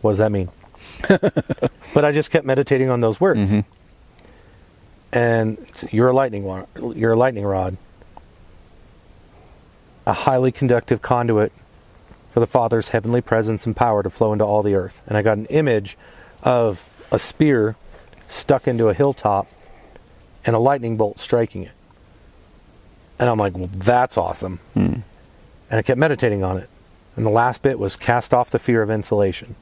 What 0.00 0.12
does 0.12 0.18
that 0.18 0.32
mean? 0.32 0.48
but 1.08 2.04
I 2.04 2.12
just 2.12 2.30
kept 2.30 2.44
meditating 2.44 2.88
on 2.90 3.00
those 3.00 3.20
words. 3.20 3.52
Mhm. 3.52 3.64
And 5.12 5.58
it's, 5.58 5.92
you're 5.92 6.08
a 6.08 6.12
lightning 6.12 6.46
rod. 6.46 6.66
You're 6.94 7.12
a 7.12 7.16
lightning 7.16 7.44
rod. 7.44 7.76
A 10.06 10.12
highly 10.12 10.50
conductive 10.50 11.02
conduit 11.02 11.52
for 12.32 12.40
the 12.40 12.46
Father's 12.46 12.88
heavenly 12.88 13.20
presence 13.20 13.66
and 13.66 13.76
power 13.76 14.02
to 14.02 14.10
flow 14.10 14.32
into 14.32 14.44
all 14.44 14.62
the 14.62 14.74
earth. 14.74 15.02
And 15.06 15.16
I 15.16 15.22
got 15.22 15.38
an 15.38 15.46
image 15.46 15.96
of 16.42 16.88
a 17.12 17.18
spear 17.18 17.76
stuck 18.26 18.66
into 18.66 18.88
a 18.88 18.94
hilltop 18.94 19.46
and 20.44 20.56
a 20.56 20.58
lightning 20.58 20.96
bolt 20.96 21.20
striking 21.20 21.62
it. 21.62 21.72
And 23.20 23.28
I'm 23.30 23.38
like, 23.38 23.56
well, 23.56 23.70
that's 23.72 24.16
awesome. 24.16 24.58
Hmm. 24.74 24.94
And 25.70 25.78
I 25.78 25.82
kept 25.82 25.98
meditating 25.98 26.42
on 26.42 26.56
it. 26.56 26.68
And 27.14 27.24
the 27.24 27.30
last 27.30 27.62
bit 27.62 27.78
was 27.78 27.94
cast 27.94 28.34
off 28.34 28.50
the 28.50 28.58
fear 28.58 28.82
of 28.82 28.90
insulation. 28.90 29.54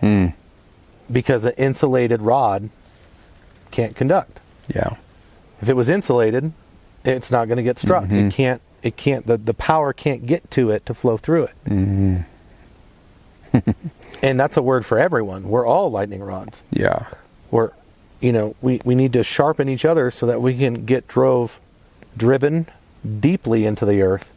Hmm. 0.00 0.28
Because 1.12 1.44
an 1.44 1.52
insulated 1.56 2.22
rod 2.22 2.70
can't 3.70 3.94
conduct. 3.94 4.40
Yeah. 4.74 4.96
If 5.60 5.68
it 5.68 5.74
was 5.74 5.90
insulated, 5.90 6.52
it's 7.04 7.30
not 7.30 7.46
going 7.46 7.58
to 7.58 7.62
get 7.62 7.78
struck. 7.78 8.04
Mhm. 8.04 8.28
It 8.28 8.32
can't. 8.32 8.62
It 8.82 8.96
can't. 8.96 9.26
The, 9.26 9.36
the 9.36 9.54
power 9.54 9.92
can't 9.92 10.26
get 10.26 10.50
to 10.52 10.70
it 10.70 10.84
to 10.86 10.94
flow 10.94 11.16
through 11.18 11.44
it. 11.44 11.54
hmm 11.68 12.16
And 14.22 14.38
that's 14.40 14.56
a 14.56 14.62
word 14.62 14.86
for 14.86 14.98
everyone. 14.98 15.48
We're 15.48 15.66
all 15.66 15.90
lightning 15.90 16.22
rods. 16.22 16.62
Yeah. 16.70 17.06
We're, 17.50 17.70
you 18.20 18.32
know, 18.32 18.56
we, 18.62 18.80
we 18.84 18.94
need 18.94 19.12
to 19.14 19.22
sharpen 19.22 19.68
each 19.68 19.84
other 19.84 20.10
so 20.10 20.26
that 20.26 20.40
we 20.40 20.56
can 20.56 20.84
get 20.86 21.06
drove, 21.06 21.60
driven 22.16 22.66
deeply 23.20 23.66
into 23.66 23.84
the 23.84 24.00
earth, 24.02 24.30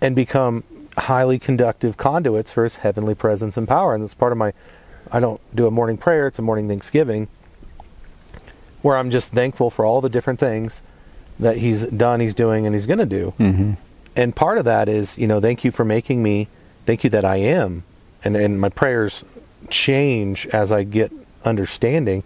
and 0.00 0.14
become 0.14 0.64
highly 0.98 1.38
conductive 1.38 1.96
conduits 1.96 2.52
for 2.52 2.64
His 2.64 2.76
heavenly 2.76 3.14
presence 3.14 3.56
and 3.56 3.66
power. 3.66 3.94
And 3.94 4.02
that's 4.02 4.14
part 4.14 4.32
of 4.32 4.38
my. 4.38 4.52
I 5.10 5.20
don't 5.20 5.40
do 5.54 5.66
a 5.66 5.70
morning 5.70 5.96
prayer. 5.96 6.26
It's 6.26 6.38
a 6.38 6.42
morning 6.42 6.68
Thanksgiving, 6.68 7.28
where 8.82 8.96
I'm 8.96 9.10
just 9.10 9.32
thankful 9.32 9.70
for 9.70 9.84
all 9.84 10.00
the 10.00 10.08
different 10.08 10.40
things 10.40 10.82
that 11.38 11.58
He's 11.58 11.84
done, 11.84 12.20
He's 12.20 12.34
doing, 12.34 12.66
and 12.66 12.74
He's 12.74 12.86
going 12.86 12.98
to 12.98 13.06
do. 13.06 13.30
hmm 13.38 13.72
and 14.16 14.36
part 14.36 14.58
of 14.58 14.64
that 14.64 14.88
is 14.88 15.18
you 15.18 15.26
know 15.26 15.40
thank 15.40 15.64
you 15.64 15.72
for 15.72 15.84
making 15.84 16.22
me 16.22 16.46
thank 16.86 17.02
you 17.02 17.10
that 17.10 17.24
i 17.24 17.34
am 17.34 17.82
and 18.24 18.36
and 18.36 18.60
my 18.60 18.68
prayers 18.68 19.24
change 19.70 20.46
as 20.48 20.70
i 20.72 20.82
get 20.82 21.12
understanding 21.44 22.22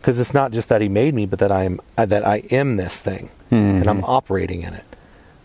because 0.00 0.18
it's 0.20 0.34
not 0.34 0.52
just 0.52 0.68
that 0.68 0.80
he 0.80 0.88
made 0.88 1.14
me 1.14 1.26
but 1.26 1.38
that 1.38 1.50
i'm 1.52 1.80
uh, 1.98 2.06
that 2.06 2.26
i 2.26 2.38
am 2.50 2.76
this 2.76 2.98
thing 2.98 3.30
and 3.50 3.88
i'm 3.88 4.04
operating 4.04 4.62
in 4.62 4.74
it. 4.74 4.84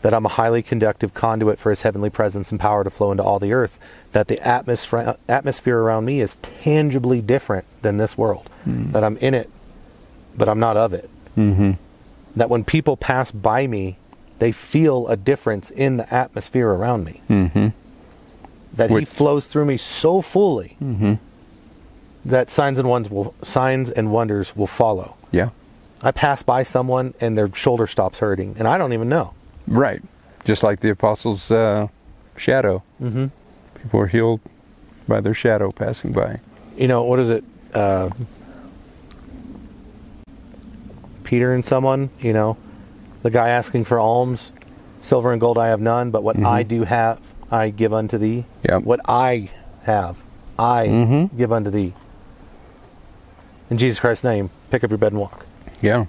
That 0.01 0.13
i'm 0.15 0.25
a 0.25 0.29
highly 0.29 0.63
conductive 0.63 1.13
conduit 1.13 1.59
for 1.59 1.69
his 1.69 1.83
heavenly 1.83 2.09
presence 2.09 2.49
and 2.51 2.59
power 2.59 2.83
to 2.83 2.89
flow 2.89 3.11
into 3.11 3.23
all 3.23 3.37
the 3.37 3.53
earth. 3.53 3.77
That 4.13 4.27
the 4.27 4.39
atmosphere 4.45 5.13
atmosphere 5.29 5.77
around 5.77 6.05
me 6.05 6.21
is 6.21 6.37
tangibly 6.41 7.21
different 7.21 7.65
than 7.83 7.97
this 7.97 8.17
world. 8.17 8.49
That 8.65 9.03
i'm 9.03 9.17
in 9.17 9.35
it 9.35 9.49
but 10.35 10.49
i'm 10.49 10.59
not 10.59 10.77
of 10.77 10.93
it. 10.93 11.09
Hmm 11.35 11.73
that 12.35 12.49
when 12.49 12.63
people 12.63 12.97
pass 12.97 13.31
by 13.31 13.67
me, 13.67 13.97
they 14.39 14.51
feel 14.51 15.07
a 15.07 15.17
difference 15.17 15.69
in 15.71 15.97
the 15.97 16.13
atmosphere 16.13 16.69
around 16.69 17.03
me. 17.05 17.21
That 18.73 18.89
he 18.89 19.05
flows 19.05 19.47
through 19.47 19.65
me 19.65 19.77
so 19.77 20.21
fully 20.21 20.77
hmm 20.79 21.15
that 22.23 22.49
signs 22.49 22.77
and 22.77 22.87
wonders 22.87 23.11
will 23.11 23.33
signs 23.43 23.89
and 23.89 24.11
wonders 24.11 24.55
will 24.55 24.67
follow. 24.67 25.17
Yeah. 25.31 25.49
I 26.03 26.11
pass 26.11 26.43
by 26.43 26.63
someone 26.63 27.13
and 27.19 27.37
their 27.37 27.53
shoulder 27.53 27.87
stops 27.87 28.19
hurting, 28.19 28.55
and 28.57 28.67
I 28.67 28.77
don't 28.77 28.93
even 28.93 29.09
know. 29.09 29.33
Right. 29.67 30.01
Just 30.45 30.63
like 30.63 30.79
the 30.79 30.89
apostles' 30.89 31.51
uh, 31.51 31.87
shadow. 32.35 32.83
Mm-hmm. 33.01 33.27
People 33.81 33.99
are 33.99 34.07
healed 34.07 34.41
by 35.07 35.21
their 35.21 35.33
shadow 35.33 35.71
passing 35.71 36.11
by. 36.11 36.39
You 36.75 36.87
know 36.87 37.03
what 37.03 37.19
is 37.19 37.29
it? 37.29 37.43
Uh, 37.73 38.09
Peter 41.23 41.53
and 41.53 41.65
someone, 41.65 42.09
you 42.19 42.33
know, 42.33 42.57
the 43.21 43.29
guy 43.29 43.49
asking 43.49 43.85
for 43.85 43.99
alms, 43.99 44.51
silver 45.01 45.31
and 45.31 45.39
gold 45.39 45.57
I 45.57 45.67
have 45.67 45.79
none, 45.79 46.11
but 46.11 46.23
what 46.23 46.37
I 46.39 46.63
do 46.63 46.83
have, 46.83 47.19
I 47.51 47.69
give 47.69 47.93
unto 47.93 48.17
thee. 48.17 48.45
Yep. 48.67 48.83
What 48.83 49.01
I 49.07 49.49
have, 49.83 50.17
I 50.57 50.87
Mhm. 50.87 51.37
give 51.37 51.51
unto 51.51 51.69
thee. 51.69 51.93
In 53.69 53.77
Jesus 53.77 53.99
Christ's 53.99 54.23
name, 54.23 54.49
pick 54.69 54.83
up 54.83 54.89
your 54.89 54.97
bed 54.97 55.11
and 55.11 55.19
walk. 55.21 55.45
Yeah. 55.81 56.05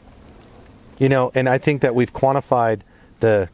You 0.99 1.09
know, 1.09 1.33
and 1.35 1.49
I 1.49 1.59
think 1.59 1.81
that 1.83 1.95
we've 1.95 2.13
quantified 2.13 2.81
the, 3.21 3.49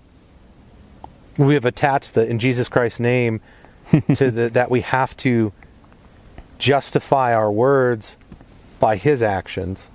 we 1.38 1.54
have 1.54 1.64
attached 1.64 2.14
the 2.14 2.26
in 2.26 2.38
Jesus 2.38 2.68
Christ's 2.68 3.00
name 3.00 3.40
to 4.14 4.30
the 4.30 4.50
that 4.50 4.70
we 4.70 4.82
have 4.82 5.16
to 5.18 5.52
justify 6.58 7.32
our 7.34 7.50
words 7.50 8.16
by 8.80 8.96
His 8.96 9.22
actions. 9.22 9.88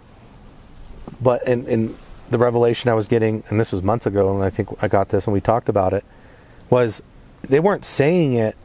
But 1.22 1.46
in, 1.48 1.66
in 1.68 1.96
the 2.30 2.38
revelation 2.40 2.90
I 2.90 2.94
was 2.96 3.06
getting, 3.06 3.44
and 3.50 3.60
this 3.60 3.72
was 3.72 3.84
months 3.84 4.06
ago, 4.08 4.34
and 4.34 4.44
I 4.44 4.50
think 4.50 4.70
I 4.82 4.88
got 4.88 5.10
this 5.10 5.26
and 5.26 5.34
we 5.34 5.42
talked 5.42 5.70
about 5.70 5.94
it, 5.94 6.04
was 6.70 7.04
they 7.44 7.60
weren't 7.60 7.86
saying 7.86 8.34
it 8.34 8.58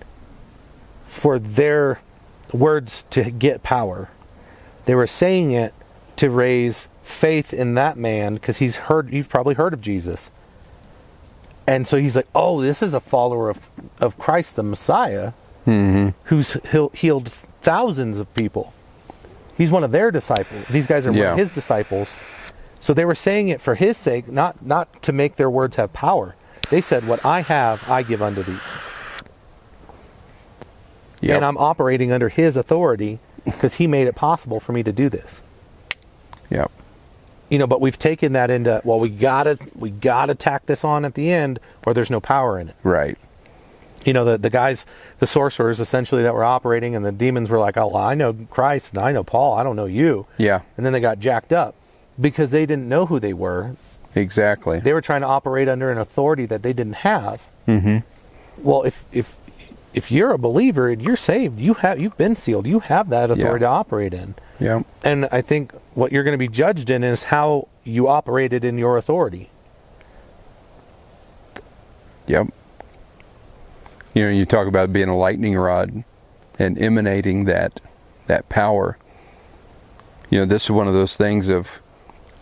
for 1.07 1.39
their 1.39 2.01
words 2.53 3.05
to 3.11 3.31
get 3.31 3.63
power. 3.63 4.11
They 4.87 4.95
were 4.95 5.07
saying 5.07 5.53
it 5.53 5.75
to 6.17 6.31
raise 6.31 6.89
faith 7.03 7.53
in 7.53 7.75
that 7.75 7.97
man 7.97 8.35
because 8.35 8.59
he's 8.59 8.77
heard, 8.77 9.13
you've 9.13 9.29
probably 9.29 9.55
heard 9.55 9.73
of 9.75 9.81
Jesus. 9.81 10.31
And 11.67 11.87
so 11.87 11.99
he's 11.99 12.17
like, 12.17 12.29
oh, 12.35 12.61
this 12.61 12.83
is 12.83 12.95
a 12.95 13.01
follower 13.01 13.51
of, 13.51 13.69
of 14.01 14.19
Christ 14.19 14.57
the 14.57 14.63
Messiah 14.63 15.33
mm-hmm. 15.67 16.11
who's 16.25 16.57
healed 16.95 17.29
thousands 17.61 18.19
of 18.19 18.33
people. 18.35 18.73
He's 19.57 19.71
one 19.71 19.85
of 19.85 19.91
their 19.91 20.11
disciples. 20.11 20.65
These 20.71 20.87
guys 20.87 21.07
are 21.07 21.11
one 21.11 21.19
Yeah. 21.19 21.33
of 21.33 21.39
his 21.39 21.53
disciples. 21.53 22.17
So 22.81 22.95
they 22.95 23.05
were 23.05 23.15
saying 23.15 23.49
it 23.49 23.61
for 23.61 23.75
his 23.75 23.97
sake, 23.97 24.29
not 24.29 24.65
not 24.65 25.03
to 25.03 25.13
make 25.13 25.35
their 25.37 25.51
words 25.51 25.77
have 25.77 25.93
power. 25.93 26.37
They 26.70 26.81
said, 26.81 27.07
"What 27.09 27.24
I 27.24 27.40
have, 27.40 27.89
I 27.89 28.03
give 28.03 28.20
unto 28.23 28.43
thee," 28.43 28.59
Yep. 31.20 31.36
and 31.36 31.45
I'm 31.45 31.57
operating 31.59 32.12
under 32.12 32.28
his 32.28 32.57
authority 32.57 33.19
because 33.45 33.74
he 33.74 33.86
made 33.86 34.07
it 34.07 34.15
possible 34.15 34.61
for 34.61 34.73
me 34.73 34.82
to 34.82 34.93
do 34.93 35.09
this. 35.09 35.43
Yep. 36.51 36.70
You 37.49 37.59
know, 37.59 37.66
but 37.66 37.81
we've 37.81 37.99
taken 37.99 38.32
that 38.35 38.51
into 38.51 38.81
well, 38.85 39.01
we 39.01 39.09
gotta 39.09 39.59
we 39.77 39.90
gotta 39.90 40.35
tack 40.35 40.66
this 40.66 40.85
on 40.85 41.05
at 41.05 41.15
the 41.15 41.32
end, 41.32 41.59
or 41.86 41.95
there's 41.95 42.11
no 42.11 42.20
power 42.20 42.59
in 42.59 42.69
it. 42.69 42.77
Right. 42.82 43.16
you 44.05 44.12
know 44.12 44.24
the 44.24 44.39
the 44.39 44.51
guys 44.51 44.86
the 45.19 45.27
sorcerers 45.27 45.81
essentially 45.81 46.23
that 46.23 46.32
were 46.35 46.45
operating 46.45 46.95
and 46.95 47.05
the 47.05 47.11
demons 47.11 47.51
were 47.51 47.59
like 47.59 47.77
oh 47.77 47.97
i 47.97 48.15
know 48.15 48.32
christ 48.49 48.93
and 48.95 49.03
i 49.03 49.11
know 49.11 49.24
paul 49.24 49.55
i 49.55 49.65
don't 49.65 49.74
know 49.74 49.86
you 49.86 50.24
Yeah. 50.39 50.61
and 50.77 50.86
then 50.86 50.93
they 50.93 51.01
got 51.01 51.19
jacked 51.19 51.53
up 51.53 51.74
because 52.19 52.53
they 52.53 52.65
didn't 52.65 52.89
know 52.89 53.07
who 53.07 53.19
they 53.19 53.32
were 53.32 53.74
Exactly. 54.19 54.81
they 54.81 54.93
were 54.93 55.01
trying 55.01 55.20
to 55.23 55.27
operate 55.27 55.69
under 55.69 55.90
an 55.90 55.99
authority 55.99 56.47
that 56.47 56.62
they 56.62 56.73
didn't 56.73 56.97
have 56.97 57.47
mm-hmm. 57.66 57.99
well 58.62 58.82
if 58.82 59.05
if 59.12 59.36
if 59.95 60.11
you're 60.12 60.32
a 60.32 60.39
believer 60.39 60.89
and 60.89 61.01
you're 61.03 61.16
saved 61.16 61.59
you 61.59 61.74
have 61.74 61.99
you've 61.99 62.16
been 62.16 62.36
sealed 62.36 62.66
you 62.66 62.81
have 62.81 63.09
that 63.09 63.31
authority 63.31 63.65
Yeah. 63.65 63.69
to 63.69 63.74
operate 63.74 64.15
in 64.15 64.35
Yep. 64.61 64.86
and 65.05 65.27
i 65.32 65.40
think 65.40 65.73
what 65.95 66.12
you're 66.12 66.24
going 66.24 66.35
to 66.35 66.39
be 66.39 66.49
judged 66.49 66.90
in 66.90 67.03
is 67.05 67.24
how 67.24 67.69
you 67.85 68.09
operated 68.09 68.65
in 68.65 68.77
your 68.78 68.97
authority 68.99 69.51
Yep. 72.27 72.49
You 74.15 74.24
know, 74.24 74.31
you 74.31 74.45
talk 74.45 74.66
about 74.66 74.93
being 74.93 75.09
a 75.09 75.16
lightning 75.16 75.57
rod 75.57 76.05
and 76.59 76.78
emanating 76.78 77.45
that 77.47 77.81
that 78.27 78.49
power. 78.51 78.99
You 80.28 80.40
know, 80.40 80.45
this 80.45 80.65
is 80.65 80.70
one 80.70 80.86
of 80.89 80.93
those 80.95 81.16
things 81.16 81.49
of 81.49 81.81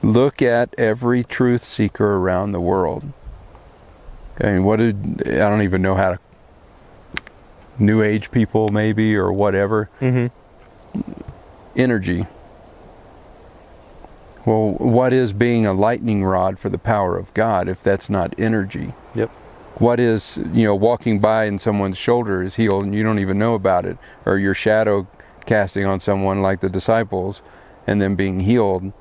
look 0.02 0.42
at 0.42 0.74
every 0.78 1.24
truth 1.24 1.64
seeker 1.64 2.16
around 2.16 2.52
the 2.52 2.60
world. 2.60 3.12
I 4.40 4.52
mean, 4.52 4.64
what 4.64 4.76
did 4.76 5.22
I 5.26 5.48
don't 5.48 5.62
even 5.62 5.82
know 5.82 5.94
how 5.94 6.12
to 6.12 6.18
new 7.78 8.02
age 8.02 8.30
people 8.30 8.68
maybe 8.68 9.16
or 9.16 9.32
whatever. 9.32 9.90
mm-hmm. 10.00 10.28
Energy. 11.78 12.26
Well, 14.46 14.72
what 14.72 15.12
is 15.12 15.32
being 15.32 15.66
a 15.66 15.74
lightning 15.74 16.24
rod 16.24 16.58
for 16.58 16.68
the 16.70 16.78
power 16.78 17.18
of 17.18 17.34
God 17.34 17.68
if 17.68 17.82
that's 17.82 18.08
not 18.08 18.34
energy? 18.38 18.94
yep 19.14 19.30
what 19.78 20.00
is 20.00 20.38
you 20.52 20.64
know 20.64 20.74
walking 20.74 21.18
by 21.18 21.44
and 21.44 21.60
someone's 21.60 21.98
shoulder 21.98 22.42
is 22.42 22.56
healed 22.56 22.84
and 22.84 22.94
you 22.94 23.02
don't 23.02 23.18
even 23.18 23.38
know 23.38 23.54
about 23.54 23.84
it 23.84 23.98
or 24.24 24.38
your 24.38 24.54
shadow 24.54 25.06
casting 25.44 25.84
on 25.84 26.00
someone 26.00 26.40
like 26.40 26.60
the 26.60 26.68
disciples 26.68 27.42
and 27.86 28.00
then 28.00 28.14
being 28.14 28.40
healed 28.40 28.92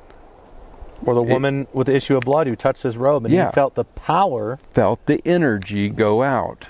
or 1.06 1.14
the 1.16 1.24
woman 1.24 1.68
with 1.74 1.88
the 1.88 1.96
issue 1.96 2.16
of 2.18 2.24
blood 2.24 2.48
who 2.48 2.56
touched 2.56 2.84
his 2.84 2.98
robe 2.98 3.26
and 3.26 3.34
Yeah. 3.34 3.48
he 3.48 3.54
felt 3.54 3.76
the 3.76 3.84
power 3.86 4.60
felt 4.72 5.06
the 5.06 5.22
energy 5.26 5.90
go 5.90 6.24
out. 6.24 6.66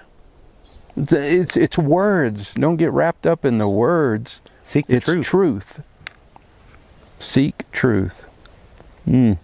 It's 0.97 1.11
it's, 1.13 1.57
it's 1.57 1.77
words. 1.77 2.53
Don't 2.53 2.77
get 2.77 2.91
wrapped 2.91 3.25
up 3.27 3.43
in 3.45 3.57
the 3.57 3.67
words. 3.67 4.41
Seek 4.63 4.87
the 4.87 4.97
it's 4.97 5.05
truth. 5.05 5.25
truth. 5.25 5.83
Seek 7.19 7.69
truth. 7.71 8.25
Mm, 9.07 9.37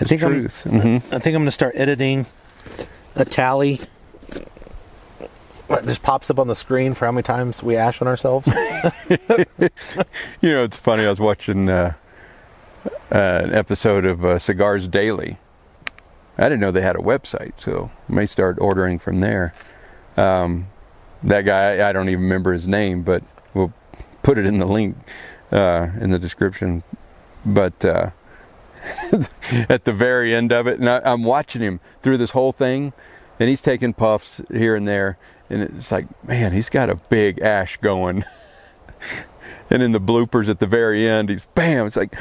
I 0.00 0.04
think 0.04 0.22
I'm, 0.22 0.32
truth. 0.32 0.62
Hmm 0.64 0.96
I 1.14 1.18
think 1.18 1.26
I'm 1.26 1.32
going 1.42 1.44
to 1.46 1.50
start 1.50 1.74
editing 1.76 2.26
a 3.14 3.24
tally. 3.24 3.80
It 5.72 5.86
just 5.86 6.02
pops 6.02 6.30
up 6.30 6.38
on 6.38 6.48
the 6.48 6.54
screen 6.54 6.94
for 6.94 7.06
how 7.06 7.12
many 7.12 7.22
times 7.22 7.62
we 7.62 7.76
ash 7.76 8.00
on 8.02 8.08
ourselves. 8.08 8.48
You 10.40 10.50
know, 10.50 10.64
it's 10.64 10.76
funny. 10.76 11.04
I 11.06 11.10
was 11.10 11.20
watching 11.20 11.68
uh, 11.68 11.94
uh, 12.84 13.40
an 13.44 13.54
episode 13.54 14.04
of 14.04 14.24
uh, 14.24 14.38
Cigars 14.38 14.88
Daily. 14.88 15.38
I 16.36 16.44
didn't 16.44 16.60
know 16.60 16.72
they 16.72 16.80
had 16.80 16.96
a 16.96 17.00
website, 17.00 17.52
so 17.58 17.90
I 18.08 18.12
may 18.12 18.26
start 18.26 18.58
ordering 18.60 18.98
from 18.98 19.20
there. 19.20 19.54
Um, 20.16 20.66
that 21.22 21.42
guy, 21.42 21.88
I 21.88 21.92
don't 21.92 22.08
even 22.08 22.24
remember 22.24 22.52
his 22.52 22.66
name, 22.66 23.02
but 23.02 23.22
we'll 23.54 23.72
put 24.22 24.38
it 24.38 24.46
in 24.46 24.58
the 24.58 24.66
link 24.66 24.96
uh, 25.52 25.88
in 26.00 26.10
the 26.10 26.18
description. 26.18 26.82
But 27.46 27.84
uh, 27.84 28.10
at 29.68 29.84
the 29.84 29.92
very 29.92 30.34
end 30.34 30.52
of 30.52 30.66
it, 30.66 30.80
and 30.80 30.88
I, 30.88 31.00
I'm 31.04 31.22
watching 31.22 31.62
him 31.62 31.80
through 32.00 32.16
this 32.16 32.32
whole 32.32 32.52
thing, 32.52 32.92
and 33.38 33.48
he's 33.48 33.60
taking 33.60 33.92
puffs 33.92 34.40
here 34.52 34.74
and 34.74 34.88
there, 34.88 35.18
and 35.52 35.62
it's 35.62 35.92
like, 35.92 36.06
man, 36.26 36.52
he's 36.52 36.70
got 36.70 36.90
a 36.90 36.96
big 37.08 37.40
ash 37.40 37.76
going. 37.78 38.24
And 39.70 39.82
in 39.82 39.92
the 39.92 40.00
bloopers 40.00 40.50
at 40.50 40.58
the 40.58 40.66
very 40.66 41.08
end, 41.08 41.30
he's 41.30 41.46
bam, 41.54 41.86
it's 41.86 41.96
like, 41.96 42.14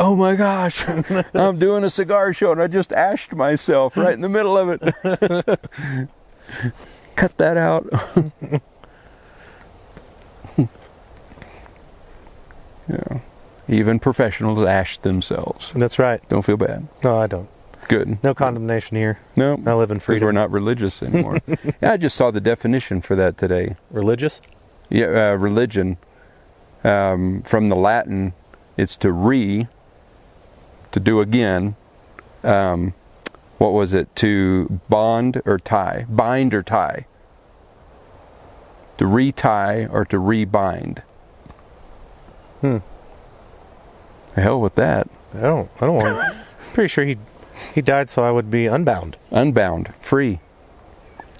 oh 0.00 0.16
my 0.16 0.34
gosh, 0.34 0.84
I'm 1.34 1.56
doing 1.56 1.84
a 1.84 1.90
cigar 1.90 2.32
show 2.32 2.50
and 2.50 2.60
I 2.60 2.66
just 2.66 2.92
ashed 2.92 3.32
myself 3.32 3.96
right 3.96 4.12
in 4.12 4.22
the 4.22 4.28
middle 4.28 4.58
of 4.58 4.70
it. 4.70 4.80
Cut 7.14 7.38
that 7.38 7.56
out. 7.56 7.86
yeah. 12.88 13.20
Even 13.68 14.00
professionals 14.00 14.58
ash 14.66 14.98
themselves. 14.98 15.70
That's 15.76 16.00
right. 16.00 16.28
Don't 16.28 16.42
feel 16.42 16.56
bad. 16.56 16.88
No, 17.04 17.18
I 17.18 17.28
don't. 17.28 17.48
Good. 17.88 18.22
No 18.22 18.34
condemnation 18.34 18.96
here. 18.96 19.20
No. 19.36 19.60
I 19.66 19.74
live 19.74 19.90
in 19.90 19.98
freedom. 20.00 20.26
we're 20.26 20.32
not 20.32 20.50
religious 20.50 21.02
anymore. 21.02 21.38
yeah, 21.82 21.92
I 21.92 21.96
just 21.96 22.16
saw 22.16 22.30
the 22.30 22.40
definition 22.40 23.00
for 23.00 23.16
that 23.16 23.36
today. 23.36 23.76
Religious? 23.90 24.40
Yeah, 24.88 25.32
uh, 25.32 25.36
religion. 25.36 25.96
Um, 26.84 27.42
from 27.42 27.68
the 27.68 27.76
Latin, 27.76 28.32
it's 28.76 28.96
to 28.96 29.12
re, 29.12 29.68
to 30.92 31.00
do 31.00 31.20
again. 31.20 31.76
Um, 32.42 32.94
what 33.58 33.72
was 33.72 33.92
it? 33.92 34.14
To 34.16 34.80
bond 34.88 35.42
or 35.44 35.58
tie, 35.58 36.06
bind 36.08 36.54
or 36.54 36.62
tie. 36.62 37.06
To 38.98 39.06
retie 39.06 39.86
or 39.86 40.04
to 40.06 40.16
rebind. 40.16 41.02
Hmm. 42.60 42.78
The 44.34 44.40
hell 44.40 44.60
with 44.60 44.74
that. 44.76 45.08
I 45.34 45.40
don't. 45.40 45.70
I 45.80 45.86
don't 45.86 45.96
want. 45.96 46.36
Pretty 46.72 46.88
sure 46.88 47.04
he 47.04 47.18
he 47.74 47.80
died 47.82 48.10
so 48.10 48.22
I 48.22 48.30
would 48.30 48.50
be 48.50 48.66
unbound, 48.66 49.16
Unbound, 49.30 49.92
free. 50.00 50.40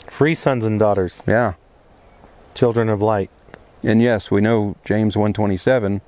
free 0.09 0.35
sons 0.35 0.65
and 0.65 0.79
daughters, 0.79 1.23
Yeah. 1.27 1.55
children 2.55 2.89
of 2.89 3.01
light. 3.03 3.31
And 3.83 4.03
yes, 4.03 4.31
we 4.31 4.41
know 4.41 4.77
James 4.85 5.17
127, 5.17 6.01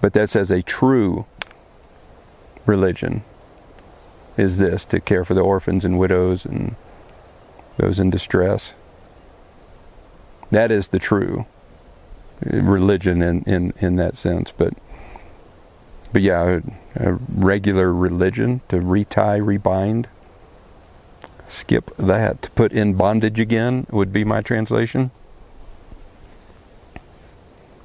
but 0.00 0.12
that 0.12 0.28
says 0.30 0.50
a 0.50 0.62
true 0.62 1.24
religion 2.66 3.22
is 4.36 4.58
this 4.58 4.84
to 4.86 5.00
care 5.00 5.24
for 5.24 5.32
the 5.34 5.40
orphans 5.40 5.84
and 5.84 5.98
widows 5.98 6.44
and 6.44 6.74
those 7.78 7.98
in 7.98 8.10
distress. 8.10 8.74
That 10.50 10.70
is 10.70 10.88
the 10.88 10.98
true 10.98 11.46
religion 12.42 13.22
in, 13.22 13.42
in, 13.44 13.72
in 13.78 13.96
that 13.96 14.16
sense. 14.16 14.52
But 14.56 14.74
but 16.12 16.22
yeah, 16.22 16.60
a, 16.96 17.08
a 17.10 17.12
regular 17.12 17.92
religion 17.92 18.60
to 18.68 18.80
retie, 18.80 19.40
rebind, 19.40 20.06
skip 21.46 21.94
that. 21.96 22.42
To 22.42 22.50
put 22.52 22.72
in 22.72 22.94
bondage 22.94 23.38
again 23.40 23.86
would 23.90 24.12
be 24.12 24.24
my 24.24 24.40
translation. 24.40 25.10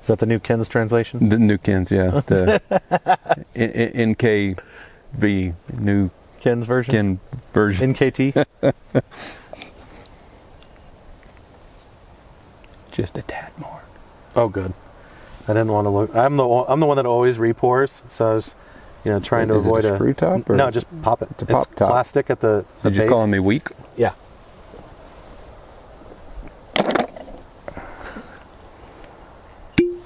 Is 0.02 0.08
that 0.08 0.20
the 0.20 0.26
new 0.26 0.40
Ken's 0.40 0.68
translation? 0.68 1.30
The 1.30 1.38
New 1.38 1.58
Kens, 1.60 1.92
yeah. 1.92 2.22
The 2.26 2.60
N- 3.56 3.70
N- 3.72 4.16
NKV, 4.16 5.54
New 5.78 6.10
Ken's 6.40 6.66
version. 6.66 6.92
Ken 6.92 7.20
version. 7.54 7.94
NKT. 7.94 8.46
Just 12.92 13.16
a 13.18 13.22
tad 13.22 13.52
more. 13.60 13.84
oh, 14.36 14.48
good. 14.50 14.74
I 15.48 15.54
didn't 15.54 15.72
want 15.72 15.86
to 15.86 15.90
look. 15.90 16.16
I'm 16.16 16.38
the 16.38 16.48
one, 16.48 16.66
I'm 16.68 16.80
the 16.80 16.86
one 16.86 16.98
that 16.98 17.06
always 17.06 17.38
repours, 17.40 18.04
so 18.10 18.32
I 18.32 18.34
was, 18.36 18.56
you 19.04 19.12
know, 19.12 19.20
trying 19.20 19.48
to 19.50 19.56
Is 19.56 19.66
avoid 19.66 19.86
a 19.86 19.96
screw 19.96 20.14
top? 20.14 20.50
Or? 20.50 20.56
No, 20.56 20.70
just 20.72 20.88
pop 21.02 21.22
it. 21.22 21.30
It's 21.32 21.42
a 21.42 21.46
It's 21.46 21.52
pop 21.54 21.76
top. 21.76 21.90
plastic 21.90 22.30
at 22.30 22.40
the. 22.42 22.66
the 22.84 22.90
Did 22.90 22.96
you 22.96 23.02
base. 23.04 23.10
calling 23.10 23.32
me 23.32 23.40
weak? 23.40 23.70
Yeah. 23.98 24.14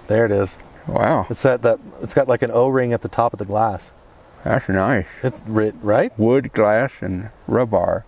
There 0.08 0.26
it 0.26 0.32
is. 0.32 0.58
Wow, 0.88 1.26
It's 1.32 1.42
that 1.42 1.64
that 1.64 1.80
it's 2.04 2.14
got 2.14 2.28
like 2.28 2.44
an 2.44 2.52
O-ring 2.52 2.94
at 2.94 3.02
the 3.02 3.08
top 3.10 3.34
of 3.34 3.40
the 3.40 3.46
glass. 3.46 3.92
that's 4.44 4.70
nice. 4.70 5.08
It's 5.24 5.42
ri- 5.48 5.74
right. 5.82 6.18
Wood, 6.20 6.54
glass, 6.54 7.02
and 7.02 7.30
rubber. 7.48 8.06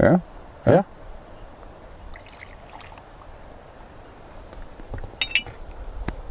Yeah, 0.00 0.18
Yeah. 0.66 0.82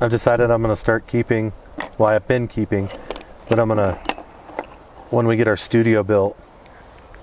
I've 0.02 0.10
decided 0.12 0.52
I'm 0.52 0.62
going 0.62 0.74
to 0.74 0.80
start 0.80 1.08
keeping. 1.08 1.54
Well, 1.98 2.10
I've 2.10 2.28
been 2.28 2.48
keeping, 2.48 2.90
but 3.50 3.60
I'm 3.60 3.68
going 3.70 3.78
to. 3.78 3.94
When 5.10 5.28
we 5.28 5.36
get 5.36 5.48
our 5.48 5.58
studio 5.58 6.02
built, 6.04 6.38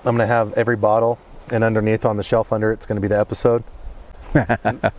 I'm 0.05 0.15
going 0.15 0.27
to 0.27 0.33
have 0.33 0.53
every 0.53 0.77
bottle, 0.77 1.19
and 1.51 1.63
underneath 1.63 2.05
on 2.05 2.15
the 2.17 2.23
shelf 2.23 2.53
under 2.53 2.71
it's 2.71 2.85
going 2.85 2.95
to 2.95 3.01
be 3.01 3.07
the 3.09 3.19
episode. 3.19 3.63
that 4.33 4.93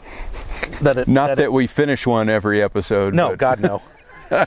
it, 0.85 1.09
Not 1.09 1.29
that, 1.29 1.39
it- 1.39 1.53
we 1.53 1.67
finish 1.67 2.07
one 2.07 2.29
every 2.29 2.63
episode. 2.63 3.15
no, 3.15 3.31
but- 3.31 3.39
God 3.39 3.61
no. 3.61 3.83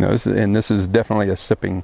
No, 0.00 0.10
this 0.10 0.26
is, 0.26 0.36
and 0.36 0.54
this 0.54 0.70
is 0.70 0.86
definitely 0.86 1.28
a 1.28 1.36
sipping 1.36 1.82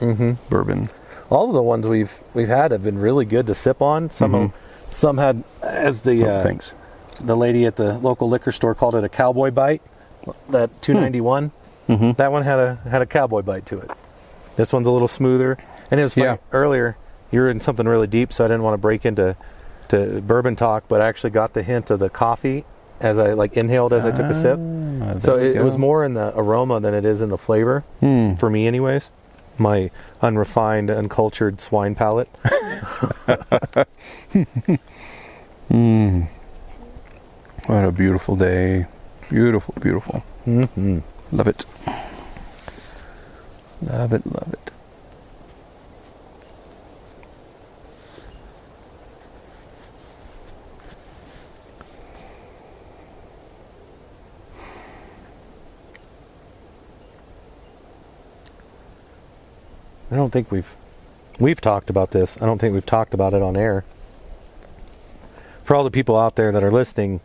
hmm 0.00 0.32
bourbon. 0.48 0.88
All 1.30 1.48
of 1.48 1.54
the 1.54 1.62
ones 1.62 1.86
we've 1.86 2.18
we've 2.34 2.48
had 2.48 2.72
have 2.72 2.82
been 2.82 2.98
really 2.98 3.24
good 3.24 3.46
to 3.46 3.54
sip 3.54 3.80
on. 3.80 4.10
Some 4.10 4.34
of 4.34 4.52
some 4.90 5.18
had, 5.18 5.44
as 5.62 6.02
the 6.02 6.24
Oh, 6.24 6.30
uh, 6.30 6.42
thanks. 6.42 6.72
The 7.20 7.36
lady 7.36 7.64
at 7.66 7.76
the 7.76 7.98
local 7.98 8.28
liquor 8.28 8.52
store 8.52 8.74
called 8.74 8.94
it 8.94 9.04
a 9.04 9.08
cowboy 9.08 9.50
bite. 9.50 9.82
That 10.50 10.70
291. 10.82 11.50
Mm-hmm. 11.88 12.12
That 12.12 12.32
one 12.32 12.42
had 12.44 12.58
a 12.58 12.76
had 12.88 13.02
a 13.02 13.06
cowboy 13.06 13.42
bite 13.42 13.66
to 13.66 13.78
it. 13.78 13.90
This 14.56 14.72
one's 14.72 14.86
a 14.86 14.90
little 14.90 15.08
smoother. 15.08 15.58
And 15.90 16.00
it 16.00 16.02
was 16.02 16.14
funny, 16.14 16.26
Yeah. 16.26 16.36
earlier 16.52 16.96
you 17.30 17.40
were 17.40 17.50
in 17.50 17.60
something 17.60 17.86
really 17.86 18.06
deep, 18.06 18.32
so 18.32 18.44
I 18.44 18.48
didn't 18.48 18.62
want 18.62 18.74
to 18.74 18.78
break 18.78 19.04
into 19.04 19.36
to 19.88 20.22
bourbon 20.22 20.56
talk, 20.56 20.84
but 20.88 21.00
I 21.02 21.08
actually 21.08 21.30
got 21.30 21.52
the 21.52 21.62
hint 21.62 21.90
of 21.90 21.98
the 21.98 22.08
coffee 22.08 22.64
as 23.00 23.18
I 23.18 23.32
like 23.34 23.56
inhaled 23.56 23.92
as 23.92 24.04
I 24.06 24.12
took 24.12 24.26
a 24.26 24.34
sip. 24.34 24.58
Ah, 24.58 25.18
So 25.20 25.36
it, 25.36 25.56
it 25.56 25.62
was 25.64 25.76
more 25.76 26.04
in 26.04 26.14
the 26.14 26.32
aroma 26.38 26.80
than 26.80 26.94
it 26.94 27.04
is 27.04 27.20
in 27.20 27.28
the 27.28 27.36
flavor 27.38 27.84
Hmm. 28.00 28.34
for 28.36 28.48
me, 28.48 28.66
anyways. 28.66 29.10
My 29.58 29.90
unrefined, 30.22 30.90
uncultured 30.90 31.60
swine 31.60 31.94
palate. 31.94 32.28
Mm. 35.70 36.28
What 37.66 37.82
a 37.82 37.92
beautiful 37.92 38.36
day. 38.36 38.86
Beautiful, 39.30 39.74
beautiful. 39.80 40.22
Mm-hmm. 40.46 40.98
Love 41.34 41.48
it. 41.48 41.64
Love 43.80 44.12
it, 44.12 44.26
love 44.26 44.52
it. 44.52 44.70
I 60.10 60.16
don't 60.16 60.30
think 60.30 60.52
we've 60.52 60.76
we've 61.40 61.60
talked 61.60 61.88
about 61.88 62.10
this. 62.10 62.40
I 62.42 62.46
don't 62.46 62.58
think 62.58 62.74
we've 62.74 62.84
talked 62.84 63.14
about 63.14 63.32
it 63.32 63.40
on 63.40 63.56
air. 63.56 63.84
For 65.64 65.74
all 65.74 65.82
the 65.82 65.90
people 65.90 66.16
out 66.16 66.36
there 66.36 66.52
that 66.52 66.62
are 66.62 66.70
listening, 66.70 67.20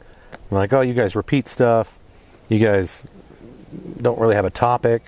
like, 0.58 0.74
oh, 0.74 0.82
you 0.82 0.94
guys 0.94 1.16
repeat 1.16 1.48
stuff. 1.48 2.00
You 2.48 2.60
guys 2.60 3.04
don't 4.02 4.20
really 4.20 4.36
have 4.36 4.46
a 4.46 4.50
topic. 4.50 5.04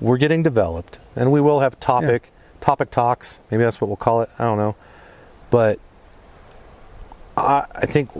We're 0.00 0.18
getting 0.18 0.42
developed, 0.42 0.98
and 1.14 1.32
we 1.32 1.40
will 1.40 1.60
have 1.60 1.78
topic 1.80 2.30
topic 2.60 2.90
talks. 2.90 3.40
Maybe 3.50 3.62
that's 3.62 3.80
what 3.80 3.86
we'll 3.88 3.96
call 3.96 4.22
it. 4.22 4.30
I 4.38 4.44
don't 4.44 4.58
know, 4.58 4.76
but 5.50 5.78
I, 7.36 7.64
I 7.74 7.86
think, 7.86 8.10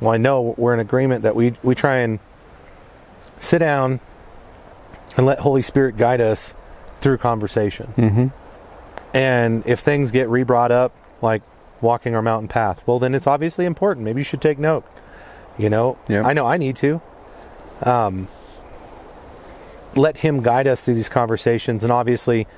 well, 0.00 0.10
I 0.12 0.16
know 0.16 0.54
we're 0.58 0.74
in 0.74 0.80
agreement 0.80 1.22
that 1.22 1.36
we 1.36 1.54
we 1.62 1.74
try 1.74 1.98
and 1.98 2.18
sit 3.38 3.58
down 3.58 4.00
and 5.16 5.26
let 5.26 5.40
Holy 5.40 5.62
Spirit 5.62 5.96
guide 5.96 6.20
us 6.20 6.54
through 7.00 7.18
conversation. 7.18 7.94
Mm-hmm. 7.96 8.26
And 9.14 9.62
if 9.66 9.80
things 9.80 10.10
get 10.10 10.28
re 10.28 10.42
brought 10.42 10.72
up, 10.72 10.96
like 11.20 11.42
walking 11.80 12.14
our 12.14 12.22
mountain 12.22 12.48
path, 12.48 12.82
well, 12.86 12.98
then 12.98 13.14
it's 13.14 13.26
obviously 13.26 13.64
important. 13.66 14.04
Maybe 14.04 14.20
you 14.20 14.24
should 14.24 14.40
take 14.40 14.58
note. 14.58 14.84
You 15.62 15.70
know, 15.70 15.96
Yeah. 16.08 16.26
I 16.26 16.32
know 16.32 16.44
I 16.44 16.56
need 16.56 16.74
to. 16.76 17.00
Um, 17.84 18.26
let 19.94 20.16
Him 20.16 20.42
guide 20.42 20.66
us 20.66 20.82
through 20.82 20.94
these 20.94 21.08
conversations. 21.08 21.84
And 21.84 21.92
obviously, 21.92 22.48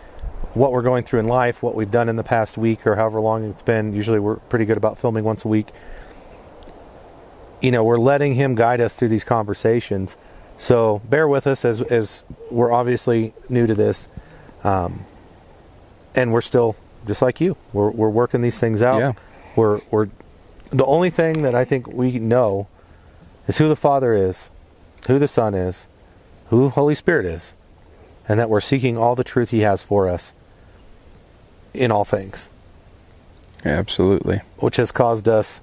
what 0.55 0.73
we're 0.73 0.81
going 0.81 1.05
through 1.05 1.21
in 1.21 1.29
life, 1.29 1.63
what 1.63 1.75
we've 1.75 1.91
done 1.91 2.09
in 2.09 2.17
the 2.17 2.23
past 2.23 2.57
week 2.57 2.87
or 2.87 2.97
however 2.97 3.21
long 3.21 3.45
it's 3.45 3.61
been, 3.61 3.93
usually 3.93 4.19
we're 4.19 4.37
pretty 4.37 4.65
good 4.65 4.79
about 4.79 4.97
filming 4.97 5.23
once 5.23 5.45
a 5.45 5.49
week. 5.49 5.69
You 7.61 7.73
know, 7.73 7.85
we're 7.85 7.99
letting 7.99 8.37
Him 8.37 8.55
guide 8.55 8.81
us 8.81 8.95
through 8.95 9.09
these 9.09 9.25
conversations. 9.25 10.17
So 10.57 11.03
bear 11.07 11.29
with 11.29 11.47
us 11.47 11.63
as, 11.67 11.83
as 11.83 12.25
we're 12.51 12.73
obviously 12.73 13.35
new 13.51 13.67
to 13.67 13.75
this. 13.75 14.09
Um, 14.63 15.05
and 16.15 16.33
we're 16.33 16.41
still 16.41 16.75
just 17.07 17.21
like 17.21 17.39
you. 17.39 17.59
We're 17.75 17.91
we're 17.91 18.09
working 18.09 18.41
these 18.41 18.59
things 18.59 18.81
out. 18.81 18.99
Yeah. 18.99 19.13
We're 19.57 19.83
we're 19.91 20.09
the 20.71 20.87
only 20.87 21.11
thing 21.11 21.43
that 21.43 21.55
I 21.55 21.67
think 21.67 21.87
we 21.87 22.19
know 22.19 22.69
is 23.47 23.59
who 23.59 23.69
the 23.69 23.77
Father 23.77 24.15
is, 24.15 24.49
who 25.07 25.19
the 25.19 25.29
Son 25.29 25.55
is, 25.55 25.87
who 26.47 26.69
Holy 26.69 26.95
Spirit 26.95 27.27
is, 27.27 27.55
and 28.29 28.39
that 28.39 28.51
we're 28.51 28.61
seeking 28.61 28.97
all 28.97 29.15
the 29.15 29.25
truth 29.25 29.51
He 29.51 29.61
has 29.61 29.83
for 29.83 30.09
us 30.09 30.35
in 31.73 31.91
all 31.91 32.05
things, 32.05 32.49
Absolutely. 33.65 34.41
which 34.59 34.77
has 34.77 34.93
caused 34.93 35.29
us 35.29 35.61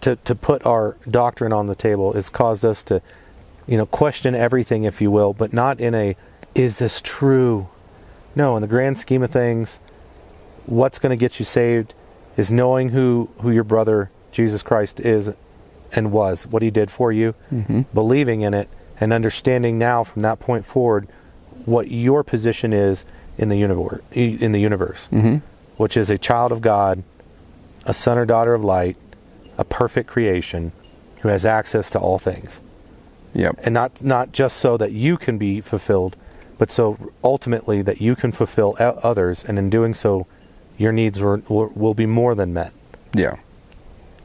to 0.00 0.16
to 0.16 0.34
put 0.34 0.64
our 0.64 0.96
doctrine 1.08 1.52
on 1.52 1.66
the 1.66 1.74
table. 1.74 2.12
Has 2.12 2.30
caused 2.30 2.64
us 2.64 2.82
to, 2.84 3.02
you 3.66 3.76
know, 3.76 3.86
question 3.86 4.34
everything, 4.34 4.84
if 4.84 5.00
you 5.00 5.10
will, 5.10 5.32
but 5.32 5.52
not 5.52 5.80
in 5.80 5.94
a 5.94 6.16
is 6.54 6.78
this 6.78 7.00
true? 7.00 7.68
No, 8.34 8.56
in 8.56 8.62
the 8.62 8.68
grand 8.68 8.98
scheme 8.98 9.22
of 9.22 9.30
things, 9.30 9.80
what's 10.66 10.98
going 10.98 11.10
to 11.10 11.16
get 11.16 11.38
you 11.38 11.44
saved 11.44 11.94
is 12.36 12.50
knowing 12.50 12.90
who, 12.90 13.28
who 13.40 13.50
your 13.50 13.64
brother 13.64 14.10
Jesus 14.30 14.62
Christ 14.62 15.00
is 15.00 15.34
and 15.94 16.12
was, 16.12 16.46
what 16.46 16.62
he 16.62 16.70
did 16.70 16.90
for 16.90 17.10
you, 17.12 17.34
Mm-hmm. 17.52 17.82
believing 17.94 18.40
in 18.42 18.54
it, 18.54 18.68
and 19.00 19.12
understanding 19.12 19.78
now 19.78 20.04
from 20.04 20.22
that 20.22 20.38
point 20.40 20.64
forward 20.64 21.08
what 21.64 21.90
your 21.90 22.22
position 22.22 22.72
is 22.72 23.04
in 23.38 23.48
the 23.48 23.56
universe, 23.56 24.02
in 24.12 24.52
the 24.52 24.60
universe, 24.60 25.08
Mm-hmm. 25.12 25.36
which 25.76 25.96
is 25.96 26.10
a 26.10 26.18
child 26.18 26.52
of 26.52 26.60
God, 26.60 27.02
a 27.86 27.92
son 27.94 28.18
or 28.18 28.26
daughter 28.26 28.54
of 28.54 28.62
light, 28.64 28.96
a 29.58 29.64
perfect 29.64 30.08
creation 30.08 30.72
who 31.20 31.28
has 31.28 31.44
access 31.44 31.90
to 31.90 31.98
all 31.98 32.18
things 32.18 32.60
Yep. 33.34 33.60
and 33.64 33.72
not 33.74 34.02
not 34.02 34.32
just 34.32 34.56
so 34.56 34.76
that 34.76 34.90
you 34.92 35.16
can 35.16 35.38
be 35.38 35.60
fulfilled, 35.60 36.16
but 36.58 36.70
so 36.72 36.98
ultimately 37.22 37.80
that 37.82 38.00
you 38.00 38.16
can 38.16 38.32
fulfill 38.32 38.74
others, 38.78 39.44
and 39.44 39.58
in 39.58 39.70
doing 39.70 39.94
so, 39.94 40.26
your 40.78 40.92
needs 40.92 41.20
will, 41.20 41.40
will, 41.48 41.68
will 41.74 41.94
be 41.94 42.06
more 42.06 42.34
than 42.34 42.52
met. 42.52 42.72
Yeah. 43.14 43.36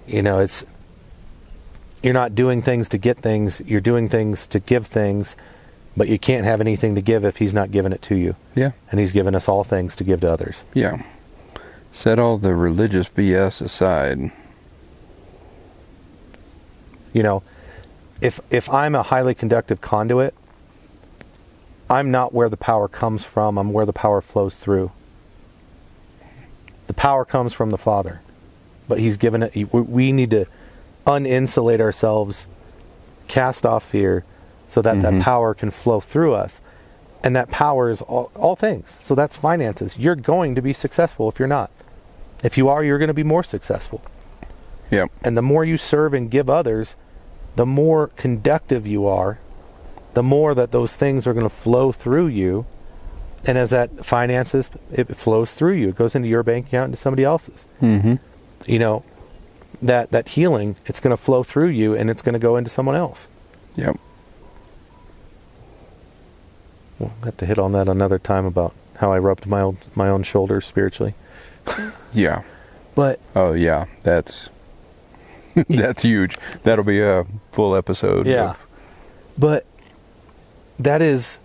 You 0.08 0.22
know, 0.24 0.40
it's 0.40 0.66
you're 2.06 2.14
not 2.14 2.36
doing 2.36 2.62
things 2.62 2.88
to 2.90 2.98
get 3.00 3.18
things; 3.18 3.62
you're 3.66 3.82
doing 3.82 4.08
things 4.10 4.46
to 4.48 4.60
give 4.60 4.86
things, 4.88 5.36
but 5.98 6.08
you 6.08 6.20
can't 6.20 6.46
have 6.46 6.62
anything 6.62 6.94
to 6.96 7.02
give 7.02 7.26
if 7.26 7.38
He's 7.38 7.54
not 7.54 7.72
giving 7.72 7.92
it 7.92 8.02
to 8.04 8.16
you, 8.16 8.36
Yeah. 8.54 8.72
and 8.92 9.00
He's 9.00 9.12
given 9.12 9.34
us 9.36 9.50
all 9.50 9.64
things 9.64 9.96
to 9.98 10.04
give 10.04 10.22
to 10.22 10.32
others. 10.32 10.64
Yeah. 10.74 11.02
Set 11.92 12.20
all 12.20 12.38
the 12.38 12.54
religious 12.54 13.10
BS 13.10 13.60
aside. 13.62 14.32
You 17.14 17.24
know, 17.24 17.44
if 18.22 18.40
if 18.52 18.70
I'm 18.70 18.94
a 18.96 19.04
highly 19.04 19.34
conductive 19.34 19.82
conduit, 19.82 20.34
I'm 21.90 22.12
not 22.12 22.34
where 22.34 22.50
the 22.50 22.58
power 22.58 22.88
comes 22.88 23.26
from, 23.26 23.58
I'm 23.58 23.72
where 23.74 23.86
the 23.86 23.94
power 23.94 24.22
flows 24.22 24.56
through. 24.58 24.92
The 26.88 26.94
power 26.94 27.26
comes 27.26 27.54
from 27.54 27.72
the 27.72 27.78
Father, 27.78 28.22
but 28.88 29.00
He's 29.00 29.18
given 29.18 29.42
it. 29.42 29.56
we- 29.74 29.82
We 29.82 30.12
need 30.12 30.30
to 30.32 30.46
uninsulate 31.06 31.82
ourselves, 31.82 32.48
cast 33.28 33.66
off 33.66 33.84
fear, 33.84 34.24
so 34.68 34.82
that 34.82 34.98
Mhm. 34.98 35.02
that 35.02 35.22
power 35.22 35.54
can 35.54 35.72
flow 35.72 36.00
through 36.00 36.34
us. 36.34 36.62
And 37.24 37.36
that 37.36 37.50
power 37.50 37.90
is 37.90 38.02
all, 38.04 38.30
all 38.36 38.56
things. 38.56 38.98
So 39.02 39.16
that's 39.16 39.36
finances. 39.36 39.98
You're 39.98 40.16
going 40.16 40.54
to 40.56 40.62
be 40.62 40.74
successful 40.74 41.28
if 41.30 41.40
you're 41.40 41.48
not. 41.48 41.72
If 42.44 42.58
you 42.58 42.70
are, 42.70 42.84
you're 42.84 43.00
going 43.00 43.08
to 43.08 43.14
be 43.16 43.24
more 43.24 43.44
successful. 43.44 44.02
Yep. 44.92 45.10
And 45.24 45.36
the 45.36 45.42
more 45.42 45.66
you 45.66 45.78
serve 45.78 46.14
and 46.14 46.30
give 46.30 46.50
others, 46.50 46.96
the 47.56 47.66
more 47.66 48.08
conductive 48.16 48.86
you 48.86 49.08
are, 49.08 49.40
the 50.14 50.22
more 50.22 50.54
that 50.54 50.72
those 50.72 50.96
things 50.96 51.26
are 51.26 51.34
going 51.34 51.46
to 51.46 51.56
flow 51.56 51.92
through 51.92 52.28
you. 52.28 52.66
And 53.48 53.58
as 53.58 53.72
that 53.72 54.06
finances, 54.06 54.70
it 54.92 55.16
flows 55.16 55.54
through 55.54 55.74
you. 55.74 55.90
It 55.90 55.96
goes 55.96 56.16
into 56.16 56.28
your 56.28 56.44
bank 56.44 56.68
account 56.68 56.86
into 56.90 56.98
somebody 56.98 57.24
else's. 57.24 57.68
Mm-hmm. 57.82 58.16
You 58.68 58.80
know, 58.80 59.04
that 59.82 60.12
that 60.12 60.30
healing, 60.30 60.76
it's 60.86 61.00
going 61.00 61.16
to 61.16 61.22
flow 61.22 61.44
through 61.44 61.68
you 61.70 61.94
and 61.96 62.10
it's 62.10 62.22
going 62.22 62.34
to 62.34 62.40
go 62.40 62.56
into 62.58 62.70
someone 62.70 62.96
else. 62.96 63.28
Yep. 63.76 63.98
We'll 67.00 67.12
have 67.24 67.38
to 67.38 67.46
hit 67.46 67.60
on 67.60 67.72
that 67.74 67.88
another 67.88 68.18
time 68.20 68.46
about 68.46 68.74
how 68.98 69.12
I 69.12 69.20
rubbed 69.20 69.46
my 69.48 69.60
own, 69.62 69.78
my 69.96 70.08
own 70.08 70.24
shoulders 70.24 70.66
spiritually. 70.66 71.14
Yeah. 72.14 72.44
But 72.96 73.20
Oh 73.36 73.52
yeah. 73.52 73.88
That's 74.04 74.50
that's 75.70 76.02
huge. 76.04 76.38
That'll 76.64 76.86
be 76.86 77.02
a 77.02 77.26
full 77.52 77.76
episode. 77.76 78.26
Yeah. 78.26 78.52
of- 78.52 78.68
But 79.38 79.66
that 80.80 81.02
is 81.02 81.40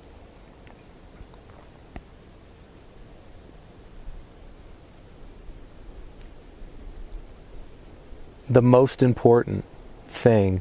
the 8.50 8.62
most 8.62 9.02
important 9.02 9.64
thing 10.08 10.60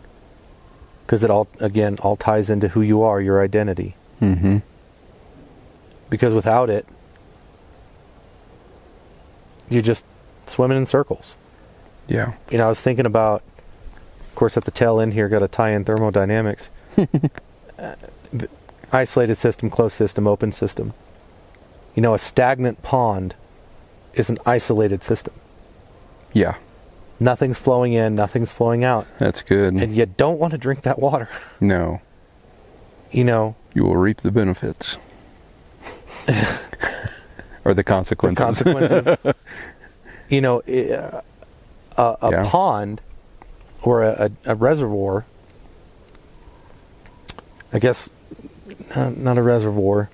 because 1.05 1.23
it 1.23 1.31
all 1.31 1.47
again 1.59 1.97
all 2.01 2.15
ties 2.15 2.49
into 2.49 2.69
who 2.69 2.81
you 2.81 3.01
are, 3.01 3.19
your 3.19 3.41
identity. 3.41 3.95
Mm-hmm. 4.21 4.57
Because 6.09 6.33
without 6.33 6.69
it, 6.69 6.85
you're 9.69 9.81
just 9.81 10.05
swimming 10.45 10.77
in 10.77 10.85
circles. 10.85 11.35
Yeah. 12.07 12.33
You 12.49 12.57
know, 12.57 12.65
I 12.65 12.69
was 12.69 12.81
thinking 12.81 13.05
about, 13.05 13.43
of 14.21 14.35
course, 14.35 14.57
at 14.57 14.65
the 14.65 14.71
tail 14.71 14.99
end 14.99 15.13
here, 15.13 15.29
got 15.29 15.39
to 15.39 15.47
tie 15.47 15.71
in 15.71 15.85
thermodynamics. 15.85 16.69
Uh, 17.79 17.95
isolated 18.91 19.35
system, 19.35 19.69
closed 19.69 19.95
system, 19.95 20.27
open 20.27 20.51
system. 20.51 20.91
You 21.95 22.01
know, 22.01 22.13
a 22.13 22.19
stagnant 22.19 22.83
pond 22.83 23.35
is 24.13 24.29
an 24.29 24.37
isolated 24.45 25.01
system. 25.01 25.33
Yeah. 26.33 26.55
Nothing's 27.19 27.59
flowing 27.59 27.93
in, 27.93 28.15
nothing's 28.15 28.53
flowing 28.53 28.83
out. 28.83 29.05
That's 29.19 29.41
good. 29.41 29.73
And 29.73 29.93
you 29.95 30.05
don't 30.05 30.39
want 30.39 30.51
to 30.51 30.57
drink 30.57 30.83
that 30.83 30.99
water. 30.99 31.27
no. 31.59 32.01
You 33.11 33.23
know, 33.23 33.55
You 33.73 33.83
will 33.85 33.97
reap 33.97 34.17
the 34.17 34.31
benefits. 34.31 34.95
or 37.65 37.73
the 37.73 37.75
the 37.75 37.83
consequences. 37.83 38.37
consequences. 38.37 39.17
you 40.29 40.41
know, 40.41 40.59
uh, 40.61 41.21
a, 41.97 42.17
a 42.21 42.31
Yeah. 42.31 42.45
pond 42.49 43.01
or 43.81 44.03
a, 44.03 44.29
a, 44.45 44.51
a 44.51 44.55
reservoir, 44.55 45.25
I 47.73 47.79
guess, 47.79 48.09
not, 48.95 49.17
not 49.17 49.37
a 49.37 49.43
reservoir, 49.43 50.09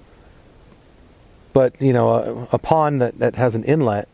but, 1.54 1.80
you 1.82 1.92
know, 1.94 2.14
a, 2.14 2.48
a 2.54 2.58
pond 2.60 3.02
that, 3.02 3.20
that 3.20 3.36
has 3.36 3.56
an 3.56 3.64
inlet, 3.66 4.08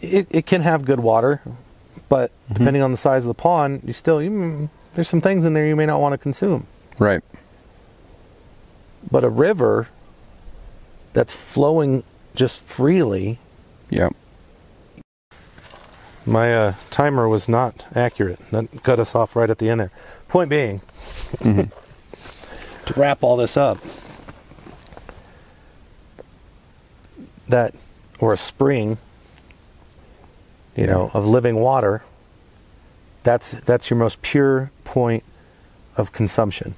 it, 0.00 0.26
it 0.30 0.46
can 0.46 0.62
have 0.62 0.84
good 0.84 1.00
water, 1.00 1.40
but 2.08 2.30
depending 2.52 2.82
on 2.82 2.90
the 2.90 2.96
size 2.96 3.24
of 3.24 3.28
the 3.28 3.34
pond, 3.34 3.82
you 3.84 3.92
still, 3.92 4.22
you, 4.22 4.70
there's 4.94 5.08
some 5.08 5.20
things 5.20 5.44
in 5.44 5.54
there 5.54 5.66
you 5.66 5.76
may 5.76 5.86
not 5.86 6.00
want 6.00 6.12
to 6.12 6.18
consume. 6.18 6.66
right. 6.98 7.22
But 9.08 9.22
a 9.22 9.28
river 9.28 9.88
that's 11.12 11.32
flowing 11.32 12.02
just 12.34 12.64
freely, 12.64 13.38
Yep. 13.90 14.14
My 16.26 16.52
uh, 16.52 16.74
timer 16.90 17.28
was 17.28 17.48
not 17.48 17.86
accurate. 17.94 18.40
That 18.50 18.82
cut 18.82 18.98
us 18.98 19.14
off 19.14 19.36
right 19.36 19.48
at 19.48 19.58
the 19.58 19.70
end 19.70 19.80
there. 19.80 19.92
Point 20.26 20.50
being, 20.50 20.80
to 21.40 21.70
wrap 22.96 23.22
all 23.22 23.36
this 23.36 23.56
up, 23.56 23.78
that 27.46 27.76
or 28.18 28.32
a 28.32 28.36
spring, 28.36 28.98
you 30.76 30.86
know, 30.86 31.10
of 31.14 31.26
living 31.26 31.56
water. 31.56 32.02
That's 33.22 33.52
that's 33.52 33.90
your 33.90 33.98
most 33.98 34.22
pure 34.22 34.70
point 34.84 35.24
of 35.96 36.12
consumption. 36.12 36.74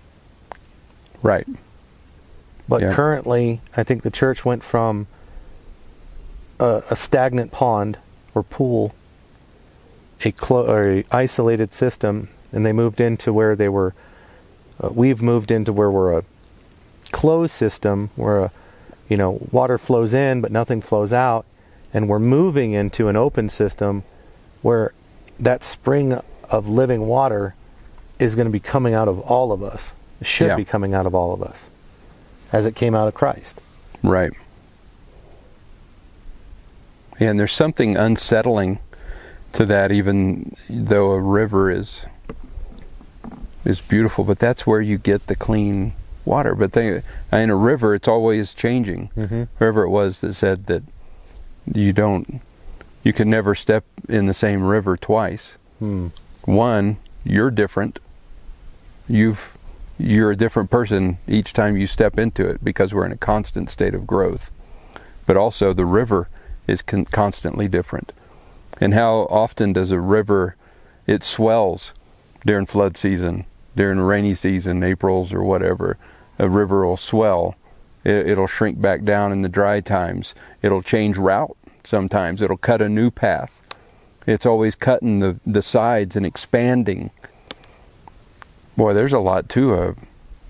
Right. 1.22 1.46
But 2.68 2.80
Yeah. 2.82 2.92
currently, 2.94 3.60
I 3.76 3.82
think 3.82 4.02
the 4.02 4.10
church 4.10 4.44
went 4.44 4.62
from 4.62 5.06
a, 6.60 6.82
a 6.90 6.96
stagnant 6.96 7.50
pond 7.52 7.98
or 8.34 8.42
pool, 8.42 8.94
a, 10.24 10.30
clo- 10.32 10.66
or 10.66 10.90
a 10.98 11.04
isolated 11.10 11.72
system, 11.72 12.28
and 12.52 12.64
they 12.64 12.72
moved 12.72 13.00
into 13.00 13.32
where 13.32 13.56
they 13.56 13.68
were. 13.68 13.94
Uh, 14.80 14.90
we've 14.92 15.20
moved 15.22 15.50
into 15.50 15.72
where 15.72 15.90
we're 15.90 16.18
a 16.18 16.24
closed 17.10 17.52
system, 17.54 18.10
where 18.16 18.38
a, 18.44 18.52
you 19.08 19.16
know 19.16 19.38
water 19.50 19.76
flows 19.78 20.14
in 20.14 20.40
but 20.40 20.52
nothing 20.52 20.80
flows 20.82 21.12
out, 21.12 21.44
and 21.92 22.08
we're 22.08 22.18
moving 22.18 22.72
into 22.72 23.08
an 23.08 23.16
open 23.16 23.48
system 23.48 24.02
where 24.62 24.92
that 25.38 25.62
spring 25.62 26.20
of 26.50 26.68
living 26.68 27.06
water 27.06 27.54
is 28.18 28.34
going 28.34 28.46
to 28.46 28.52
be 28.52 28.60
coming 28.60 28.94
out 28.94 29.08
of 29.08 29.20
all 29.20 29.52
of 29.52 29.62
us. 29.62 29.94
It 30.20 30.26
should 30.26 30.48
Yeah. 30.48 30.56
be 30.56 30.64
coming 30.64 30.94
out 30.94 31.06
of 31.06 31.14
all 31.14 31.32
of 31.32 31.42
us 31.42 31.70
as 32.52 32.66
it 32.66 32.74
came 32.74 32.94
out 32.94 33.06
of 33.08 33.14
Christ. 33.14 33.62
Right. 34.02 34.32
Yeah, 37.20 37.30
and 37.30 37.40
there's 37.40 37.52
something 37.52 37.96
unsettling 37.96 38.78
to 39.52 39.66
that, 39.66 39.90
even 39.90 40.54
though 40.68 41.10
a 41.12 41.20
river 41.20 41.70
is 41.70 42.02
is 43.64 43.80
beautiful. 43.80 44.24
But 44.24 44.38
that's 44.38 44.66
where 44.66 44.80
you 44.80 44.98
get 44.98 45.26
the 45.26 45.34
clean 45.36 45.92
water. 46.24 46.54
But 46.54 46.72
they, 46.72 47.02
in 47.32 47.50
a 47.50 47.56
river, 47.56 47.94
it's 47.94 48.08
always 48.08 48.54
changing. 48.54 49.10
Mm-hmm. 49.16 49.42
Whoever 49.58 49.82
it 49.82 49.88
was 49.90 50.20
that 50.20 50.34
said 50.34 50.66
that 50.66 50.84
you 51.74 51.92
don't, 51.92 52.40
you 53.02 53.12
can 53.12 53.30
never 53.30 53.54
step 53.54 53.84
in 54.08 54.26
the 54.26 54.34
same 54.34 54.62
river 54.62 54.96
twice. 54.96 55.56
Hmm. 55.78 56.08
One, 56.44 56.98
you're 57.24 57.50
different. 57.50 58.00
You've 59.08 59.56
you're 59.98 60.30
a 60.30 60.36
different 60.36 60.70
person 60.70 61.18
each 61.26 61.52
time 61.52 61.76
you 61.76 61.86
step 61.86 62.18
into 62.18 62.48
it 62.48 62.62
because 62.62 62.94
we're 62.94 63.06
in 63.06 63.12
a 63.12 63.16
constant 63.16 63.68
state 63.68 63.94
of 63.94 64.06
growth. 64.06 64.50
But 65.26 65.36
also 65.36 65.72
the 65.72 65.84
river 65.84 66.28
is 66.68 66.82
con- 66.82 67.04
constantly 67.06 67.66
different. 67.66 68.12
And 68.80 68.94
how 68.94 69.26
often 69.28 69.72
does 69.72 69.90
a 69.90 69.98
river 69.98 70.54
it 71.06 71.24
swells 71.24 71.92
during 72.46 72.66
flood 72.66 72.96
season, 72.96 73.44
during 73.74 73.98
rainy 73.98 74.34
season, 74.34 74.82
April's 74.84 75.32
or 75.32 75.42
whatever. 75.42 75.96
A 76.38 76.48
river 76.48 76.86
will 76.86 76.96
swell. 76.96 77.56
It, 78.04 78.28
it'll 78.28 78.46
shrink 78.46 78.80
back 78.80 79.04
down 79.04 79.32
in 79.32 79.42
the 79.42 79.48
dry 79.48 79.80
times. 79.80 80.34
It'll 80.62 80.82
change 80.82 81.16
route 81.18 81.56
sometimes. 81.84 82.42
It'll 82.42 82.56
cut 82.56 82.80
a 82.82 82.88
new 82.88 83.10
path. 83.10 83.62
It's 84.26 84.44
always 84.46 84.74
cutting 84.74 85.20
the, 85.20 85.40
the 85.46 85.62
sides 85.62 86.14
and 86.16 86.26
expanding. 86.26 87.10
Boy, 88.76 88.92
there's 88.94 89.12
a 89.12 89.18
lot 89.18 89.48
to 89.50 89.74
a 89.74 89.94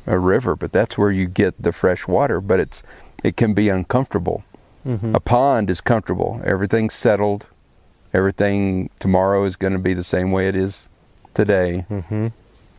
a 0.06 0.18
river, 0.18 0.56
but 0.56 0.72
that's 0.72 0.96
where 0.96 1.10
you 1.10 1.26
get 1.26 1.62
the 1.62 1.70
fresh 1.72 2.08
water. 2.08 2.40
But 2.40 2.60
it's 2.60 2.82
it 3.22 3.36
can 3.36 3.52
be 3.52 3.68
uncomfortable. 3.68 4.42
Mm-hmm. 4.86 5.14
A 5.14 5.20
pond 5.20 5.68
is 5.70 5.80
comfortable. 5.82 6.40
Everything's 6.44 6.94
settled. 6.94 7.46
Everything 8.14 8.88
tomorrow 9.00 9.44
is 9.44 9.56
going 9.56 9.74
to 9.74 9.78
be 9.78 9.92
the 9.92 10.04
same 10.04 10.30
way 10.32 10.48
it 10.48 10.56
is 10.56 10.88
today, 11.34 11.84
Mm-hmm. 11.90 12.28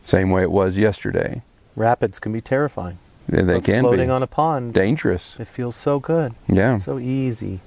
same 0.02 0.30
way 0.30 0.42
it 0.42 0.50
was 0.50 0.76
yesterday. 0.76 1.42
Rapids 1.76 2.18
can 2.18 2.32
be 2.32 2.40
terrifying. 2.40 2.98
They, 3.30 3.42
they 3.42 3.60
can 3.60 3.82
floating 3.84 4.08
be 4.08 4.12
on 4.12 4.22
a 4.22 4.26
pond. 4.26 4.74
dangerous. 4.74 5.36
It 5.38 5.46
feels 5.46 5.76
so 5.76 6.00
good, 6.00 6.34
Yeah. 6.48 6.78
so 6.78 6.98
easy. 6.98 7.60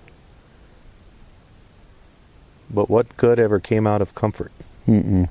But 2.69 2.89
what 2.89 3.15
good 3.17 3.39
ever 3.39 3.59
came 3.59 3.87
out 3.87 4.01
of 4.01 4.13
comfort? 4.13 4.51
Mm-mm. 4.87 5.29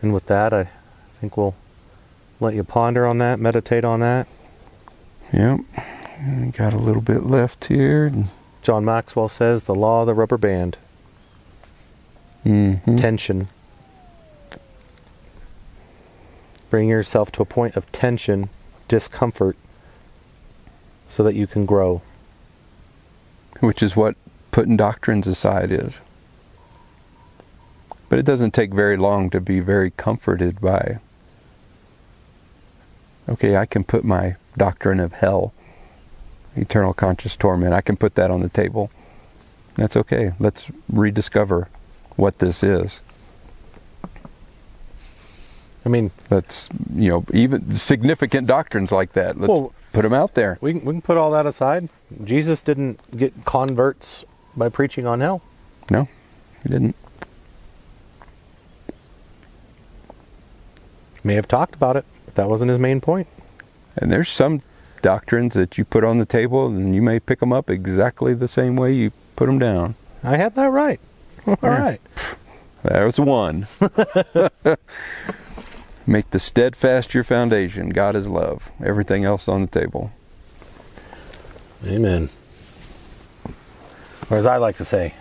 And 0.00 0.14
with 0.14 0.26
that, 0.26 0.52
I 0.52 0.70
think 1.18 1.36
we'll 1.36 1.56
let 2.40 2.54
you 2.54 2.62
ponder 2.62 3.04
on 3.06 3.18
that, 3.18 3.40
meditate 3.40 3.84
on 3.84 3.98
that. 4.00 4.28
Yep. 5.32 5.60
Got 6.52 6.72
a 6.72 6.78
little 6.78 7.02
bit 7.02 7.24
left 7.24 7.64
here. 7.66 8.12
John 8.62 8.84
Maxwell 8.84 9.28
says 9.28 9.64
the 9.64 9.74
law 9.74 10.02
of 10.02 10.06
the 10.06 10.14
rubber 10.14 10.38
band, 10.38 10.78
Mm-hmm. 12.46 12.96
tension. 12.96 13.48
Bring 16.70 16.88
yourself 16.88 17.32
to 17.32 17.42
a 17.42 17.46
point 17.46 17.76
of 17.76 17.90
tension, 17.92 18.50
discomfort, 18.88 19.56
so 21.08 21.22
that 21.22 21.34
you 21.34 21.46
can 21.46 21.66
grow. 21.66 22.02
Which 23.60 23.82
is 23.82 23.96
what 23.96 24.16
putting 24.50 24.76
doctrines 24.76 25.26
aside 25.26 25.70
is. 25.70 25.98
But 28.08 28.18
it 28.18 28.24
doesn't 28.24 28.52
take 28.52 28.72
very 28.72 28.96
long 28.96 29.30
to 29.30 29.40
be 29.40 29.60
very 29.60 29.90
comforted 29.90 30.60
by. 30.60 30.98
Okay, 33.28 33.56
I 33.56 33.66
can 33.66 33.84
put 33.84 34.04
my 34.04 34.36
doctrine 34.56 35.00
of 35.00 35.12
hell, 35.12 35.52
eternal 36.56 36.94
conscious 36.94 37.36
torment, 37.36 37.74
I 37.74 37.82
can 37.82 37.96
put 37.96 38.14
that 38.14 38.30
on 38.30 38.40
the 38.40 38.48
table. 38.48 38.90
That's 39.76 39.96
okay. 39.96 40.32
Let's 40.40 40.70
rediscover 40.88 41.68
what 42.16 42.40
this 42.40 42.64
is. 42.64 43.00
I 45.84 45.88
mean, 45.88 46.10
Let's, 46.30 46.68
you 46.94 47.08
know, 47.08 47.24
even 47.32 47.76
significant 47.76 48.46
doctrines 48.46 48.92
like 48.92 49.12
that. 49.14 49.38
Let's 49.38 49.48
Well- 49.48 49.72
put 49.92 50.02
them 50.02 50.12
out 50.12 50.34
there. 50.34 50.58
we 50.60 50.72
can, 50.74 50.84
we 50.84 50.92
can 50.94 51.02
put 51.02 51.16
all 51.16 51.30
that 51.30 51.46
aside. 51.46 51.88
Jesus 52.24 52.60
didn't 52.62 53.00
get 53.16 53.44
converts 53.44 54.24
by 54.56 54.68
preaching 54.68 55.06
on 55.06 55.20
hell. 55.20 55.40
No, 55.90 56.08
he 56.62 56.68
didn't. 56.68 56.94
May 61.24 61.34
have 61.34 61.48
talked 61.48 61.74
about 61.74 61.96
it, 61.96 62.04
but 62.24 62.34
that 62.36 62.48
wasn't 62.48 62.70
his 62.70 62.78
main 62.78 63.00
point. 63.00 63.26
And 63.96 64.10
there's 64.12 64.28
some 64.28 64.62
doctrines 65.02 65.54
that 65.54 65.78
you 65.78 65.84
put 65.84 66.04
on 66.04 66.18
the 66.18 66.26
table, 66.26 66.66
and 66.66 66.94
you 66.94 67.02
may 67.02 67.18
pick 67.20 67.40
them 67.40 67.52
up 67.52 67.70
exactly 67.70 68.34
the 68.34 68.48
same 68.48 68.76
way 68.76 68.92
you 68.92 69.12
put 69.36 69.46
them 69.46 69.58
down. 69.58 69.94
I 70.22 70.36
had 70.36 70.54
that 70.54 70.70
right. 70.70 71.00
All 71.46 71.56
Yeah. 71.62 71.82
right. 71.82 72.00
That 72.84 73.04
was 73.04 73.18
one. 73.18 73.66
Make 76.08 76.30
the 76.30 76.38
steadfast 76.38 77.12
your 77.12 77.22
foundation. 77.22 77.90
God 77.90 78.16
is 78.16 78.26
love. 78.26 78.72
Everything 78.82 79.26
else 79.26 79.46
on 79.46 79.60
the 79.60 79.66
table. 79.66 80.10
Amen. 81.86 82.30
Or 84.30 84.38
as 84.38 84.46
I 84.46 84.56
like 84.56 84.76
to 84.76 84.86
say, 84.86 85.12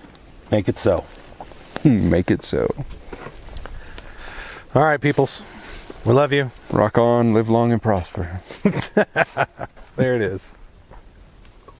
Make 0.49 0.69
it 0.69 0.77
so. 0.77 1.01
Hmm, 1.83 2.09
Make 2.09 2.31
it 2.31 2.41
so. 2.41 2.73
All 4.73 4.83
right, 4.83 5.01
peoples. 5.01 5.43
We 6.05 6.13
love 6.13 6.31
you. 6.31 6.51
Rock 6.71 6.97
on, 6.97 7.33
live 7.33 7.49
long 7.49 7.73
and 7.73 7.81
prosper. 7.81 8.39
There 9.97 10.15
it 10.15 10.21
is. 10.21 10.53